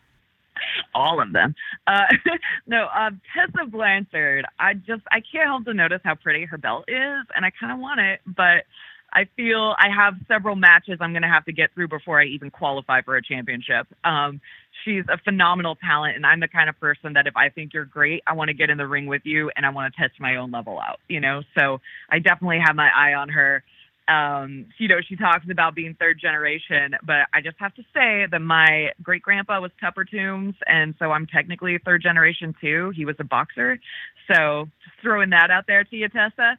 all 0.94 1.20
of 1.20 1.32
them. 1.32 1.54
Uh, 1.86 2.06
no, 2.66 2.86
uh, 2.86 3.10
Tessa 3.34 3.66
Blanchard. 3.66 4.46
I 4.58 4.74
just 4.74 5.02
I 5.10 5.20
can't 5.20 5.46
help 5.46 5.64
to 5.64 5.74
notice 5.74 6.00
how 6.04 6.14
pretty 6.14 6.44
her 6.46 6.58
belt 6.58 6.84
is, 6.88 7.26
and 7.34 7.44
I 7.44 7.50
kind 7.58 7.72
of 7.72 7.78
want 7.78 8.00
it, 8.00 8.20
but 8.26 8.64
I 9.12 9.26
feel 9.36 9.74
I 9.78 9.88
have 9.94 10.14
several 10.26 10.56
matches 10.56 10.98
I'm 11.00 11.12
going 11.12 11.22
to 11.22 11.28
have 11.28 11.44
to 11.44 11.52
get 11.52 11.74
through 11.74 11.88
before 11.88 12.20
I 12.20 12.24
even 12.24 12.50
qualify 12.50 13.02
for 13.02 13.16
a 13.16 13.22
championship. 13.22 13.86
Um, 14.04 14.40
she's 14.84 15.04
a 15.12 15.18
phenomenal 15.18 15.76
talent, 15.76 16.16
and 16.16 16.24
I'm 16.24 16.40
the 16.40 16.48
kind 16.48 16.70
of 16.70 16.80
person 16.80 17.12
that 17.12 17.26
if 17.26 17.36
I 17.36 17.50
think 17.50 17.74
you're 17.74 17.84
great, 17.84 18.22
I 18.26 18.32
want 18.32 18.48
to 18.48 18.54
get 18.54 18.70
in 18.70 18.78
the 18.78 18.86
ring 18.86 19.06
with 19.06 19.22
you, 19.24 19.50
and 19.54 19.66
I 19.66 19.70
want 19.70 19.92
to 19.92 20.00
test 20.00 20.18
my 20.18 20.36
own 20.36 20.50
level 20.50 20.80
out. 20.80 20.98
You 21.08 21.20
know, 21.20 21.42
so 21.58 21.80
I 22.10 22.20
definitely 22.20 22.60
have 22.64 22.74
my 22.74 22.88
eye 22.88 23.14
on 23.14 23.28
her 23.28 23.62
um, 24.08 24.66
you 24.78 24.88
know, 24.88 25.00
she 25.06 25.16
talks 25.16 25.46
about 25.50 25.74
being 25.74 25.94
third 25.94 26.18
generation, 26.20 26.96
but 27.04 27.26
I 27.32 27.40
just 27.40 27.56
have 27.58 27.74
to 27.74 27.82
say 27.94 28.26
that 28.30 28.40
my 28.40 28.90
great 29.02 29.22
grandpa 29.22 29.60
was 29.60 29.70
Tupper 29.80 30.04
Toombs, 30.04 30.54
and 30.66 30.94
so 30.98 31.12
I'm 31.12 31.26
technically 31.26 31.78
third 31.78 32.02
generation 32.02 32.54
too. 32.60 32.92
He 32.96 33.04
was 33.04 33.16
a 33.20 33.24
boxer, 33.24 33.78
so 34.26 34.68
just 34.84 34.96
throwing 35.02 35.30
that 35.30 35.50
out 35.50 35.66
there 35.66 35.84
to 35.84 35.96
you, 35.96 36.08
Tessa. 36.08 36.58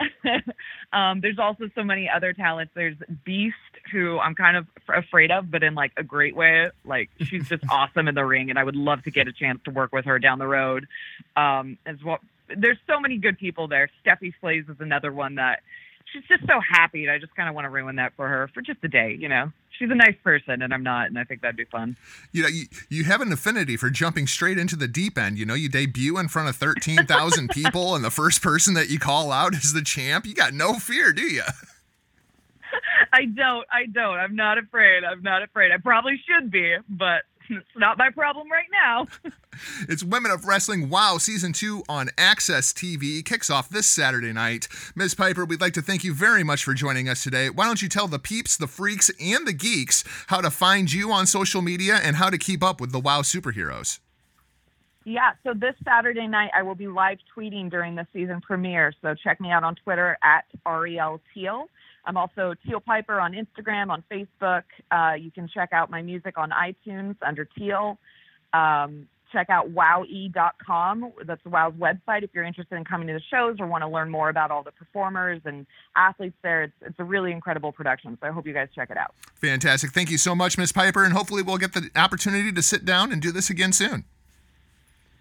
um, 0.92 1.20
there's 1.20 1.38
also 1.38 1.70
so 1.74 1.82
many 1.82 2.10
other 2.14 2.32
talents. 2.32 2.72
There's 2.74 2.96
Beast, 3.24 3.56
who 3.90 4.18
I'm 4.18 4.34
kind 4.34 4.56
of 4.56 4.66
afraid 4.88 5.30
of, 5.30 5.50
but 5.50 5.62
in 5.62 5.74
like 5.74 5.92
a 5.96 6.02
great 6.02 6.36
way. 6.36 6.70
Like 6.84 7.10
she's 7.18 7.48
just 7.48 7.64
awesome 7.70 8.08
in 8.08 8.14
the 8.14 8.24
ring, 8.24 8.50
and 8.50 8.58
I 8.58 8.64
would 8.64 8.76
love 8.76 9.02
to 9.04 9.10
get 9.10 9.28
a 9.28 9.32
chance 9.32 9.60
to 9.64 9.70
work 9.70 9.92
with 9.92 10.04
her 10.04 10.18
down 10.18 10.38
the 10.38 10.46
road. 10.46 10.86
Um, 11.36 11.78
as 11.86 11.96
well, 12.04 12.18
there's 12.56 12.78
so 12.86 13.00
many 13.00 13.18
good 13.18 13.38
people 13.38 13.68
there. 13.68 13.88
Stephy 14.04 14.32
Slays 14.40 14.64
is 14.68 14.76
another 14.80 15.12
one 15.12 15.36
that 15.36 15.60
she's 16.12 16.22
just 16.28 16.46
so 16.46 16.60
happy, 16.60 17.04
and 17.04 17.12
I 17.12 17.18
just 17.18 17.34
kind 17.34 17.48
of 17.48 17.54
want 17.54 17.64
to 17.64 17.70
ruin 17.70 17.96
that 17.96 18.12
for 18.16 18.28
her 18.28 18.48
for 18.52 18.62
just 18.62 18.78
a 18.82 18.88
day. 18.88 19.16
You 19.18 19.28
know, 19.28 19.50
she's 19.78 19.90
a 19.90 19.94
nice 19.94 20.16
person, 20.22 20.62
and 20.62 20.72
I'm 20.72 20.82
not, 20.82 21.06
and 21.08 21.18
I 21.18 21.24
think 21.24 21.40
that'd 21.42 21.56
be 21.56 21.64
fun. 21.64 21.96
You 22.32 22.42
know, 22.42 22.48
you, 22.48 22.64
you 22.88 23.04
have 23.04 23.20
an 23.20 23.32
affinity 23.32 23.76
for 23.76 23.90
jumping 23.90 24.26
straight 24.26 24.58
into 24.58 24.76
the 24.76 24.88
deep 24.88 25.18
end. 25.18 25.38
You 25.38 25.46
know, 25.46 25.54
you 25.54 25.68
debut 25.68 26.18
in 26.18 26.28
front 26.28 26.48
of 26.48 26.56
thirteen 26.56 27.06
thousand 27.06 27.48
people, 27.52 27.94
and 27.94 28.04
the 28.04 28.10
first 28.10 28.42
person 28.42 28.74
that 28.74 28.90
you 28.90 28.98
call 28.98 29.32
out 29.32 29.54
is 29.54 29.72
the 29.72 29.82
champ. 29.82 30.26
You 30.26 30.34
got 30.34 30.54
no 30.54 30.74
fear, 30.74 31.12
do 31.12 31.22
you? 31.22 31.42
I 33.12 33.26
don't. 33.26 33.66
I 33.70 33.86
don't. 33.86 34.18
I'm 34.18 34.36
not 34.36 34.58
afraid. 34.58 35.04
I'm 35.04 35.22
not 35.22 35.42
afraid. 35.42 35.72
I 35.72 35.78
probably 35.78 36.20
should 36.26 36.50
be, 36.50 36.76
but 36.88 37.22
it's 37.58 37.76
not 37.76 37.98
my 37.98 38.10
problem 38.10 38.50
right 38.50 38.66
now. 38.72 39.06
it's 39.88 40.02
Women 40.02 40.30
of 40.30 40.46
Wrestling 40.46 40.88
WoW 40.88 41.18
Season 41.18 41.52
2 41.52 41.84
on 41.88 42.08
AXS 42.18 42.72
TV. 42.72 43.24
Kicks 43.24 43.50
off 43.50 43.68
this 43.68 43.86
Saturday 43.86 44.32
night. 44.32 44.68
Ms. 44.94 45.14
Piper, 45.14 45.44
we'd 45.44 45.60
like 45.60 45.74
to 45.74 45.82
thank 45.82 46.04
you 46.04 46.14
very 46.14 46.42
much 46.42 46.64
for 46.64 46.74
joining 46.74 47.08
us 47.08 47.22
today. 47.22 47.50
Why 47.50 47.66
don't 47.66 47.82
you 47.82 47.88
tell 47.88 48.08
the 48.08 48.18
peeps, 48.18 48.56
the 48.56 48.66
freaks, 48.66 49.10
and 49.20 49.46
the 49.46 49.52
geeks 49.52 50.04
how 50.28 50.40
to 50.40 50.50
find 50.50 50.92
you 50.92 51.12
on 51.12 51.26
social 51.26 51.62
media 51.62 52.00
and 52.02 52.16
how 52.16 52.30
to 52.30 52.38
keep 52.38 52.62
up 52.62 52.80
with 52.80 52.92
the 52.92 53.00
WoW 53.00 53.22
superheroes? 53.22 54.00
Yeah, 55.04 55.32
so 55.42 55.52
this 55.52 55.74
Saturday 55.84 56.28
night 56.28 56.50
I 56.54 56.62
will 56.62 56.76
be 56.76 56.86
live 56.86 57.18
tweeting 57.36 57.70
during 57.70 57.96
the 57.96 58.06
season 58.12 58.40
premiere. 58.40 58.92
So 59.02 59.14
check 59.14 59.40
me 59.40 59.50
out 59.50 59.64
on 59.64 59.74
Twitter 59.74 60.16
at 60.22 60.44
Ariel 60.66 61.20
Teal. 61.34 61.68
I'm 62.04 62.16
also 62.16 62.54
Teal 62.66 62.80
Piper 62.80 63.20
on 63.20 63.32
Instagram, 63.32 63.90
on 63.90 64.02
Facebook. 64.10 64.64
Uh, 64.90 65.14
you 65.14 65.30
can 65.30 65.48
check 65.48 65.72
out 65.72 65.90
my 65.90 66.02
music 66.02 66.36
on 66.36 66.50
iTunes 66.50 67.16
under 67.22 67.44
Teal. 67.44 67.98
Um, 68.52 69.08
check 69.32 69.48
out 69.50 69.70
wowe.com. 69.70 71.12
That's 71.26 71.42
WoW's 71.44 71.74
website 71.74 72.22
if 72.22 72.30
you're 72.34 72.44
interested 72.44 72.76
in 72.76 72.84
coming 72.84 73.06
to 73.08 73.14
the 73.14 73.22
shows 73.30 73.56
or 73.58 73.66
want 73.66 73.82
to 73.82 73.88
learn 73.88 74.10
more 74.10 74.28
about 74.28 74.50
all 74.50 74.62
the 74.62 74.72
performers 74.72 75.40
and 75.44 75.66
athletes 75.96 76.36
there. 76.42 76.64
It's, 76.64 76.74
it's 76.82 76.98
a 76.98 77.04
really 77.04 77.32
incredible 77.32 77.72
production, 77.72 78.18
so 78.20 78.28
I 78.28 78.30
hope 78.30 78.46
you 78.46 78.52
guys 78.52 78.68
check 78.74 78.90
it 78.90 78.96
out. 78.96 79.14
Fantastic. 79.36 79.92
Thank 79.92 80.10
you 80.10 80.18
so 80.18 80.34
much, 80.34 80.58
Miss 80.58 80.70
Piper, 80.70 81.04
and 81.04 81.14
hopefully 81.14 81.42
we'll 81.42 81.58
get 81.58 81.72
the 81.72 81.90
opportunity 81.96 82.52
to 82.52 82.62
sit 82.62 82.84
down 82.84 83.10
and 83.10 83.22
do 83.22 83.32
this 83.32 83.48
again 83.48 83.72
soon. 83.72 84.04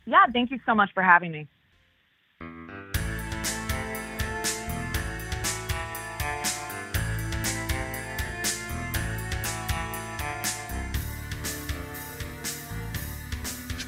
Yeah, 0.06 0.26
thank 0.34 0.52
you 0.52 0.60
so 0.66 0.76
much 0.76 0.90
for 0.94 1.04
having 1.04 1.32
me. 1.32 1.48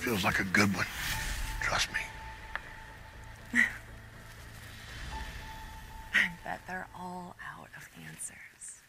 Feels 0.04 0.24
like 0.26 0.40
a 0.42 0.44
good 0.44 0.76
one. 0.76 0.86
Trust 1.62 1.88
me. 1.94 2.00
I 6.14 6.30
bet 6.44 6.60
they're 6.68 6.90
all 6.94 7.38
out 7.58 7.70
of 7.78 7.88
answers. 8.06 8.82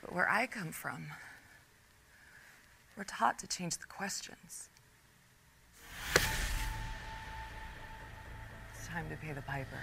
But 0.00 0.14
where 0.14 0.26
I 0.26 0.46
come 0.46 0.72
from, 0.72 1.08
we're 2.96 3.04
taught 3.04 3.38
to 3.40 3.46
change 3.46 3.76
the 3.76 3.86
questions. 3.86 4.70
It's 8.74 8.88
time 8.88 9.10
to 9.10 9.16
pay 9.16 9.34
the 9.34 9.42
piper. 9.42 9.80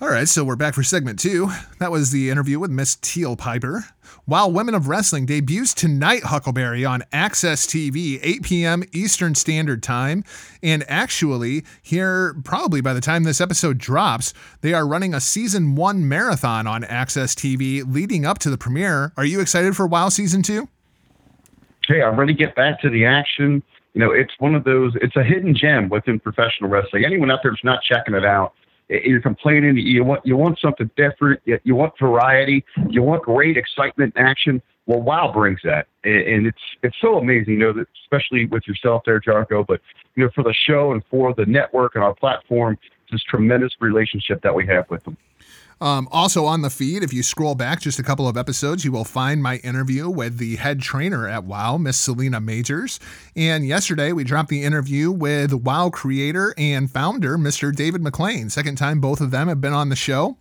All 0.00 0.08
right, 0.08 0.28
so 0.28 0.44
we're 0.44 0.54
back 0.54 0.74
for 0.74 0.84
segment 0.84 1.18
two. 1.18 1.50
That 1.80 1.90
was 1.90 2.12
the 2.12 2.30
interview 2.30 2.60
with 2.60 2.70
Miss 2.70 2.94
Teal 2.94 3.34
Piper. 3.34 3.84
While 4.26 4.52
Women 4.52 4.76
of 4.76 4.86
Wrestling 4.86 5.26
debuts 5.26 5.74
tonight, 5.74 6.22
Huckleberry, 6.22 6.84
on 6.84 7.02
AXS 7.12 7.66
TV, 7.66 8.20
8 8.22 8.42
p.m. 8.44 8.84
Eastern 8.92 9.34
Standard 9.34 9.82
Time. 9.82 10.22
And 10.62 10.84
actually, 10.86 11.64
here, 11.82 12.36
probably 12.44 12.80
by 12.80 12.92
the 12.92 13.00
time 13.00 13.24
this 13.24 13.40
episode 13.40 13.78
drops, 13.78 14.32
they 14.60 14.72
are 14.72 14.86
running 14.86 15.14
a 15.14 15.20
season 15.20 15.74
one 15.74 16.08
marathon 16.08 16.68
on 16.68 16.84
AXS 16.84 17.34
TV 17.34 17.82
leading 17.84 18.24
up 18.24 18.38
to 18.38 18.50
the 18.50 18.58
premiere. 18.58 19.12
Are 19.16 19.24
you 19.24 19.40
excited 19.40 19.74
for 19.74 19.88
WoW 19.88 20.10
season 20.10 20.42
two? 20.42 20.68
Hey, 21.88 22.02
I'm 22.02 22.16
ready 22.16 22.34
to 22.34 22.38
get 22.38 22.54
back 22.54 22.80
to 22.82 22.88
the 22.88 23.04
action. 23.04 23.64
You 23.94 24.00
know, 24.00 24.12
it's 24.12 24.32
one 24.38 24.54
of 24.54 24.62
those, 24.62 24.92
it's 25.02 25.16
a 25.16 25.24
hidden 25.24 25.56
gem 25.56 25.88
within 25.88 26.20
professional 26.20 26.70
wrestling. 26.70 27.04
Anyone 27.04 27.32
out 27.32 27.40
there 27.42 27.50
who's 27.50 27.64
not 27.64 27.82
checking 27.82 28.14
it 28.14 28.24
out, 28.24 28.52
you're 28.88 29.20
complaining. 29.20 29.76
You 29.76 30.04
want 30.04 30.24
you 30.24 30.36
want 30.36 30.58
something 30.58 30.90
different. 30.96 31.40
You 31.44 31.74
want 31.74 31.98
variety. 31.98 32.64
You 32.88 33.02
want 33.02 33.22
great 33.22 33.56
excitement 33.56 34.14
and 34.16 34.26
action. 34.26 34.62
Well, 34.86 35.02
WoW 35.02 35.30
brings 35.32 35.60
that, 35.64 35.86
and 36.04 36.46
it's 36.46 36.62
it's 36.82 36.96
so 37.00 37.18
amazing. 37.18 37.54
You 37.54 37.58
know, 37.58 37.72
that 37.74 37.86
especially 38.04 38.46
with 38.46 38.66
yourself 38.66 39.02
there, 39.04 39.20
Jargo. 39.20 39.66
But 39.66 39.80
you 40.14 40.24
know, 40.24 40.30
for 40.34 40.42
the 40.42 40.54
show 40.54 40.92
and 40.92 41.02
for 41.10 41.34
the 41.34 41.44
network 41.44 41.94
and 41.94 42.02
our 42.02 42.14
platform, 42.14 42.78
this 43.12 43.22
tremendous 43.22 43.72
relationship 43.80 44.42
that 44.42 44.54
we 44.54 44.66
have 44.66 44.88
with 44.88 45.04
them. 45.04 45.16
Um, 45.80 46.08
also 46.10 46.44
on 46.44 46.62
the 46.62 46.70
feed, 46.70 47.02
if 47.02 47.12
you 47.12 47.22
scroll 47.22 47.54
back 47.54 47.80
just 47.80 47.98
a 47.98 48.02
couple 48.02 48.26
of 48.26 48.36
episodes, 48.36 48.84
you 48.84 48.92
will 48.92 49.04
find 49.04 49.42
my 49.42 49.56
interview 49.58 50.08
with 50.08 50.38
the 50.38 50.56
head 50.56 50.80
trainer 50.80 51.28
at 51.28 51.44
WoW, 51.44 51.78
Miss 51.78 51.96
Selina 51.96 52.40
Majors. 52.40 52.98
And 53.36 53.66
yesterday 53.66 54.12
we 54.12 54.24
dropped 54.24 54.48
the 54.48 54.64
interview 54.64 55.10
with 55.10 55.52
WoW 55.52 55.90
creator 55.90 56.54
and 56.58 56.90
founder, 56.90 57.38
Mr. 57.38 57.74
David 57.74 58.02
McLane. 58.02 58.50
Second 58.50 58.76
time 58.76 59.00
both 59.00 59.20
of 59.20 59.30
them 59.30 59.48
have 59.48 59.60
been 59.60 59.72
on 59.72 59.88
the 59.88 59.96
show. 59.96 60.36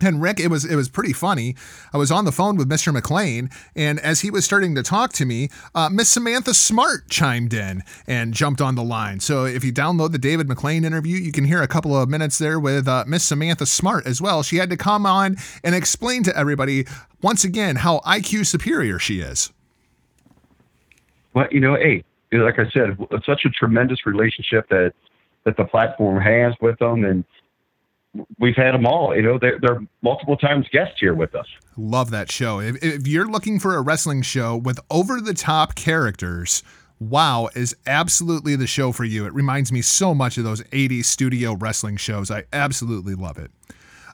And 0.00 0.20
Rick, 0.20 0.40
it 0.40 0.48
was 0.48 0.64
it 0.64 0.76
was 0.76 0.88
pretty 0.88 1.12
funny. 1.12 1.56
I 1.92 1.96
was 1.96 2.10
on 2.10 2.24
the 2.24 2.32
phone 2.32 2.56
with 2.56 2.68
Mr. 2.68 2.96
McLane, 2.96 3.52
and 3.74 3.98
as 4.00 4.20
he 4.20 4.30
was 4.30 4.44
starting 4.44 4.74
to 4.74 4.82
talk 4.82 5.12
to 5.14 5.24
me, 5.24 5.48
uh, 5.74 5.88
Miss 5.88 6.08
Samantha 6.10 6.52
Smart 6.52 7.08
chimed 7.08 7.54
in 7.54 7.82
and 8.06 8.34
jumped 8.34 8.60
on 8.60 8.74
the 8.74 8.82
line. 8.82 9.20
So 9.20 9.44
if 9.44 9.64
you 9.64 9.72
download 9.72 10.12
the 10.12 10.18
David 10.18 10.48
McLane 10.48 10.84
interview, 10.84 11.16
you 11.16 11.32
can 11.32 11.44
hear 11.44 11.62
a 11.62 11.68
couple 11.68 11.96
of 11.96 12.08
minutes 12.08 12.38
there 12.38 12.60
with 12.60 12.86
uh, 12.86 13.04
Miss 13.06 13.24
Samantha 13.24 13.66
Smart 13.66 14.06
as 14.06 14.20
well. 14.20 14.42
She 14.42 14.56
had 14.56 14.70
to 14.70 14.76
come 14.76 15.06
on 15.06 15.36
and 15.64 15.74
explain 15.74 16.22
to 16.24 16.36
everybody 16.36 16.86
once 17.22 17.44
again 17.44 17.76
how 17.76 18.00
IQ 18.00 18.46
superior 18.46 18.98
she 18.98 19.20
is. 19.20 19.52
Well, 21.34 21.46
you 21.50 21.60
know, 21.60 21.74
hey, 21.74 22.04
like 22.32 22.58
I 22.58 22.68
said, 22.70 22.96
such 23.24 23.44
a 23.44 23.50
tremendous 23.50 24.06
relationship 24.06 24.68
that 24.68 24.92
that 25.44 25.56
the 25.56 25.64
platform 25.64 26.20
has 26.20 26.54
with 26.60 26.78
them, 26.80 27.04
and 27.04 27.24
we've 28.38 28.56
had 28.56 28.72
them 28.72 28.86
all. 28.86 29.14
You 29.14 29.22
know, 29.22 29.38
they're, 29.38 29.58
they're 29.60 29.80
multiple 30.02 30.36
times 30.36 30.66
guests 30.72 30.96
here 31.00 31.14
with 31.14 31.34
us. 31.34 31.46
Love 31.76 32.10
that 32.10 32.30
show. 32.30 32.60
If, 32.60 32.82
if 32.82 33.06
you're 33.06 33.28
looking 33.28 33.60
for 33.60 33.76
a 33.76 33.82
wrestling 33.82 34.22
show 34.22 34.56
with 34.56 34.78
over 34.90 35.20
the 35.20 35.34
top 35.34 35.74
characters, 35.74 36.62
Wow 36.98 37.48
is 37.54 37.76
absolutely 37.86 38.56
the 38.56 38.66
show 38.66 38.92
for 38.92 39.04
you. 39.04 39.26
It 39.26 39.34
reminds 39.34 39.70
me 39.70 39.82
so 39.82 40.14
much 40.14 40.38
of 40.38 40.44
those 40.44 40.62
80s 40.64 41.04
studio 41.04 41.54
wrestling 41.54 41.96
shows. 41.96 42.30
I 42.30 42.44
absolutely 42.52 43.14
love 43.14 43.38
it. 43.38 43.50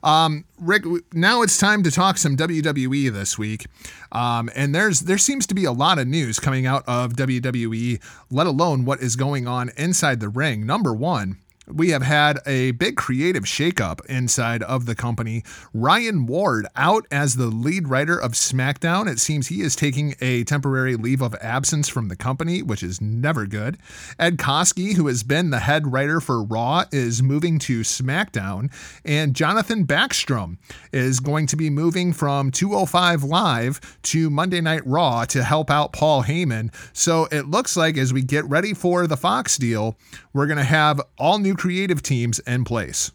Um, 0.02 0.44
Rick, 0.58 0.84
now 1.12 1.42
it's 1.42 1.58
time 1.58 1.84
to 1.84 1.90
talk 1.90 2.18
some 2.18 2.36
WWE 2.36 3.12
this 3.12 3.38
week, 3.38 3.66
um, 4.10 4.50
and 4.54 4.74
there's 4.74 5.00
there 5.00 5.18
seems 5.18 5.46
to 5.46 5.54
be 5.54 5.64
a 5.64 5.70
lot 5.70 5.98
of 6.00 6.08
news 6.08 6.40
coming 6.40 6.66
out 6.66 6.82
of 6.88 7.12
WWE, 7.12 8.02
let 8.28 8.48
alone 8.48 8.84
what 8.84 9.00
is 9.00 9.14
going 9.14 9.46
on 9.46 9.70
inside 9.76 10.18
the 10.18 10.28
ring. 10.28 10.66
Number 10.66 10.92
one, 10.92 11.36
we 11.68 11.90
have 11.90 12.02
had 12.02 12.40
a 12.44 12.72
big 12.72 12.96
creative 12.96 13.44
shakeup 13.44 14.04
inside 14.06 14.62
of 14.64 14.86
the 14.86 14.94
company. 14.94 15.44
Ryan 15.72 16.26
Ward 16.26 16.66
out 16.74 17.06
as 17.10 17.36
the 17.36 17.46
lead 17.46 17.88
writer 17.88 18.18
of 18.18 18.32
SmackDown. 18.32 19.08
It 19.08 19.20
seems 19.20 19.46
he 19.46 19.60
is 19.60 19.76
taking 19.76 20.14
a 20.20 20.42
temporary 20.44 20.96
leave 20.96 21.22
of 21.22 21.36
absence 21.40 21.88
from 21.88 22.08
the 22.08 22.16
company, 22.16 22.62
which 22.62 22.82
is 22.82 23.00
never 23.00 23.46
good. 23.46 23.78
Ed 24.18 24.38
Koskey, 24.38 24.94
who 24.94 25.06
has 25.06 25.22
been 25.22 25.50
the 25.50 25.60
head 25.60 25.92
writer 25.92 26.20
for 26.20 26.42
Raw, 26.42 26.84
is 26.90 27.22
moving 27.22 27.58
to 27.60 27.82
SmackDown. 27.82 28.72
And 29.04 29.34
Jonathan 29.34 29.86
Backstrom 29.86 30.58
is 30.92 31.20
going 31.20 31.46
to 31.46 31.56
be 31.56 31.70
moving 31.70 32.12
from 32.12 32.50
205 32.50 33.22
Live 33.22 33.80
to 34.02 34.30
Monday 34.30 34.60
Night 34.60 34.82
Raw 34.84 35.24
to 35.26 35.44
help 35.44 35.70
out 35.70 35.92
Paul 35.92 36.24
Heyman. 36.24 36.74
So 36.92 37.28
it 37.30 37.46
looks 37.46 37.76
like 37.76 37.96
as 37.96 38.12
we 38.12 38.22
get 38.22 38.44
ready 38.46 38.74
for 38.74 39.06
the 39.06 39.16
Fox 39.16 39.56
deal, 39.56 39.96
we're 40.32 40.46
going 40.46 40.58
to 40.58 40.64
have 40.64 41.00
all 41.18 41.38
new 41.38 41.51
creative 41.56 42.02
teams 42.02 42.38
in 42.40 42.64
place. 42.64 43.12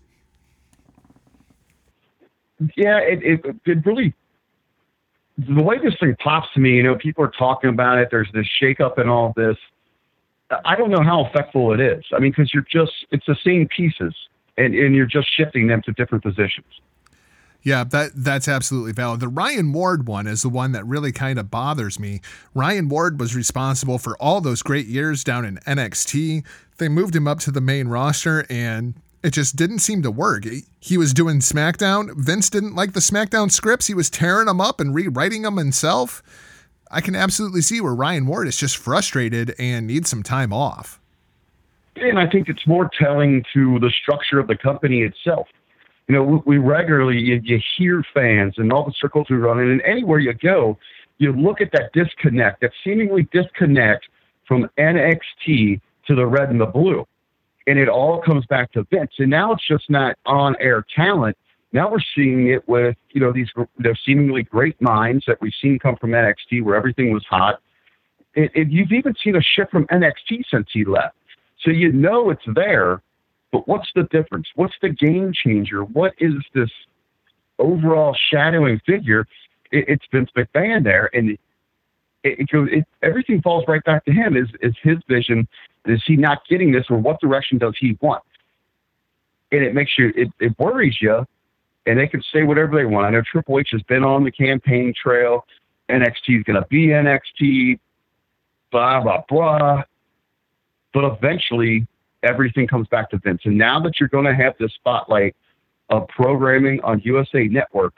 Yeah, 2.76 2.98
it, 3.00 3.24
it, 3.24 3.56
it 3.66 3.86
really, 3.86 4.14
the 5.38 5.62
way 5.62 5.78
this 5.78 5.94
thing 6.00 6.16
pops 6.20 6.48
to 6.54 6.60
me, 6.60 6.76
you 6.76 6.84
know, 6.84 6.96
people 6.96 7.24
are 7.24 7.32
talking 7.38 7.70
about 7.70 8.00
it, 8.00 8.10
there's 8.10 8.30
this 8.34 8.48
shakeup 8.62 8.98
and 8.98 9.10
all 9.10 9.34
this. 9.36 9.58
I 10.66 10.76
don't 10.76 10.90
know 10.90 11.04
how 11.04 11.26
effectful 11.26 11.74
it 11.74 11.80
is. 11.80 12.04
I 12.16 12.20
mean, 12.20 12.32
because 12.32 12.54
you're 12.54 12.66
just, 12.72 12.94
it's 13.12 13.26
the 13.26 13.36
same 13.44 13.68
pieces 13.68 14.16
and, 14.58 14.74
and 14.74 14.96
you're 14.96 15.06
just 15.06 15.28
shifting 15.36 15.68
them 15.68 15.82
to 15.84 15.92
different 15.92 16.24
positions. 16.24 16.66
Yeah, 17.64 17.84
that 17.86 18.12
that's 18.16 18.48
absolutely 18.48 18.94
valid. 18.94 19.20
The 19.20 19.28
Ryan 19.28 19.74
Ward 19.74 20.08
one 20.08 20.28
is 20.28 20.42
the 20.42 20.50
one 20.50 20.72
that 20.72 20.86
really 20.86 21.12
kind 21.12 21.38
of 21.38 21.52
bothers 21.52 22.00
me. 22.00 22.22
Ryan 22.54 22.88
Ward 22.88 23.20
was 23.20 23.36
responsible 23.36 23.98
for 23.98 24.16
all 24.22 24.40
those 24.42 24.62
great 24.62 24.88
years 24.88 25.24
down 25.24 25.44
in 25.44 25.58
NXT. 25.58 26.46
They 26.78 26.88
moved 26.90 27.16
him 27.16 27.28
up 27.28 27.40
to 27.40 27.52
the 27.52 27.62
main 27.62 27.88
roster 27.88 28.46
and 28.50 28.94
it 29.24 29.32
just 29.32 29.56
didn't 29.56 29.80
seem 29.80 30.04
to 30.04 30.12
work. 30.12 30.46
He 30.80 30.98
was 30.98 31.14
doing 31.14 31.40
SmackDown. 31.40 32.16
Vince 32.16 32.50
didn't 32.50 32.76
like 32.76 32.94
the 32.94 33.00
SmackDown 33.00 33.52
scripts. 33.52 33.88
He 33.88 33.94
was 33.94 34.10
tearing 34.10 34.46
them 34.46 34.62
up 34.62 34.80
and 34.80 34.96
rewriting 34.96 35.42
them 35.42 35.58
himself. 35.58 36.24
I 36.90 37.02
can 37.02 37.16
absolutely 37.16 37.62
see 37.62 37.82
where 37.82 37.94
Ryan 37.94 38.28
Ward 38.28 38.48
is 38.48 38.58
just 38.58 38.78
frustrated 38.78 39.54
and 39.60 39.88
needs 39.88 40.10
some 40.10 40.24
time 40.24 40.54
off. 40.54 41.02
And 41.98 42.20
I 42.20 42.28
think 42.30 42.48
it's 42.48 42.66
more 42.68 42.90
telling 42.98 43.44
to 43.54 43.80
the 43.80 43.90
structure 43.90 44.40
of 44.40 44.48
the 44.48 44.56
company 44.56 45.02
itself 45.02 45.48
you 46.08 46.16
know, 46.16 46.42
we, 46.46 46.58
regularly 46.58 47.18
you, 47.18 47.42
you 47.44 47.60
hear 47.78 48.04
fans 48.14 48.56
and 48.58 48.72
all 48.72 48.86
the 48.86 48.94
circles 49.00 49.28
we 49.30 49.36
run 49.36 49.60
in, 49.60 49.70
and 49.70 49.82
anywhere 49.82 50.20
you 50.20 50.34
go, 50.34 50.78
you 51.18 51.34
look 51.34 51.60
at 51.60 51.72
that 51.74 51.92
disconnect, 51.94 52.62
that 52.62 52.72
seemingly 52.84 53.28
disconnect 53.34 54.06
from 54.48 54.70
NXT 54.78 55.82
to 56.08 56.16
the 56.16 56.26
red 56.26 56.50
and 56.50 56.62
the 56.62 56.66
blue, 56.66 57.06
and 57.68 57.78
it 57.78 57.90
all 57.90 58.22
comes 58.22 58.46
back 58.46 58.72
to 58.72 58.84
Vince. 58.90 59.12
And 59.18 59.30
now 59.30 59.52
it's 59.52 59.68
just 59.68 59.90
not 59.90 60.16
on-air 60.26 60.86
talent. 60.96 61.38
Now 61.74 61.92
we're 61.92 62.00
seeing 62.16 62.48
it 62.48 62.68
with 62.70 62.96
you 63.12 63.20
know 63.20 63.34
these 63.34 63.50
they're 63.78 64.00
seemingly 64.06 64.44
great 64.44 64.82
minds 64.82 65.26
that 65.28 65.42
we've 65.42 65.54
seen 65.62 65.78
come 65.78 65.98
from 65.98 66.12
NXT, 66.12 66.64
where 66.64 66.76
everything 66.76 67.12
was 67.12 67.26
hot. 67.30 67.60
It, 68.36 68.70
you've 68.70 68.92
even 68.94 69.14
seen 69.22 69.36
a 69.36 69.42
shift 69.42 69.72
from 69.72 69.86
NXT 69.88 70.44
since 70.50 70.68
he 70.72 70.86
left, 70.86 71.18
so 71.62 71.72
you 71.72 71.92
know 71.92 72.30
it's 72.30 72.46
there 72.56 73.02
but 73.58 73.68
what's 73.68 73.90
the 73.96 74.04
difference? 74.12 74.48
What's 74.54 74.76
the 74.84 74.90
game 74.90 75.34
changer? 75.34 75.84
What 75.84 76.14
is 76.20 76.34
this 76.54 76.70
overall 77.58 78.16
shadowing 78.30 78.80
figure? 78.86 79.26
It, 79.72 79.86
it's 79.88 80.06
Vince 80.12 80.30
McMahon 80.38 80.84
there, 80.84 81.10
and 81.12 81.32
it, 81.32 81.40
it 82.24 82.50
goes. 82.50 82.70
It, 82.72 82.86
everything 83.02 83.42
falls 83.42 83.64
right 83.68 83.84
back 83.84 84.06
to 84.06 84.12
him. 84.12 84.38
Is 84.38 84.48
is 84.62 84.76
his 84.84 84.98
vision? 85.08 85.48
Is 85.86 86.04
he 86.06 86.18
not 86.18 86.48
getting 86.48 86.72
this, 86.72 86.86
or 86.92 86.98
what 86.98 87.20
direction 87.20 87.58
does 87.58 87.74
he 87.80 87.98
want? 88.00 88.22
And 89.52 89.64
it 89.64 89.74
makes 89.74 89.98
you. 89.98 90.14
It, 90.16 90.28
it 90.40 90.60
worries 90.60 90.98
you, 91.02 91.26
and 91.88 92.00
they 92.00 92.08
can 92.08 92.22
say 92.32 92.44
whatever 92.44 92.78
they 92.78 92.86
want. 92.86 93.08
I 93.08 93.10
know 93.10 93.24
Triple 93.24 93.58
H 93.58 93.70
has 93.72 93.82
been 93.84 94.04
on 94.04 94.24
the 94.24 94.32
campaign 94.32 94.94
trail. 95.02 95.48
NXT 95.90 96.38
is 96.38 96.44
going 96.44 96.62
to 96.62 96.68
be 96.70 96.90
NXT. 96.90 97.80
Blah 98.72 99.02
blah 99.02 99.24
blah. 99.28 99.82
But 100.94 101.06
eventually, 101.06 101.88
everything 102.28 102.68
comes 102.68 102.88
back 102.88 103.10
to 103.12 103.18
Vince. 103.18 103.42
And 103.46 103.58
now 103.58 103.80
that 103.82 104.00
you're 104.00 104.10
going 104.10 104.26
to 104.26 104.36
have 104.36 104.54
this 104.60 104.74
spotlight 104.74 105.36
of 105.90 106.08
programming 106.10 106.82
on 106.84 107.00
USA 107.06 107.48
Network, 107.48 107.96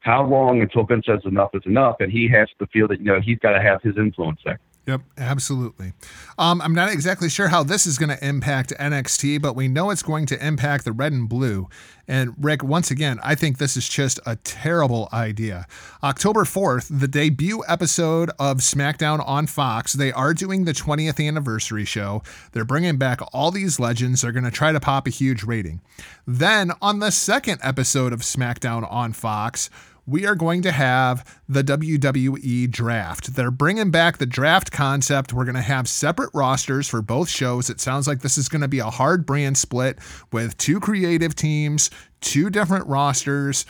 how 0.00 0.24
long 0.24 0.62
until 0.62 0.84
Vince 0.84 1.06
says 1.06 1.20
enough 1.24 1.50
is 1.54 1.62
enough, 1.66 1.96
and 2.00 2.10
he 2.10 2.28
has 2.28 2.48
to 2.58 2.66
feel 2.68 2.88
that 2.88 3.00
you 3.00 3.06
know 3.06 3.20
he's 3.20 3.38
got 3.38 3.52
to 3.52 3.60
have 3.60 3.82
his 3.82 3.96
influence 3.98 4.40
there. 4.44 4.58
Yep, 4.90 5.02
absolutely. 5.18 5.92
Um, 6.36 6.60
I'm 6.60 6.74
not 6.74 6.90
exactly 6.90 7.28
sure 7.28 7.46
how 7.46 7.62
this 7.62 7.86
is 7.86 7.96
going 7.96 8.08
to 8.08 8.26
impact 8.26 8.72
NXT, 8.80 9.40
but 9.40 9.54
we 9.54 9.68
know 9.68 9.90
it's 9.90 10.02
going 10.02 10.26
to 10.26 10.44
impact 10.44 10.84
the 10.84 10.90
red 10.90 11.12
and 11.12 11.28
blue. 11.28 11.68
And 12.08 12.34
Rick, 12.36 12.64
once 12.64 12.90
again, 12.90 13.20
I 13.22 13.36
think 13.36 13.58
this 13.58 13.76
is 13.76 13.88
just 13.88 14.18
a 14.26 14.34
terrible 14.34 15.08
idea. 15.12 15.68
October 16.02 16.42
4th, 16.42 16.88
the 16.90 17.06
debut 17.06 17.62
episode 17.68 18.32
of 18.36 18.56
SmackDown 18.56 19.24
on 19.24 19.46
Fox, 19.46 19.92
they 19.92 20.10
are 20.10 20.34
doing 20.34 20.64
the 20.64 20.72
20th 20.72 21.24
anniversary 21.24 21.84
show. 21.84 22.24
They're 22.50 22.64
bringing 22.64 22.96
back 22.96 23.20
all 23.32 23.52
these 23.52 23.78
legends. 23.78 24.22
They're 24.22 24.32
going 24.32 24.42
to 24.42 24.50
try 24.50 24.72
to 24.72 24.80
pop 24.80 25.06
a 25.06 25.10
huge 25.10 25.44
rating. 25.44 25.82
Then 26.26 26.72
on 26.82 26.98
the 26.98 27.12
second 27.12 27.60
episode 27.62 28.12
of 28.12 28.22
SmackDown 28.22 28.90
on 28.90 29.12
Fox, 29.12 29.70
we 30.06 30.26
are 30.26 30.34
going 30.34 30.62
to 30.62 30.72
have 30.72 31.40
the 31.48 31.62
WWE 31.62 32.70
draft. 32.70 33.34
They're 33.34 33.50
bringing 33.50 33.90
back 33.90 34.18
the 34.18 34.26
draft 34.26 34.72
concept. 34.72 35.32
We're 35.32 35.44
going 35.44 35.54
to 35.54 35.62
have 35.62 35.88
separate 35.88 36.30
rosters 36.34 36.88
for 36.88 37.02
both 37.02 37.28
shows. 37.28 37.70
It 37.70 37.80
sounds 37.80 38.06
like 38.06 38.20
this 38.20 38.38
is 38.38 38.48
going 38.48 38.62
to 38.62 38.68
be 38.68 38.78
a 38.78 38.90
hard 38.90 39.26
brand 39.26 39.58
split 39.58 39.98
with 40.32 40.56
two 40.58 40.80
creative 40.80 41.34
teams, 41.34 41.90
two 42.20 42.50
different 42.50 42.86
rosters. 42.86 43.66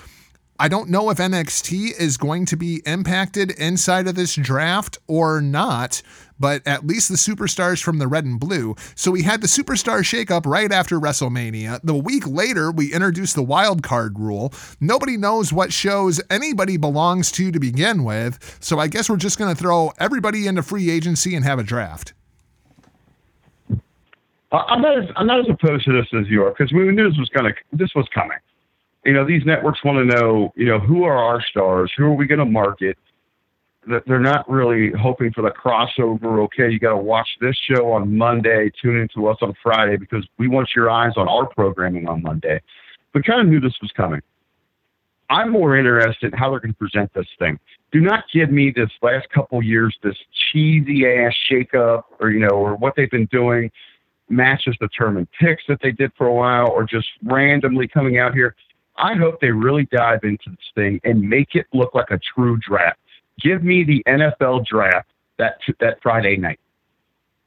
I 0.58 0.68
don't 0.68 0.90
know 0.90 1.08
if 1.08 1.16
NXT 1.16 1.98
is 1.98 2.18
going 2.18 2.44
to 2.46 2.56
be 2.56 2.82
impacted 2.84 3.50
inside 3.52 4.06
of 4.06 4.14
this 4.14 4.34
draft 4.34 4.98
or 5.06 5.40
not, 5.40 6.02
but 6.40 6.66
at 6.66 6.86
least 6.86 7.08
the 7.08 7.14
superstars 7.14 7.82
from 7.82 7.98
the 7.98 8.08
red 8.08 8.24
and 8.24 8.40
blue. 8.40 8.74
So 8.96 9.12
we 9.12 9.22
had 9.22 9.42
the 9.42 9.46
superstar 9.46 10.00
shakeup 10.00 10.46
right 10.46 10.72
after 10.72 10.98
WrestleMania. 10.98 11.80
The 11.84 11.94
week 11.94 12.26
later, 12.26 12.72
we 12.72 12.92
introduced 12.92 13.36
the 13.36 13.42
wild 13.42 13.82
card 13.82 14.18
rule. 14.18 14.52
Nobody 14.80 15.16
knows 15.16 15.52
what 15.52 15.72
shows 15.72 16.20
anybody 16.30 16.76
belongs 16.76 17.30
to 17.32 17.52
to 17.52 17.60
begin 17.60 18.02
with. 18.02 18.58
So 18.60 18.78
I 18.78 18.88
guess 18.88 19.08
we're 19.08 19.16
just 19.16 19.38
going 19.38 19.54
to 19.54 19.60
throw 19.60 19.92
everybody 19.98 20.46
into 20.46 20.62
free 20.62 20.90
agency 20.90 21.36
and 21.36 21.44
have 21.44 21.58
a 21.58 21.62
draft. 21.62 22.14
I'm 24.52 24.82
not 24.82 24.98
as 24.98 25.08
I'm 25.14 25.28
not 25.28 25.38
as 25.38 25.46
opposed 25.48 25.84
to 25.84 25.92
this 25.92 26.08
as 26.12 26.28
you 26.28 26.42
are 26.42 26.50
because 26.50 26.72
we 26.72 26.90
knew 26.90 27.08
this 27.08 27.16
was 27.16 27.28
gonna 27.28 27.52
this 27.72 27.90
was 27.94 28.08
coming 28.12 28.38
you 29.04 29.12
know, 29.12 29.26
these 29.26 29.44
networks 29.46 29.82
want 29.84 29.98
to 29.98 30.16
know, 30.16 30.52
you 30.56 30.66
know, 30.66 30.78
who 30.78 31.04
are 31.04 31.16
our 31.16 31.42
stars? 31.42 31.92
Who 31.96 32.04
are 32.04 32.14
we 32.14 32.26
going 32.26 32.38
to 32.38 32.44
market? 32.44 32.98
They're 33.86 34.20
not 34.20 34.48
really 34.48 34.92
hoping 34.92 35.32
for 35.32 35.42
the 35.42 35.50
crossover. 35.50 36.42
Okay, 36.44 36.70
you 36.70 36.78
got 36.78 36.90
to 36.90 36.98
watch 36.98 37.28
this 37.40 37.56
show 37.56 37.92
on 37.92 38.16
Monday, 38.16 38.70
tune 38.80 38.98
in 38.98 39.08
to 39.14 39.28
us 39.28 39.38
on 39.40 39.54
Friday 39.62 39.96
because 39.96 40.26
we 40.38 40.48
want 40.48 40.68
your 40.76 40.90
eyes 40.90 41.12
on 41.16 41.28
our 41.28 41.46
programming 41.46 42.06
on 42.06 42.22
Monday. 42.22 42.60
We 43.14 43.22
kind 43.22 43.40
of 43.40 43.46
knew 43.46 43.58
this 43.58 43.76
was 43.80 43.90
coming. 43.96 44.20
I'm 45.30 45.50
more 45.50 45.76
interested 45.76 46.32
in 46.32 46.38
how 46.38 46.50
they're 46.50 46.60
going 46.60 46.72
to 46.72 46.78
present 46.78 47.12
this 47.14 47.26
thing. 47.38 47.58
Do 47.92 48.00
not 48.00 48.24
give 48.32 48.50
me 48.50 48.72
this 48.74 48.90
last 49.00 49.30
couple 49.30 49.62
years, 49.62 49.96
this 50.02 50.16
cheesy 50.52 51.06
ass 51.06 51.32
shakeup, 51.50 52.02
or 52.18 52.30
you 52.30 52.40
know, 52.40 52.50
or 52.50 52.74
what 52.76 52.94
they've 52.96 53.10
been 53.10 53.26
doing, 53.26 53.70
matches 54.28 54.76
determined 54.80 55.28
picks 55.40 55.62
that 55.68 55.78
they 55.82 55.92
did 55.92 56.12
for 56.18 56.26
a 56.26 56.34
while, 56.34 56.70
or 56.70 56.84
just 56.84 57.08
randomly 57.24 57.88
coming 57.88 58.18
out 58.18 58.34
here. 58.34 58.54
I 58.96 59.14
hope 59.14 59.40
they 59.40 59.50
really 59.50 59.86
dive 59.90 60.20
into 60.24 60.50
this 60.50 60.70
thing 60.74 61.00
and 61.04 61.22
make 61.22 61.54
it 61.54 61.66
look 61.72 61.94
like 61.94 62.10
a 62.10 62.20
true 62.34 62.58
draft. 62.58 62.98
Give 63.40 63.62
me 63.62 63.84
the 63.84 64.02
NFL 64.06 64.66
draft 64.66 65.10
that 65.38 65.58
that 65.80 65.98
Friday 66.02 66.36
night. 66.36 66.60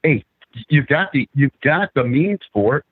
Hey, 0.03 0.23
you've 0.69 0.87
got 0.87 1.11
the 1.11 1.27
you've 1.33 1.59
got 1.63 1.93
the 1.93 2.03
means 2.03 2.39
for 2.51 2.77
it. 2.77 2.85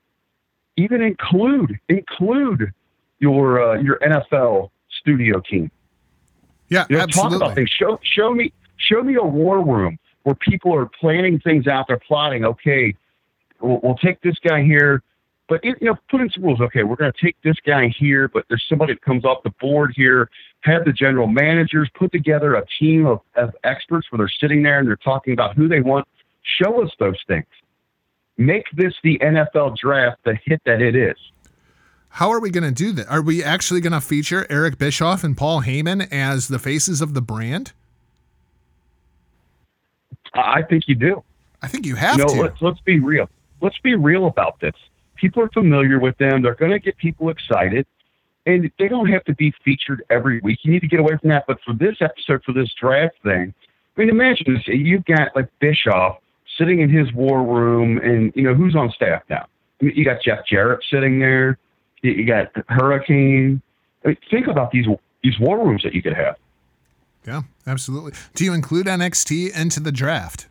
Even 0.78 1.02
include 1.02 1.80
include 1.90 2.72
your 3.20 3.62
uh, 3.62 3.82
your 3.82 4.00
NFL 4.00 4.70
studio 5.02 5.42
team. 5.42 5.72
Yeah, 6.70 6.86
you 6.90 6.98
know, 6.98 7.04
absolutely. 7.04 7.40
Talk 7.40 7.48
about 7.48 7.56
things. 7.56 7.70
Show 7.70 8.00
show 8.04 8.34
me 8.34 8.54
show 8.78 9.04
me 9.04 9.16
a 9.16 9.24
war 9.24 9.64
room 9.64 9.98
where 10.24 10.36
people 10.36 10.74
are 10.74 10.90
planning 11.00 11.40
things 11.40 11.68
out. 11.68 11.86
They're 11.88 12.00
plotting. 12.00 12.46
Okay, 12.46 12.96
we'll, 13.60 13.80
we'll 13.84 13.98
take 13.98 14.22
this 14.22 14.36
guy 14.44 14.64
here. 14.64 15.04
But 15.52 15.66
you 15.66 15.76
know, 15.82 15.98
put 16.10 16.22
in 16.22 16.30
some 16.30 16.44
rules. 16.44 16.62
Okay, 16.62 16.84
we're 16.84 16.96
going 16.96 17.12
to 17.12 17.26
take 17.26 17.36
this 17.44 17.58
guy 17.66 17.90
here, 18.00 18.30
but 18.30 18.46
there's 18.48 18.64
somebody 18.70 18.94
that 18.94 19.02
comes 19.02 19.26
off 19.26 19.44
the 19.44 19.50
board 19.60 19.92
here. 19.94 20.30
Have 20.62 20.86
the 20.86 20.94
general 20.94 21.28
managers 21.28 21.90
put 21.94 22.14
together 22.14 22.56
a 22.56 22.64
team 22.80 23.06
of, 23.06 23.20
of 23.36 23.54
experts 23.66 24.08
where 24.10 24.20
they're 24.20 24.32
sitting 24.40 24.64
there 24.64 24.80
and 24.80 24.88
they're 24.88 24.96
talking 24.96 25.34
about 25.34 25.58
who 25.58 25.68
they 25.68 25.82
want 25.82 26.08
Show 26.44 26.82
us 26.82 26.90
those 27.00 27.20
things. 27.28 27.46
Make 28.38 28.64
this 28.78 28.94
the 29.04 29.20
NFL 29.20 29.76
draft 29.76 30.24
the 30.24 30.38
hit 30.46 30.62
that 30.66 30.82
it 30.82 30.96
is. 30.96 31.18
How 32.08 32.32
are 32.32 32.40
we 32.40 32.50
going 32.50 32.64
to 32.64 32.72
do 32.72 32.94
that? 32.94 33.10
Are 33.10 33.22
we 33.22 33.44
actually 33.44 33.82
going 33.82 33.92
to 33.92 34.00
feature 34.00 34.48
Eric 34.50 34.78
Bischoff 34.78 35.22
and 35.22 35.36
Paul 35.36 35.64
Heyman 35.64 36.08
as 36.14 36.48
the 36.48 36.60
faces 36.60 37.02
of 37.02 37.14
the 37.14 37.22
brand? 37.22 37.74
I 40.34 40.62
think 40.62 40.88
you 40.88 40.96
do. 40.96 41.24
I 41.62 41.68
think 41.68 41.86
you 41.86 41.96
have 41.96 42.18
you 42.18 42.26
know, 42.26 42.34
to. 42.36 42.42
let's 42.42 42.62
let's 42.62 42.80
be 42.80 43.00
real. 43.00 43.30
Let's 43.60 43.78
be 43.80 43.96
real 43.96 44.28
about 44.28 44.60
this. 44.62 44.74
People 45.22 45.44
are 45.44 45.50
familiar 45.50 46.00
with 46.00 46.18
them. 46.18 46.42
They're 46.42 46.56
going 46.56 46.72
to 46.72 46.80
get 46.80 46.98
people 46.98 47.30
excited, 47.30 47.86
and 48.48 48.72
they 48.80 48.88
don't 48.88 49.08
have 49.08 49.24
to 49.26 49.36
be 49.36 49.54
featured 49.64 50.04
every 50.10 50.40
week. 50.42 50.60
You 50.64 50.72
need 50.72 50.80
to 50.80 50.88
get 50.88 51.00
away 51.00 51.16
from 51.22 51.30
that. 51.30 51.46
But 51.48 51.60
for 51.64 51.74
this 51.76 51.98
episode, 52.02 52.44
for 52.44 52.54
this 52.54 52.74
draft 52.74 53.16
thing, 53.24 53.54
I 53.96 54.00
mean, 54.00 54.10
imagine 54.10 54.56
this: 54.56 54.64
you've 54.68 55.06
got 55.06 55.36
like 55.36 55.48
Bischoff 55.60 56.18
sitting 56.58 56.80
in 56.80 56.90
his 56.90 57.14
war 57.14 57.44
room, 57.44 58.00
and 58.00 58.34
you 58.36 58.42
know 58.42 58.56
who's 58.56 58.76
on 58.76 58.90
staff 58.92 59.22
now. 59.30 59.46
I 59.80 59.86
mean, 59.86 59.96
you 59.96 60.04
got 60.04 60.24
Jeff 60.24 60.40
Jarrett 60.50 60.84
sitting 60.90 61.20
there. 61.20 61.60
You 62.02 62.26
got 62.26 62.52
Hurricane. 62.68 63.62
I 64.04 64.10
mean, 64.10 64.18
think 64.32 64.48
about 64.48 64.72
these 64.72 64.88
these 65.24 65.40
war 65.40 65.64
rooms 65.64 65.84
that 65.84 65.94
you 65.94 66.02
could 66.02 66.16
have. 66.16 66.36
Yeah, 67.26 67.42
absolutely. 67.68 68.14
Do 68.34 68.44
you 68.44 68.54
include 68.54 68.88
NXT 68.88 69.56
into 69.56 69.80
the 69.80 69.92
draft? 69.92 70.48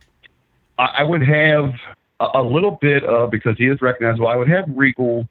I, 0.79 0.85
I 0.99 1.03
would 1.03 1.23
have 1.23 1.75
a, 2.21 2.41
a 2.41 2.43
little 2.43 2.79
bit 2.81 3.03
of 3.05 3.31
because 3.31 3.57
he 3.59 3.67
is 3.67 3.81
recognizable. 3.81 4.29
I 4.29 4.37
would 4.37 4.49
have 4.49 4.65
Regal 4.69 5.27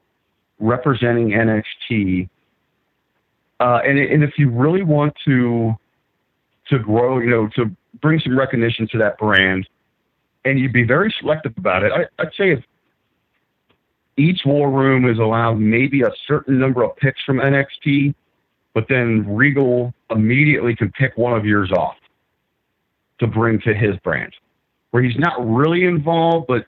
representing 0.60 1.30
NXT, 1.30 2.28
uh, 3.60 3.80
and 3.86 3.98
and 3.98 4.24
if 4.24 4.38
you 4.38 4.49
really 4.49 4.84
want 4.84 5.14
to 5.26 5.74
to 6.70 6.80
grow, 6.80 7.20
you 7.20 7.30
know, 7.30 7.48
to 7.56 7.76
bring 8.02 8.20
some 8.20 8.38
recognition 8.38 8.88
to 8.91 8.98
that 8.98 9.18
brand, 9.18 9.68
and 10.45 10.60
you'd 10.60 10.74
be 10.74 10.84
very 10.84 11.14
selective 11.20 11.53
about 11.57 11.84
it. 11.84 11.91
I, 11.91 12.22
I'd 12.22 12.34
say 12.38 12.52
if 12.52 12.64
each 14.18 14.41
war 14.45 14.70
room 14.70 15.10
is 15.10 15.18
allowed 15.18 15.60
maybe 15.60 16.02
a 16.02 16.11
certain 16.28 16.60
number 16.60 16.84
of 16.84 16.95
picks 16.98 17.24
from 17.24 17.38
NXT, 17.38 18.14
but 18.74 18.86
then 18.90 19.26
Regal 19.28 19.94
immediately 20.11 20.76
can 20.76 20.91
pick 20.91 21.18
one 21.18 21.34
of 21.34 21.45
yours 21.45 21.72
off 21.72 21.95
to 23.20 23.28
bring 23.28 23.60
to 23.61 23.74
his 23.74 23.95
brand, 24.03 24.34
where 24.91 25.02
he's 25.02 25.18
not 25.18 25.36
really 25.45 25.86
involved, 25.86 26.48
but 26.48 26.66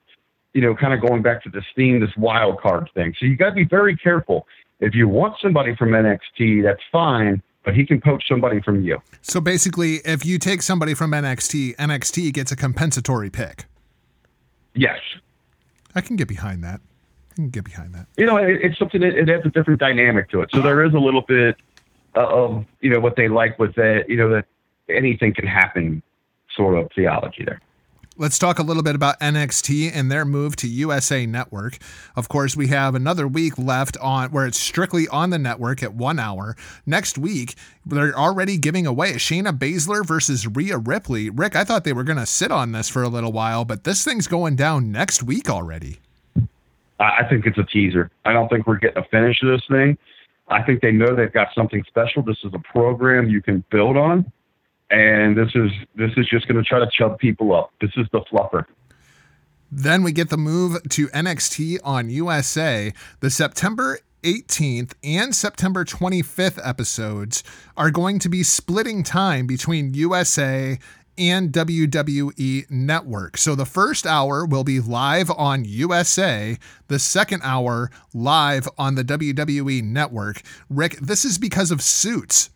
you 0.53 0.61
know, 0.61 0.75
kind 0.75 0.93
of 0.93 1.01
going 1.07 1.21
back 1.21 1.43
to 1.43 1.49
this 1.49 1.63
theme, 1.75 1.99
this 1.99 2.15
wild 2.17 2.59
card 2.59 2.89
thing. 2.93 3.13
So 3.19 3.25
you 3.25 3.37
got 3.37 3.49
to 3.49 3.55
be 3.55 3.65
very 3.65 3.95
careful. 3.95 4.47
If 4.79 4.95
you 4.95 5.07
want 5.07 5.35
somebody 5.41 5.75
from 5.75 5.89
NXT, 5.89 6.63
that's 6.63 6.81
fine, 6.91 7.41
but 7.63 7.75
he 7.75 7.85
can 7.85 8.01
poach 8.01 8.23
somebody 8.27 8.61
from 8.61 8.83
you. 8.83 9.01
So 9.21 9.39
basically, 9.39 9.97
if 10.03 10.25
you 10.25 10.39
take 10.39 10.61
somebody 10.61 10.93
from 10.93 11.11
NXT, 11.11 11.75
NXT 11.75 12.33
gets 12.33 12.51
a 12.51 12.55
compensatory 12.55 13.29
pick. 13.29 13.65
Yes. 14.73 14.99
I 15.93 16.01
can 16.01 16.15
get 16.15 16.27
behind 16.27 16.63
that. 16.63 16.81
I 17.31 17.35
can 17.35 17.49
get 17.49 17.63
behind 17.63 17.93
that. 17.93 18.07
You 18.17 18.25
know, 18.25 18.37
it, 18.37 18.59
it's 18.61 18.79
something 18.79 19.01
that 19.01 19.15
it 19.15 19.27
has 19.27 19.41
a 19.45 19.49
different 19.49 19.79
dynamic 19.79 20.29
to 20.31 20.41
it. 20.41 20.49
So 20.53 20.61
there 20.61 20.83
is 20.83 20.93
a 20.93 20.99
little 20.99 21.21
bit 21.21 21.57
uh, 22.15 22.27
of 22.27 22.65
you 22.81 22.89
know 22.89 22.99
what 22.99 23.15
they 23.15 23.27
like 23.27 23.57
with 23.57 23.75
that. 23.75 24.05
You 24.09 24.17
know 24.17 24.29
that 24.29 24.45
anything 24.89 25.33
can 25.33 25.47
happen, 25.47 26.01
sort 26.55 26.77
of 26.77 26.89
theology 26.93 27.45
there. 27.45 27.61
Let's 28.21 28.37
talk 28.37 28.59
a 28.59 28.61
little 28.61 28.83
bit 28.83 28.93
about 28.93 29.19
NXT 29.19 29.89
and 29.95 30.11
their 30.11 30.25
move 30.25 30.55
to 30.57 30.67
USA 30.67 31.25
Network. 31.25 31.79
Of 32.15 32.29
course, 32.29 32.55
we 32.55 32.67
have 32.67 32.93
another 32.93 33.27
week 33.27 33.57
left 33.57 33.97
on 33.97 34.29
where 34.29 34.45
it's 34.45 34.59
strictly 34.59 35.07
on 35.07 35.31
the 35.31 35.39
network 35.39 35.81
at 35.81 35.95
one 35.95 36.19
hour. 36.19 36.55
Next 36.85 37.17
week, 37.17 37.55
they're 37.83 38.15
already 38.15 38.59
giving 38.59 38.85
away 38.85 39.13
Shayna 39.13 39.57
Baszler 39.57 40.05
versus 40.05 40.45
Rhea 40.45 40.77
Ripley. 40.77 41.31
Rick, 41.31 41.55
I 41.55 41.63
thought 41.63 41.83
they 41.83 41.93
were 41.93 42.03
going 42.03 42.19
to 42.19 42.27
sit 42.27 42.51
on 42.51 42.73
this 42.73 42.89
for 42.89 43.01
a 43.01 43.07
little 43.07 43.31
while, 43.31 43.65
but 43.65 43.85
this 43.85 44.03
thing's 44.03 44.27
going 44.27 44.55
down 44.55 44.91
next 44.91 45.23
week 45.23 45.49
already. 45.49 45.97
I 46.99 47.23
think 47.27 47.47
it's 47.47 47.57
a 47.57 47.63
teaser. 47.63 48.11
I 48.23 48.33
don't 48.33 48.49
think 48.49 48.67
we're 48.67 48.77
getting 48.77 49.01
a 49.01 49.07
finish 49.07 49.41
of 49.41 49.49
this 49.49 49.65
thing. 49.67 49.97
I 50.47 50.61
think 50.61 50.83
they 50.83 50.91
know 50.91 51.15
they've 51.15 51.33
got 51.33 51.47
something 51.55 51.83
special. 51.87 52.21
This 52.21 52.37
is 52.43 52.53
a 52.53 52.59
program 52.59 53.29
you 53.31 53.41
can 53.41 53.63
build 53.71 53.97
on, 53.97 54.31
and 54.91 55.37
this 55.37 55.49
is 55.55 55.71
this 55.95 56.11
is 56.17 56.27
just 56.27 56.47
going 56.47 56.61
to 56.61 56.67
try 56.67 56.79
to 56.79 56.89
chub 56.91 57.17
people 57.17 57.55
up. 57.55 57.71
This 57.79 57.91
is 57.95 58.07
the 58.11 58.21
fluffer. 58.21 58.65
Then 59.71 60.03
we 60.03 60.11
get 60.11 60.29
the 60.29 60.37
move 60.37 60.83
to 60.89 61.07
NXT 61.07 61.79
on 61.83 62.09
USA. 62.09 62.93
The 63.21 63.29
September 63.29 63.99
18th 64.23 64.93
and 65.03 65.33
September 65.33 65.85
25th 65.85 66.59
episodes 66.63 67.43
are 67.77 67.89
going 67.89 68.19
to 68.19 68.29
be 68.29 68.43
splitting 68.43 69.01
time 69.01 69.47
between 69.47 69.93
USA 69.93 70.77
and 71.17 71.51
WWE 71.51 72.69
Network. 72.69 73.37
So 73.37 73.55
the 73.55 73.65
first 73.65 74.05
hour 74.05 74.45
will 74.45 74.63
be 74.63 74.79
live 74.79 75.31
on 75.31 75.65
USA, 75.65 76.57
the 76.87 76.99
second 76.99 77.41
hour 77.43 77.91
live 78.13 78.67
on 78.77 78.95
the 78.95 79.03
WWE 79.03 79.83
Network. 79.83 80.41
Rick, 80.69 80.97
this 80.97 81.23
is 81.23 81.37
because 81.37 81.71
of 81.71 81.81
Suits. 81.81 82.49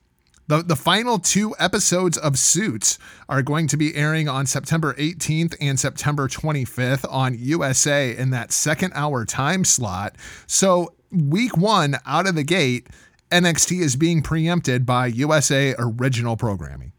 The, 0.47 0.61
the 0.61 0.75
final 0.75 1.17
two 1.17 1.55
episodes 1.57 2.19
of 2.19 2.37
Suits 2.37 2.99
are 3.27 3.41
going 3.41 3.65
to 3.67 3.77
be 3.77 3.95
airing 3.95 4.29
on 4.29 4.45
September 4.45 4.93
18th 4.93 5.55
and 5.59 5.79
September 5.79 6.27
25th 6.27 7.03
on 7.11 7.35
USA 7.39 8.15
in 8.15 8.29
that 8.29 8.51
second 8.51 8.93
hour 8.93 9.25
time 9.25 9.65
slot. 9.65 10.15
So, 10.45 10.93
week 11.11 11.57
one 11.57 11.95
out 12.05 12.27
of 12.27 12.35
the 12.35 12.43
gate, 12.43 12.87
NXT 13.31 13.81
is 13.81 13.95
being 13.95 14.21
preempted 14.21 14.85
by 14.85 15.07
USA 15.07 15.73
original 15.79 16.37
programming. 16.37 16.91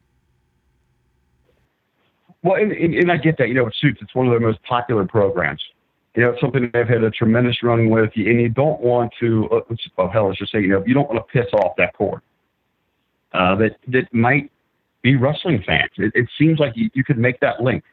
Well, 2.43 2.61
and, 2.61 2.73
and, 2.73 2.95
and 2.95 3.13
I 3.13 3.17
get 3.17 3.39
that. 3.39 3.47
You 3.47 3.55
know, 3.55 3.71
Suits, 3.81 4.01
it's 4.03 4.15
one 4.15 4.27
of 4.27 4.33
their 4.33 4.41
most 4.41 4.61
popular 4.65 5.05
programs. 5.05 5.63
You 6.17 6.23
know, 6.23 6.31
it's 6.31 6.41
something 6.41 6.69
they've 6.73 6.89
had 6.89 7.05
a 7.05 7.11
tremendous 7.11 7.63
run 7.63 7.91
with, 7.91 8.11
and 8.17 8.41
you 8.41 8.49
don't 8.49 8.81
want 8.81 9.13
to. 9.21 9.49
Uh, 9.53 9.75
oh 9.99 10.09
hell, 10.09 10.29
let's 10.29 10.39
just 10.39 10.51
say 10.51 10.61
you 10.61 10.69
know 10.69 10.83
you 10.85 10.95
don't 10.95 11.09
want 11.09 11.25
to 11.25 11.33
piss 11.33 11.53
off 11.53 11.77
that 11.77 11.95
core. 11.95 12.23
Uh, 13.37 13.55
that 13.57 13.77
that 13.89 14.13
might 14.13 14.51
be 15.03 15.17
wrestling 15.17 15.63
fans. 15.67 15.91
It, 15.97 16.13
it 16.15 16.29
seems 16.39 16.59
like 16.59 16.73
you, 16.77 16.91
you 16.95 17.05
could 17.05 17.19
make 17.19 17.41
that 17.41 17.61
link. 17.61 17.85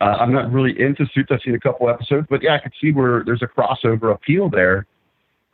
Uh, 0.00 0.16
I'm 0.18 0.32
not 0.32 0.50
really 0.50 0.78
into 0.80 1.06
Suits. 1.14 1.30
I've 1.30 1.40
seen 1.44 1.54
a 1.54 1.60
couple 1.60 1.88
episodes, 1.88 2.26
but 2.28 2.42
yeah, 2.42 2.54
I 2.54 2.58
could 2.58 2.72
see 2.80 2.90
where 2.90 3.22
there's 3.24 3.42
a 3.42 3.46
crossover 3.46 4.12
appeal 4.12 4.50
there. 4.50 4.86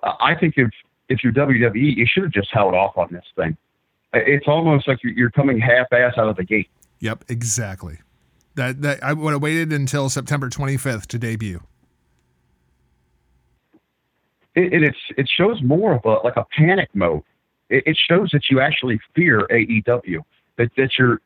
Uh, 0.03 0.13
I 0.21 0.35
think 0.35 0.55
if 0.57 0.71
if 1.09 1.23
you're 1.23 1.33
WWE, 1.33 1.97
you 1.97 2.07
should 2.07 2.23
have 2.23 2.33
just 2.33 2.49
held 2.53 2.75
off 2.75 2.97
on 2.97 3.09
this 3.13 3.25
thing. 3.37 3.57
It's 4.15 4.49
almost 4.49 4.89
like 4.89 4.99
you're, 5.03 5.13
you're 5.13 5.31
coming 5.31 5.61
half-ass 5.61 6.15
out 6.17 6.29
of 6.29 6.37
the 6.37 6.45
gate. 6.45 6.71
Yep, 7.01 7.25
exactly. 7.29 7.99
That 8.55 8.81
that 8.83 9.05
I 9.05 9.13
would 9.13 9.33
have 9.33 9.43
waited 9.43 9.73
until 9.73 10.09
September 10.09 10.49
25th 10.49 11.07
to 11.09 11.19
debut. 11.19 11.61
it, 14.59 14.73
it 14.73 14.83
it's 14.83 14.99
it 15.17 15.29
shows 15.29 15.63
more 15.63 15.95
of 15.95 16.05
a 16.05 16.25
like 16.25 16.37
a 16.37 16.45
panic 16.57 16.89
mode. 16.95 17.23
It, 17.71 17.85
it 17.87 17.97
shows 17.97 18.31
that 18.33 18.51
you 18.51 18.61
actually 18.61 19.01
fear 19.15 19.47
AEW. 19.51 20.23
That 20.57 20.71
that 20.77 20.99
you're 20.99 21.21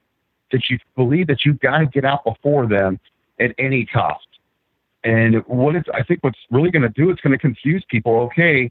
that 0.51 0.69
you 0.69 0.79
believe 0.97 1.27
that 1.29 1.45
you've 1.45 1.61
got 1.61 1.79
to 1.79 1.87
get 1.87 2.05
out 2.05 2.25
before 2.25 2.67
them 2.67 3.01
at 3.41 3.55
any 3.59 3.87
cost. 3.87 4.27
And 5.05 5.45
what 5.47 5.75
it's 5.75 5.89
I 5.93 6.03
think 6.03 6.23
what's 6.23 6.39
really 6.51 6.71
going 6.71 6.83
to 6.83 6.89
do 6.89 7.11
it's 7.11 7.21
going 7.21 7.33
to 7.33 7.39
confuse 7.39 7.85
people. 7.89 8.21
Okay, 8.21 8.71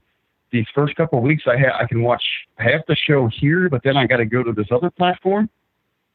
these 0.50 0.66
first 0.74 0.96
couple 0.96 1.18
of 1.18 1.24
weeks 1.24 1.44
I 1.46 1.58
ha- 1.58 1.78
I 1.78 1.86
can 1.86 2.02
watch 2.02 2.22
half 2.56 2.86
the 2.86 2.96
show 2.96 3.28
here, 3.28 3.68
but 3.68 3.82
then 3.82 3.96
I 3.96 4.06
got 4.06 4.18
to 4.18 4.24
go 4.24 4.42
to 4.42 4.52
this 4.52 4.68
other 4.70 4.90
platform. 4.90 5.50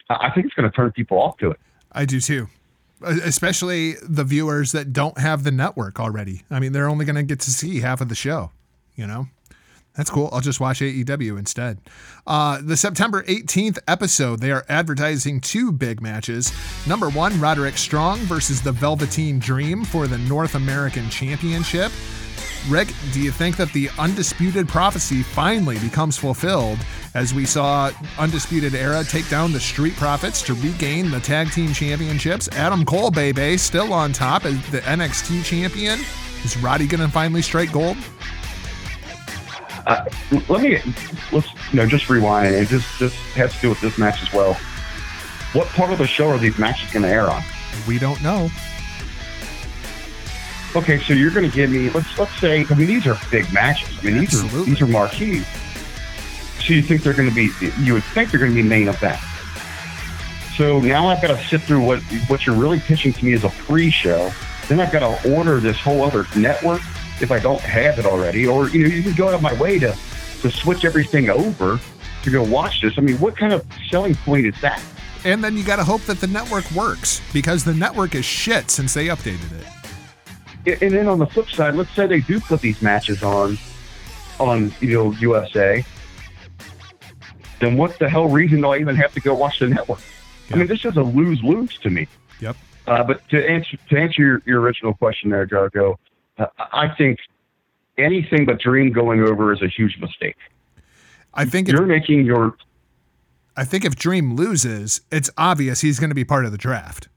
I 0.10 0.28
I 0.28 0.32
think 0.34 0.48
it's 0.48 0.56
going 0.56 0.70
to 0.70 0.76
turn 0.76 0.92
people 0.92 1.20
off 1.20 1.38
to 1.38 1.52
it. 1.52 1.60
I 1.92 2.06
do 2.06 2.20
too. 2.20 2.48
Especially 3.02 3.94
the 4.02 4.24
viewers 4.24 4.72
that 4.72 4.92
don't 4.92 5.20
have 5.20 5.44
the 5.44 5.52
network 5.52 6.00
already. 6.00 6.44
I 6.50 6.60
mean, 6.60 6.72
they're 6.72 6.90
only 6.90 7.06
going 7.06 7.16
to 7.16 7.24
get 7.24 7.40
to 7.42 7.52
see 7.52 7.82
half 7.82 8.02
of 8.02 8.10
the 8.10 8.16
show, 8.16 8.52
you 8.96 9.06
know? 9.06 9.28
That's 9.98 10.12
cool. 10.12 10.30
I'll 10.32 10.42
just 10.42 10.60
watch 10.60 10.80
AEW 10.80 11.40
instead. 11.40 11.80
Uh, 12.28 12.62
the 12.62 12.78
September 12.78 13.24
18th 13.24 13.80
episode, 13.88 14.40
they 14.40 14.52
are 14.52 14.64
advertising 14.70 15.42
two 15.42 15.72
big 15.72 16.02
matches. 16.02 16.54
Number 16.88 17.10
one, 17.10 17.42
Roderick 17.42 17.78
Strong 17.78 18.20
versus 18.20 18.62
the 18.62 18.72
Velveteen 18.72 19.40
Dream 19.40 19.84
for 19.84 20.08
the 20.08 20.20
North 20.20 20.54
American 20.54 21.10
Championship. 21.10 21.92
Rick, 22.70 22.90
do 23.14 23.22
you 23.22 23.32
think 23.32 23.56
that 23.58 23.72
the 23.72 23.90
undisputed 23.98 24.68
prophecy 24.68 25.24
finally 25.24 25.80
becomes 25.80 26.18
fulfilled 26.18 26.78
as 27.16 27.34
we 27.34 27.46
saw 27.46 27.90
Undisputed 28.20 28.76
Era 28.76 29.04
take 29.04 29.28
down 29.30 29.54
the 29.54 29.60
Street 29.60 29.96
Profits 29.96 30.42
to 30.44 30.54
regain 30.56 31.10
the 31.10 31.20
tag 31.22 31.50
team 31.52 31.74
championships? 31.74 32.50
Adam 32.50 32.86
Cole, 32.86 33.10
baby, 33.10 33.58
still 33.58 33.94
on 33.94 34.12
top 34.12 34.46
as 34.46 34.54
the 34.70 34.82
NXT 34.82 35.44
champion. 35.46 36.00
Is 36.44 36.58
Roddy 36.58 36.88
going 36.88 37.02
to 37.02 37.08
finally 37.10 37.42
strike 37.42 37.72
gold? 37.72 37.98
Uh, 39.88 40.04
let 40.50 40.62
me 40.62 40.78
let's 41.32 41.48
you 41.72 41.78
know 41.78 41.88
just 41.88 42.10
rewind 42.10 42.54
and 42.54 42.68
just 42.68 43.00
just 43.00 43.16
has 43.36 43.56
to 43.56 43.62
do 43.62 43.70
with 43.70 43.80
this 43.80 43.98
match 43.98 44.22
as 44.22 44.32
well. 44.34 44.54
What 45.54 45.68
part 45.70 45.94
of 45.94 45.98
the 45.98 46.06
show 46.06 46.28
are 46.28 46.38
these 46.38 46.58
matches 46.60 46.92
going 46.92 47.04
to 47.04 47.10
air 47.10 47.30
on? 47.30 47.42
We 47.88 47.98
don't 47.98 48.22
know. 48.22 48.50
Okay, 50.76 51.00
so 51.00 51.14
you're 51.14 51.32
going 51.32 51.50
to 51.50 51.56
give 51.56 51.70
me 51.70 51.90
let's 51.92 52.20
let's 52.20 52.38
say 52.38 52.66
I 52.70 52.76
mean 52.76 52.88
these 52.88 53.08
are 53.08 53.18
big 53.32 53.52
matches. 53.54 53.98
I 54.00 54.04
mean 54.04 54.18
these 54.18 54.34
Absolutely. 54.34 54.60
are 54.60 54.66
these 54.66 54.82
are 54.82 54.88
marquee. 54.88 55.44
So 56.60 56.74
you 56.74 56.82
think 56.82 57.02
they're 57.02 57.14
going 57.14 57.30
to 57.30 57.36
be 57.36 57.50
you 57.82 57.94
would 57.94 58.04
think 58.04 58.30
they're 58.30 58.42
going 58.42 58.52
to 58.54 58.62
be 58.62 58.68
main 58.68 58.90
event. 58.90 59.22
So 60.58 60.82
now 60.82 61.08
I've 61.08 61.22
got 61.22 61.30
to 61.30 61.42
sit 61.48 61.62
through 61.62 61.86
what 61.86 62.02
what 62.28 62.46
you're 62.46 62.58
really 62.58 62.82
pitching 62.82 63.14
to 63.14 63.26
me 63.26 63.32
as 63.32 63.46
a 63.46 63.50
pre-show. 63.50 64.34
Then 64.68 64.82
I've 64.82 64.92
got 64.92 65.00
to 65.00 65.34
order 65.34 65.62
this 65.62 65.80
whole 65.80 66.04
other 66.04 66.26
network 66.36 66.82
if 67.22 67.32
I 67.32 67.40
don't 67.40 67.62
have 67.62 68.00
it 68.00 68.06
already, 68.06 68.48
or 68.48 68.70
you 68.70 68.84
know, 68.84 68.96
you 68.96 69.04
can 69.04 69.14
go 69.14 69.28
out 69.28 69.34
of 69.34 69.42
my 69.42 69.54
way 69.60 69.80
to 69.80 69.96
to 70.42 70.52
switch 70.52 70.86
everything 70.86 71.30
over 71.30 71.80
to 72.24 72.32
go 72.32 72.44
watch 72.44 72.82
this. 72.82 72.98
I 72.98 73.02
mean, 73.02 73.18
what 73.18 73.36
kind 73.36 73.54
of 73.54 73.66
selling 73.90 74.16
point 74.16 74.46
is 74.46 74.60
that? 74.62 74.82
And 75.26 75.44
then 75.44 75.58
you 75.58 75.64
got 75.64 75.78
to 75.78 75.84
hope 75.84 76.02
that 76.04 76.20
the 76.20 76.28
network 76.28 76.70
works 76.72 77.22
because 77.34 77.64
the 77.64 77.74
network 77.74 78.16
is 78.16 78.26
shit 78.26 78.70
since 78.70 78.94
they 78.94 79.08
updated 79.08 79.52
it. 80.66 80.82
And 80.82 80.94
then 80.94 81.08
on 81.08 81.18
the 81.18 81.26
flip 81.26 81.50
side, 81.50 81.76
let's 81.76 81.92
say 81.92 82.08
they 82.08 82.20
do 82.20 82.40
put 82.40 82.62
these 82.62 82.82
matches 82.82 83.24
on 83.24 83.58
on 84.40 84.74
you 84.80 84.94
know 84.94 85.12
USA. 85.14 85.84
Then 87.60 87.78
what 87.78 87.98
the 87.98 88.08
hell 88.08 88.30
reason 88.30 88.62
do 88.62 88.68
I 88.68 88.78
even 88.78 88.96
have 88.96 89.14
to 89.14 89.20
go 89.20 89.34
watch 89.34 89.60
the 89.60 89.68
network? 89.68 90.02
I 90.52 90.56
mean, 90.56 90.68
this 90.68 90.86
is 90.86 90.96
a 90.96 91.02
lose 91.02 91.42
lose 91.44 91.78
to 91.80 91.90
me. 91.90 92.08
Yep. 92.40 92.56
Uh, 92.86 93.04
but 93.04 93.28
to 93.30 93.50
answer 93.50 93.78
to 93.90 93.98
answer 93.98 94.22
your, 94.22 94.42
your 94.46 94.62
original 94.62 94.94
question 94.94 95.30
there, 95.30 95.46
Jargo, 95.48 95.98
I 96.72 96.90
think 96.98 97.20
anything 97.98 98.46
but 98.46 98.60
Dream 98.60 98.92
going 98.92 99.22
over 99.22 99.52
is 99.54 99.62
a 99.62 99.68
huge 99.68 99.98
mistake. 100.00 100.38
I 101.34 101.46
think 101.46 101.68
You're 101.68 101.84
if, 101.84 101.88
making 101.88 102.26
your 102.26 102.56
I 103.56 103.64
think 103.64 103.86
if 103.86 103.96
Dream 103.96 104.36
loses, 104.36 105.02
it's 105.12 105.30
obvious 105.38 105.82
he's 105.82 106.00
going 106.00 106.10
to 106.12 106.16
be 106.16 106.24
part 106.24 106.46
of 106.46 106.52
the 106.52 106.58
draft. 106.58 107.10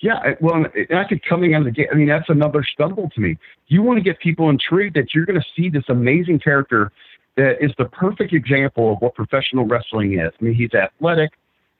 yeah. 0.00 0.34
Well, 0.40 0.66
I 0.94 1.04
think 1.08 1.22
coming 1.28 1.54
out 1.54 1.60
of 1.60 1.64
the 1.66 1.70
game, 1.70 1.86
I 1.92 1.94
mean, 1.94 2.08
that's 2.08 2.28
another 2.28 2.64
stumble 2.64 3.10
to 3.14 3.20
me. 3.20 3.38
You 3.68 3.82
want 3.82 3.98
to 3.98 4.02
get 4.02 4.18
people 4.20 4.50
intrigued 4.50 4.96
that 4.96 5.14
you're 5.14 5.26
going 5.26 5.40
to 5.40 5.46
see 5.56 5.70
this 5.70 5.84
amazing 5.88 6.40
character 6.40 6.92
that 7.36 7.62
is 7.64 7.72
the 7.78 7.86
perfect 7.86 8.32
example 8.32 8.92
of 8.92 8.98
what 9.00 9.14
professional 9.14 9.66
wrestling 9.66 10.18
is. 10.18 10.32
I 10.40 10.44
mean, 10.44 10.54
he's 10.54 10.72
athletic, 10.74 11.32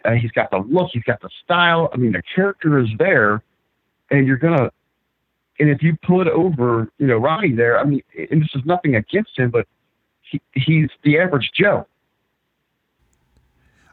uh, 0.04 0.12
he's 0.12 0.32
got 0.32 0.50
the 0.50 0.58
look, 0.58 0.90
he's 0.92 1.02
got 1.04 1.20
the 1.20 1.30
style. 1.44 1.90
I 1.92 1.96
mean, 1.96 2.12
the 2.12 2.22
character 2.34 2.78
is 2.78 2.88
there, 2.98 3.42
and 4.10 4.26
you're 4.26 4.36
gonna. 4.36 4.70
And 5.58 5.70
if 5.70 5.82
you 5.82 5.96
put 6.02 6.26
over, 6.28 6.90
you 6.98 7.06
know, 7.06 7.16
Ronnie 7.16 7.52
there, 7.52 7.78
I 7.78 7.84
mean, 7.84 8.02
and 8.30 8.42
this 8.42 8.50
is 8.54 8.62
nothing 8.64 8.96
against 8.96 9.38
him, 9.38 9.50
but 9.50 9.66
he, 10.22 10.40
he's 10.52 10.88
the 11.02 11.18
average 11.18 11.50
Joe. 11.54 11.86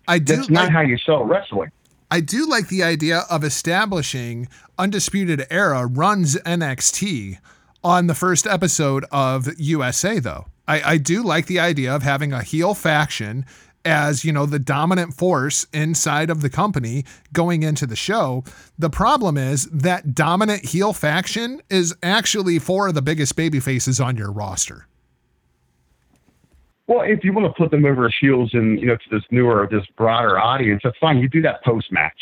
I 0.07 0.19
do 0.19 0.35
That's 0.37 0.49
not 0.49 0.63
like- 0.65 0.71
how 0.71 0.81
you 0.81 0.97
sell 0.97 1.23
wrestling. 1.23 1.71
I 2.13 2.19
do 2.19 2.45
like 2.45 2.67
the 2.67 2.83
idea 2.83 3.19
of 3.29 3.41
establishing 3.43 4.49
Undisputed 4.77 5.47
Era 5.49 5.85
runs 5.85 6.35
NXT 6.35 7.37
on 7.85 8.07
the 8.07 8.15
first 8.15 8.45
episode 8.45 9.05
of 9.13 9.47
USA, 9.57 10.19
though. 10.19 10.47
I, 10.67 10.81
I 10.93 10.97
do 10.97 11.23
like 11.23 11.45
the 11.45 11.59
idea 11.61 11.95
of 11.95 12.03
having 12.03 12.33
a 12.33 12.43
heel 12.43 12.73
faction 12.73 13.45
as, 13.85 14.23
you 14.23 14.31
know, 14.31 14.45
the 14.45 14.59
dominant 14.59 15.13
force 15.13 15.65
inside 15.73 16.29
of 16.29 16.41
the 16.41 16.49
company 16.49 17.05
going 17.33 17.63
into 17.63 17.85
the 17.85 17.95
show. 17.95 18.43
The 18.77 18.89
problem 18.89 19.37
is 19.37 19.65
that 19.67 20.13
dominant 20.13 20.65
heel 20.65 20.93
faction 20.93 21.61
is 21.69 21.95
actually 22.03 22.59
four 22.59 22.87
of 22.87 22.95
the 22.95 23.01
biggest 23.01 23.35
baby 23.35 23.59
faces 23.59 23.99
on 23.99 24.15
your 24.17 24.31
roster. 24.31 24.87
Well, 26.91 27.03
if 27.03 27.23
you 27.23 27.31
want 27.31 27.47
to 27.47 27.53
put 27.53 27.71
them 27.71 27.85
over 27.85 28.05
as 28.05 28.13
heels 28.19 28.49
and 28.53 28.77
you 28.77 28.85
know 28.85 28.97
to 28.97 29.09
this 29.09 29.23
newer, 29.31 29.65
this 29.71 29.85
broader 29.95 30.37
audience, 30.37 30.81
that's 30.83 30.97
fine. 30.97 31.19
You 31.19 31.29
do 31.29 31.41
that 31.43 31.63
post 31.63 31.89
match, 31.89 32.19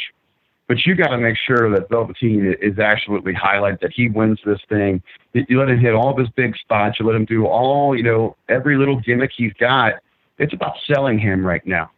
but 0.68 0.86
you 0.86 0.94
got 0.94 1.08
to 1.08 1.18
make 1.18 1.38
sure 1.38 1.72
that 1.72 1.90
Velveteen 1.90 2.56
is 2.62 2.78
absolutely 2.78 3.34
highlighted 3.34 3.80
that 3.80 3.94
he 3.96 4.10
wins 4.10 4.40
this 4.46 4.60
thing. 4.70 5.02
That 5.34 5.50
You 5.50 5.60
let 5.60 5.70
him 5.70 5.80
hit 5.80 5.96
all 5.96 6.12
of 6.12 6.20
his 6.20 6.30
big 6.36 6.56
spots. 6.56 7.00
You 7.00 7.08
let 7.08 7.16
him 7.16 7.26
do 7.26 7.48
all 7.48 7.98
you 7.98 8.04
know 8.04 8.36
every 8.48 8.78
little 8.78 9.00
gimmick 9.00 9.32
he's 9.36 9.54
got. 9.54 9.94
It's 10.40 10.54
about 10.54 10.76
selling 10.88 11.20
him 11.20 11.46
right 11.46 11.66
now. 11.66 11.92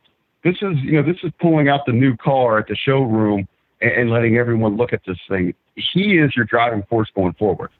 This 0.44 0.56
is 0.62 0.78
you 0.80 0.94
know 0.94 1.04
this 1.04 1.22
is 1.24 1.32
pulling 1.40 1.70
out 1.70 1.86
the 1.86 1.94
new 1.94 2.18
car 2.18 2.60
at 2.60 2.68
the 2.68 2.76
showroom 2.76 3.48
and, 3.82 4.12
letting 4.12 4.38
everyone 4.38 4.78
look 4.78 4.94
at 4.94 5.02
this 5.08 5.18
thing. 5.28 5.56
He 5.76 6.18
is 6.18 6.36
your 6.36 6.46
driving 6.46 6.84
force 6.84 7.10
going 7.16 7.34
forward. 7.34 7.72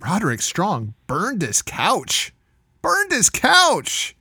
Roderick 0.00 0.42
Strong 0.42 0.94
burned 1.06 1.40
his 1.40 1.62
couch. 1.62 2.34
Burned 2.82 3.12
his 3.12 3.30
couch. 3.30 4.14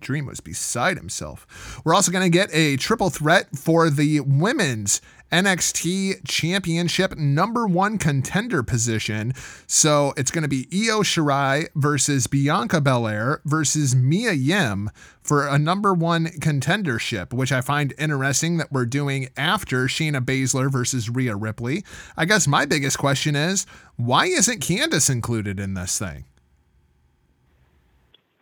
Dream 0.00 0.26
was 0.26 0.40
beside 0.40 0.96
himself. 0.98 1.80
We're 1.84 1.94
also 1.94 2.12
going 2.12 2.24
to 2.24 2.30
get 2.30 2.48
a 2.52 2.76
triple 2.76 3.10
threat 3.10 3.56
for 3.56 3.90
the 3.90 4.20
women's 4.20 5.00
NXT 5.32 6.26
Championship 6.26 7.16
number 7.16 7.66
one 7.66 7.98
contender 7.98 8.62
position. 8.62 9.32
So 9.66 10.14
it's 10.16 10.30
going 10.30 10.42
to 10.42 10.48
be 10.48 10.68
Io 10.72 11.02
Shirai 11.02 11.68
versus 11.74 12.26
Bianca 12.26 12.80
Belair 12.80 13.40
versus 13.44 13.94
Mia 13.94 14.32
Yim 14.32 14.90
for 15.22 15.46
a 15.46 15.58
number 15.58 15.92
one 15.92 16.26
contendership, 16.26 17.32
which 17.32 17.52
I 17.52 17.60
find 17.60 17.92
interesting 17.98 18.56
that 18.58 18.70
we're 18.70 18.86
doing 18.86 19.28
after 19.36 19.86
Shayna 19.86 20.20
Baszler 20.24 20.70
versus 20.70 21.10
Rhea 21.10 21.34
Ripley. 21.34 21.84
I 22.16 22.24
guess 22.24 22.46
my 22.46 22.64
biggest 22.66 22.98
question 22.98 23.34
is 23.36 23.66
why 23.96 24.26
isn't 24.26 24.60
Candice 24.60 25.10
included 25.10 25.58
in 25.58 25.74
this 25.74 25.98
thing? 25.98 26.24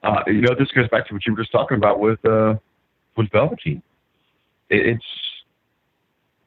uh, 0.04 0.22
you 0.26 0.42
know, 0.42 0.54
this 0.58 0.70
goes 0.72 0.88
back 0.88 1.08
to 1.08 1.14
what 1.14 1.26
you 1.26 1.32
were 1.32 1.38
just 1.38 1.50
talking 1.50 1.78
about 1.78 1.98
with 1.98 2.24
uh, 2.26 2.54
with 3.16 3.30
Velveteen. 3.30 3.82
It, 4.68 4.86
it's, 4.86 5.04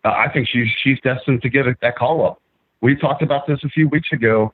uh, 0.08 0.12
I 0.12 0.32
think 0.32 0.48
she's 0.48 0.68
she's 0.82 1.00
destined 1.02 1.42
to 1.42 1.50
get 1.50 1.68
a, 1.68 1.76
that 1.82 1.98
call 1.98 2.26
up. 2.26 2.42
We 2.82 2.96
talked 2.96 3.22
about 3.22 3.48
this 3.48 3.60
a 3.64 3.70
few 3.70 3.90
weeks 3.90 4.10
ago. 4.12 4.54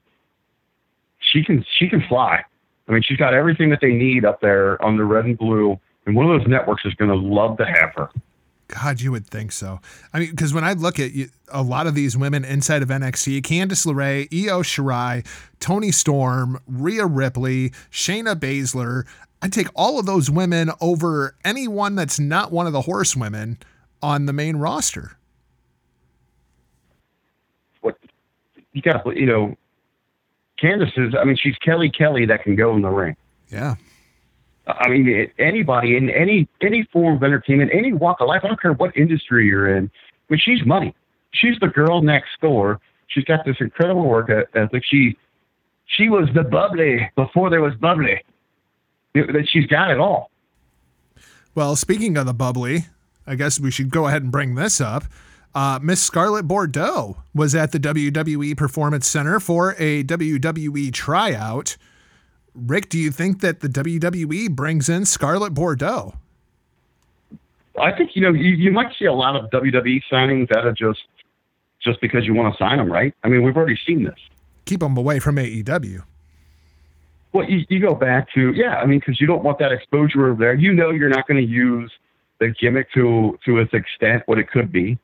She 1.19 1.43
can 1.43 1.65
she 1.77 1.88
can 1.88 2.03
fly. 2.07 2.43
I 2.88 2.91
mean, 2.91 3.01
she's 3.03 3.17
got 3.17 3.34
everything 3.34 3.69
that 3.69 3.80
they 3.81 3.91
need 3.91 4.25
up 4.25 4.41
there 4.41 4.81
on 4.84 4.97
the 4.97 5.03
red 5.03 5.25
and 5.25 5.38
blue, 5.38 5.80
and 6.05 6.15
one 6.15 6.30
of 6.30 6.39
those 6.39 6.47
networks 6.47 6.85
is 6.85 6.93
going 6.95 7.09
to 7.11 7.15
love 7.15 7.57
to 7.57 7.65
have 7.65 7.93
her. 7.95 8.09
God, 8.67 9.01
you 9.01 9.11
would 9.11 9.27
think 9.27 9.51
so. 9.51 9.80
I 10.13 10.19
mean, 10.19 10.31
because 10.31 10.53
when 10.53 10.63
I 10.63 10.73
look 10.73 10.99
at 10.99 11.11
you, 11.11 11.30
a 11.49 11.61
lot 11.61 11.85
of 11.85 11.95
these 11.95 12.17
women 12.17 12.43
inside 12.43 12.81
of 12.81 12.89
NXT, 12.89 13.41
Candice 13.41 13.85
LeRae, 13.85 14.27
Io 14.34 14.61
Shirai, 14.61 15.25
Toni 15.59 15.91
Storm, 15.91 16.59
Rhea 16.65 17.05
Ripley, 17.05 17.69
Shayna 17.91 18.35
Baszler, 18.35 19.03
I'd 19.41 19.53
take 19.53 19.67
all 19.75 19.99
of 19.99 20.05
those 20.05 20.31
women 20.31 20.71
over 20.81 21.35
anyone 21.45 21.95
that's 21.95 22.19
not 22.19 22.51
one 22.51 22.65
of 22.65 22.73
the 22.73 22.81
horsewomen 22.81 23.59
on 24.01 24.25
the 24.25 24.34
main 24.34 24.55
roster. 24.55 25.17
What 27.81 27.97
you 28.73 28.81
got? 28.81 29.05
You 29.15 29.25
know, 29.25 29.55
Candice 30.61 30.97
is. 30.97 31.15
I 31.19 31.23
mean, 31.23 31.37
she's 31.37 31.55
Kelly 31.57 31.89
Kelly 31.89 32.25
that 32.25 32.43
can 32.43 32.55
go 32.55 32.75
in 32.75 32.81
the 32.81 32.89
ring. 32.89 33.15
Yeah. 33.49 33.75
I 34.67 34.87
mean, 34.87 35.29
anybody 35.39 35.97
in 35.97 36.09
any 36.09 36.47
any 36.61 36.83
form 36.91 37.17
of 37.17 37.23
entertainment, 37.23 37.71
any 37.73 37.93
walk 37.93 38.21
of 38.21 38.27
life. 38.27 38.41
I 38.43 38.47
don't 38.47 38.61
care 38.61 38.73
what 38.73 38.95
industry 38.95 39.47
you're 39.47 39.75
in. 39.75 39.91
Mean, 40.29 40.39
she's 40.39 40.65
money. 40.65 40.95
She's 41.31 41.57
the 41.59 41.67
girl 41.67 42.01
next 42.01 42.29
door. 42.41 42.79
She's 43.07 43.25
got 43.25 43.45
this 43.45 43.57
incredible 43.59 44.07
work 44.07 44.29
ethic. 44.55 44.83
She 44.85 45.17
she 45.85 46.09
was 46.09 46.29
the 46.33 46.43
bubbly 46.43 47.11
before 47.15 47.49
there 47.49 47.61
was 47.61 47.75
bubbly. 47.75 48.23
That 49.13 49.47
she's 49.47 49.67
got 49.67 49.91
it 49.91 49.99
all. 49.99 50.31
Well, 51.53 51.75
speaking 51.75 52.17
of 52.17 52.25
the 52.25 52.33
bubbly, 52.33 52.85
I 53.27 53.35
guess 53.35 53.59
we 53.59 53.69
should 53.69 53.91
go 53.91 54.07
ahead 54.07 54.23
and 54.23 54.31
bring 54.31 54.55
this 54.55 54.81
up. 54.81 55.03
Uh, 55.55 55.80
Miss 55.81 56.01
Scarlett 56.01 56.47
Bordeaux 56.47 57.17
was 57.34 57.53
at 57.53 57.71
the 57.71 57.80
WWE 57.80 58.57
Performance 58.57 59.07
Center 59.07 59.39
for 59.39 59.75
a 59.77 60.03
WWE 60.03 60.91
tryout. 60.91 61.77
Rick, 62.55 62.89
do 62.89 62.97
you 62.97 63.11
think 63.11 63.41
that 63.41 63.59
the 63.59 63.69
WWE 63.69 64.51
brings 64.51 64.89
in 64.89 65.05
Scarlett 65.05 65.53
Bordeaux? 65.53 66.15
I 67.80 67.91
think 67.91 68.11
you 68.15 68.21
know 68.21 68.34
you, 68.34 68.51
you 68.51 68.71
might 68.71 68.95
see 68.97 69.05
a 69.05 69.13
lot 69.13 69.35
of 69.35 69.49
WWE 69.49 70.01
signings 70.11 70.49
that 70.49 70.65
are 70.65 70.73
just 70.73 71.01
just 71.84 71.99
because 72.01 72.25
you 72.25 72.34
want 72.34 72.53
to 72.53 72.57
sign 72.57 72.77
them, 72.77 72.91
right? 72.91 73.13
I 73.23 73.30
mean, 73.30 73.43
we've 73.43 73.57
already 73.57 73.80
seen 73.85 74.03
this. 74.03 74.19
Keep 74.65 74.80
them 74.80 74.95
away 74.95 75.19
from 75.19 75.35
AEW. 75.35 76.03
Well, 77.34 77.49
you, 77.49 77.65
you 77.67 77.80
go 77.80 77.95
back 77.95 78.31
to 78.35 78.53
yeah, 78.53 78.75
I 78.75 78.85
mean, 78.85 78.99
because 78.99 79.19
you 79.19 79.27
don't 79.27 79.43
want 79.43 79.57
that 79.59 79.71
exposure 79.71 80.27
over 80.30 80.39
there. 80.39 80.53
You 80.53 80.73
know, 80.73 80.91
you're 80.91 81.09
not 81.09 81.27
going 81.27 81.43
to 81.43 81.51
use 81.51 81.91
the 82.39 82.49
gimmick 82.49 82.91
to 82.93 83.39
to 83.45 83.57
its 83.57 83.73
extent 83.73 84.23
what 84.27 84.38
it 84.38 84.49
could 84.49 84.71
be. 84.71 84.99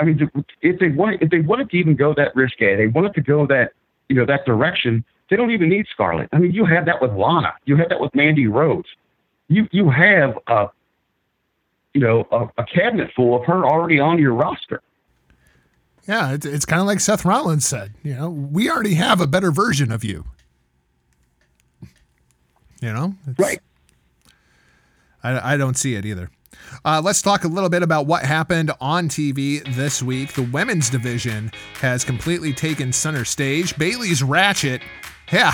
I 0.00 0.04
mean, 0.04 0.30
if 0.62 0.78
they 0.80 0.88
want 0.88 1.20
if 1.22 1.30
they 1.30 1.40
wanted 1.40 1.70
to 1.70 1.76
even 1.76 1.94
go 1.96 2.14
that 2.14 2.34
risque, 2.34 2.76
they 2.76 2.86
wanted 2.86 3.14
to 3.14 3.20
go 3.20 3.46
that 3.46 3.72
you 4.08 4.16
know 4.16 4.24
that 4.26 4.44
direction. 4.46 5.04
They 5.28 5.36
don't 5.36 5.50
even 5.52 5.68
need 5.68 5.86
Scarlett. 5.92 6.28
I 6.32 6.38
mean, 6.38 6.50
you 6.52 6.64
have 6.64 6.86
that 6.86 7.00
with 7.00 7.12
Lana. 7.12 7.52
You 7.64 7.76
have 7.76 7.88
that 7.90 8.00
with 8.00 8.12
Mandy 8.14 8.46
Rose. 8.46 8.84
You 9.48 9.68
you 9.70 9.90
have 9.90 10.38
a 10.46 10.68
you 11.94 12.00
know 12.00 12.26
a, 12.32 12.48
a 12.62 12.64
cabinet 12.64 13.10
full 13.14 13.38
of 13.38 13.44
her 13.46 13.64
already 13.64 14.00
on 14.00 14.18
your 14.18 14.34
roster. 14.34 14.80
Yeah, 16.08 16.32
it's, 16.32 16.46
it's 16.46 16.64
kind 16.64 16.80
of 16.80 16.86
like 16.86 16.98
Seth 16.98 17.24
Rollins 17.24 17.66
said. 17.66 17.92
You 18.02 18.14
know, 18.16 18.30
we 18.30 18.68
already 18.70 18.94
have 18.94 19.20
a 19.20 19.26
better 19.26 19.52
version 19.52 19.92
of 19.92 20.02
you. 20.02 20.24
You 22.80 22.92
know, 22.92 23.14
It's- 23.28 23.38
Right. 23.38 23.60
I, 25.22 25.52
I 25.52 25.56
don't 25.58 25.76
see 25.76 25.94
it 25.96 26.06
either. 26.06 26.30
Uh, 26.84 27.00
let's 27.04 27.20
talk 27.22 27.44
a 27.44 27.48
little 27.48 27.68
bit 27.68 27.82
about 27.82 28.06
what 28.06 28.24
happened 28.24 28.70
on 28.80 29.08
TV 29.08 29.62
this 29.74 30.02
week. 30.02 30.32
The 30.32 30.42
women's 30.42 30.88
division 30.90 31.50
has 31.80 32.04
completely 32.04 32.52
taken 32.52 32.92
center 32.92 33.24
stage. 33.24 33.76
Bayley's 33.76 34.22
Ratchet, 34.22 34.80
yeah, 35.32 35.52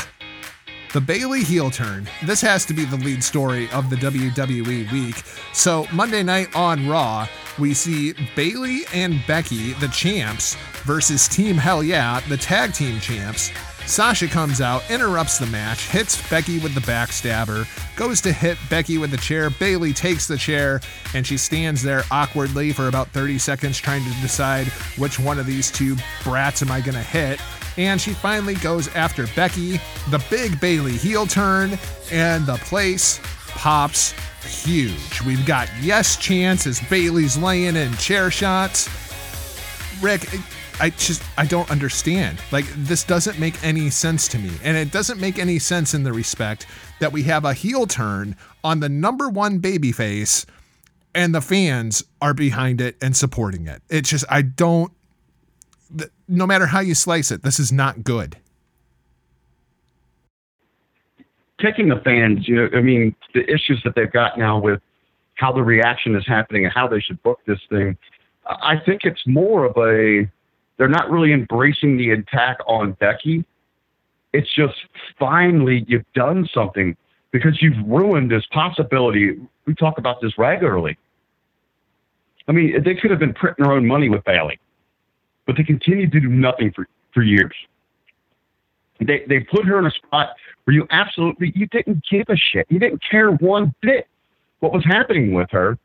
The 0.92 1.00
Bayley 1.00 1.42
heel 1.42 1.70
turn. 1.70 2.08
This 2.24 2.40
has 2.42 2.64
to 2.66 2.74
be 2.74 2.84
the 2.84 2.96
lead 2.96 3.22
story 3.24 3.68
of 3.70 3.90
the 3.90 3.96
WWE 3.96 4.90
week. 4.92 5.16
So, 5.52 5.86
Monday 5.92 6.22
night 6.22 6.54
on 6.54 6.88
Raw, 6.88 7.26
we 7.58 7.74
see 7.74 8.14
Bayley 8.34 8.82
and 8.94 9.20
Becky, 9.26 9.72
the 9.74 9.88
champs, 9.88 10.56
versus 10.84 11.26
Team 11.28 11.56
Hell 11.56 11.82
Yeah, 11.82 12.20
the 12.28 12.36
tag 12.36 12.72
team 12.72 13.00
champs. 13.00 13.50
Sasha 13.86 14.26
comes 14.26 14.60
out, 14.60 14.82
interrupts 14.90 15.38
the 15.38 15.46
match, 15.46 15.88
hits 15.88 16.28
Becky 16.28 16.58
with 16.58 16.74
the 16.74 16.80
backstabber, 16.80 17.66
goes 17.96 18.20
to 18.22 18.32
hit 18.32 18.58
Becky 18.68 18.98
with 18.98 19.12
the 19.12 19.16
chair. 19.16 19.48
Bayley 19.48 19.92
takes 19.92 20.26
the 20.26 20.36
chair, 20.36 20.80
and 21.14 21.24
she 21.24 21.36
stands 21.36 21.82
there 21.82 22.02
awkwardly 22.10 22.72
for 22.72 22.88
about 22.88 23.08
30 23.08 23.38
seconds 23.38 23.78
trying 23.78 24.02
to 24.02 24.20
decide 24.20 24.66
which 24.98 25.20
one 25.20 25.38
of 25.38 25.46
these 25.46 25.70
two 25.70 25.96
brats 26.24 26.62
am 26.62 26.70
I 26.72 26.80
going 26.80 26.96
to 26.96 27.02
hit. 27.02 27.40
And 27.78 28.00
she 28.00 28.12
finally 28.12 28.54
goes 28.56 28.88
after 28.96 29.28
Becky, 29.36 29.80
the 30.10 30.22
big 30.30 30.60
Bayley 30.60 30.96
heel 30.96 31.24
turn, 31.24 31.78
and 32.10 32.44
the 32.44 32.56
place 32.56 33.20
pops 33.50 34.14
huge. 34.42 35.22
We've 35.22 35.46
got 35.46 35.68
yes 35.80 36.16
chance 36.16 36.66
as 36.66 36.80
Bayley's 36.80 37.38
laying 37.38 37.76
in 37.76 37.94
chair 37.94 38.32
shots. 38.32 38.88
Rick, 40.02 40.28
I 40.78 40.90
just 40.90 41.22
I 41.38 41.46
don't 41.46 41.70
understand. 41.70 42.38
Like 42.52 42.66
this 42.76 43.04
doesn't 43.04 43.38
make 43.38 43.62
any 43.64 43.90
sense 43.90 44.28
to 44.28 44.38
me. 44.38 44.50
And 44.62 44.76
it 44.76 44.92
doesn't 44.92 45.20
make 45.20 45.38
any 45.38 45.58
sense 45.58 45.94
in 45.94 46.02
the 46.02 46.12
respect 46.12 46.66
that 47.00 47.12
we 47.12 47.22
have 47.24 47.44
a 47.44 47.54
heel 47.54 47.86
turn 47.86 48.36
on 48.62 48.80
the 48.80 48.88
number 48.88 49.28
1 49.28 49.60
babyface 49.60 50.44
and 51.14 51.34
the 51.34 51.40
fans 51.40 52.04
are 52.20 52.34
behind 52.34 52.80
it 52.80 52.96
and 53.00 53.16
supporting 53.16 53.66
it. 53.66 53.82
It's 53.88 54.10
just 54.10 54.24
I 54.28 54.42
don't 54.42 54.92
no 56.28 56.46
matter 56.46 56.66
how 56.66 56.80
you 56.80 56.94
slice 56.94 57.30
it, 57.30 57.42
this 57.42 57.58
is 57.58 57.72
not 57.72 58.04
good. 58.04 58.36
Taking 61.60 61.88
the 61.88 62.00
fans, 62.04 62.46
you 62.46 62.56
know, 62.56 62.68
I 62.76 62.82
mean, 62.82 63.14
the 63.32 63.48
issues 63.50 63.80
that 63.84 63.94
they've 63.94 64.12
got 64.12 64.38
now 64.38 64.58
with 64.58 64.80
how 65.36 65.52
the 65.52 65.62
reaction 65.62 66.14
is 66.14 66.26
happening 66.26 66.64
and 66.64 66.74
how 66.74 66.86
they 66.86 67.00
should 67.00 67.22
book 67.22 67.38
this 67.46 67.60
thing, 67.70 67.96
I 68.44 68.76
think 68.84 69.02
it's 69.04 69.26
more 69.26 69.64
of 69.64 69.76
a 69.78 70.30
they're 70.76 70.88
not 70.88 71.10
really 71.10 71.32
embracing 71.32 71.96
the 71.96 72.10
attack 72.10 72.58
on 72.66 72.92
Becky. 72.92 73.44
It's 74.32 74.52
just 74.54 74.74
finally 75.18 75.84
you've 75.88 76.10
done 76.14 76.48
something 76.52 76.96
because 77.32 77.60
you've 77.62 77.86
ruined 77.86 78.30
this 78.30 78.44
possibility. 78.52 79.38
We 79.66 79.74
talk 79.74 79.98
about 79.98 80.20
this 80.20 80.32
regularly. 80.38 80.98
I 82.48 82.52
mean, 82.52 82.82
they 82.84 82.94
could 82.94 83.10
have 83.10 83.18
been 83.18 83.34
printing 83.34 83.64
their 83.64 83.72
own 83.72 83.86
money 83.86 84.08
with 84.08 84.22
Bayley, 84.24 84.58
but 85.46 85.56
they 85.56 85.64
continued 85.64 86.12
to 86.12 86.20
do 86.20 86.28
nothing 86.28 86.72
for, 86.72 86.86
for 87.12 87.22
years. 87.22 87.54
They 89.00 89.24
they 89.28 89.40
put 89.40 89.66
her 89.66 89.78
in 89.78 89.86
a 89.86 89.90
spot 89.90 90.30
where 90.64 90.74
you 90.74 90.86
absolutely 90.90 91.52
you 91.54 91.66
didn't 91.66 92.02
give 92.10 92.24
a 92.28 92.36
shit. 92.36 92.66
You 92.70 92.78
didn't 92.78 93.02
care 93.08 93.30
one 93.30 93.74
bit 93.82 94.08
what 94.60 94.72
was 94.72 94.84
happening 94.84 95.34
with 95.34 95.50
her 95.50 95.78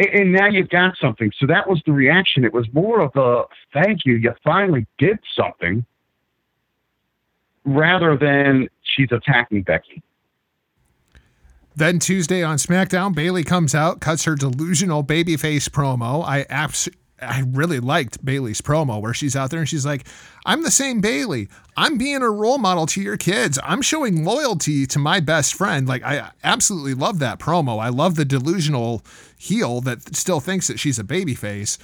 and 0.00 0.32
now 0.32 0.46
you've 0.46 0.68
got 0.68 0.96
something. 1.00 1.30
So 1.38 1.46
that 1.46 1.68
was 1.68 1.82
the 1.86 1.92
reaction. 1.92 2.44
It 2.44 2.52
was 2.52 2.66
more 2.72 3.00
of 3.00 3.14
a 3.16 3.44
thank 3.72 4.00
you. 4.04 4.14
You 4.14 4.34
finally 4.42 4.86
did 4.98 5.18
something 5.36 5.84
rather 7.64 8.16
than 8.16 8.68
she's 8.82 9.12
attacking 9.12 9.62
Becky. 9.62 10.02
Then 11.76 11.98
Tuesday 11.98 12.42
on 12.42 12.56
SmackDown, 12.56 13.14
Bayley 13.14 13.44
comes 13.44 13.74
out, 13.74 14.00
cuts 14.00 14.24
her 14.24 14.34
delusional 14.34 15.04
babyface 15.04 15.68
promo. 15.68 16.24
I 16.24 16.42
abs- 16.50 16.88
I 17.20 17.42
really 17.46 17.80
liked 17.80 18.24
Bayley's 18.24 18.60
promo 18.60 19.00
where 19.00 19.14
she's 19.14 19.36
out 19.36 19.50
there 19.50 19.60
and 19.60 19.68
she's 19.68 19.86
like, 19.86 20.06
I'm 20.46 20.62
the 20.62 20.70
same 20.70 21.00
Bayley. 21.00 21.48
I'm 21.76 21.98
being 21.98 22.22
a 22.22 22.30
role 22.30 22.58
model 22.58 22.86
to 22.86 23.00
your 23.00 23.16
kids. 23.16 23.58
I'm 23.62 23.82
showing 23.82 24.24
loyalty 24.24 24.86
to 24.86 24.98
my 24.98 25.20
best 25.20 25.54
friend. 25.54 25.86
Like, 25.86 26.02
I 26.02 26.30
absolutely 26.42 26.94
love 26.94 27.18
that 27.18 27.38
promo. 27.38 27.80
I 27.80 27.88
love 27.88 28.14
the 28.16 28.24
delusional 28.24 29.02
heel 29.38 29.80
that 29.82 30.16
still 30.16 30.40
thinks 30.40 30.68
that 30.68 30.78
she's 30.78 30.98
a 30.98 31.04
babyface. 31.04 31.78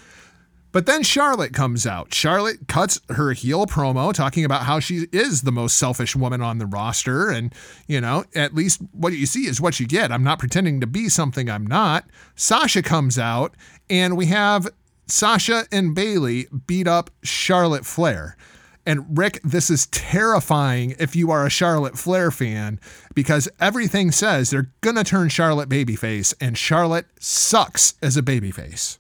But 0.73 0.85
then 0.85 1.03
Charlotte 1.03 1.55
comes 1.55 1.87
out. 1.87 2.13
Charlotte 2.13 2.69
cuts 2.69 3.01
her 3.09 3.33
heel 3.33 3.67
promo 3.67 4.13
talking 4.13 4.45
about 4.45 4.65
how 4.65 4.79
she 4.79 5.07
is 5.11 5.41
the 5.41 5.53
most 5.53 5.79
selfish 5.79 6.15
woman 6.15 6.43
on 6.43 6.59
the 6.59 6.67
roster. 6.67 7.31
And, 7.31 7.55
you 7.87 7.99
know, 7.99 8.25
at 8.35 8.55
least 8.55 8.83
what 8.93 9.15
you 9.15 9.25
see 9.25 9.47
is 9.47 9.59
what 9.59 9.81
you 9.81 9.87
get. 9.87 10.13
I'm 10.13 10.25
not 10.25 10.39
pretending 10.39 10.81
to 10.81 10.87
be 10.87 11.09
something 11.09 11.49
I'm 11.49 11.67
not. 11.67 12.05
Sasha 12.35 12.83
comes 12.83 13.19
out, 13.19 13.55
and 13.89 14.19
we 14.19 14.27
have 14.27 14.69
Sasha 15.07 15.65
and 15.71 15.95
Bayley 15.95 16.49
beat 16.67 16.89
up 16.89 17.11
Charlotte 17.23 17.87
Flair. 17.87 18.37
And 18.85 19.19
Rick, 19.19 19.41
this 19.43 19.69
is 19.69 19.87
terrifying 19.87 20.95
if 20.99 21.17
you 21.17 21.31
are 21.31 21.45
a 21.45 21.51
Charlotte 21.51 21.99
Flair 21.99 22.31
fan 22.31 22.79
because 23.15 23.49
everything 23.59 24.13
says 24.13 24.51
they're 24.51 24.71
going 24.81 24.97
to 24.97 25.05
turn 25.05 25.29
Charlotte 25.29 25.69
babyface, 25.69 26.35
and 26.41 26.57
Charlotte 26.57 27.07
sucks 27.19 27.95
as 28.01 28.17
a 28.17 28.23
babyface. 28.23 28.99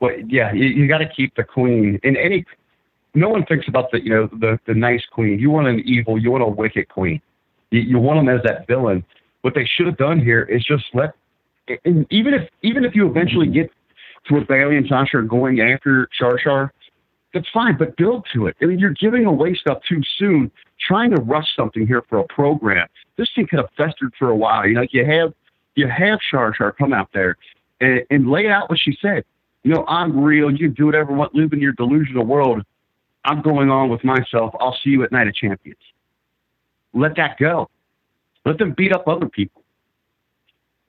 Well, 0.00 0.12
yeah, 0.26 0.52
you, 0.52 0.64
you 0.64 0.88
got 0.88 0.98
to 0.98 1.08
keep 1.08 1.34
the 1.34 1.44
queen 1.44 2.00
in 2.02 2.16
any. 2.16 2.46
No 3.14 3.28
one 3.28 3.44
thinks 3.44 3.68
about 3.68 3.90
the 3.90 4.02
you 4.02 4.10
know 4.10 4.28
the 4.28 4.58
the 4.66 4.74
nice 4.74 5.04
queen. 5.10 5.38
You 5.38 5.50
want 5.50 5.66
an 5.66 5.80
evil, 5.80 6.18
you 6.18 6.30
want 6.30 6.44
a 6.44 6.48
wicked 6.48 6.88
queen. 6.88 7.20
You, 7.70 7.80
you 7.80 7.98
want 7.98 8.18
them 8.18 8.34
as 8.34 8.42
that 8.44 8.66
villain. 8.66 9.04
What 9.42 9.54
they 9.54 9.66
should 9.66 9.86
have 9.86 9.96
done 9.96 10.20
here 10.20 10.42
is 10.42 10.64
just 10.64 10.84
let. 10.94 11.14
And 11.84 12.06
even 12.10 12.32
if 12.32 12.48
even 12.62 12.84
if 12.84 12.94
you 12.94 13.08
eventually 13.08 13.46
get 13.48 13.70
to 14.28 14.34
where 14.34 14.44
Bayley 14.44 14.76
and 14.76 14.86
Sasha 14.88 15.18
are 15.18 15.22
going 15.22 15.60
after 15.60 16.08
Char 16.18 16.38
Char, 16.38 16.72
that's 17.34 17.48
fine, 17.52 17.76
but 17.76 17.96
build 17.96 18.26
to 18.32 18.46
it. 18.46 18.56
I 18.62 18.66
mean, 18.66 18.78
you're 18.78 18.94
giving 18.94 19.26
away 19.26 19.54
stuff 19.54 19.78
too 19.88 20.00
soon, 20.16 20.50
trying 20.80 21.10
to 21.14 21.20
rush 21.20 21.46
something 21.56 21.86
here 21.86 22.02
for 22.08 22.18
a 22.18 22.24
program. 22.24 22.86
This 23.16 23.28
thing 23.34 23.46
could 23.46 23.58
have 23.58 23.70
festered 23.76 24.14
for 24.18 24.30
a 24.30 24.36
while. 24.36 24.66
You 24.66 24.74
know, 24.74 24.86
you 24.90 25.04
have 25.04 25.34
you 25.74 25.88
have 25.88 26.18
Char 26.30 26.52
Char 26.52 26.72
come 26.72 26.92
out 26.92 27.08
there 27.12 27.36
and, 27.80 28.02
and 28.10 28.30
lay 28.30 28.48
out 28.48 28.70
what 28.70 28.78
she 28.78 28.96
said. 29.00 29.24
You 29.62 29.74
know, 29.74 29.84
I'm 29.86 30.18
real. 30.18 30.50
You 30.50 30.68
do 30.68 30.86
whatever 30.86 31.12
you 31.12 31.18
want. 31.18 31.34
Live 31.34 31.52
in 31.52 31.60
your 31.60 31.72
delusional 31.72 32.24
world. 32.24 32.62
I'm 33.24 33.42
going 33.42 33.70
on 33.70 33.90
with 33.90 34.02
myself. 34.04 34.54
I'll 34.60 34.78
see 34.82 34.90
you 34.90 35.02
at 35.02 35.12
Night 35.12 35.28
of 35.28 35.34
Champions. 35.34 35.80
Let 36.94 37.16
that 37.16 37.36
go. 37.38 37.68
Let 38.46 38.58
them 38.58 38.72
beat 38.76 38.92
up 38.92 39.06
other 39.06 39.28
people. 39.28 39.62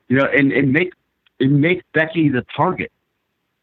You 0.07 0.17
know, 0.17 0.25
and, 0.25 0.51
and 0.51 0.71
make 0.71 0.93
and 1.39 1.59
make 1.59 1.83
Becky 1.93 2.29
the 2.29 2.45
target 2.55 2.91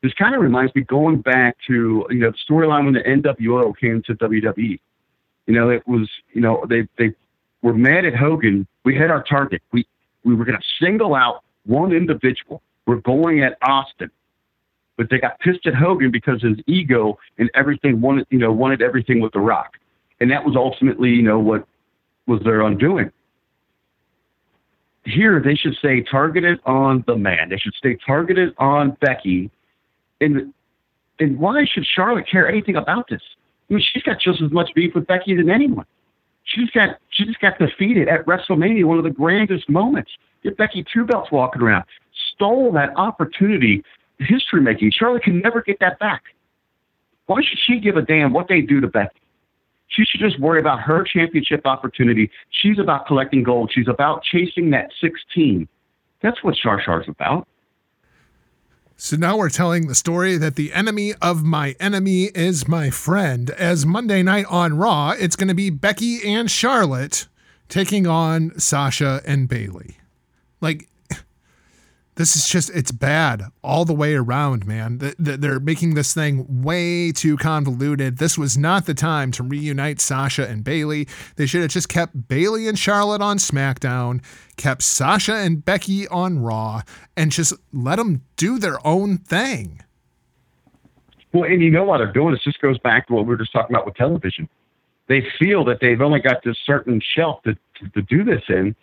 this 0.06 0.14
kind 0.14 0.36
of 0.36 0.40
reminds 0.40 0.72
me 0.76 0.82
going 0.82 1.20
back 1.20 1.56
to 1.66 2.06
you 2.10 2.18
know 2.18 2.30
the 2.30 2.38
storyline 2.48 2.84
when 2.84 2.94
the 2.94 3.00
NWO 3.00 3.76
came 3.76 4.02
to 4.04 4.14
WWE. 4.14 4.78
You 5.46 5.54
know, 5.54 5.68
it 5.68 5.86
was 5.88 6.08
you 6.32 6.40
know 6.40 6.64
they 6.68 6.86
they 6.96 7.12
were 7.62 7.74
mad 7.74 8.04
at 8.04 8.14
Hogan. 8.14 8.68
We 8.84 8.96
had 8.96 9.10
our 9.10 9.24
target. 9.24 9.62
We 9.72 9.84
we 10.24 10.36
were 10.36 10.44
going 10.44 10.58
to 10.58 10.64
single 10.84 11.16
out 11.16 11.42
one 11.64 11.92
individual. 11.92 12.62
We're 12.86 13.00
going 13.00 13.42
at 13.42 13.58
Austin, 13.62 14.12
but 14.96 15.10
they 15.10 15.18
got 15.18 15.40
pissed 15.40 15.66
at 15.66 15.74
Hogan 15.74 16.12
because 16.12 16.40
his 16.40 16.58
ego 16.68 17.18
and 17.38 17.50
everything 17.54 18.00
wanted 18.00 18.28
you 18.30 18.38
know 18.38 18.52
wanted 18.52 18.82
everything 18.82 19.20
with 19.20 19.32
The 19.32 19.40
Rock, 19.40 19.72
and 20.20 20.30
that 20.30 20.44
was 20.44 20.54
ultimately 20.54 21.10
you 21.10 21.22
know 21.22 21.40
what 21.40 21.66
was 22.28 22.40
their 22.44 22.60
undoing. 22.60 23.10
Here, 25.04 25.42
they 25.44 25.56
should 25.56 25.74
stay 25.74 26.02
targeted 26.02 26.60
on 26.64 27.02
the 27.08 27.16
man. 27.16 27.48
They 27.48 27.58
should 27.58 27.74
stay 27.74 27.96
targeted 28.06 28.54
on 28.58 28.96
Becky 29.00 29.50
and 30.20 30.52
and 31.18 31.38
why 31.38 31.64
should 31.64 31.86
Charlotte 31.86 32.26
care 32.30 32.48
anything 32.48 32.76
about 32.76 33.08
this? 33.08 33.22
I 33.70 33.74
mean, 33.74 33.84
she's 33.92 34.02
got 34.02 34.20
just 34.20 34.42
as 34.42 34.50
much 34.50 34.70
beef 34.74 34.94
with 34.94 35.06
Becky 35.06 35.34
than 35.34 35.50
anyone. 35.50 35.86
She's 36.44 36.70
got 36.70 36.98
she 37.10 37.24
just 37.24 37.40
got 37.40 37.58
defeated 37.58 38.08
at 38.08 38.24
WrestleMania, 38.26 38.84
one 38.84 38.98
of 38.98 39.04
the 39.04 39.10
grandest 39.10 39.68
moments. 39.68 40.10
Get 40.42 40.56
Becky 40.56 40.84
two 40.92 41.04
belts 41.04 41.32
walking 41.32 41.62
around, 41.62 41.84
stole 42.34 42.70
that 42.72 42.90
opportunity, 42.96 43.82
history 44.18 44.60
making. 44.60 44.92
Charlotte 44.92 45.24
can 45.24 45.40
never 45.40 45.62
get 45.62 45.80
that 45.80 45.98
back. 45.98 46.22
Why 47.26 47.42
should 47.42 47.58
she 47.66 47.80
give 47.80 47.96
a 47.96 48.02
damn 48.02 48.32
what 48.32 48.46
they 48.48 48.60
do 48.60 48.80
to 48.80 48.86
Becky? 48.86 49.20
She 49.88 50.04
should 50.04 50.20
just 50.20 50.40
worry 50.40 50.60
about 50.60 50.80
her 50.80 51.04
championship 51.04 51.62
opportunity. 51.64 52.30
She's 52.50 52.78
about 52.78 53.06
collecting 53.06 53.42
gold. 53.42 53.70
She's 53.72 53.88
about 53.88 54.22
chasing 54.22 54.70
that 54.70 54.90
16. 55.00 55.68
That's 56.22 56.42
what 56.42 56.54
Char 56.56 56.82
Char's 56.84 57.06
about. 57.08 57.46
So 58.98 59.14
now 59.16 59.36
we're 59.36 59.50
telling 59.50 59.88
the 59.88 59.94
story 59.94 60.38
that 60.38 60.56
the 60.56 60.72
enemy 60.72 61.12
of 61.20 61.44
my 61.44 61.76
enemy 61.78 62.30
is 62.34 62.66
my 62.66 62.88
friend. 62.88 63.50
As 63.50 63.84
Monday 63.84 64.22
night 64.22 64.46
on 64.48 64.78
Raw, 64.78 65.10
it's 65.10 65.36
going 65.36 65.48
to 65.48 65.54
be 65.54 65.68
Becky 65.68 66.26
and 66.26 66.50
Charlotte 66.50 67.26
taking 67.68 68.06
on 68.06 68.58
Sasha 68.58 69.20
and 69.26 69.50
Bayley. 69.50 69.98
Like, 70.62 70.88
this 72.16 72.34
is 72.34 72.48
just 72.48 72.70
it's 72.70 72.90
bad 72.90 73.44
all 73.62 73.84
the 73.84 73.94
way 73.94 74.14
around 74.14 74.66
man. 74.66 75.00
They're 75.18 75.60
making 75.60 75.94
this 75.94 76.14
thing 76.14 76.62
way 76.62 77.12
too 77.12 77.36
convoluted. 77.36 78.16
This 78.16 78.36
was 78.36 78.58
not 78.58 78.86
the 78.86 78.94
time 78.94 79.30
to 79.32 79.42
reunite 79.42 80.00
sasha 80.00 80.48
and 80.48 80.64
bayley. 80.64 81.06
They 81.36 81.46
should 81.46 81.60
have 81.60 81.70
just 81.70 81.88
kept 81.88 82.28
bayley 82.28 82.68
and 82.68 82.78
charlotte 82.78 83.20
on 83.20 83.36
smackdown 83.38 84.22
kept 84.56 84.82
sasha 84.82 85.34
and 85.34 85.62
becky 85.62 86.08
on 86.08 86.38
raw 86.38 86.80
and 87.16 87.30
just 87.30 87.52
let 87.72 87.96
them 87.96 88.22
do 88.36 88.58
their 88.58 88.84
own 88.86 89.18
thing. 89.18 89.82
Well 91.32 91.44
and 91.44 91.62
you 91.62 91.70
know 91.70 91.84
what 91.84 91.98
they're 91.98 92.12
doing 92.12 92.32
this 92.32 92.42
just 92.42 92.60
goes 92.62 92.78
back 92.78 93.08
to 93.08 93.12
what 93.12 93.26
we 93.26 93.28
were 93.28 93.36
just 93.36 93.52
talking 93.52 93.76
about 93.76 93.84
with 93.84 93.94
television. 93.94 94.48
They 95.08 95.22
feel 95.38 95.64
that 95.66 95.80
they've 95.80 96.00
only 96.00 96.20
got 96.20 96.42
this 96.42 96.56
certain 96.64 97.00
shelf 97.14 97.42
to, 97.42 97.54
to, 97.54 97.88
to 97.94 98.02
do 98.02 98.24
this 98.24 98.42
in 98.48 98.74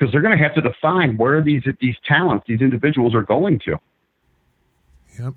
because 0.00 0.12
they're 0.12 0.22
going 0.22 0.36
to 0.36 0.42
have 0.42 0.54
to 0.54 0.62
define 0.62 1.16
where 1.16 1.42
these 1.42 1.62
these 1.80 1.96
talents, 2.06 2.46
these 2.48 2.62
individuals 2.62 3.14
are 3.14 3.22
going 3.22 3.58
to. 3.60 3.78
Yep. 5.18 5.34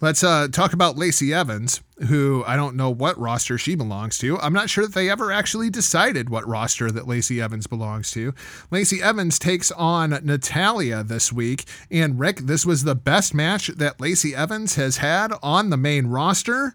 Let's 0.00 0.24
uh, 0.24 0.48
talk 0.50 0.72
about 0.72 0.96
Lacey 0.96 1.34
Evans, 1.34 1.82
who 2.08 2.42
I 2.46 2.56
don't 2.56 2.74
know 2.74 2.88
what 2.88 3.18
roster 3.18 3.58
she 3.58 3.74
belongs 3.74 4.16
to. 4.18 4.38
I'm 4.38 4.54
not 4.54 4.70
sure 4.70 4.86
that 4.86 4.94
they 4.94 5.10
ever 5.10 5.30
actually 5.30 5.68
decided 5.68 6.30
what 6.30 6.46
roster 6.48 6.90
that 6.90 7.06
Lacey 7.06 7.38
Evans 7.38 7.66
belongs 7.66 8.10
to. 8.12 8.32
Lacey 8.70 9.02
Evans 9.02 9.38
takes 9.38 9.70
on 9.72 10.10
Natalya 10.22 11.02
this 11.02 11.34
week. 11.34 11.64
And 11.90 12.18
Rick, 12.18 12.38
this 12.38 12.64
was 12.64 12.84
the 12.84 12.94
best 12.94 13.34
match 13.34 13.66
that 13.66 14.00
Lacey 14.00 14.34
Evans 14.34 14.76
has 14.76 14.98
had 14.98 15.34
on 15.42 15.68
the 15.68 15.76
main 15.76 16.06
roster. 16.06 16.74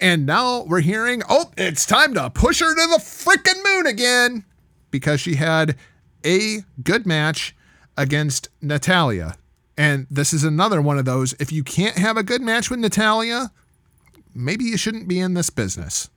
And 0.00 0.24
now 0.24 0.62
we're 0.62 0.80
hearing, 0.80 1.22
oh, 1.28 1.50
it's 1.56 1.86
time 1.86 2.14
to 2.14 2.30
push 2.30 2.60
her 2.60 2.72
to 2.72 2.88
the 2.88 2.98
freaking 2.98 3.64
moon 3.64 3.86
again 3.86 4.44
because 4.92 5.20
she 5.20 5.34
had 5.34 5.76
a 6.24 6.64
good 6.82 7.06
match 7.06 7.54
against 7.96 8.48
Natalya. 8.60 9.36
And 9.76 10.06
this 10.10 10.32
is 10.32 10.44
another 10.44 10.80
one 10.80 10.98
of 10.98 11.04
those. 11.04 11.34
If 11.40 11.50
you 11.52 11.64
can't 11.64 11.98
have 11.98 12.16
a 12.16 12.22
good 12.22 12.42
match 12.42 12.70
with 12.70 12.78
Natalya, 12.78 13.50
maybe 14.34 14.64
you 14.64 14.76
shouldn't 14.76 15.08
be 15.08 15.18
in 15.18 15.34
this 15.34 15.50
business. 15.50 16.10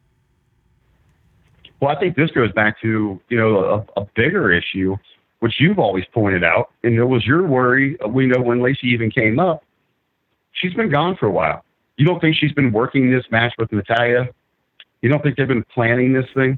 Well, 1.80 1.96
I 1.96 2.00
think 2.00 2.16
this 2.16 2.32
goes 2.32 2.52
back 2.54 2.80
to 2.82 3.20
you 3.30 3.38
know 3.38 3.86
a, 3.96 4.02
a 4.02 4.08
bigger 4.16 4.52
issue, 4.52 4.96
which 5.40 5.56
you've 5.60 5.80
always 5.80 6.06
pointed 6.14 6.44
out, 6.44 6.72
and 6.84 6.96
it 6.96 7.06
was 7.06 7.26
your 7.26 7.46
worry. 7.46 7.98
We 8.08 8.26
know 8.26 8.42
when 8.42 8.62
Lacey 8.62 8.88
even 8.88 9.12
came 9.12 9.40
up, 9.40 9.64
she's 10.54 10.74
been 10.74 10.90
gone 10.90 11.16
for 11.18 11.28
a 11.28 11.32
while. 11.32 11.64
You 11.98 12.06
don't 12.06 12.20
think 12.20 12.36
she's 12.36 12.52
been 12.52 12.72
working 12.72 13.12
this 13.12 13.26
match 13.32 13.54
with 13.58 13.72
Natalya? 13.72 14.30
You 15.02 15.10
don't 15.10 15.22
think 15.22 15.38
they've 15.38 15.48
been 15.48 15.66
planning 15.74 16.14
this 16.14 16.26
thing? 16.34 16.58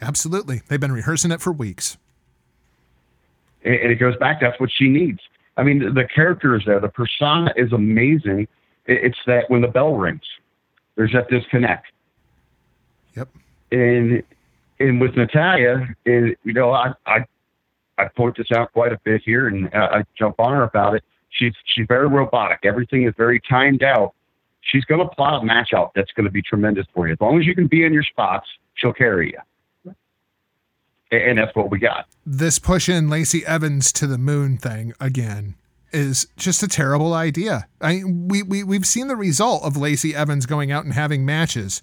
Absolutely, 0.00 0.62
they've 0.68 0.80
been 0.80 0.92
rehearsing 0.92 1.30
it 1.30 1.40
for 1.40 1.52
weeks. 1.52 1.98
And, 3.64 3.74
it 3.74 3.96
goes 3.96 4.16
back. 4.16 4.40
That's 4.40 4.58
what 4.60 4.70
she 4.72 4.88
needs. 4.88 5.20
I 5.56 5.62
mean, 5.62 5.94
the, 5.94 6.04
character 6.12 6.56
is 6.56 6.62
there. 6.66 6.80
The 6.80 6.88
persona 6.88 7.52
is 7.56 7.72
amazing. 7.72 8.48
It, 8.86 9.04
it's 9.04 9.18
that 9.26 9.48
when 9.48 9.62
the 9.62 9.68
bell 9.68 9.94
rings, 9.94 10.24
there's 10.96 11.12
that 11.12 11.28
disconnect. 11.28 11.86
Yep. 13.16 13.28
And 13.72 14.22
and 14.80 15.00
with 15.00 15.16
Natalya, 15.16 15.88
and 16.04 16.36
you 16.44 16.52
know, 16.52 16.72
I 16.72 16.92
I 17.06 17.24
I 17.98 18.08
point 18.08 18.36
this 18.36 18.48
out 18.52 18.72
quite 18.72 18.92
a 18.92 18.98
bit 19.04 19.22
here, 19.24 19.46
and 19.46 19.70
I, 19.72 19.98
I 19.98 20.04
jump 20.18 20.40
on 20.40 20.52
her 20.52 20.64
about 20.64 20.94
it. 20.94 21.04
She's 21.30 21.54
she's 21.64 21.86
very 21.88 22.08
robotic. 22.08 22.60
Everything 22.64 23.04
is 23.04 23.14
very 23.16 23.40
timed 23.48 23.82
out. 23.82 24.14
She's 24.60 24.84
going 24.84 25.06
to 25.06 25.14
plot 25.14 25.42
a 25.42 25.44
match 25.44 25.72
out 25.74 25.92
that's 25.94 26.10
going 26.12 26.24
to 26.24 26.30
be 26.30 26.42
tremendous 26.42 26.86
for 26.94 27.06
you. 27.06 27.12
As 27.12 27.20
long 27.20 27.38
as 27.38 27.46
you 27.46 27.54
can 27.54 27.66
be 27.66 27.84
in 27.84 27.92
your 27.92 28.02
spots, 28.02 28.46
she'll 28.74 28.94
carry 28.94 29.32
you. 29.32 29.38
And, 31.22 31.38
that's 31.38 31.54
what 31.54 31.70
we 31.70 31.78
got. 31.78 32.06
This 32.24 32.58
pushing 32.58 33.08
Lacey 33.08 33.44
Evans 33.46 33.92
to 33.94 34.06
the 34.06 34.18
moon 34.18 34.56
thing 34.58 34.92
again 35.00 35.56
is 35.92 36.26
just 36.36 36.62
a 36.62 36.68
terrible 36.68 37.14
idea. 37.14 37.68
I 37.80 38.02
we, 38.04 38.42
we 38.42 38.64
we've 38.64 38.86
seen 38.86 39.08
the 39.08 39.16
result 39.16 39.62
of 39.62 39.76
Lacey 39.76 40.14
Evans 40.14 40.46
going 40.46 40.72
out 40.72 40.84
and 40.84 40.94
having 40.94 41.24
matches. 41.24 41.82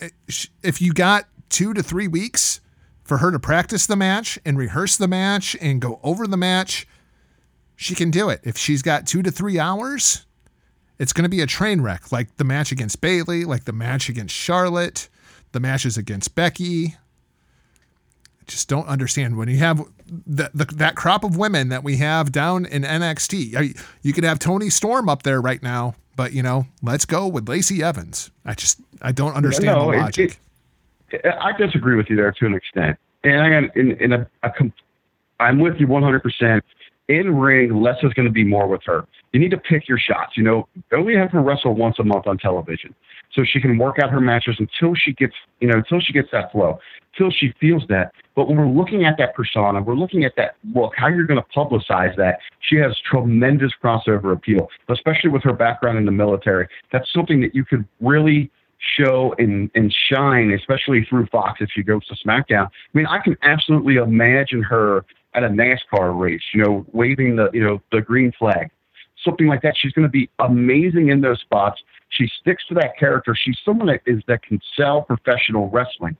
Eh, 0.00 0.08
if 0.62 0.80
you 0.80 0.92
got 0.92 1.26
two 1.48 1.74
to 1.74 1.82
three 1.82 2.08
weeks 2.08 2.60
for 3.04 3.18
her 3.18 3.30
to 3.30 3.38
practice 3.38 3.86
the 3.86 3.96
match 3.96 4.38
and 4.44 4.56
rehearse 4.56 4.96
the 4.96 5.08
match 5.08 5.56
and 5.60 5.80
go 5.80 6.00
over 6.02 6.26
the 6.26 6.36
match, 6.36 6.86
she 7.76 7.94
can 7.94 8.10
do 8.10 8.28
it. 8.30 8.40
If 8.42 8.56
she's 8.56 8.80
got 8.80 9.06
two 9.06 9.22
to 9.22 9.30
three 9.30 9.58
hours, 9.58 10.24
it's 10.98 11.12
going 11.12 11.24
to 11.24 11.28
be 11.28 11.40
a 11.40 11.46
train 11.46 11.80
wreck, 11.80 12.12
like 12.12 12.36
the 12.36 12.44
match 12.44 12.72
against 12.72 13.00
Bayley, 13.00 13.44
like 13.44 13.64
the 13.64 13.72
match 13.72 14.08
against 14.08 14.34
Charlotte, 14.34 15.08
the 15.52 15.60
matches 15.60 15.96
against 15.96 16.34
Becky. 16.34 16.96
I 18.42 18.44
just 18.50 18.68
don't 18.68 18.88
understand 18.88 19.36
when 19.36 19.48
you 19.48 19.58
have 19.58 19.78
the, 20.26 20.50
the, 20.52 20.64
that 20.64 20.96
crop 20.96 21.22
of 21.22 21.36
women 21.36 21.68
that 21.68 21.84
we 21.84 21.98
have 21.98 22.32
down 22.32 22.66
in 22.66 22.82
NXT. 22.82 23.78
You 24.02 24.12
could 24.12 24.24
have 24.24 24.40
Toni 24.40 24.68
Storm 24.68 25.08
up 25.08 25.22
there 25.22 25.40
right 25.40 25.62
now, 25.62 25.94
but 26.16 26.32
you 26.32 26.42
know, 26.42 26.66
let's 26.82 27.04
go 27.04 27.28
with 27.28 27.48
Lacey 27.48 27.84
Evans. 27.84 28.32
I 28.44 28.54
just 28.54 28.80
I 29.00 29.12
don't 29.12 29.34
understand 29.34 29.78
no, 29.78 29.92
the 29.92 29.98
logic. 29.98 30.40
It, 31.10 31.24
I 31.24 31.52
disagree 31.56 31.96
with 31.96 32.10
you 32.10 32.16
there 32.16 32.32
to 32.32 32.46
an 32.46 32.54
extent, 32.54 32.98
and 33.22 33.40
I 33.40 33.50
am 33.50 33.70
in, 33.76 33.92
in 34.00 34.12
a, 34.12 34.26
a 34.42 34.50
I'm 35.38 35.60
with 35.60 35.76
you 35.78 35.86
100. 35.86 36.22
percent 36.22 36.64
In 37.08 37.36
ring, 37.36 37.82
less 37.82 37.96
is 38.02 38.12
going 38.12 38.26
to 38.26 38.32
be 38.32 38.44
more 38.44 38.68
with 38.68 38.82
her. 38.86 39.04
You 39.32 39.40
need 39.40 39.50
to 39.50 39.58
pick 39.58 39.88
your 39.88 39.98
shots. 39.98 40.36
You 40.36 40.44
know, 40.44 40.68
only 40.92 41.16
have 41.16 41.30
her 41.32 41.42
wrestle 41.42 41.74
once 41.74 41.98
a 41.98 42.04
month 42.04 42.26
on 42.26 42.38
television, 42.38 42.94
so 43.32 43.42
she 43.44 43.60
can 43.60 43.76
work 43.76 43.98
out 43.98 44.10
her 44.10 44.20
matches 44.20 44.56
until 44.58 44.94
she 44.94 45.12
gets, 45.12 45.34
you 45.60 45.68
know, 45.68 45.78
until 45.78 46.00
she 46.00 46.12
gets 46.12 46.28
that 46.32 46.52
flow, 46.52 46.78
until 47.12 47.30
she 47.30 47.52
feels 47.60 47.82
that. 47.88 48.12
But 48.36 48.48
when 48.48 48.56
we're 48.56 48.66
looking 48.66 49.04
at 49.04 49.18
that 49.18 49.34
persona, 49.34 49.82
we're 49.82 49.96
looking 49.96 50.24
at 50.24 50.36
that 50.36 50.54
look, 50.74 50.92
how 50.96 51.08
you're 51.08 51.26
going 51.26 51.40
to 51.42 51.58
publicize 51.58 52.16
that. 52.16 52.38
She 52.60 52.76
has 52.76 52.96
tremendous 53.10 53.72
crossover 53.82 54.32
appeal, 54.32 54.68
especially 54.88 55.30
with 55.30 55.42
her 55.42 55.52
background 55.52 55.98
in 55.98 56.06
the 56.06 56.12
military. 56.12 56.68
That's 56.92 57.12
something 57.12 57.40
that 57.40 57.54
you 57.54 57.64
could 57.64 57.84
really 58.00 58.50
show 58.96 59.34
and, 59.38 59.70
and 59.74 59.94
shine, 60.08 60.52
especially 60.52 61.04
through 61.08 61.26
Fox 61.26 61.60
if 61.60 61.70
she 61.72 61.82
goes 61.82 62.06
to 62.06 62.16
SmackDown. 62.26 62.66
I 62.66 62.70
mean, 62.94 63.06
I 63.06 63.18
can 63.18 63.36
absolutely 63.42 63.96
imagine 63.96 64.62
her 64.62 65.04
at 65.34 65.44
a 65.44 65.48
NASCAR 65.48 66.18
race, 66.18 66.42
you 66.52 66.62
know, 66.62 66.86
waving 66.92 67.36
the, 67.36 67.50
you 67.52 67.62
know, 67.62 67.80
the 67.90 68.00
green 68.00 68.32
flag, 68.38 68.70
something 69.24 69.46
like 69.46 69.62
that. 69.62 69.74
She's 69.76 69.92
going 69.92 70.06
to 70.06 70.10
be 70.10 70.28
amazing 70.38 71.08
in 71.08 71.20
those 71.20 71.40
spots. 71.40 71.80
She 72.10 72.28
sticks 72.40 72.64
to 72.68 72.74
that 72.74 72.98
character. 72.98 73.34
She's 73.34 73.58
someone 73.64 73.86
that 73.88 74.02
is 74.06 74.22
that 74.28 74.42
can 74.42 74.60
sell 74.76 75.02
professional 75.02 75.70
wrestling. 75.70 76.16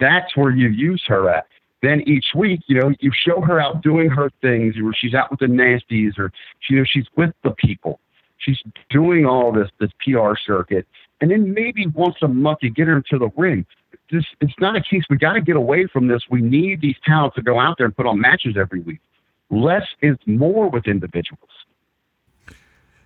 That's 0.00 0.36
where 0.36 0.50
you 0.50 0.68
use 0.68 1.02
her 1.06 1.28
at. 1.30 1.46
Then 1.82 2.00
each 2.06 2.26
week, 2.34 2.60
you 2.66 2.80
know, 2.80 2.92
you 3.00 3.10
show 3.12 3.40
her 3.40 3.60
out 3.60 3.82
doing 3.82 4.08
her 4.08 4.30
things, 4.40 4.76
or 4.82 4.94
she's 4.94 5.14
out 5.14 5.30
with 5.30 5.40
the 5.40 5.46
nasties, 5.46 6.16
or 6.18 6.32
you 6.68 6.78
know, 6.78 6.84
she's 6.84 7.06
with 7.16 7.32
the 7.42 7.50
people. 7.50 7.98
She's 8.38 8.58
doing 8.88 9.26
all 9.26 9.52
this 9.52 9.68
this 9.80 9.90
PR 10.04 10.34
circuit, 10.44 10.86
and 11.22 11.30
then 11.30 11.54
maybe 11.54 11.86
once 11.86 12.16
a 12.20 12.28
month 12.28 12.58
you 12.62 12.70
get 12.70 12.88
her 12.88 12.96
into 12.96 13.16
the 13.16 13.30
ring. 13.36 13.64
This 14.10 14.24
it's 14.40 14.52
not 14.58 14.76
a 14.76 14.82
case 14.82 15.04
we 15.08 15.16
got 15.16 15.34
to 15.34 15.40
get 15.40 15.56
away 15.56 15.86
from 15.86 16.08
this. 16.08 16.22
We 16.28 16.42
need 16.42 16.82
these 16.82 16.96
talents 17.06 17.36
to 17.36 17.42
go 17.42 17.58
out 17.58 17.76
there 17.78 17.86
and 17.86 17.96
put 17.96 18.06
on 18.06 18.20
matches 18.20 18.56
every 18.60 18.80
week. 18.80 19.00
Less 19.48 19.86
is 20.02 20.16
more 20.26 20.68
with 20.68 20.86
individuals. 20.86 21.48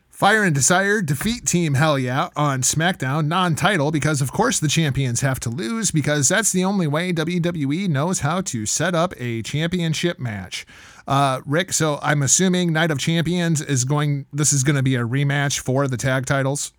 Fire 0.08 0.44
and 0.44 0.54
Desire 0.54 1.02
defeat 1.02 1.44
Team 1.44 1.74
Hell 1.74 1.98
Yeah 1.98 2.30
on 2.34 2.62
SmackDown 2.62 3.26
non 3.26 3.54
title 3.54 3.90
because, 3.90 4.22
of 4.22 4.32
course, 4.32 4.58
the 4.58 4.66
champions 4.66 5.20
have 5.20 5.38
to 5.40 5.50
lose 5.50 5.90
because 5.90 6.30
that's 6.30 6.52
the 6.52 6.64
only 6.64 6.86
way 6.86 7.12
WWE 7.12 7.86
knows 7.86 8.20
how 8.20 8.40
to 8.40 8.64
set 8.64 8.94
up 8.94 9.12
a 9.18 9.42
championship 9.42 10.18
match. 10.18 10.64
Uh, 11.06 11.42
Rick, 11.44 11.74
so 11.74 11.98
I'm 12.00 12.22
assuming 12.22 12.72
Night 12.72 12.90
of 12.90 12.98
Champions 12.98 13.60
is 13.60 13.84
going, 13.84 14.24
this 14.32 14.54
is 14.54 14.64
going 14.64 14.76
to 14.76 14.82
be 14.82 14.94
a 14.94 15.02
rematch 15.02 15.58
for 15.58 15.86
the 15.86 15.98
tag 15.98 16.24
titles? 16.24 16.72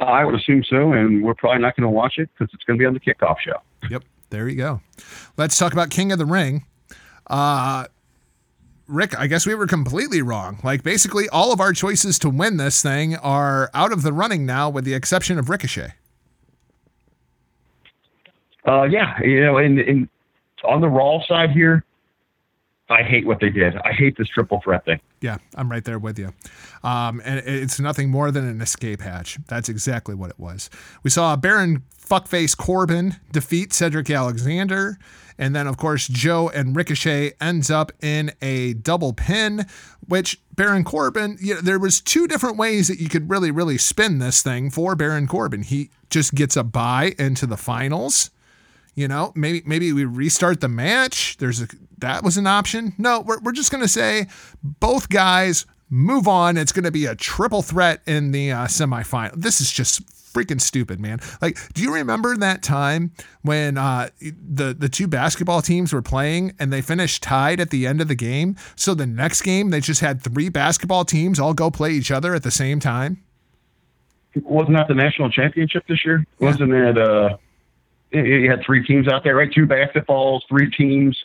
I 0.00 0.24
would 0.24 0.34
assume 0.34 0.64
so, 0.64 0.92
and 0.92 1.22
we're 1.22 1.34
probably 1.34 1.60
not 1.60 1.76
going 1.76 1.84
to 1.84 1.90
watch 1.90 2.14
it 2.18 2.30
because 2.32 2.52
it's 2.54 2.64
going 2.64 2.78
to 2.78 2.82
be 2.82 2.86
on 2.86 2.94
the 2.94 3.00
kickoff 3.00 3.36
show. 3.38 3.60
Yep, 3.90 4.04
there 4.30 4.48
you 4.48 4.56
go. 4.56 4.80
Let's 5.36 5.58
talk 5.58 5.72
about 5.72 5.90
King 5.90 6.10
of 6.10 6.18
the 6.18 6.26
Ring. 6.26 6.64
Uh, 7.26 7.86
Rick, 8.86 9.18
I 9.18 9.26
guess 9.26 9.46
we 9.46 9.54
were 9.54 9.66
completely 9.66 10.22
wrong. 10.22 10.58
Like, 10.64 10.82
basically, 10.82 11.28
all 11.28 11.52
of 11.52 11.60
our 11.60 11.72
choices 11.72 12.18
to 12.20 12.30
win 12.30 12.56
this 12.56 12.82
thing 12.82 13.16
are 13.16 13.70
out 13.74 13.92
of 13.92 14.02
the 14.02 14.12
running 14.12 14.46
now, 14.46 14.70
with 14.70 14.84
the 14.84 14.94
exception 14.94 15.38
of 15.38 15.48
Ricochet. 15.48 15.92
Uh, 18.66 18.82
yeah, 18.82 19.20
you 19.22 19.40
know, 19.42 19.58
and, 19.58 19.78
and 19.78 20.08
on 20.64 20.80
the 20.80 20.88
Raw 20.88 21.20
side 21.26 21.50
here, 21.50 21.84
I 22.88 23.02
hate 23.02 23.24
what 23.24 23.40
they 23.40 23.50
did. 23.50 23.76
I 23.76 23.92
hate 23.92 24.16
this 24.18 24.28
triple 24.28 24.60
threat 24.62 24.84
thing. 24.84 25.00
Yeah, 25.20 25.38
I'm 25.54 25.70
right 25.70 25.84
there 25.84 25.98
with 25.98 26.18
you. 26.18 26.32
Um, 26.82 27.20
and 27.24 27.40
it's 27.40 27.78
nothing 27.78 28.10
more 28.10 28.30
than 28.30 28.46
an 28.46 28.60
escape 28.60 29.02
hatch. 29.02 29.38
That's 29.48 29.68
exactly 29.68 30.14
what 30.14 30.30
it 30.30 30.38
was. 30.38 30.70
We 31.02 31.10
saw 31.10 31.36
Baron 31.36 31.82
Fuckface 31.98 32.56
Corbin 32.56 33.16
defeat 33.32 33.72
Cedric 33.72 34.10
Alexander. 34.10 34.98
And 35.38 35.54
then, 35.54 35.66
of 35.66 35.76
course, 35.76 36.06
Joe 36.06 36.50
and 36.50 36.76
Ricochet 36.76 37.32
ends 37.40 37.70
up 37.70 37.92
in 38.02 38.32
a 38.42 38.74
double 38.74 39.12
pin, 39.12 39.66
which 40.06 40.38
Baron 40.54 40.84
Corbin, 40.84 41.38
you 41.40 41.54
know, 41.54 41.60
there 41.60 41.78
was 41.78 42.00
two 42.00 42.26
different 42.26 42.58
ways 42.58 42.88
that 42.88 42.98
you 42.98 43.08
could 43.08 43.30
really, 43.30 43.50
really 43.50 43.78
spin 43.78 44.18
this 44.18 44.42
thing 44.42 44.70
for 44.70 44.94
Baron 44.94 45.26
Corbin. 45.26 45.62
He 45.62 45.90
just 46.10 46.34
gets 46.34 46.56
a 46.56 46.64
bye 46.64 47.14
into 47.18 47.46
the 47.46 47.56
finals 47.56 48.30
you 48.94 49.08
know, 49.08 49.32
maybe 49.34 49.62
maybe 49.64 49.92
we 49.92 50.04
restart 50.04 50.60
the 50.60 50.68
match. 50.68 51.36
There's 51.38 51.62
a 51.62 51.68
that 51.98 52.22
was 52.22 52.36
an 52.36 52.46
option. 52.46 52.92
No, 52.98 53.20
we're 53.20 53.38
we're 53.40 53.52
just 53.52 53.70
gonna 53.70 53.88
say 53.88 54.26
both 54.62 55.08
guys 55.08 55.64
move 55.90 56.26
on. 56.28 56.56
It's 56.56 56.72
gonna 56.72 56.90
be 56.90 57.04
a 57.06 57.14
triple 57.14 57.62
threat 57.62 58.00
in 58.06 58.30
the 58.32 58.52
uh, 58.52 58.66
semifinal. 58.66 59.34
This 59.34 59.60
is 59.60 59.70
just 59.70 60.02
freaking 60.32 60.60
stupid, 60.60 61.00
man. 61.00 61.18
Like, 61.42 61.58
do 61.74 61.82
you 61.82 61.92
remember 61.92 62.36
that 62.36 62.62
time 62.62 63.10
when 63.42 63.76
uh, 63.76 64.10
the 64.20 64.72
the 64.72 64.88
two 64.88 65.08
basketball 65.08 65.60
teams 65.60 65.92
were 65.92 66.02
playing 66.02 66.54
and 66.60 66.72
they 66.72 66.80
finished 66.82 67.22
tied 67.22 67.58
at 67.60 67.70
the 67.70 67.86
end 67.86 68.00
of 68.00 68.06
the 68.08 68.14
game? 68.14 68.56
So 68.76 68.94
the 68.94 69.06
next 69.06 69.42
game 69.42 69.70
they 69.70 69.80
just 69.80 70.00
had 70.00 70.22
three 70.22 70.48
basketball 70.48 71.04
teams 71.04 71.40
all 71.40 71.52
go 71.54 71.70
play 71.70 71.90
each 71.90 72.10
other 72.12 72.34
at 72.34 72.44
the 72.44 72.50
same 72.52 72.78
time. 72.80 73.22
wasn't 74.44 74.76
that 74.76 74.86
the 74.86 74.94
national 74.94 75.30
championship 75.30 75.84
this 75.88 76.04
year? 76.04 76.24
Wasn't 76.38 76.72
it? 76.72 76.96
Uh, 76.96 77.36
you- 78.12 78.22
you 78.24 78.50
had 78.50 78.62
three 78.64 78.84
teams 78.84 79.06
out 79.08 79.22
there, 79.24 79.34
right? 79.36 79.52
Two 79.52 79.66
basketballs, 79.66 80.40
three 80.48 80.70
teams, 80.70 81.16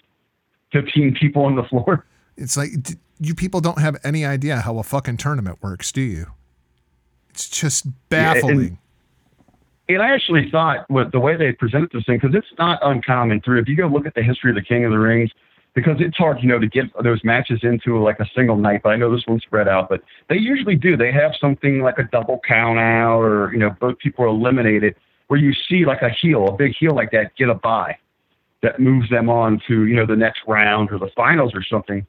fifteen 0.71 1.13
people 1.19 1.45
on 1.45 1.55
the 1.55 1.63
floor. 1.63 2.05
It's 2.37 2.57
like 2.57 2.69
d- 2.81 2.95
you 3.19 3.33
people 3.35 3.61
don't 3.61 3.79
have 3.79 3.97
any 4.03 4.25
idea 4.25 4.57
how 4.57 4.77
a 4.77 4.83
fucking 4.83 5.17
tournament 5.17 5.59
works, 5.61 5.91
do 5.91 6.01
you? 6.01 6.27
It's 7.29 7.49
just 7.49 7.87
baffling. 8.09 8.79
And 9.87 10.01
I 10.01 10.13
actually 10.13 10.49
thought 10.49 10.89
with 10.89 11.11
the 11.11 11.19
way 11.19 11.37
they 11.37 11.51
presented 11.51 11.91
this 11.93 12.05
thing, 12.05 12.17
because 12.17 12.35
it's 12.35 12.47
not 12.57 12.79
uncommon 12.81 13.41
through, 13.41 13.59
if 13.59 13.67
you 13.67 13.75
go 13.75 13.87
look 13.87 14.05
at 14.05 14.15
the 14.15 14.23
history 14.23 14.49
of 14.49 14.55
the 14.55 14.61
King 14.61 14.83
of 14.83 14.91
the 14.91 14.97
Rings, 14.97 15.29
because 15.75 15.97
it's 15.99 16.17
hard, 16.17 16.37
you 16.41 16.47
know, 16.47 16.57
to 16.57 16.67
get 16.67 16.85
those 17.03 17.23
matches 17.23 17.59
into 17.61 18.01
like 18.01 18.19
a 18.19 18.25
single 18.33 18.55
night, 18.55 18.81
but 18.83 18.89
I 18.89 18.95
know 18.95 19.13
this 19.13 19.25
one's 19.27 19.43
spread 19.43 19.67
out, 19.67 19.89
but 19.89 20.01
they 20.29 20.37
usually 20.37 20.75
do. 20.75 20.97
They 20.97 21.11
have 21.11 21.33
something 21.39 21.81
like 21.81 21.99
a 21.99 22.05
double 22.11 22.39
count 22.47 22.79
out 22.79 23.21
or, 23.21 23.51
you 23.51 23.59
know, 23.59 23.75
both 23.79 23.99
people 23.99 24.25
are 24.25 24.29
eliminated 24.29 24.95
where 25.27 25.39
you 25.39 25.53
see 25.67 25.85
like 25.85 26.01
a 26.01 26.09
heel, 26.09 26.47
a 26.47 26.53
big 26.53 26.73
heel 26.79 26.95
like 26.95 27.11
that 27.11 27.35
get 27.35 27.49
a 27.49 27.55
bye 27.55 27.97
that 28.63 28.79
moves 28.79 29.09
them 29.09 29.29
on 29.29 29.61
to, 29.67 29.85
you 29.85 29.95
know, 29.95 30.05
the 30.05 30.15
next 30.15 30.39
round 30.47 30.91
or 30.91 30.97
the 30.97 31.09
finals 31.15 31.51
or 31.53 31.63
something 31.63 32.05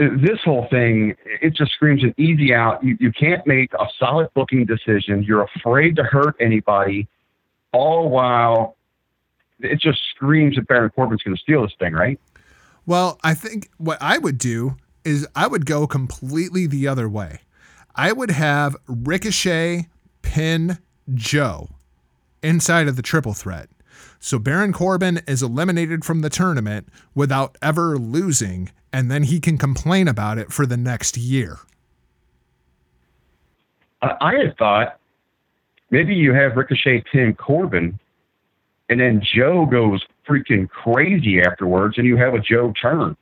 this 0.00 0.38
whole 0.44 0.66
thing, 0.70 1.14
it 1.42 1.54
just 1.54 1.72
screams 1.72 2.02
an 2.02 2.14
easy 2.16 2.54
out. 2.54 2.82
You, 2.82 2.96
you 2.98 3.12
can't 3.12 3.46
make 3.46 3.72
a 3.74 3.86
solid 3.98 4.28
booking 4.34 4.64
decision. 4.64 5.22
You're 5.22 5.42
afraid 5.42 5.96
to 5.96 6.04
hurt 6.04 6.36
anybody, 6.40 7.06
all 7.72 8.08
while 8.08 8.76
it 9.60 9.78
just 9.78 10.00
screams 10.14 10.56
that 10.56 10.66
Baron 10.66 10.90
Corbin's 10.90 11.22
going 11.22 11.36
to 11.36 11.42
steal 11.42 11.62
this 11.62 11.72
thing, 11.78 11.92
right? 11.92 12.18
Well, 12.86 13.18
I 13.22 13.34
think 13.34 13.68
what 13.76 13.98
I 14.00 14.16
would 14.16 14.38
do 14.38 14.76
is 15.04 15.28
I 15.36 15.46
would 15.46 15.66
go 15.66 15.86
completely 15.86 16.66
the 16.66 16.88
other 16.88 17.08
way. 17.08 17.40
I 17.94 18.12
would 18.12 18.30
have 18.30 18.76
Ricochet 18.86 19.88
pin 20.22 20.78
Joe 21.12 21.68
inside 22.42 22.88
of 22.88 22.96
the 22.96 23.02
triple 23.02 23.34
threat. 23.34 23.68
So 24.22 24.38
Baron 24.38 24.74
Corbin 24.74 25.22
is 25.26 25.42
eliminated 25.42 26.04
from 26.04 26.20
the 26.20 26.28
tournament 26.28 26.86
without 27.14 27.56
ever 27.62 27.96
losing, 27.96 28.70
and 28.92 29.10
then 29.10 29.22
he 29.22 29.40
can 29.40 29.56
complain 29.56 30.06
about 30.06 30.36
it 30.36 30.52
for 30.52 30.66
the 30.66 30.76
next 30.76 31.16
year. 31.16 31.56
I, 34.02 34.34
had 34.36 34.56
thought 34.58 34.98
maybe 35.90 36.14
you 36.14 36.34
have 36.34 36.56
Ricochet 36.56 37.04
pin 37.10 37.34
Corbin, 37.34 37.98
and 38.90 39.00
then 39.00 39.22
Joe 39.22 39.64
goes 39.64 40.04
freaking 40.28 40.68
crazy 40.68 41.40
afterwards, 41.40 41.96
and 41.96 42.06
you 42.06 42.18
have 42.18 42.34
a 42.34 42.40
Joe 42.40 42.74
turn 42.80 43.16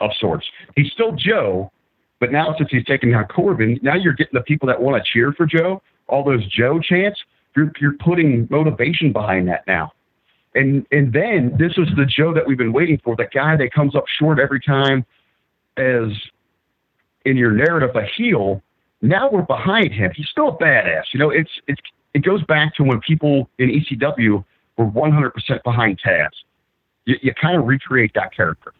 of 0.00 0.10
sorts. 0.18 0.46
He's 0.74 0.90
still 0.90 1.12
Joe, 1.12 1.70
but 2.18 2.32
now 2.32 2.56
since 2.58 2.70
he's 2.72 2.84
taken 2.84 3.12
down 3.12 3.26
Corbin, 3.26 3.78
now 3.82 3.94
you're 3.94 4.12
getting 4.12 4.34
the 4.34 4.42
people 4.42 4.66
that 4.66 4.82
want 4.82 5.02
to 5.02 5.12
cheer 5.12 5.32
for 5.32 5.46
Joe, 5.46 5.80
all 6.08 6.24
those 6.24 6.44
Joe 6.48 6.80
chants. 6.80 7.20
You're, 7.56 7.70
you're 7.80 7.96
putting 8.04 8.48
motivation 8.50 9.12
behind 9.12 9.46
that 9.46 9.64
now. 9.68 9.92
And 10.54 10.86
and 10.92 11.12
then 11.12 11.56
this 11.58 11.72
is 11.76 11.88
the 11.96 12.06
Joe 12.06 12.32
that 12.34 12.46
we've 12.46 12.58
been 12.58 12.72
waiting 12.72 13.00
for, 13.02 13.16
the 13.16 13.28
guy 13.32 13.56
that 13.56 13.72
comes 13.72 13.96
up 13.96 14.04
short 14.18 14.38
every 14.38 14.60
time 14.60 15.04
as 15.76 16.12
in 17.24 17.36
your 17.36 17.50
narrative 17.50 17.94
a 17.96 18.04
heel. 18.16 18.62
Now 19.02 19.30
we're 19.30 19.42
behind 19.42 19.92
him. 19.92 20.12
He's 20.14 20.28
still 20.28 20.48
a 20.48 20.56
badass. 20.56 21.04
You 21.12 21.20
know, 21.20 21.30
it's 21.30 21.50
it's 21.66 21.80
it 22.14 22.24
goes 22.24 22.42
back 22.44 22.74
to 22.76 22.84
when 22.84 23.00
people 23.00 23.50
in 23.58 23.68
ECW 23.68 24.44
were 24.76 24.86
100% 24.86 25.62
behind 25.64 26.00
Taz. 26.04 26.28
You, 27.04 27.16
you 27.22 27.34
kind 27.34 27.58
of 27.58 27.66
recreate 27.66 28.12
that 28.14 28.34
character. 28.34 28.72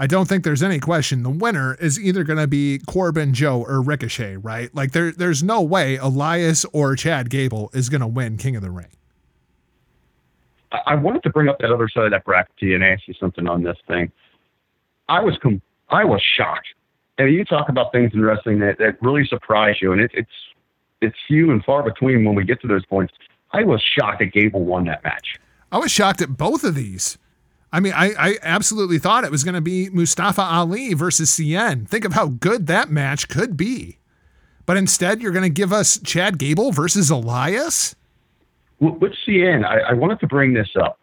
I 0.00 0.06
don't 0.06 0.28
think 0.28 0.44
there's 0.44 0.62
any 0.62 0.78
question 0.78 1.24
the 1.24 1.30
winner 1.30 1.74
is 1.74 1.98
either 1.98 2.22
going 2.22 2.38
to 2.38 2.46
be 2.46 2.78
Corbin, 2.86 3.34
Joe, 3.34 3.64
or 3.66 3.82
Ricochet, 3.82 4.36
right? 4.36 4.72
Like 4.72 4.92
there, 4.92 5.10
there's 5.10 5.42
no 5.42 5.60
way 5.60 5.96
Elias 5.96 6.64
or 6.72 6.94
Chad 6.94 7.30
Gable 7.30 7.70
is 7.72 7.88
going 7.88 8.02
to 8.02 8.06
win 8.06 8.36
King 8.36 8.54
of 8.54 8.62
the 8.62 8.70
Ring. 8.70 8.97
I 10.86 10.94
wanted 10.94 11.22
to 11.22 11.30
bring 11.30 11.48
up 11.48 11.58
that 11.60 11.70
other 11.70 11.88
side 11.88 12.04
of 12.04 12.10
that 12.10 12.24
bracket 12.24 12.56
to 12.58 12.66
you 12.66 12.74
and 12.74 12.84
ask 12.84 13.08
you 13.08 13.14
something 13.14 13.46
on 13.46 13.62
this 13.62 13.78
thing. 13.86 14.12
I 15.08 15.20
was 15.20 15.36
com- 15.42 15.62
I 15.88 16.04
was 16.04 16.22
shocked. 16.22 16.68
And 17.16 17.32
you 17.32 17.44
talk 17.44 17.68
about 17.68 17.90
things 17.90 18.12
in 18.14 18.22
wrestling 18.22 18.60
that, 18.60 18.78
that 18.78 19.02
really 19.02 19.26
surprise 19.26 19.76
you, 19.82 19.92
and 19.92 20.00
it, 20.00 20.10
it's 20.14 20.30
it's 21.00 21.16
few 21.26 21.50
and 21.50 21.64
far 21.64 21.82
between 21.82 22.24
when 22.24 22.34
we 22.34 22.44
get 22.44 22.60
to 22.62 22.68
those 22.68 22.84
points. 22.86 23.14
I 23.52 23.64
was 23.64 23.82
shocked 23.82 24.18
that 24.20 24.32
Gable 24.32 24.64
won 24.64 24.84
that 24.86 25.02
match. 25.02 25.38
I 25.72 25.78
was 25.78 25.90
shocked 25.90 26.22
at 26.22 26.36
both 26.36 26.64
of 26.64 26.74
these. 26.74 27.18
I 27.72 27.80
mean, 27.80 27.92
I, 27.94 28.12
I 28.18 28.38
absolutely 28.42 28.98
thought 28.98 29.24
it 29.24 29.30
was 29.30 29.44
going 29.44 29.54
to 29.54 29.60
be 29.60 29.90
Mustafa 29.90 30.40
Ali 30.40 30.94
versus 30.94 31.30
Cien. 31.30 31.86
Think 31.86 32.04
of 32.04 32.14
how 32.14 32.28
good 32.28 32.66
that 32.66 32.90
match 32.90 33.28
could 33.28 33.56
be. 33.56 33.98
But 34.64 34.76
instead, 34.76 35.20
you're 35.20 35.32
going 35.32 35.44
to 35.44 35.50
give 35.50 35.72
us 35.72 35.98
Chad 35.98 36.38
Gable 36.38 36.72
versus 36.72 37.10
Elias? 37.10 37.94
With 38.80 39.12
Cien, 39.26 39.64
I, 39.64 39.90
I 39.90 39.92
wanted 39.94 40.20
to 40.20 40.26
bring 40.26 40.54
this 40.54 40.68
up. 40.80 40.98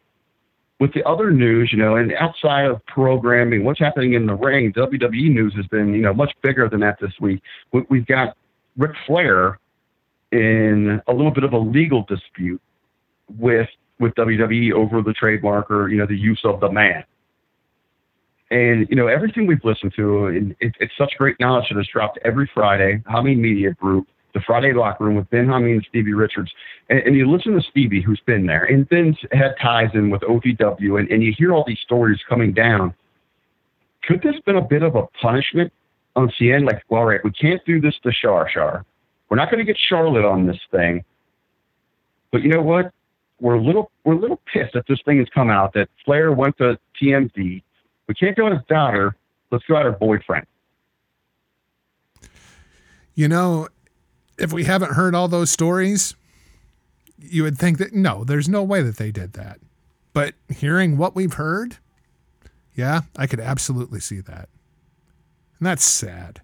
With 0.80 0.93
the 0.93 1.06
other 1.06 1.31
news, 1.31 1.69
you 1.72 1.77
know, 1.77 1.95
and 1.95 2.14
outside 2.14 2.65
of 2.65 2.85
programming, 2.85 3.64
what's 3.64 3.80
happening 3.80 4.14
in 4.14 4.26
the 4.26 4.34
ring, 4.34 4.73
WWE 4.73 5.34
news 5.34 5.53
has 5.56 5.65
been, 5.68 5.93
you 5.93 6.02
know, 6.02 6.14
much 6.14 6.34
bigger 6.41 6.68
than 6.68 6.81
that 6.81 6.97
this 6.99 7.14
week. 7.22 7.41
We, 7.72 7.84
we've 7.89 8.06
got 8.06 8.35
Ric 8.77 8.91
Flair 9.07 9.57
in 10.31 11.02
a 11.07 11.14
little 11.14 11.31
bit 11.31 11.43
of 11.43 11.53
a 11.53 11.57
legal 11.57 12.03
dispute 12.03 12.61
with 13.38 13.69
with 13.99 14.14
WWE 14.15 14.73
over 14.73 15.02
the 15.02 15.14
trademark 15.14 15.72
or 15.72 15.88
you 15.89 15.97
know 15.97 16.06
the 16.06 16.18
use 16.18 16.41
of 16.43 16.60
the 16.60 16.69
man. 16.69 17.03
And 18.52 18.88
you 18.89 18.95
know 18.95 19.07
everything 19.07 19.47
we've 19.47 19.64
listened 19.64 19.93
to, 19.95 20.27
and 20.27 20.56
it, 20.60 20.73
it's 20.80 20.93
such 20.97 21.14
great 21.18 21.39
knowledge 21.39 21.65
that 21.72 21.80
is 21.80 21.88
dropped 21.91 22.19
every 22.23 22.49
Friday. 22.53 23.02
Hameen 23.07 23.38
Media 23.38 23.72
Group, 23.73 24.07
the 24.36 24.41
Friday 24.41 24.74
Locker 24.74 25.06
Room 25.06 25.16
with 25.16 25.30
Ben 25.30 25.48
Hameen 25.48 25.76
and 25.76 25.86
Stevie 25.88 26.14
Richards, 26.14 26.52
and, 26.90 26.99
and 26.99 27.16
you 27.16 27.32
listen 27.32 27.53
to 27.53 27.62
Stevie, 27.62 28.02
who's 28.02 28.20
been 28.26 28.45
there, 28.45 28.66
and 28.66 28.88
Ben's 28.88 29.18
had 29.32 29.56
ties 29.60 29.90
in 29.94 30.10
with 30.12 30.22
OVW, 30.22 30.99
and, 30.99 31.10
and 31.10 31.24
you 31.24 31.34
hear 31.36 31.53
all 31.53 31.64
these 31.66 31.80
stories 31.80 32.20
coming 32.28 32.53
down. 32.53 32.94
Could 34.03 34.22
this 34.22 34.36
been 34.45 34.57
a 34.57 34.62
bit 34.62 34.84
of 34.84 34.95
a 34.95 35.07
punishment 35.22 35.72
on 36.18 36.30
Cien? 36.40 36.66
Like, 36.66 36.84
well, 36.90 37.02
all 37.02 37.07
right, 37.07 37.24
we 37.24 37.32
can't 37.32 37.64
do 37.66 37.80
this 37.80 37.95
to 38.03 38.12
Shar 38.12 38.48
Shar. 38.49 38.86
We're 39.30 39.38
not 39.38 39.49
going 39.49 39.66
to 39.66 39.66
get 39.66 39.78
Charlotte 39.80 40.26
on 40.26 40.45
this 40.45 40.60
thing. 40.70 41.03
But 42.32 42.44
you 42.44 42.49
know 42.49 42.62
what? 42.62 42.91
We're 43.40 43.56
a 43.56 43.62
little 43.62 43.90
we're 44.03 44.14
a 44.14 44.20
little 44.20 44.40
pissed 44.53 44.74
that 44.74 44.86
this 44.88 44.99
thing 45.06 45.18
has 45.20 45.28
come 45.34 45.49
out 45.49 45.74
that 45.74 45.90
Flair 46.03 46.32
went 46.32 46.57
to 46.57 46.78
TMZ. 47.02 47.64
We 48.07 48.14
can't 48.14 48.36
go 48.36 48.48
at 48.48 48.53
his 48.53 48.62
daughter. 48.68 49.16
Let's 49.52 49.64
go 49.66 49.78
at 49.78 49.86
her 49.86 49.91
boyfriend. 49.91 50.45
You 53.16 53.30
know, 53.30 53.70
if 54.38 54.52
we 54.53 54.64
haven't 54.66 54.94
heard 54.94 55.16
all 55.16 55.28
those 55.28 55.49
stories, 55.49 56.16
you 57.20 57.44
would 57.44 57.57
think 57.57 57.78
that 57.78 57.94
no, 57.94 58.24
there's 58.24 58.49
no 58.49 58.64
way 58.64 58.82
that 58.82 58.98
they 58.98 59.12
did 59.12 59.34
that. 59.34 59.60
But 60.14 60.34
hearing 60.49 60.98
what 60.98 61.16
we've 61.16 61.34
heard, 61.34 61.78
yeah, 62.76 63.02
I 63.18 63.28
could 63.28 63.40
absolutely 63.40 63.99
see 63.99 64.20
that. 64.22 64.49
And 65.60 65.66
that's 65.68 65.84
sad. 65.84 66.41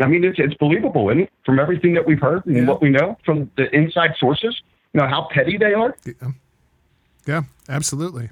I 0.00 0.06
mean, 0.06 0.24
it's 0.24 0.38
it's 0.38 0.54
believable, 0.54 1.10
isn't 1.10 1.24
it? 1.24 1.32
From 1.44 1.58
everything 1.60 1.94
that 1.94 2.06
we've 2.06 2.20
heard 2.20 2.44
and 2.46 2.56
Yeah. 2.56 2.64
what 2.64 2.80
we 2.82 2.90
know 2.90 3.18
from 3.24 3.50
the 3.56 3.72
inside 3.74 4.12
sources, 4.18 4.60
you 4.92 5.00
know 5.00 5.06
how 5.06 5.28
petty 5.32 5.58
they 5.58 5.74
are. 5.74 5.94
Yeah. 6.04 6.30
Yeah, 7.26 7.42
absolutely. 7.68 8.30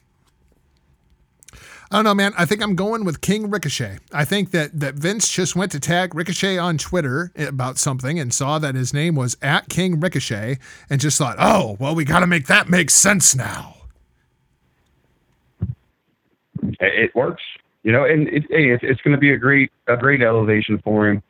I 1.93 1.97
don't 1.97 2.05
know, 2.05 2.15
man. 2.15 2.33
I 2.39 2.45
think 2.45 2.63
I'm 2.63 2.77
going 2.77 3.05
with 3.05 3.21
King 3.21 3.51
Ricochet. 3.51 3.99
I 4.13 4.25
think 4.25 4.53
that 4.53 4.79
that 4.79 4.95
Vince 4.95 5.29
just 5.29 5.57
went 5.57 5.73
to 5.73 5.81
tag 5.81 6.15
Ricochet 6.15 6.57
on 6.57 6.79
Twitter 6.79 7.33
about 7.37 7.79
something 7.79 8.21
and 8.21 8.33
saw 8.33 8.61
that 8.61 8.77
his 8.77 8.95
name 8.95 9.17
was 9.17 9.37
at 9.43 9.69
King 9.69 9.99
Ricochet 9.99 10.59
and 10.89 11.01
just 11.01 11.19
thought, 11.19 11.35
oh, 11.41 11.77
well, 11.81 11.97
we 11.97 12.05
got 12.05 12.21
to 12.21 12.29
make 12.29 12.47
that 12.47 12.69
make 12.69 12.91
sense 12.91 13.35
now. 13.35 13.75
It, 16.63 16.77
it 16.79 17.15
works, 17.17 17.43
you 17.83 17.91
know, 17.91 18.05
and 18.05 18.29
it, 18.29 18.45
hey, 18.51 18.71
it's, 18.71 18.85
it's 18.85 19.01
going 19.01 19.17
to 19.17 19.21
be 19.21 19.33
a 19.33 19.37
great 19.37 19.73
a 19.89 19.97
great 19.97 20.23
elevation 20.23 20.79
for 20.85 21.09
him, 21.09 21.21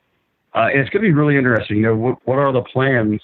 uh, 0.55 0.69
and 0.70 0.81
it's 0.81 0.91
going 0.91 1.03
to 1.03 1.09
be 1.09 1.15
really 1.15 1.39
interesting. 1.39 1.78
You 1.78 1.85
know, 1.85 1.97
what 1.97 2.19
what 2.27 2.39
are 2.39 2.53
the 2.53 2.62
plans 2.62 3.23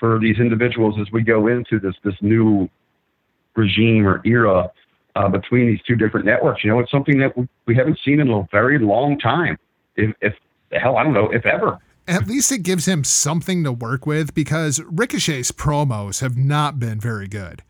for 0.00 0.18
these 0.18 0.38
individuals 0.40 0.96
as 1.00 1.06
we 1.12 1.22
go 1.22 1.46
into 1.46 1.78
this 1.78 1.94
this 2.02 2.16
new 2.22 2.68
regime 3.54 4.04
or 4.04 4.20
era 4.24 4.68
uh, 5.16 5.28
between 5.28 5.66
these 5.66 5.80
two 5.86 5.96
different 5.96 6.26
networks? 6.26 6.64
You 6.64 6.70
know, 6.70 6.78
it's 6.78 6.90
something 6.90 7.18
that 7.18 7.36
we, 7.36 7.48
we 7.66 7.76
haven't 7.76 7.98
seen 8.04 8.20
in 8.20 8.30
a 8.30 8.46
very 8.50 8.78
long 8.78 9.18
time. 9.18 9.58
If, 9.96 10.14
if 10.20 10.34
hell, 10.72 10.96
I 10.96 11.04
don't 11.04 11.14
know, 11.14 11.30
if 11.30 11.44
ever. 11.46 11.78
At 12.08 12.26
least 12.26 12.50
it 12.50 12.62
gives 12.62 12.86
him 12.86 13.04
something 13.04 13.62
to 13.64 13.72
work 13.72 14.06
with 14.06 14.34
because 14.34 14.80
Ricochet's 14.86 15.52
promos 15.52 16.20
have 16.20 16.36
not 16.36 16.80
been 16.80 16.98
very 16.98 17.28
good. 17.28 17.62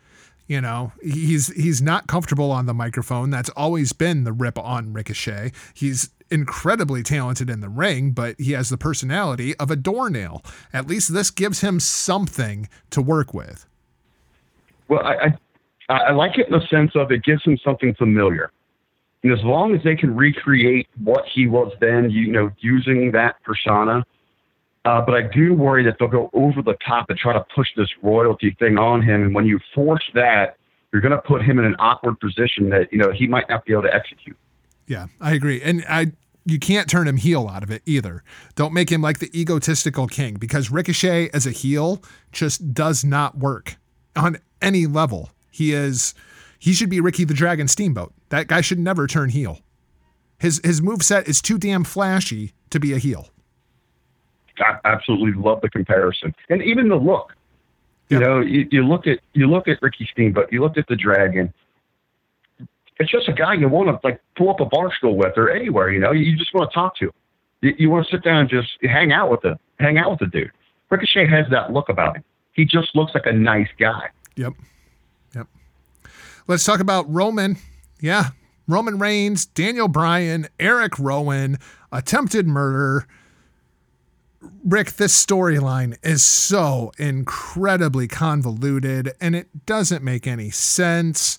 You 0.46 0.60
know, 0.60 0.92
he's 1.02 1.48
he's 1.54 1.80
not 1.80 2.06
comfortable 2.06 2.50
on 2.50 2.66
the 2.66 2.74
microphone. 2.74 3.30
That's 3.30 3.48
always 3.50 3.92
been 3.92 4.24
the 4.24 4.32
rip 4.32 4.58
on 4.58 4.92
Ricochet. 4.92 5.52
He's 5.72 6.10
incredibly 6.30 7.02
talented 7.02 7.48
in 7.48 7.60
the 7.60 7.68
ring, 7.68 8.10
but 8.10 8.34
he 8.38 8.52
has 8.52 8.68
the 8.68 8.78
personality 8.78 9.54
of 9.56 9.70
a 9.70 9.76
doornail. 9.76 10.42
At 10.72 10.86
least 10.86 11.12
this 11.12 11.30
gives 11.30 11.60
him 11.60 11.78
something 11.78 12.68
to 12.90 13.00
work 13.00 13.32
with. 13.32 13.66
Well, 14.88 15.00
I, 15.04 15.14
I 15.14 15.38
I 15.88 16.12
like 16.12 16.38
it 16.38 16.46
in 16.46 16.52
the 16.52 16.66
sense 16.68 16.92
of 16.94 17.10
it 17.10 17.22
gives 17.24 17.42
him 17.44 17.58
something 17.64 17.94
familiar. 17.94 18.50
And 19.22 19.32
as 19.32 19.42
long 19.44 19.74
as 19.74 19.82
they 19.84 19.94
can 19.94 20.16
recreate 20.16 20.88
what 21.02 21.24
he 21.32 21.46
was 21.46 21.72
then, 21.80 22.10
you 22.10 22.30
know, 22.30 22.50
using 22.60 23.12
that 23.12 23.42
persona, 23.42 24.04
Uh, 24.84 25.00
but 25.00 25.14
I 25.14 25.22
do 25.22 25.54
worry 25.54 25.84
that 25.84 25.96
they'll 25.98 26.08
go 26.08 26.28
over 26.32 26.60
the 26.60 26.76
top 26.84 27.08
and 27.08 27.16
try 27.16 27.32
to 27.32 27.44
push 27.54 27.68
this 27.76 27.88
royalty 28.02 28.56
thing 28.58 28.78
on 28.78 29.00
him. 29.00 29.22
And 29.22 29.34
when 29.34 29.46
you 29.46 29.60
force 29.74 30.02
that, 30.14 30.56
you're 30.92 31.00
going 31.00 31.12
to 31.12 31.22
put 31.22 31.40
him 31.42 31.58
in 31.60 31.64
an 31.64 31.76
awkward 31.78 32.18
position 32.18 32.68
that 32.70 32.92
you 32.92 32.98
know 32.98 33.12
he 33.12 33.26
might 33.28 33.48
not 33.48 33.64
be 33.64 33.72
able 33.72 33.82
to 33.82 33.94
execute. 33.94 34.36
Yeah, 34.88 35.06
I 35.20 35.34
agree. 35.34 35.62
And 35.62 35.84
I 35.88 36.12
you 36.44 36.58
can't 36.58 36.90
turn 36.90 37.06
him 37.06 37.16
heel 37.16 37.48
out 37.48 37.62
of 37.62 37.70
it 37.70 37.82
either. 37.86 38.24
Don't 38.56 38.74
make 38.74 38.90
him 38.90 39.00
like 39.00 39.20
the 39.20 39.30
egotistical 39.38 40.08
king 40.08 40.34
because 40.34 40.70
Ricochet 40.72 41.30
as 41.32 41.46
a 41.46 41.52
heel 41.52 42.02
just 42.32 42.74
does 42.74 43.04
not 43.04 43.38
work 43.38 43.76
on 44.16 44.38
any 44.60 44.86
level. 44.86 45.30
He 45.52 45.72
is 45.72 46.14
he 46.58 46.72
should 46.72 46.90
be 46.90 47.00
Ricky 47.00 47.24
the 47.24 47.34
Dragon 47.34 47.68
Steamboat. 47.68 48.12
That 48.30 48.48
guy 48.48 48.60
should 48.60 48.80
never 48.80 49.06
turn 49.06 49.28
heel. 49.28 49.60
His 50.38 50.60
his 50.64 50.82
move 50.82 51.02
set 51.04 51.28
is 51.28 51.40
too 51.40 51.58
damn 51.58 51.84
flashy 51.84 52.54
to 52.70 52.80
be 52.80 52.92
a 52.92 52.98
heel. 52.98 53.28
I 54.58 54.78
absolutely 54.84 55.40
love 55.40 55.60
the 55.60 55.70
comparison, 55.70 56.34
and 56.50 56.60
even 56.62 56.88
the 56.88 56.96
look. 56.96 57.34
You 58.08 58.18
Yep. 58.18 58.28
know, 58.28 58.40
you, 58.40 58.68
you 58.70 58.86
look 58.86 59.06
at 59.06 59.20
you 59.32 59.46
look 59.46 59.68
at 59.68 59.80
Ricky 59.80 60.08
Steamboat, 60.12 60.52
you 60.52 60.60
look 60.60 60.76
at 60.76 60.86
the 60.88 60.96
Dragon. 60.96 61.52
It's 62.98 63.10
just 63.10 63.28
a 63.28 63.32
guy 63.32 63.54
you 63.54 63.68
want 63.68 63.88
to 63.88 63.98
like 64.06 64.20
pull 64.36 64.50
up 64.50 64.60
a 64.60 64.64
bar 64.66 64.92
stool 64.96 65.16
with 65.16 65.32
or 65.36 65.50
anywhere. 65.50 65.90
You 65.90 65.98
know, 66.00 66.12
you 66.12 66.36
just 66.36 66.52
want 66.54 66.70
to 66.70 66.74
talk 66.74 66.96
to. 66.98 67.10
You, 67.62 67.74
you 67.78 67.90
want 67.90 68.06
to 68.06 68.12
sit 68.16 68.22
down 68.22 68.40
and 68.40 68.50
just 68.50 68.68
hang 68.82 69.12
out 69.12 69.30
with 69.30 69.40
the 69.42 69.58
hang 69.80 69.96
out 69.98 70.10
with 70.10 70.20
the 70.20 70.26
dude. 70.26 70.50
Ricochet 70.90 71.26
has 71.28 71.46
that 71.50 71.72
look 71.72 71.88
about 71.88 72.16
him. 72.16 72.24
He 72.52 72.66
just 72.66 72.94
looks 72.94 73.12
like 73.14 73.24
a 73.26 73.32
nice 73.32 73.68
guy. 73.78 74.10
Yep. 74.36 74.52
Let's 76.52 76.64
talk 76.64 76.80
about 76.80 77.10
Roman. 77.10 77.56
Yeah. 77.98 78.32
Roman 78.68 78.98
Reigns, 78.98 79.46
Daniel 79.46 79.88
Bryan, 79.88 80.48
Eric 80.60 80.98
Rowan, 80.98 81.58
attempted 81.90 82.46
murder. 82.46 83.06
Rick, 84.62 84.92
this 84.96 85.14
storyline 85.24 85.96
is 86.02 86.22
so 86.22 86.92
incredibly 86.98 88.06
convoluted 88.06 89.14
and 89.18 89.34
it 89.34 89.64
doesn't 89.64 90.04
make 90.04 90.26
any 90.26 90.50
sense. 90.50 91.38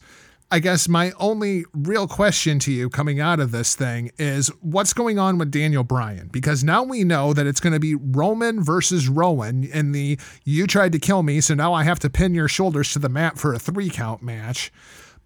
I 0.50 0.58
guess 0.58 0.88
my 0.88 1.12
only 1.20 1.66
real 1.74 2.08
question 2.08 2.58
to 2.60 2.72
you 2.72 2.90
coming 2.90 3.20
out 3.20 3.40
of 3.40 3.52
this 3.52 3.76
thing 3.76 4.12
is 4.18 4.48
what's 4.62 4.94
going 4.94 5.20
on 5.20 5.38
with 5.38 5.52
Daniel 5.52 5.84
Bryan? 5.84 6.30
Because 6.32 6.64
now 6.64 6.82
we 6.82 7.04
know 7.04 7.34
that 7.34 7.46
it's 7.46 7.60
going 7.60 7.74
to 7.74 7.80
be 7.80 7.94
Roman 7.94 8.64
versus 8.64 9.08
Rowan 9.08 9.64
in 9.64 9.92
the 9.92 10.18
you 10.44 10.66
tried 10.66 10.92
to 10.92 11.00
kill 11.00 11.22
me, 11.22 11.40
so 11.40 11.54
now 11.54 11.72
I 11.72 11.84
have 11.84 12.00
to 12.00 12.10
pin 12.10 12.34
your 12.34 12.48
shoulders 12.48 12.94
to 12.94 13.00
the 13.00 13.10
mat 13.10 13.38
for 13.38 13.54
a 13.54 13.60
three 13.60 13.92
count 13.92 14.24
match. 14.24 14.72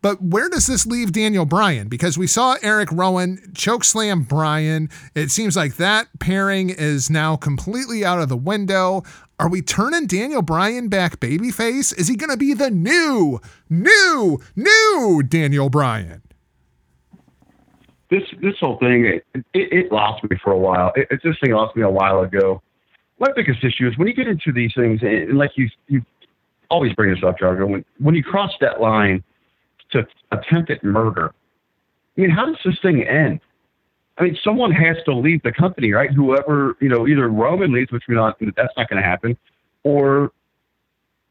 But 0.01 0.21
where 0.21 0.49
does 0.49 0.67
this 0.67 0.85
leave 0.85 1.11
Daniel 1.11 1.45
Bryan? 1.45 1.87
Because 1.87 2.17
we 2.17 2.27
saw 2.27 2.55
Eric 2.61 2.89
Rowan 2.91 3.37
chokeslam 3.53 4.27
Bryan. 4.27 4.89
It 5.15 5.31
seems 5.31 5.55
like 5.55 5.75
that 5.75 6.07
pairing 6.19 6.69
is 6.69 7.09
now 7.09 7.35
completely 7.35 8.05
out 8.05 8.21
of 8.21 8.29
the 8.29 8.37
window. 8.37 9.03
Are 9.39 9.49
we 9.49 9.61
turning 9.61 10.07
Daniel 10.07 10.41
Bryan 10.41 10.87
back 10.87 11.19
babyface? 11.19 11.97
Is 11.97 12.07
he 12.07 12.15
going 12.15 12.31
to 12.31 12.37
be 12.37 12.53
the 12.53 12.71
new, 12.71 13.39
new, 13.69 14.39
new 14.55 15.23
Daniel 15.23 15.69
Bryan? 15.69 16.21
this 18.09 18.23
this 18.41 18.55
whole 18.59 18.77
thing 18.77 19.05
it, 19.05 19.25
it, 19.53 19.73
it 19.73 19.91
lost 19.91 20.23
me 20.23 20.37
for 20.43 20.51
a 20.51 20.57
while. 20.57 20.91
It, 20.95 21.07
it, 21.11 21.19
this 21.23 21.35
thing 21.43 21.53
lost 21.53 21.75
me 21.75 21.83
a 21.83 21.89
while 21.89 22.21
ago. 22.21 22.61
My 23.19 23.27
biggest 23.35 23.63
issue 23.63 23.87
is 23.87 23.97
when 23.97 24.07
you 24.07 24.13
get 24.13 24.27
into 24.27 24.51
these 24.51 24.71
things, 24.75 25.01
and, 25.01 25.37
like 25.37 25.51
you 25.55 25.69
you 25.87 26.01
always 26.69 26.93
bring 26.93 27.13
this 27.13 27.23
up, 27.23 27.37
Jargo. 27.39 27.67
When 27.67 27.85
when 27.99 28.15
you 28.15 28.23
cross 28.23 28.51
that 28.61 28.79
line 28.79 29.23
attempted 30.31 30.83
murder, 30.83 31.33
I 32.17 32.21
mean, 32.21 32.29
how 32.29 32.45
does 32.45 32.57
this 32.65 32.75
thing 32.81 33.03
end? 33.03 33.39
I 34.17 34.23
mean, 34.23 34.37
someone 34.43 34.71
has 34.71 34.97
to 35.05 35.13
leave 35.13 35.43
the 35.43 35.51
company, 35.51 35.91
right? 35.91 36.11
Whoever 36.11 36.75
you 36.81 36.89
know, 36.89 37.07
either 37.07 37.27
Roman 37.29 37.71
leaves, 37.71 37.91
which 37.91 38.03
we're 38.07 38.15
not 38.15 38.37
that's 38.55 38.73
not 38.75 38.89
going 38.89 39.01
to 39.01 39.07
happen, 39.07 39.37
or 39.83 40.31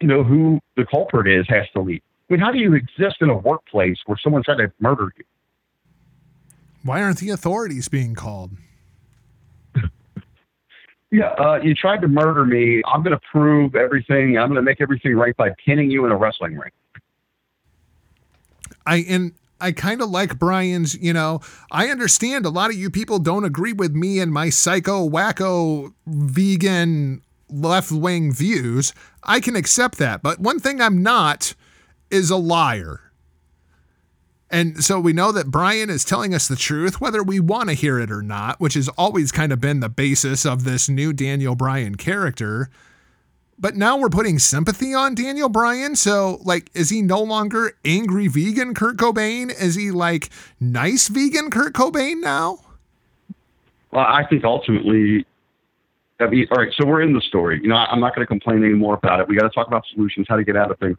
you 0.00 0.06
know 0.06 0.22
who 0.22 0.60
the 0.76 0.84
culprit 0.86 1.26
is 1.26 1.46
has 1.48 1.64
to 1.72 1.80
leave. 1.80 2.02
I 2.28 2.34
mean, 2.34 2.40
how 2.40 2.52
do 2.52 2.58
you 2.58 2.74
exist 2.74 3.16
in 3.20 3.30
a 3.30 3.36
workplace 3.36 3.98
where 4.06 4.18
someone 4.22 4.42
tried 4.44 4.58
to 4.58 4.72
murder 4.80 5.12
you? 5.16 5.24
Why 6.82 7.02
aren't 7.02 7.18
the 7.18 7.30
authorities 7.30 7.88
being 7.88 8.14
called? 8.14 8.52
Yeah, 11.12 11.28
uh, 11.38 11.60
you 11.62 11.72
tried 11.72 12.00
to 12.00 12.08
murder 12.08 12.44
me. 12.44 12.82
I'm 12.84 13.04
going 13.04 13.16
to 13.16 13.20
prove 13.30 13.76
everything. 13.76 14.36
I'm 14.36 14.48
going 14.48 14.56
to 14.56 14.62
make 14.62 14.80
everything 14.80 15.14
right 15.14 15.36
by 15.36 15.50
pinning 15.64 15.88
you 15.88 16.04
in 16.04 16.10
a 16.10 16.16
wrestling 16.16 16.56
ring. 16.58 16.72
I 18.86 19.04
and 19.08 19.32
I 19.60 19.72
kind 19.72 20.02
of 20.02 20.10
like 20.10 20.38
Bryan's, 20.38 20.94
you 20.94 21.12
know, 21.12 21.40
I 21.70 21.88
understand 21.88 22.44
a 22.44 22.50
lot 22.50 22.70
of 22.70 22.76
you 22.76 22.90
people 22.90 23.18
don't 23.18 23.44
agree 23.44 23.72
with 23.72 23.94
me 23.94 24.20
and 24.20 24.32
my 24.32 24.50
psycho 24.50 25.08
wacko 25.08 25.92
vegan 26.06 27.22
left 27.48 27.90
wing 27.90 28.32
views. 28.32 28.92
I 29.22 29.40
can 29.40 29.56
accept 29.56 29.98
that. 29.98 30.22
But 30.22 30.40
one 30.40 30.60
thing 30.60 30.80
I'm 30.80 31.02
not 31.02 31.54
is 32.10 32.30
a 32.30 32.36
liar. 32.36 33.00
And 34.50 34.84
so 34.84 35.00
we 35.00 35.12
know 35.12 35.32
that 35.32 35.50
Brian 35.50 35.90
is 35.90 36.04
telling 36.04 36.32
us 36.32 36.46
the 36.46 36.54
truth, 36.54 37.00
whether 37.00 37.22
we 37.22 37.40
want 37.40 37.68
to 37.68 37.74
hear 37.74 37.98
it 37.98 38.12
or 38.12 38.22
not, 38.22 38.60
which 38.60 38.74
has 38.74 38.88
always 38.90 39.32
kind 39.32 39.52
of 39.52 39.60
been 39.60 39.80
the 39.80 39.88
basis 39.88 40.46
of 40.46 40.64
this 40.64 40.88
new 40.88 41.12
Daniel 41.12 41.56
Bryan 41.56 41.96
character. 41.96 42.70
But 43.58 43.74
now 43.74 43.96
we're 43.96 44.10
putting 44.10 44.38
sympathy 44.38 44.92
on 44.92 45.14
Daniel 45.14 45.48
Bryan. 45.48 45.96
So, 45.96 46.40
like, 46.42 46.70
is 46.74 46.90
he 46.90 47.00
no 47.00 47.22
longer 47.22 47.72
angry 47.84 48.28
vegan 48.28 48.74
Kurt 48.74 48.98
Cobain? 48.98 49.50
Is 49.50 49.74
he 49.74 49.90
like 49.90 50.28
nice 50.60 51.08
vegan 51.08 51.50
Kurt 51.50 51.72
Cobain 51.72 52.20
now? 52.20 52.58
Well, 53.92 54.04
I 54.06 54.26
think 54.26 54.44
ultimately, 54.44 55.24
I 56.20 56.26
mean, 56.26 56.46
all 56.50 56.58
right, 56.58 56.72
so 56.76 56.86
we're 56.86 57.00
in 57.00 57.14
the 57.14 57.20
story. 57.22 57.60
You 57.62 57.68
know, 57.68 57.76
I'm 57.76 58.00
not 58.00 58.14
going 58.14 58.24
to 58.24 58.28
complain 58.28 58.62
anymore 58.62 58.94
about 58.94 59.20
it. 59.20 59.28
We 59.28 59.36
got 59.36 59.44
to 59.44 59.54
talk 59.54 59.68
about 59.68 59.84
solutions, 59.94 60.26
how 60.28 60.36
to 60.36 60.44
get 60.44 60.56
out 60.56 60.70
of 60.70 60.78
things. 60.78 60.98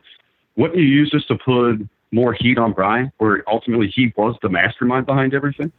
Wouldn't 0.55 0.79
you 0.79 0.85
use 0.85 1.11
this 1.13 1.25
to 1.25 1.37
put 1.37 1.87
more 2.11 2.33
heat 2.33 2.57
on 2.57 2.73
Bryan, 2.73 3.11
where 3.17 3.43
ultimately 3.47 3.91
he 3.93 4.13
was 4.17 4.35
the 4.41 4.49
mastermind 4.49 5.05
behind 5.05 5.35
everything? 5.35 5.71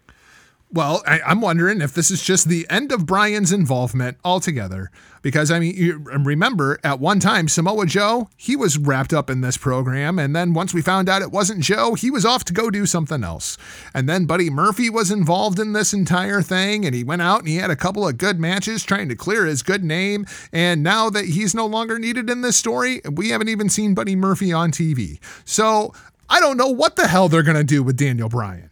Well, 0.71 1.03
I, 1.07 1.21
I'm 1.23 1.41
wondering 1.41 1.81
if 1.81 1.95
this 1.95 2.11
is 2.11 2.23
just 2.23 2.47
the 2.47 2.67
end 2.69 2.93
of 2.93 3.07
Bryan's 3.07 3.53
involvement 3.53 4.19
altogether. 4.23 4.91
Because, 5.23 5.51
I 5.51 5.59
mean, 5.59 5.75
you 5.75 6.05
um, 6.13 6.25
remember 6.25 6.79
at 6.85 7.01
one 7.01 7.21
time, 7.21 7.49
Samoa 7.49 7.87
Joe, 7.87 8.29
he 8.37 8.55
was 8.55 8.77
wrapped 8.77 9.15
up 9.15 9.31
in 9.31 9.41
this 9.41 9.57
program. 9.57 10.19
And 10.19 10.37
then 10.37 10.53
once 10.53 10.75
we 10.75 10.83
found 10.83 11.09
out 11.09 11.23
it 11.23 11.33
wasn't 11.33 11.63
Joe, 11.63 11.95
he 11.95 12.11
was 12.11 12.27
off 12.27 12.45
to 12.45 12.53
go 12.53 12.71
do 12.71 12.85
something 12.85 13.25
else. 13.25 13.57
And 13.95 14.09
then 14.09 14.27
Buddy 14.27 14.51
Murphy 14.51 14.91
was 14.91 15.11
involved 15.11 15.59
in 15.59 15.73
this 15.73 15.95
entire 15.95 16.43
thing. 16.43 16.85
And 16.85 16.95
he 16.95 17.03
went 17.03 17.23
out 17.23 17.41
and 17.41 17.49
he 17.49 17.57
had 17.57 17.71
a 17.71 17.77
couple 17.77 18.07
of 18.07 18.19
good 18.19 18.39
matches 18.39 18.85
trying 18.85 19.09
to 19.09 19.17
clear 19.17 19.47
his 19.47 19.63
good 19.63 19.83
name. 19.83 20.27
And 20.53 20.83
now 20.83 21.09
that 21.11 21.25
he's 21.25 21.55
no 21.55 21.67
longer 21.67 21.99
needed 21.99 22.29
in 22.29 22.43
this 22.43 22.57
story, 22.57 23.01
we 23.11 23.31
haven't 23.31 23.49
even 23.49 23.71
seen 23.71 23.95
Buddy 23.95 24.17
Murphy 24.17 24.53
on 24.53 24.71
TV. 24.71 25.19
So 25.47 25.95
I 26.29 26.41
don't 26.41 26.59
know 26.59 26.69
what 26.69 26.97
the 26.97 27.09
hell 27.09 27.29
they're 27.29 27.43
going 27.43 27.57
to 27.57 27.65
do 27.65 27.83
with 27.83 27.97
Daniel 27.97 28.29
Bryan. 28.29 28.69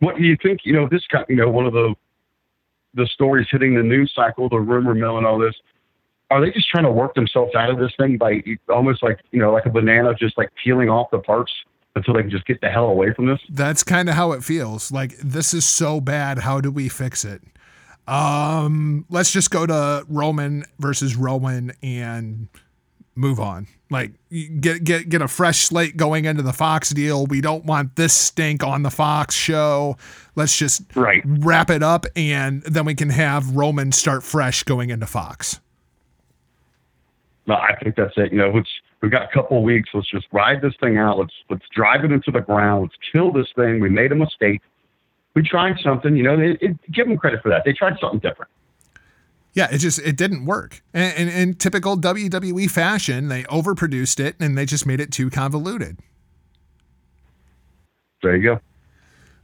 What 0.00 0.16
do 0.16 0.24
you 0.24 0.36
think? 0.42 0.60
You 0.64 0.72
know, 0.72 0.88
this 0.88 1.06
kind, 1.06 1.24
you 1.28 1.36
know, 1.36 1.48
one 1.48 1.66
of 1.66 1.72
the 1.72 1.94
the 2.94 3.06
stories 3.06 3.46
hitting 3.50 3.74
the 3.74 3.82
news 3.82 4.12
cycle, 4.14 4.48
the 4.48 4.58
rumor 4.58 4.94
mill, 4.94 5.16
and 5.16 5.26
all 5.26 5.38
this. 5.38 5.54
Are 6.30 6.40
they 6.40 6.50
just 6.50 6.68
trying 6.68 6.84
to 6.84 6.92
work 6.92 7.14
themselves 7.14 7.54
out 7.54 7.70
of 7.70 7.78
this 7.78 7.92
thing 7.96 8.16
by 8.16 8.42
almost 8.68 9.02
like 9.02 9.20
you 9.30 9.38
know, 9.38 9.52
like 9.52 9.66
a 9.66 9.70
banana, 9.70 10.14
just 10.14 10.36
like 10.36 10.50
peeling 10.62 10.88
off 10.88 11.10
the 11.10 11.18
parts 11.18 11.52
until 11.96 12.14
they 12.14 12.22
can 12.22 12.30
just 12.30 12.46
get 12.46 12.60
the 12.60 12.68
hell 12.68 12.86
away 12.86 13.12
from 13.14 13.26
this? 13.26 13.40
That's 13.48 13.82
kind 13.82 14.08
of 14.08 14.14
how 14.14 14.32
it 14.32 14.42
feels. 14.44 14.92
Like 14.92 15.16
this 15.18 15.54
is 15.54 15.64
so 15.64 16.00
bad. 16.00 16.40
How 16.40 16.60
do 16.60 16.70
we 16.70 16.88
fix 16.88 17.24
it? 17.24 17.42
Um, 18.06 19.04
let's 19.08 19.32
just 19.32 19.50
go 19.50 19.66
to 19.66 20.04
Roman 20.08 20.64
versus 20.78 21.14
Rowan 21.16 21.72
and 21.82 22.48
move 23.14 23.40
on. 23.40 23.66
Like 23.90 24.12
get 24.60 24.84
get 24.84 25.08
get 25.08 25.20
a 25.22 25.28
fresh 25.28 25.58
slate 25.58 25.96
going 25.96 26.24
into 26.24 26.42
the 26.42 26.52
Fox 26.52 26.90
deal. 26.90 27.26
We 27.26 27.40
don't 27.40 27.64
want 27.64 27.96
this 27.96 28.12
stink 28.12 28.62
on 28.62 28.82
the 28.82 28.90
Fox 28.90 29.34
show. 29.34 29.96
Let's 30.36 30.56
just 30.56 30.82
Right. 30.94 31.22
wrap 31.26 31.70
it 31.70 31.82
up 31.82 32.06
and 32.14 32.62
then 32.62 32.84
we 32.84 32.94
can 32.94 33.10
have 33.10 33.56
Roman 33.56 33.92
start 33.92 34.22
fresh 34.22 34.62
going 34.62 34.90
into 34.90 35.06
Fox. 35.06 35.60
No, 37.46 37.54
I 37.56 37.74
think 37.82 37.96
that's 37.96 38.14
it. 38.16 38.32
You 38.32 38.38
know, 38.38 38.50
let's 38.54 38.68
we've 39.02 39.10
got 39.10 39.22
a 39.22 39.32
couple 39.34 39.58
of 39.58 39.64
weeks. 39.64 39.88
Let's 39.92 40.08
just 40.10 40.26
ride 40.32 40.62
this 40.62 40.74
thing 40.80 40.96
out. 40.98 41.18
Let's 41.18 41.34
let's 41.48 41.64
drive 41.74 42.04
it 42.04 42.12
into 42.12 42.30
the 42.30 42.40
ground. 42.40 42.82
Let's 42.82 42.94
kill 43.12 43.32
this 43.32 43.48
thing. 43.56 43.80
We 43.80 43.90
made 43.90 44.12
a 44.12 44.14
mistake. 44.16 44.60
We 45.34 45.42
tried 45.42 45.76
something. 45.82 46.16
You 46.16 46.22
know, 46.22 46.38
it, 46.38 46.58
it, 46.60 46.92
give 46.92 47.08
them 47.08 47.16
credit 47.16 47.42
for 47.42 47.48
that. 47.48 47.62
They 47.64 47.72
tried 47.72 47.94
something 48.00 48.20
different. 48.20 48.50
Yeah, 49.60 49.68
it 49.70 49.76
just 49.76 49.98
it 49.98 50.16
didn't 50.16 50.46
work. 50.46 50.82
And, 50.94 51.12
and 51.18 51.28
in 51.28 51.54
typical 51.54 51.94
WWE 51.94 52.70
fashion, 52.70 53.28
they 53.28 53.42
overproduced 53.42 54.18
it 54.18 54.34
and 54.40 54.56
they 54.56 54.64
just 54.64 54.86
made 54.86 55.00
it 55.00 55.12
too 55.12 55.28
convoluted. 55.28 55.98
There 58.22 58.34
you 58.36 58.42
go. 58.42 58.60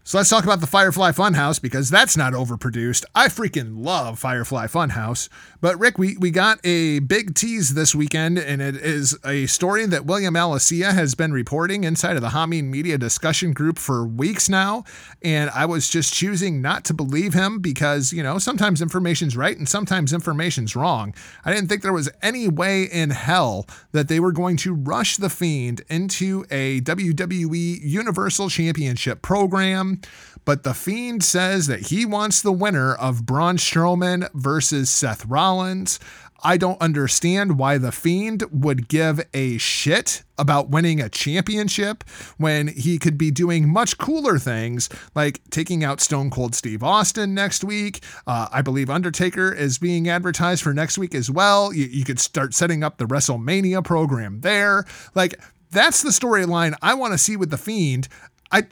So 0.06 0.18
let's 0.18 0.30
talk 0.30 0.44
about 0.44 0.60
the 0.60 0.68
Firefly 0.68 1.10
Funhouse 1.10 1.60
because 1.60 1.90
that's 1.90 2.16
not 2.16 2.32
overproduced. 2.32 3.04
I 3.12 3.26
freaking 3.26 3.84
love 3.84 4.20
Firefly 4.20 4.68
Funhouse. 4.68 5.28
But 5.60 5.80
Rick, 5.80 5.98
we, 5.98 6.16
we 6.16 6.30
got 6.30 6.60
a 6.62 7.00
big 7.00 7.34
tease 7.34 7.74
this 7.74 7.92
weekend, 7.92 8.38
and 8.38 8.62
it 8.62 8.76
is 8.76 9.18
a 9.24 9.46
story 9.46 9.84
that 9.86 10.06
William 10.06 10.34
Alessia 10.34 10.94
has 10.94 11.16
been 11.16 11.32
reporting 11.32 11.82
inside 11.82 12.14
of 12.14 12.22
the 12.22 12.28
Hameen 12.28 12.66
Media 12.66 12.98
discussion 12.98 13.52
group 13.52 13.80
for 13.80 14.06
weeks 14.06 14.48
now. 14.48 14.84
And 15.22 15.50
I 15.50 15.66
was 15.66 15.88
just 15.88 16.14
choosing 16.14 16.62
not 16.62 16.84
to 16.84 16.94
believe 16.94 17.34
him 17.34 17.58
because, 17.58 18.12
you 18.12 18.22
know, 18.22 18.38
sometimes 18.38 18.80
information's 18.80 19.36
right 19.36 19.58
and 19.58 19.68
sometimes 19.68 20.12
information's 20.12 20.76
wrong. 20.76 21.16
I 21.44 21.52
didn't 21.52 21.68
think 21.68 21.82
there 21.82 21.92
was 21.92 22.08
any 22.22 22.46
way 22.46 22.84
in 22.84 23.10
hell 23.10 23.66
that 23.90 24.06
they 24.06 24.20
were 24.20 24.30
going 24.30 24.56
to 24.58 24.72
rush 24.72 25.16
The 25.16 25.30
Fiend 25.30 25.82
into 25.88 26.44
a 26.48 26.80
WWE 26.82 27.80
Universal 27.82 28.50
Championship 28.50 29.20
program 29.20 29.95
but 30.44 30.62
The 30.62 30.74
Fiend 30.74 31.24
says 31.24 31.66
that 31.66 31.88
he 31.88 32.06
wants 32.06 32.40
the 32.40 32.52
winner 32.52 32.94
of 32.94 33.26
Braun 33.26 33.56
Strowman 33.56 34.28
versus 34.32 34.88
Seth 34.90 35.26
Rollins. 35.26 35.98
I 36.44 36.56
don't 36.56 36.80
understand 36.80 37.58
why 37.58 37.78
The 37.78 37.90
Fiend 37.90 38.44
would 38.52 38.88
give 38.88 39.26
a 39.34 39.58
shit 39.58 40.22
about 40.38 40.68
winning 40.68 41.00
a 41.00 41.08
championship 41.08 42.04
when 42.36 42.68
he 42.68 42.98
could 42.98 43.18
be 43.18 43.30
doing 43.30 43.68
much 43.68 43.98
cooler 43.98 44.38
things 44.38 44.88
like 45.14 45.40
taking 45.50 45.82
out 45.82 46.00
Stone 46.00 46.30
Cold 46.30 46.54
Steve 46.54 46.82
Austin 46.82 47.34
next 47.34 47.64
week. 47.64 48.04
Uh, 48.26 48.48
I 48.52 48.62
believe 48.62 48.90
Undertaker 48.90 49.52
is 49.52 49.78
being 49.78 50.08
advertised 50.08 50.62
for 50.62 50.74
next 50.74 50.98
week 50.98 51.14
as 51.14 51.30
well. 51.30 51.72
You, 51.72 51.86
you 51.86 52.04
could 52.04 52.20
start 52.20 52.54
setting 52.54 52.84
up 52.84 52.98
the 52.98 53.06
WrestleMania 53.06 53.82
program 53.82 54.42
there. 54.42 54.84
Like, 55.14 55.40
that's 55.70 56.02
the 56.02 56.10
storyline 56.10 56.74
I 56.82 56.94
want 56.94 57.12
to 57.12 57.18
see 57.18 57.36
with 57.36 57.50
The 57.50 57.58
Fiend. 57.58 58.08
I 58.52 58.66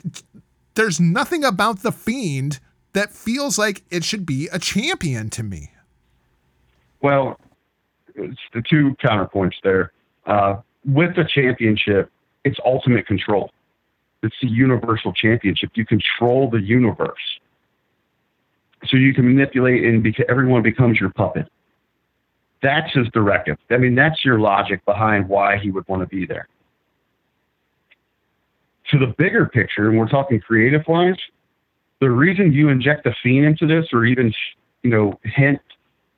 there's 0.75 0.99
nothing 0.99 1.43
about 1.43 1.81
the 1.81 1.91
Fiend 1.91 2.59
that 2.93 3.11
feels 3.11 3.57
like 3.57 3.83
it 3.89 4.03
should 4.03 4.25
be 4.25 4.47
a 4.51 4.59
champion 4.59 5.29
to 5.31 5.43
me. 5.43 5.71
Well, 7.01 7.39
it's 8.15 8.39
the 8.53 8.61
two 8.61 8.95
counterpoints 9.03 9.55
there. 9.63 9.91
Uh, 10.25 10.61
with 10.85 11.15
the 11.15 11.25
championship, 11.25 12.09
it's 12.43 12.57
ultimate 12.65 13.05
control. 13.07 13.51
It's 14.23 14.35
the 14.41 14.47
universal 14.47 15.13
championship. 15.13 15.71
You 15.75 15.85
control 15.85 16.49
the 16.49 16.61
universe. 16.61 17.39
So 18.87 18.97
you 18.97 19.13
can 19.13 19.25
manipulate 19.25 19.83
and 19.83 20.03
beca- 20.03 20.25
everyone 20.29 20.61
becomes 20.61 20.99
your 20.99 21.09
puppet. 21.09 21.47
That's 22.61 22.91
his 22.93 23.07
directive. 23.13 23.57
I 23.69 23.77
mean, 23.77 23.95
that's 23.95 24.23
your 24.23 24.39
logic 24.39 24.83
behind 24.85 25.27
why 25.27 25.57
he 25.57 25.69
would 25.69 25.87
want 25.87 26.01
to 26.01 26.07
be 26.07 26.25
there 26.25 26.47
to 28.97 29.05
the 29.05 29.13
bigger 29.17 29.45
picture, 29.45 29.89
and 29.89 29.97
we're 29.97 30.07
talking 30.07 30.39
creative 30.39 30.81
wise, 30.87 31.15
the 31.99 32.09
reason 32.09 32.53
you 32.53 32.69
inject 32.69 33.03
the 33.03 33.13
fiend 33.21 33.45
into 33.45 33.67
this, 33.67 33.87
or 33.91 34.05
even 34.05 34.33
you 34.83 34.89
know 34.89 35.19
hint 35.23 35.59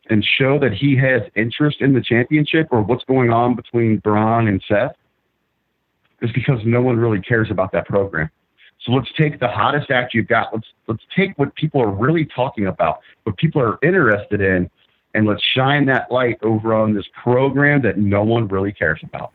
and 0.09 0.25
show 0.37 0.57
that 0.59 0.73
he 0.73 0.95
has 0.95 1.21
interest 1.35 1.81
in 1.81 1.93
the 1.93 2.01
championship 2.01 2.67
or 2.71 2.81
what's 2.81 3.03
going 3.05 3.29
on 3.29 3.55
between 3.55 3.97
Braun 3.97 4.47
and 4.47 4.63
Seth, 4.67 4.95
is 6.21 6.31
because 6.33 6.59
no 6.65 6.81
one 6.81 6.97
really 6.97 7.21
cares 7.21 7.49
about 7.51 7.71
that 7.73 7.87
program. 7.87 8.29
So 8.85 8.91
let's 8.91 9.09
take 9.17 9.39
the 9.39 9.47
hottest 9.47 9.91
act 9.91 10.13
you've 10.13 10.27
got. 10.27 10.53
Let's 10.53 10.67
let's 10.87 11.03
take 11.15 11.37
what 11.37 11.55
people 11.55 11.81
are 11.81 11.91
really 11.91 12.25
talking 12.25 12.67
about, 12.67 12.99
what 13.23 13.37
people 13.37 13.61
are 13.61 13.79
interested 13.81 14.39
in, 14.39 14.69
and 15.13 15.25
let's 15.25 15.43
shine 15.55 15.85
that 15.87 16.11
light 16.11 16.37
over 16.43 16.73
on 16.73 16.93
this 16.93 17.05
program 17.21 17.81
that 17.81 17.97
no 17.97 18.23
one 18.23 18.47
really 18.47 18.71
cares 18.71 18.99
about. 19.03 19.31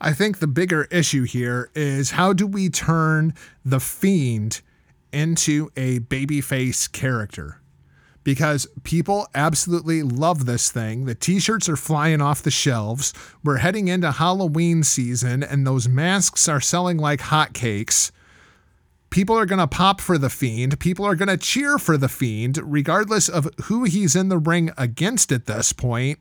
I 0.00 0.14
think 0.14 0.38
the 0.38 0.46
bigger 0.46 0.84
issue 0.84 1.24
here 1.24 1.70
is 1.74 2.12
how 2.12 2.32
do 2.32 2.46
we 2.46 2.70
turn 2.70 3.34
the 3.64 3.80
fiend 3.80 4.62
into 5.12 5.70
a 5.76 6.00
babyface 6.00 6.90
character? 6.90 7.60
Because 8.24 8.66
people 8.82 9.26
absolutely 9.34 10.02
love 10.02 10.46
this 10.46 10.70
thing. 10.70 11.04
The 11.04 11.14
t 11.14 11.38
shirts 11.38 11.68
are 11.68 11.76
flying 11.76 12.22
off 12.22 12.42
the 12.42 12.50
shelves. 12.50 13.12
We're 13.44 13.58
heading 13.58 13.88
into 13.88 14.12
Halloween 14.12 14.84
season, 14.84 15.42
and 15.42 15.66
those 15.66 15.86
masks 15.86 16.48
are 16.48 16.60
selling 16.60 16.96
like 16.96 17.20
hotcakes. 17.20 18.10
People 19.10 19.36
are 19.36 19.46
going 19.46 19.58
to 19.58 19.66
pop 19.66 20.00
for 20.00 20.16
the 20.16 20.30
Fiend. 20.30 20.80
People 20.80 21.04
are 21.04 21.16
going 21.16 21.28
to 21.28 21.36
cheer 21.36 21.78
for 21.78 21.98
the 21.98 22.08
Fiend, 22.08 22.58
regardless 22.62 23.28
of 23.28 23.48
who 23.64 23.84
he's 23.84 24.16
in 24.16 24.28
the 24.28 24.38
ring 24.38 24.70
against 24.78 25.30
at 25.32 25.46
this 25.46 25.72
point 25.74 26.20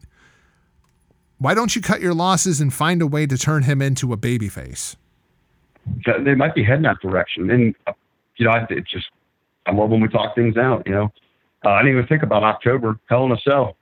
why 1.39 1.53
don't 1.53 1.75
you 1.75 1.81
cut 1.81 2.01
your 2.01 2.13
losses 2.13 2.61
and 2.61 2.73
find 2.73 3.01
a 3.01 3.07
way 3.07 3.25
to 3.25 3.37
turn 3.37 3.63
him 3.63 3.81
into 3.81 4.13
a 4.13 4.17
babyface? 4.17 4.95
They 6.05 6.35
might 6.35 6.53
be 6.53 6.63
heading 6.63 6.83
that 6.83 6.99
direction, 7.01 7.49
and 7.49 7.75
uh, 7.87 7.93
you 8.37 8.45
know, 8.45 8.65
it's 8.69 8.91
just 8.91 9.07
I 9.65 9.71
love 9.71 9.89
when 9.89 10.01
we 10.01 10.07
talk 10.07 10.35
things 10.35 10.57
out. 10.57 10.83
You 10.85 10.93
know, 10.93 11.11
uh, 11.65 11.69
I 11.69 11.81
didn't 11.81 11.97
even 11.97 12.07
think 12.07 12.23
about 12.23 12.43
October 12.43 12.99
Hell 13.09 13.25
in 13.25 13.31
a 13.31 13.37
Cell. 13.37 13.75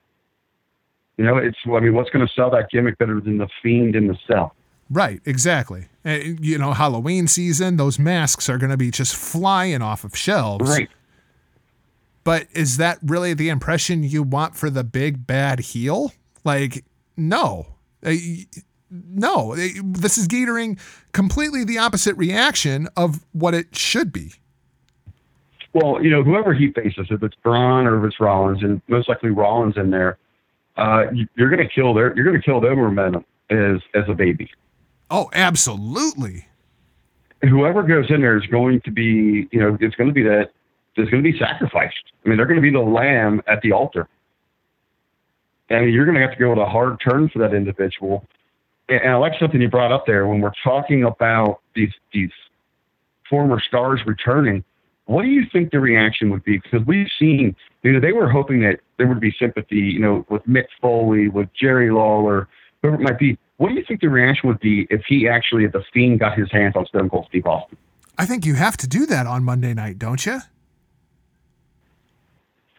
You 1.17 1.25
know, 1.25 1.37
it's 1.37 1.57
I 1.65 1.79
mean, 1.79 1.93
what's 1.93 2.09
going 2.11 2.25
to 2.25 2.31
sell 2.33 2.49
that 2.51 2.69
gimmick 2.71 2.97
better 2.97 3.19
than 3.19 3.39
the 3.39 3.49
Fiend 3.61 3.95
in 3.95 4.07
the 4.07 4.17
cell? 4.27 4.55
Right, 4.89 5.19
exactly. 5.25 5.87
Uh, 6.05 6.19
you 6.39 6.57
know, 6.57 6.71
Halloween 6.71 7.27
season, 7.27 7.75
those 7.75 7.99
masks 7.99 8.47
are 8.49 8.57
going 8.57 8.69
to 8.69 8.77
be 8.77 8.91
just 8.91 9.15
flying 9.15 9.81
off 9.81 10.03
of 10.05 10.15
shelves. 10.15 10.69
Right. 10.69 10.89
But 12.23 12.47
is 12.53 12.77
that 12.77 12.99
really 13.03 13.33
the 13.33 13.49
impression 13.49 14.03
you 14.03 14.23
want 14.23 14.55
for 14.55 14.69
the 14.69 14.83
big 14.83 15.27
bad 15.27 15.59
heel? 15.59 16.13
Like, 16.43 16.85
no. 17.17 17.67
Uh, 18.05 18.13
no, 18.89 19.53
uh, 19.53 19.67
this 19.83 20.17
is 20.17 20.27
catering 20.27 20.77
completely 21.11 21.63
the 21.63 21.77
opposite 21.77 22.15
reaction 22.15 22.87
of 22.95 23.25
what 23.33 23.53
it 23.53 23.75
should 23.75 24.13
be. 24.13 24.33
Well, 25.73 26.01
you 26.01 26.09
know, 26.09 26.23
whoever 26.23 26.53
he 26.53 26.71
faces, 26.71 27.07
if 27.09 27.21
it's 27.21 27.35
Braun 27.43 27.85
or 27.85 27.99
if 27.99 28.11
it's 28.11 28.19
Rollins, 28.19 28.63
and 28.63 28.81
most 28.87 29.09
likely 29.09 29.29
Rollins 29.29 29.75
in 29.77 29.91
there, 29.91 30.17
uh, 30.77 31.05
you're 31.35 31.49
going 31.49 31.67
to 31.67 31.73
kill 31.73 31.93
their, 31.93 32.15
you're 32.15 32.25
going 32.25 32.39
to 32.39 32.43
kill 32.43 32.61
their 32.61 32.75
momentum 32.75 33.25
as 33.49 33.81
as 33.93 34.03
a 34.07 34.13
baby. 34.13 34.49
Oh, 35.09 35.29
absolutely. 35.33 36.47
Whoever 37.41 37.83
goes 37.83 38.09
in 38.09 38.21
there 38.21 38.37
is 38.37 38.45
going 38.47 38.81
to 38.81 38.91
be, 38.91 39.47
you 39.51 39.59
know, 39.59 39.77
it's 39.79 39.95
going 39.95 40.07
to 40.07 40.13
be 40.13 40.23
that 40.23 40.51
there's 40.95 41.09
going 41.09 41.23
to 41.23 41.31
be 41.31 41.37
sacrificed. 41.37 42.11
I 42.25 42.29
mean, 42.29 42.37
they're 42.37 42.47
going 42.47 42.57
to 42.57 42.61
be 42.61 42.71
the 42.71 42.79
lamb 42.79 43.41
at 43.47 43.61
the 43.61 43.71
altar 43.71 44.07
and 45.69 45.93
you're 45.93 46.05
going 46.05 46.15
to 46.15 46.21
have 46.21 46.31
to 46.31 46.37
go 46.37 46.49
with 46.49 46.59
a 46.59 46.65
hard 46.65 46.99
turn 46.99 47.29
for 47.29 47.39
that 47.39 47.53
individual. 47.53 48.25
And 48.89 49.11
I 49.11 49.15
like 49.15 49.33
something 49.39 49.61
you 49.61 49.69
brought 49.69 49.91
up 49.91 50.05
there 50.05 50.27
when 50.27 50.39
we're 50.39 50.51
talking 50.63 51.03
about 51.03 51.59
these 51.75 51.91
these 52.13 52.31
former 53.29 53.59
stars 53.59 54.01
returning. 54.05 54.63
What 55.05 55.23
do 55.23 55.29
you 55.29 55.43
think 55.51 55.71
the 55.71 55.79
reaction 55.79 56.29
would 56.31 56.43
be? 56.43 56.57
Because 56.57 56.85
we've 56.85 57.07
seen, 57.17 57.55
you 57.83 57.93
know, 57.93 57.99
they 57.99 58.11
were 58.11 58.29
hoping 58.29 58.61
that 58.61 58.79
there 58.97 59.07
would 59.07 59.21
be 59.21 59.33
sympathy, 59.39 59.77
you 59.77 59.99
know, 59.99 60.25
with 60.29 60.43
Mick 60.43 60.65
Foley, 60.81 61.29
with 61.29 61.49
Jerry 61.53 61.91
Lawler, 61.91 62.47
whoever 62.81 62.97
it 62.97 63.01
might 63.01 63.19
be. 63.19 63.37
What 63.57 63.69
do 63.69 63.75
you 63.75 63.83
think 63.87 64.01
the 64.01 64.09
reaction 64.09 64.49
would 64.49 64.59
be 64.59 64.85
if 64.89 65.03
he 65.07 65.27
actually, 65.27 65.63
if 65.63 65.71
the 65.71 65.83
Fiend, 65.93 66.19
got 66.19 66.37
his 66.37 66.51
hands 66.51 66.75
on 66.75 66.85
Stone 66.87 67.09
Cold 67.09 67.25
Steve 67.29 67.45
Austin? 67.45 67.77
I 68.17 68.25
think 68.25 68.45
you 68.45 68.55
have 68.55 68.77
to 68.77 68.87
do 68.87 69.05
that 69.05 69.27
on 69.27 69.43
Monday 69.43 69.73
night, 69.73 69.97
don't 69.97 70.25
you? 70.25 70.39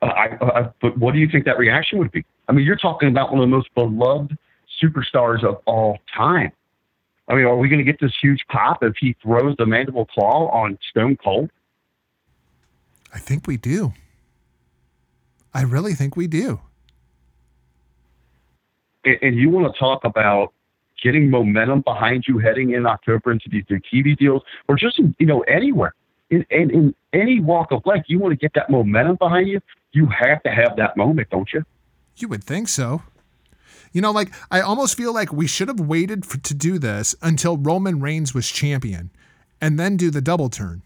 Uh, 0.02 0.06
I, 0.06 0.26
uh, 0.36 0.70
but 0.80 0.96
what 0.98 1.14
do 1.14 1.20
you 1.20 1.28
think 1.28 1.44
that 1.46 1.58
reaction 1.58 1.98
would 1.98 2.12
be? 2.12 2.24
I 2.48 2.52
mean, 2.52 2.64
you're 2.64 2.76
talking 2.76 3.08
about 3.08 3.30
one 3.30 3.40
of 3.40 3.48
the 3.48 3.54
most 3.54 3.72
beloved 3.74 4.36
superstars 4.82 5.44
of 5.44 5.60
all 5.66 5.98
time. 6.14 6.52
I 7.28 7.34
mean, 7.34 7.44
are 7.44 7.56
we 7.56 7.68
going 7.68 7.78
to 7.78 7.84
get 7.84 8.00
this 8.00 8.12
huge 8.20 8.40
pop 8.48 8.82
if 8.82 8.94
he 8.98 9.14
throws 9.22 9.54
the 9.58 9.66
mandible 9.66 10.06
claw 10.06 10.48
on 10.48 10.78
Stone 10.90 11.18
Cold? 11.22 11.50
I 13.12 13.18
think 13.18 13.46
we 13.46 13.56
do. 13.56 13.92
I 15.52 15.62
really 15.62 15.94
think 15.94 16.16
we 16.16 16.26
do. 16.26 16.60
And, 19.04 19.18
and 19.20 19.36
you 19.36 19.50
want 19.50 19.72
to 19.72 19.78
talk 19.78 20.04
about 20.04 20.52
getting 21.02 21.30
momentum 21.30 21.82
behind 21.82 22.24
you 22.26 22.38
heading 22.38 22.70
in 22.70 22.86
October 22.86 23.30
into 23.30 23.48
these 23.50 23.64
new 23.68 23.80
TV 23.80 24.16
deals, 24.16 24.42
or 24.68 24.76
just 24.76 24.98
you 24.98 25.26
know 25.26 25.40
anywhere 25.42 25.94
in, 26.30 26.44
in 26.50 26.70
in 26.70 26.94
any 27.12 27.40
walk 27.40 27.72
of 27.72 27.84
life, 27.86 28.04
you 28.06 28.18
want 28.18 28.32
to 28.32 28.36
get 28.36 28.52
that 28.54 28.70
momentum 28.70 29.16
behind 29.16 29.48
you. 29.48 29.60
You 29.92 30.06
have 30.06 30.42
to 30.42 30.50
have 30.50 30.76
that 30.76 30.96
moment, 30.96 31.30
don't 31.30 31.48
you? 31.52 31.64
You 32.20 32.28
would 32.28 32.44
think 32.44 32.68
so. 32.68 33.02
You 33.92 34.02
know, 34.02 34.10
like 34.10 34.32
I 34.50 34.60
almost 34.60 34.96
feel 34.96 35.14
like 35.14 35.32
we 35.32 35.46
should 35.46 35.68
have 35.68 35.80
waited 35.80 36.26
for, 36.26 36.38
to 36.38 36.54
do 36.54 36.78
this 36.78 37.14
until 37.22 37.56
Roman 37.56 38.00
Reigns 38.00 38.34
was 38.34 38.48
champion, 38.48 39.10
and 39.60 39.78
then 39.78 39.96
do 39.96 40.10
the 40.10 40.20
double 40.20 40.50
turn. 40.50 40.82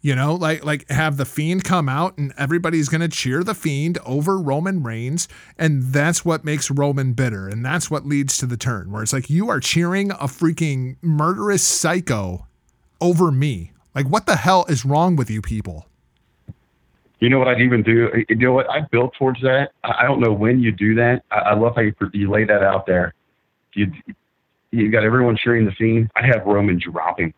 You 0.00 0.14
know, 0.14 0.34
like 0.34 0.64
like 0.64 0.88
have 0.88 1.16
the 1.16 1.24
Fiend 1.24 1.64
come 1.64 1.88
out 1.88 2.16
and 2.16 2.32
everybody's 2.38 2.88
gonna 2.88 3.08
cheer 3.08 3.42
the 3.42 3.54
Fiend 3.54 3.98
over 4.06 4.38
Roman 4.38 4.82
Reigns, 4.82 5.28
and 5.58 5.82
that's 5.82 6.24
what 6.24 6.44
makes 6.44 6.70
Roman 6.70 7.12
bitter, 7.12 7.48
and 7.48 7.64
that's 7.64 7.90
what 7.90 8.06
leads 8.06 8.38
to 8.38 8.46
the 8.46 8.56
turn 8.56 8.92
where 8.92 9.02
it's 9.02 9.12
like 9.12 9.28
you 9.28 9.50
are 9.50 9.60
cheering 9.60 10.12
a 10.12 10.26
freaking 10.26 10.96
murderous 11.02 11.66
psycho 11.66 12.46
over 13.00 13.30
me. 13.30 13.72
Like, 13.94 14.08
what 14.08 14.26
the 14.26 14.36
hell 14.36 14.64
is 14.68 14.84
wrong 14.84 15.16
with 15.16 15.30
you 15.30 15.42
people? 15.42 15.86
You 17.18 17.30
know 17.30 17.38
what 17.38 17.48
I'd 17.48 17.60
even 17.60 17.82
do? 17.82 18.10
You 18.28 18.36
know 18.36 18.52
what? 18.52 18.68
I 18.70 18.80
built 18.80 19.14
towards 19.18 19.40
that. 19.40 19.72
I 19.82 20.02
don't 20.02 20.20
know 20.20 20.32
when 20.32 20.60
you 20.60 20.70
do 20.70 20.94
that. 20.96 21.22
I 21.30 21.54
love 21.54 21.74
how 21.76 21.80
you, 21.82 21.94
you 22.12 22.30
lay 22.30 22.44
that 22.44 22.62
out 22.62 22.86
there. 22.86 23.14
You 23.74 23.90
you 24.70 24.90
got 24.90 25.04
everyone 25.04 25.36
cheering 25.36 25.64
the 25.64 25.72
Fiend. 25.72 26.10
I 26.14 26.26
have 26.26 26.44
Roman 26.44 26.78
dropping. 26.78 27.32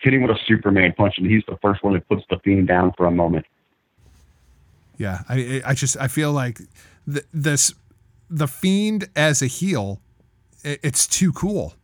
hitting 0.00 0.22
with 0.22 0.30
a 0.32 0.38
Superman 0.46 0.94
punch, 0.96 1.14
and 1.18 1.30
he's 1.30 1.44
the 1.46 1.56
first 1.62 1.84
one 1.84 1.94
that 1.94 2.08
puts 2.08 2.24
the 2.28 2.38
Fiend 2.42 2.66
down 2.66 2.92
for 2.96 3.06
a 3.06 3.10
moment. 3.10 3.46
Yeah, 4.98 5.22
I 5.28 5.62
I 5.64 5.74
just 5.74 5.96
I 5.98 6.08
feel 6.08 6.32
like 6.32 6.58
th- 7.10 7.26
this 7.32 7.74
the 8.28 8.48
fiend 8.48 9.08
as 9.14 9.42
a 9.42 9.46
heel, 9.46 10.00
it's 10.64 11.06
too 11.06 11.32
cool. 11.32 11.74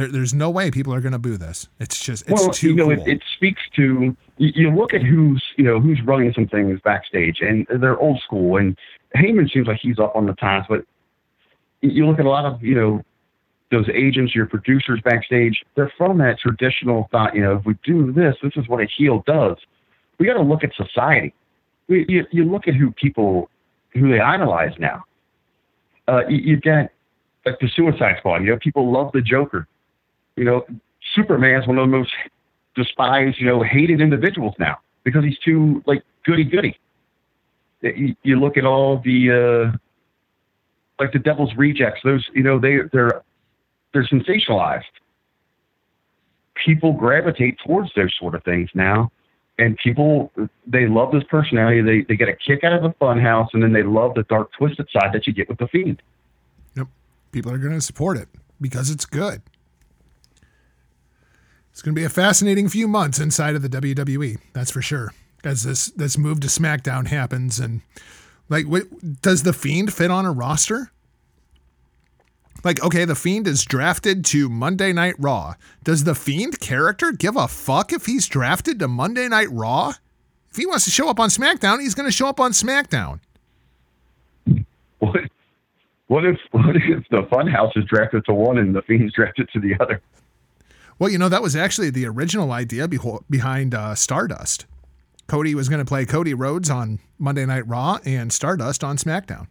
There, 0.00 0.08
there's 0.08 0.32
no 0.32 0.48
way 0.48 0.70
people 0.70 0.94
are 0.94 1.02
going 1.02 1.12
to 1.12 1.18
boo 1.18 1.36
this. 1.36 1.68
It's 1.78 2.02
just 2.02 2.22
it's 2.22 2.40
well, 2.40 2.50
too 2.50 2.68
you 2.68 2.74
know, 2.74 2.84
cool. 2.84 2.92
it, 2.92 3.06
it 3.06 3.22
speaks 3.36 3.60
to 3.76 4.16
you, 4.38 4.70
look 4.70 4.94
at 4.94 5.02
who's 5.02 5.44
you 5.58 5.64
know 5.64 5.78
who's 5.78 6.00
running 6.06 6.32
some 6.32 6.48
things 6.48 6.80
backstage, 6.82 7.40
and 7.42 7.66
they're 7.68 7.98
old 7.98 8.18
school. 8.24 8.56
And 8.56 8.78
Heyman 9.14 9.52
seems 9.52 9.66
like 9.66 9.78
he's 9.82 9.98
up 9.98 10.16
on 10.16 10.24
the 10.24 10.32
times, 10.32 10.64
but 10.70 10.86
you 11.82 12.06
look 12.06 12.18
at 12.18 12.24
a 12.24 12.30
lot 12.30 12.46
of 12.46 12.62
you 12.62 12.74
know 12.74 13.02
those 13.70 13.90
agents, 13.92 14.34
your 14.34 14.46
producers 14.46 15.02
backstage. 15.04 15.62
They're 15.74 15.92
from 15.98 16.16
that 16.18 16.38
traditional 16.38 17.08
thought. 17.12 17.34
You 17.34 17.42
know, 17.42 17.56
if 17.56 17.66
we 17.66 17.74
do 17.84 18.10
this, 18.10 18.36
this 18.42 18.52
is 18.56 18.66
what 18.68 18.80
a 18.80 18.86
heel 18.96 19.22
does. 19.26 19.58
We 20.18 20.24
got 20.24 20.34
to 20.34 20.42
look 20.42 20.64
at 20.64 20.70
society. 20.76 21.34
We, 21.88 22.06
you, 22.08 22.24
you 22.30 22.44
look 22.44 22.68
at 22.68 22.74
who 22.74 22.90
people 22.92 23.50
who 23.92 24.10
they 24.10 24.20
idolize 24.20 24.72
now. 24.78 25.04
Uh, 26.08 26.26
you, 26.26 26.38
you 26.38 26.56
got 26.58 26.88
like 27.44 27.58
the 27.60 27.68
Suicide 27.76 28.16
Squad. 28.20 28.38
You 28.38 28.52
know, 28.52 28.58
people 28.62 28.90
love 28.90 29.12
the 29.12 29.20
Joker 29.20 29.66
you 30.40 30.46
know, 30.46 30.64
Superman's 31.14 31.66
one 31.66 31.76
of 31.76 31.82
the 31.86 31.94
most 31.94 32.12
despised, 32.74 33.36
you 33.38 33.46
know, 33.46 33.62
hated 33.62 34.00
individuals 34.00 34.54
now 34.58 34.78
because 35.04 35.22
he's 35.22 35.38
too 35.38 35.82
like 35.86 36.02
goody 36.24 36.44
goody. 36.44 36.78
You, 37.82 38.16
you 38.22 38.40
look 38.40 38.56
at 38.56 38.64
all 38.64 39.02
the 39.04 39.72
uh, 39.72 39.76
like 40.98 41.12
the 41.12 41.18
Devil's 41.18 41.52
Rejects; 41.58 42.00
those, 42.04 42.26
you 42.34 42.42
know, 42.42 42.58
they 42.58 42.78
they're 42.90 43.20
they're 43.92 44.06
sensationalized. 44.06 44.84
People 46.64 46.94
gravitate 46.94 47.58
towards 47.66 47.90
those 47.94 48.14
sort 48.18 48.34
of 48.34 48.42
things 48.42 48.70
now, 48.74 49.12
and 49.58 49.76
people 49.76 50.32
they 50.66 50.86
love 50.88 51.12
this 51.12 51.24
personality. 51.24 51.82
They 51.82 52.06
they 52.08 52.16
get 52.16 52.30
a 52.30 52.34
kick 52.34 52.64
out 52.64 52.72
of 52.72 52.82
the 52.82 52.94
funhouse, 52.98 53.48
and 53.52 53.62
then 53.62 53.74
they 53.74 53.82
love 53.82 54.14
the 54.14 54.22
dark, 54.22 54.52
twisted 54.56 54.88
side 54.90 55.10
that 55.12 55.26
you 55.26 55.34
get 55.34 55.50
with 55.50 55.58
the 55.58 55.68
Fiend. 55.68 56.00
Yep. 56.76 56.86
People 57.30 57.52
are 57.52 57.58
going 57.58 57.74
to 57.74 57.82
support 57.82 58.16
it 58.16 58.28
because 58.58 58.88
it's 58.88 59.04
good. 59.04 59.42
It's 61.72 61.82
going 61.82 61.94
to 61.94 61.98
be 62.00 62.04
a 62.04 62.10
fascinating 62.10 62.68
few 62.68 62.88
months 62.88 63.18
inside 63.18 63.54
of 63.54 63.62
the 63.62 63.68
WWE. 63.68 64.38
That's 64.52 64.70
for 64.70 64.82
sure. 64.82 65.12
As 65.42 65.62
this 65.62 65.86
this 65.86 66.18
move 66.18 66.40
to 66.40 66.48
SmackDown 66.48 67.06
happens, 67.06 67.58
and 67.58 67.80
like, 68.50 68.66
what, 68.66 69.22
does 69.22 69.42
the 69.42 69.54
Fiend 69.54 69.92
fit 69.92 70.10
on 70.10 70.26
a 70.26 70.32
roster? 70.32 70.92
Like, 72.62 72.82
okay, 72.84 73.06
the 73.06 73.14
Fiend 73.14 73.46
is 73.46 73.64
drafted 73.64 74.24
to 74.26 74.50
Monday 74.50 74.92
Night 74.92 75.14
Raw. 75.18 75.54
Does 75.82 76.04
the 76.04 76.14
Fiend 76.14 76.60
character 76.60 77.12
give 77.12 77.36
a 77.36 77.48
fuck 77.48 77.92
if 77.92 78.04
he's 78.04 78.28
drafted 78.28 78.78
to 78.80 78.88
Monday 78.88 79.28
Night 79.28 79.50
Raw? 79.50 79.94
If 80.50 80.56
he 80.56 80.66
wants 80.66 80.84
to 80.84 80.90
show 80.90 81.08
up 81.08 81.20
on 81.20 81.28
SmackDown, 81.28 81.80
he's 81.80 81.94
going 81.94 82.08
to 82.08 82.12
show 82.12 82.28
up 82.28 82.40
on 82.40 82.52
SmackDown. 82.52 83.20
What 84.98 85.20
what 86.08 86.24
if 86.24 86.36
what 86.50 86.76
if 86.76 87.04
the 87.10 87.22
Funhouse 87.32 87.76
is 87.76 87.84
drafted 87.84 88.24
to 88.26 88.34
one 88.34 88.58
and 88.58 88.74
the 88.74 88.82
Fiend's 88.82 89.14
drafted 89.14 89.48
to 89.52 89.60
the 89.60 89.74
other? 89.80 90.02
Well, 91.00 91.08
you 91.10 91.16
know, 91.16 91.30
that 91.30 91.40
was 91.40 91.56
actually 91.56 91.88
the 91.88 92.06
original 92.06 92.52
idea 92.52 92.86
beho- 92.86 93.24
behind 93.30 93.74
uh, 93.74 93.94
Stardust. 93.94 94.66
Cody 95.26 95.54
was 95.54 95.70
going 95.70 95.78
to 95.78 95.88
play 95.88 96.04
Cody 96.04 96.34
Rhodes 96.34 96.68
on 96.68 96.98
Monday 97.18 97.46
Night 97.46 97.66
Raw 97.66 98.00
and 98.04 98.30
Stardust 98.30 98.84
on 98.84 98.98
SmackDown. 98.98 99.46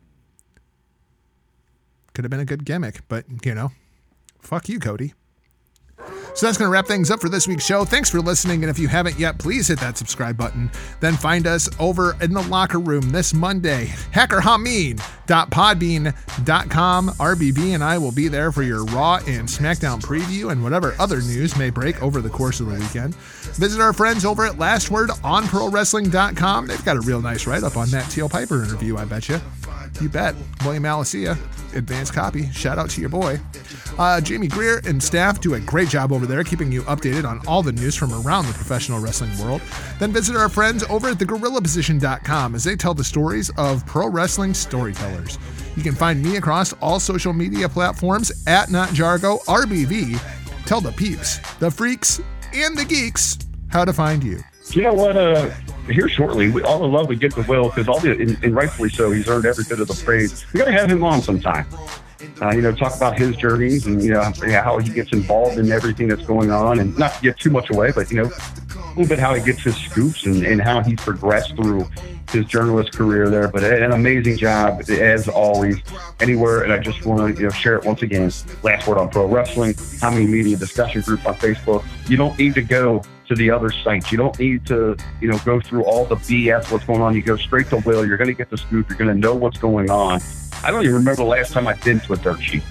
Could 2.14 2.24
have 2.24 2.30
been 2.30 2.40
a 2.40 2.46
good 2.46 2.66
gimmick, 2.66 3.02
but, 3.08 3.26
you 3.44 3.56
know, 3.56 3.72
fuck 4.40 4.70
you, 4.70 4.80
Cody. 4.80 5.16
So 6.34 6.46
that's 6.46 6.58
going 6.58 6.70
to 6.70 6.72
wrap 6.72 6.88
things 6.88 7.12
up 7.12 7.20
for 7.20 7.28
this 7.30 7.48
week's 7.48 7.66
show. 7.66 7.86
Thanks 7.86 8.10
for 8.10 8.20
listening. 8.20 8.64
And 8.64 8.70
if 8.70 8.80
you 8.80 8.88
haven't 8.88 9.20
yet, 9.20 9.38
please 9.38 9.68
hit 9.68 9.80
that 9.80 9.98
subscribe 9.98 10.38
button. 10.38 10.72
Then 11.00 11.16
find 11.16 11.48
us 11.48 11.70
over 11.80 12.16
in 12.22 12.34
the 12.34 12.44
locker 12.44 12.80
room 12.80 13.10
this 13.10 13.34
Monday. 13.34 13.88
HackerHameen.podbean.com. 14.14 17.10
RBB 17.10 17.76
and 17.76 17.84
I 17.84 17.98
will 17.98 18.12
be 18.12 18.28
there 18.28 18.52
for 18.52 18.64
your 18.64 18.84
Raw 18.86 19.16
and 19.28 19.48
SmackDown 19.48 20.02
preview 20.02 20.52
and 20.52 20.64
whatever 20.64 20.96
other 21.00 21.22
news 21.22 21.58
may 21.58 21.70
break 21.70 22.02
over 22.02 22.22
the 22.22 22.30
course 22.30 22.60
of 22.60 22.68
the 22.68 22.80
weekend. 22.80 23.16
Visit 23.16 23.82
our 23.82 23.94
friends 23.94 24.26
over 24.26 24.46
at 24.46 24.54
LastWordOnProWrestling.com. 24.54 26.68
They've 26.68 26.86
got 26.86 26.98
a 26.98 27.02
real 27.02 27.22
nice 27.22 27.48
write 27.48 27.64
up 27.64 27.78
on 27.78 27.90
that 27.90 28.10
Teal 28.10 28.30
Piper 28.30 28.64
interview, 28.64 28.98
I 28.98 29.06
bet 29.06 29.30
you. 29.30 29.40
You 30.02 30.10
bet. 30.10 30.36
William 30.64 30.86
Alicia, 30.86 31.38
advanced 31.74 32.14
copy. 32.14 32.49
Shout 32.52 32.78
out 32.78 32.90
to 32.91 33.02
your 33.02 33.10
boy. 33.10 33.40
Uh, 33.98 34.22
Jamie 34.22 34.48
Greer 34.48 34.82
and 34.86 35.02
staff 35.02 35.41
do 35.41 35.56
a 35.56 35.60
great 35.60 35.90
job 35.90 36.11
over 36.11 36.26
there, 36.26 36.44
keeping 36.44 36.72
you 36.72 36.84
updated 36.84 37.28
on 37.28 37.45
all 37.48 37.61
the 37.61 37.72
news 37.72 37.95
from 37.95 38.14
around 38.14 38.45
the 38.45 38.53
professional 38.53 38.99
wrestling 38.99 39.38
world. 39.40 39.61
Then 39.99 40.11
visit 40.11 40.36
our 40.36 40.49
friends 40.49 40.84
over 40.90 41.10
at 41.10 41.18
thegorillaposition.com 41.18 42.56
as 42.56 42.64
they 42.64 42.76
tell 42.76 42.94
the 42.94 43.03
stories 43.03 43.49
of 43.57 43.86
pro 43.86 44.07
wrestling 44.07 44.53
storytellers. 44.53 45.38
You 45.76 45.84
can 45.84 45.95
find 45.95 46.22
me 46.22 46.38
across 46.38 46.74
all 46.82 46.99
social 46.99 47.34
media 47.34 47.68
platforms 47.68 48.32
at 48.48 48.70
NotJargo 48.70 49.40
RBV. 49.45 50.20
Tell 50.66 50.82
the 50.82 50.91
peeps, 50.91 51.40
the 51.57 51.72
freaks, 51.72 52.22
and 52.53 52.78
the 52.78 52.86
geeks 52.86 53.38
how 53.70 53.86
to 53.86 53.94
find 53.94 54.24
you. 54.24 54.40
You 54.72 54.84
know 54.84 54.94
what? 54.94 55.18
Uh, 55.18 55.50
here 55.90 56.08
shortly, 56.08 56.52
we, 56.52 56.62
all 56.62 56.80
the 56.80 56.88
love 56.88 57.08
we 57.08 57.16
get 57.16 57.34
to 57.34 57.41
Will 57.44 57.70
because 57.70 57.88
all 57.88 58.00
the 58.00 58.12
and, 58.12 58.44
and 58.44 58.56
rightfully 58.56 58.90
so, 58.90 59.12
he's 59.12 59.28
earned 59.28 59.46
every 59.46 59.64
bit 59.64 59.80
of 59.80 59.88
the 59.88 60.02
praise. 60.06 60.46
We 60.54 60.60
got 60.60 60.66
to 60.66 60.72
have 60.72 60.90
him 60.90 61.04
on 61.04 61.22
sometime. 61.22 61.66
Uh, 62.41 62.52
you 62.52 62.62
know, 62.62 62.74
talk 62.74 62.96
about 62.96 63.18
his 63.18 63.36
journeys 63.36 63.86
and 63.86 64.02
you 64.04 64.12
know 64.12 64.22
how 64.62 64.78
he 64.78 64.90
gets 64.90 65.12
involved 65.12 65.58
in 65.58 65.72
everything 65.72 66.08
that's 66.08 66.26
going 66.26 66.52
on, 66.52 66.80
and 66.80 66.98
not 66.98 67.14
to 67.16 67.22
give 67.22 67.38
too 67.38 67.50
much 67.50 67.70
away, 67.70 67.91
but 67.94 68.12
you 68.12 68.18
know, 68.18 68.30
a 68.30 68.90
little 68.90 69.08
bit 69.08 69.20
how 69.20 69.34
he 69.34 69.44
gets 69.44 69.62
his 69.62 69.76
scoops 69.76 70.26
and, 70.26 70.46
and 70.46 70.62
how 70.62 70.82
he's 70.82 71.00
progressed 71.00 71.56
through 71.56 71.88
his 72.32 72.46
journalist 72.46 72.94
career 72.94 73.30
there. 73.30 73.48
But 73.48 73.64
an 73.64 73.91
amazing 73.91 74.38
job 74.38 74.82
as 74.90 75.28
always, 75.28 75.78
anywhere. 76.20 76.64
And 76.64 76.72
I 76.72 76.78
just 76.78 77.06
want 77.06 77.36
to 77.36 77.41
you 77.41 77.48
know 77.48 77.54
share 77.54 77.76
it 77.76 77.86
once 77.86 78.04
again. 78.04 78.32
Last 78.64 78.88
word 78.88 78.98
on 78.98 79.10
pro 79.10 79.26
wrestling. 79.26 79.74
Hameen 79.74 80.30
media 80.30 80.58
discussion 80.58 81.02
group 81.02 81.26
on 81.26 81.36
Facebook? 81.36 81.84
You 82.08 82.18
don't 82.18 82.38
need 82.38 82.54
to 82.56 82.62
go 82.62 83.02
to 83.30 83.36
the 83.36 83.50
other 83.50 83.72
sites. 83.72 84.12
You 84.12 84.18
don't 84.18 84.38
need 84.38 84.66
to, 84.68 84.98
you 85.22 85.30
know, 85.30 85.38
go 85.46 85.62
through 85.62 85.84
all 85.84 86.06
the 86.06 86.16
BS 86.16 86.72
what's 86.72 86.86
going 86.86 87.02
on. 87.02 87.16
You 87.16 87.22
go 87.22 87.38
straight 87.38 87.68
to 87.70 87.78
Will. 87.78 88.06
You're 88.06 88.18
going 88.18 88.28
to 88.28 88.34
get 88.34 88.50
the 88.50 88.58
scoop. 88.58 88.90
You're 88.90 88.98
going 88.98 89.10
to 89.14 89.20
know 89.20 89.34
what's 89.36 89.58
going 89.58 89.90
on. 89.90 90.20
I 90.64 90.72
don't 90.72 90.84
even 90.84 90.96
remember 90.96 91.18
the 91.24 91.30
last 91.30 91.54
time 91.54 91.68
I've 91.68 91.82
been 91.84 92.00
to 92.02 92.14
a 92.14 92.18
dirt 92.18 92.42
sheet. 92.42 92.64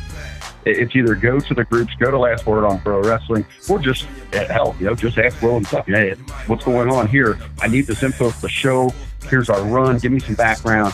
It's 0.65 0.95
either 0.95 1.15
go 1.15 1.39
to 1.41 1.55
the 1.55 1.65
groups, 1.65 1.95
go 1.95 2.11
to 2.11 2.19
Last 2.19 2.45
Word 2.45 2.65
on 2.65 2.81
Pro 2.81 3.01
Wrestling, 3.01 3.47
or 3.71 3.79
just 3.79 4.07
eh, 4.33 4.53
hell, 4.53 4.77
you 4.79 4.87
know, 4.87 4.95
just 4.95 5.17
ask 5.17 5.41
Will 5.41 5.57
and 5.57 5.67
himself. 5.67 5.87
Hey, 5.87 6.15
what's 6.47 6.65
going 6.65 6.91
on 6.91 7.07
here? 7.09 7.39
I 7.61 7.69
need 7.69 7.87
this 7.87 8.03
info 8.03 8.29
for 8.31 8.41
the 8.43 8.49
show. 8.51 8.93
Here's 9.31 9.49
our 9.49 9.63
run. 9.63 9.97
Give 9.99 10.13
me 10.13 10.19
some 10.19 10.35
background. 10.35 10.93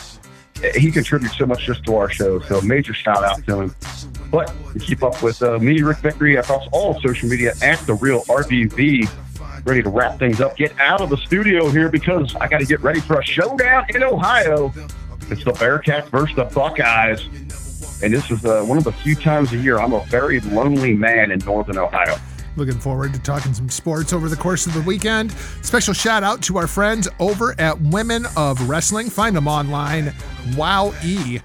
Eh, 0.63 0.79
He 0.79 0.91
contributes 0.91 1.37
so 1.37 1.45
much 1.45 1.65
just 1.65 1.83
to 1.85 1.95
our 1.97 2.09
show, 2.09 2.39
so 2.41 2.61
major 2.61 2.93
shout 2.93 3.23
out 3.23 3.43
to 3.45 3.61
him. 3.63 3.75
But 4.31 4.53
keep 4.79 5.03
up 5.03 5.21
with 5.21 5.41
uh, 5.41 5.59
me, 5.59 5.81
Rick 5.81 5.97
Vickery, 5.97 6.35
across 6.35 6.65
all 6.71 7.01
social 7.01 7.27
media 7.27 7.53
at 7.61 7.79
the 7.79 7.95
real 7.95 8.21
RBV 8.25 9.09
ready 9.65 9.81
to 9.81 9.89
wrap 9.89 10.19
things 10.19 10.39
up. 10.39 10.55
Get 10.55 10.77
out 10.79 11.01
of 11.01 11.09
the 11.09 11.17
studio 11.17 11.69
here 11.69 11.89
because 11.89 12.35
I 12.35 12.47
got 12.47 12.59
to 12.59 12.65
get 12.65 12.81
ready 12.81 12.99
for 12.99 13.19
a 13.19 13.23
showdown 13.25 13.85
in 13.89 14.03
Ohio. 14.03 14.71
It's 15.29 15.43
the 15.43 15.53
Bearcats 15.53 16.07
versus 16.09 16.35
the 16.35 16.45
Buckeyes. 16.45 17.25
And 18.03 18.13
this 18.13 18.29
is 18.29 18.45
uh, 18.45 18.63
one 18.63 18.77
of 18.77 18.83
the 18.83 18.91
few 18.91 19.15
times 19.15 19.51
a 19.53 19.57
year 19.57 19.79
I'm 19.79 19.93
a 19.93 20.03
very 20.05 20.39
lonely 20.41 20.93
man 20.93 21.31
in 21.31 21.39
Northern 21.39 21.79
Ohio. 21.79 22.17
Looking 22.55 22.79
forward 22.79 23.13
to 23.13 23.19
talking 23.19 23.53
some 23.53 23.69
sports 23.69 24.13
over 24.13 24.29
the 24.29 24.35
course 24.35 24.65
of 24.65 24.73
the 24.73 24.81
weekend. 24.81 25.31
Special 25.61 25.93
shout 25.93 26.23
out 26.23 26.41
to 26.43 26.57
our 26.57 26.67
friends 26.67 27.07
over 27.19 27.53
at 27.59 27.79
Women 27.81 28.25
of 28.37 28.69
Wrestling. 28.69 29.09
Find 29.09 29.35
them 29.35 29.47
online, 29.47 30.13
wowe.com. 30.53 31.41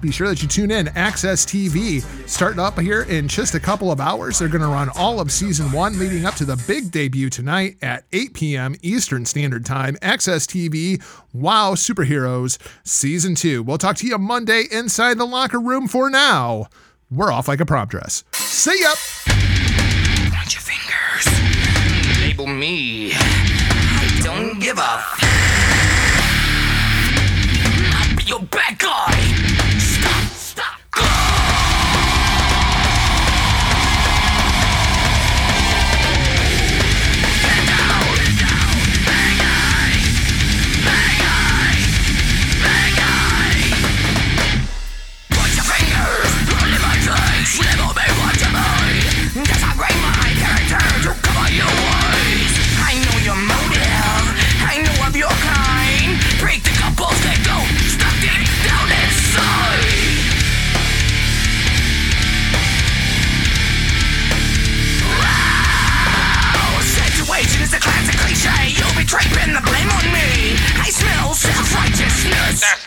Be 0.00 0.12
sure 0.12 0.28
that 0.28 0.40
you 0.42 0.48
tune 0.48 0.70
in. 0.70 0.86
AXS 0.86 1.46
TV 1.46 2.02
starting 2.28 2.60
up 2.60 2.78
here 2.78 3.02
in 3.02 3.26
just 3.26 3.54
a 3.54 3.60
couple 3.60 3.90
of 3.90 4.00
hours. 4.00 4.38
They're 4.38 4.48
going 4.48 4.62
to 4.62 4.68
run 4.68 4.88
all 4.94 5.18
of 5.20 5.32
season 5.32 5.72
one 5.72 5.98
leading 5.98 6.24
up 6.24 6.34
to 6.34 6.44
the 6.44 6.62
big 6.68 6.92
debut 6.92 7.28
tonight 7.28 7.76
at 7.82 8.04
8 8.12 8.34
p.m. 8.34 8.76
Eastern 8.82 9.24
Standard 9.24 9.66
Time. 9.66 9.96
AXS 9.96 10.46
TV, 10.46 11.02
Wow 11.32 11.74
Superheroes 11.74 12.58
season 12.84 13.34
two. 13.34 13.62
We'll 13.62 13.78
talk 13.78 13.96
to 13.96 14.06
you 14.06 14.18
Monday 14.18 14.64
inside 14.70 15.18
the 15.18 15.26
locker 15.26 15.58
room. 15.58 15.88
For 15.88 16.08
now, 16.08 16.68
we're 17.10 17.32
off 17.32 17.48
like 17.48 17.60
a 17.60 17.66
prom 17.66 17.88
dress. 17.88 18.22
See 18.32 18.80
ya. 18.80 19.31
Point 20.42 20.54
your 20.54 20.62
fingers. 20.62 22.20
Label 22.20 22.48
me. 22.48 23.12
I 23.14 24.20
don't 24.24 24.58
give 24.58 24.76
a. 24.76 24.82
f- 24.82 25.18
I'll 27.94 28.16
be 28.16 28.24
your 28.24 28.40
bad 28.40 28.76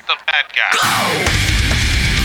the 0.08 0.16
bad 0.28 0.46
guy. 0.54 2.25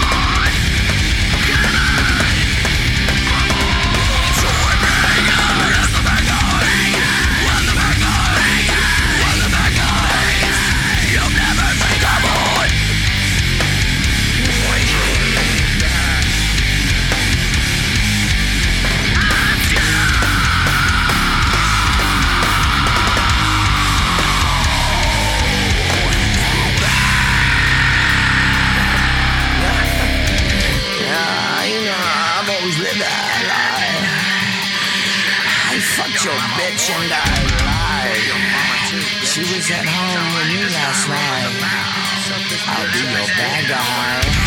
at 39.73 39.85
home 39.85 40.35
with 40.35 40.51
you 40.51 40.63
last 40.69 41.07
night. 41.07 41.55
I'll 42.67 42.91
be 42.91 42.99
your 42.99 43.27
bad 43.37 43.69
guy. 43.69 44.40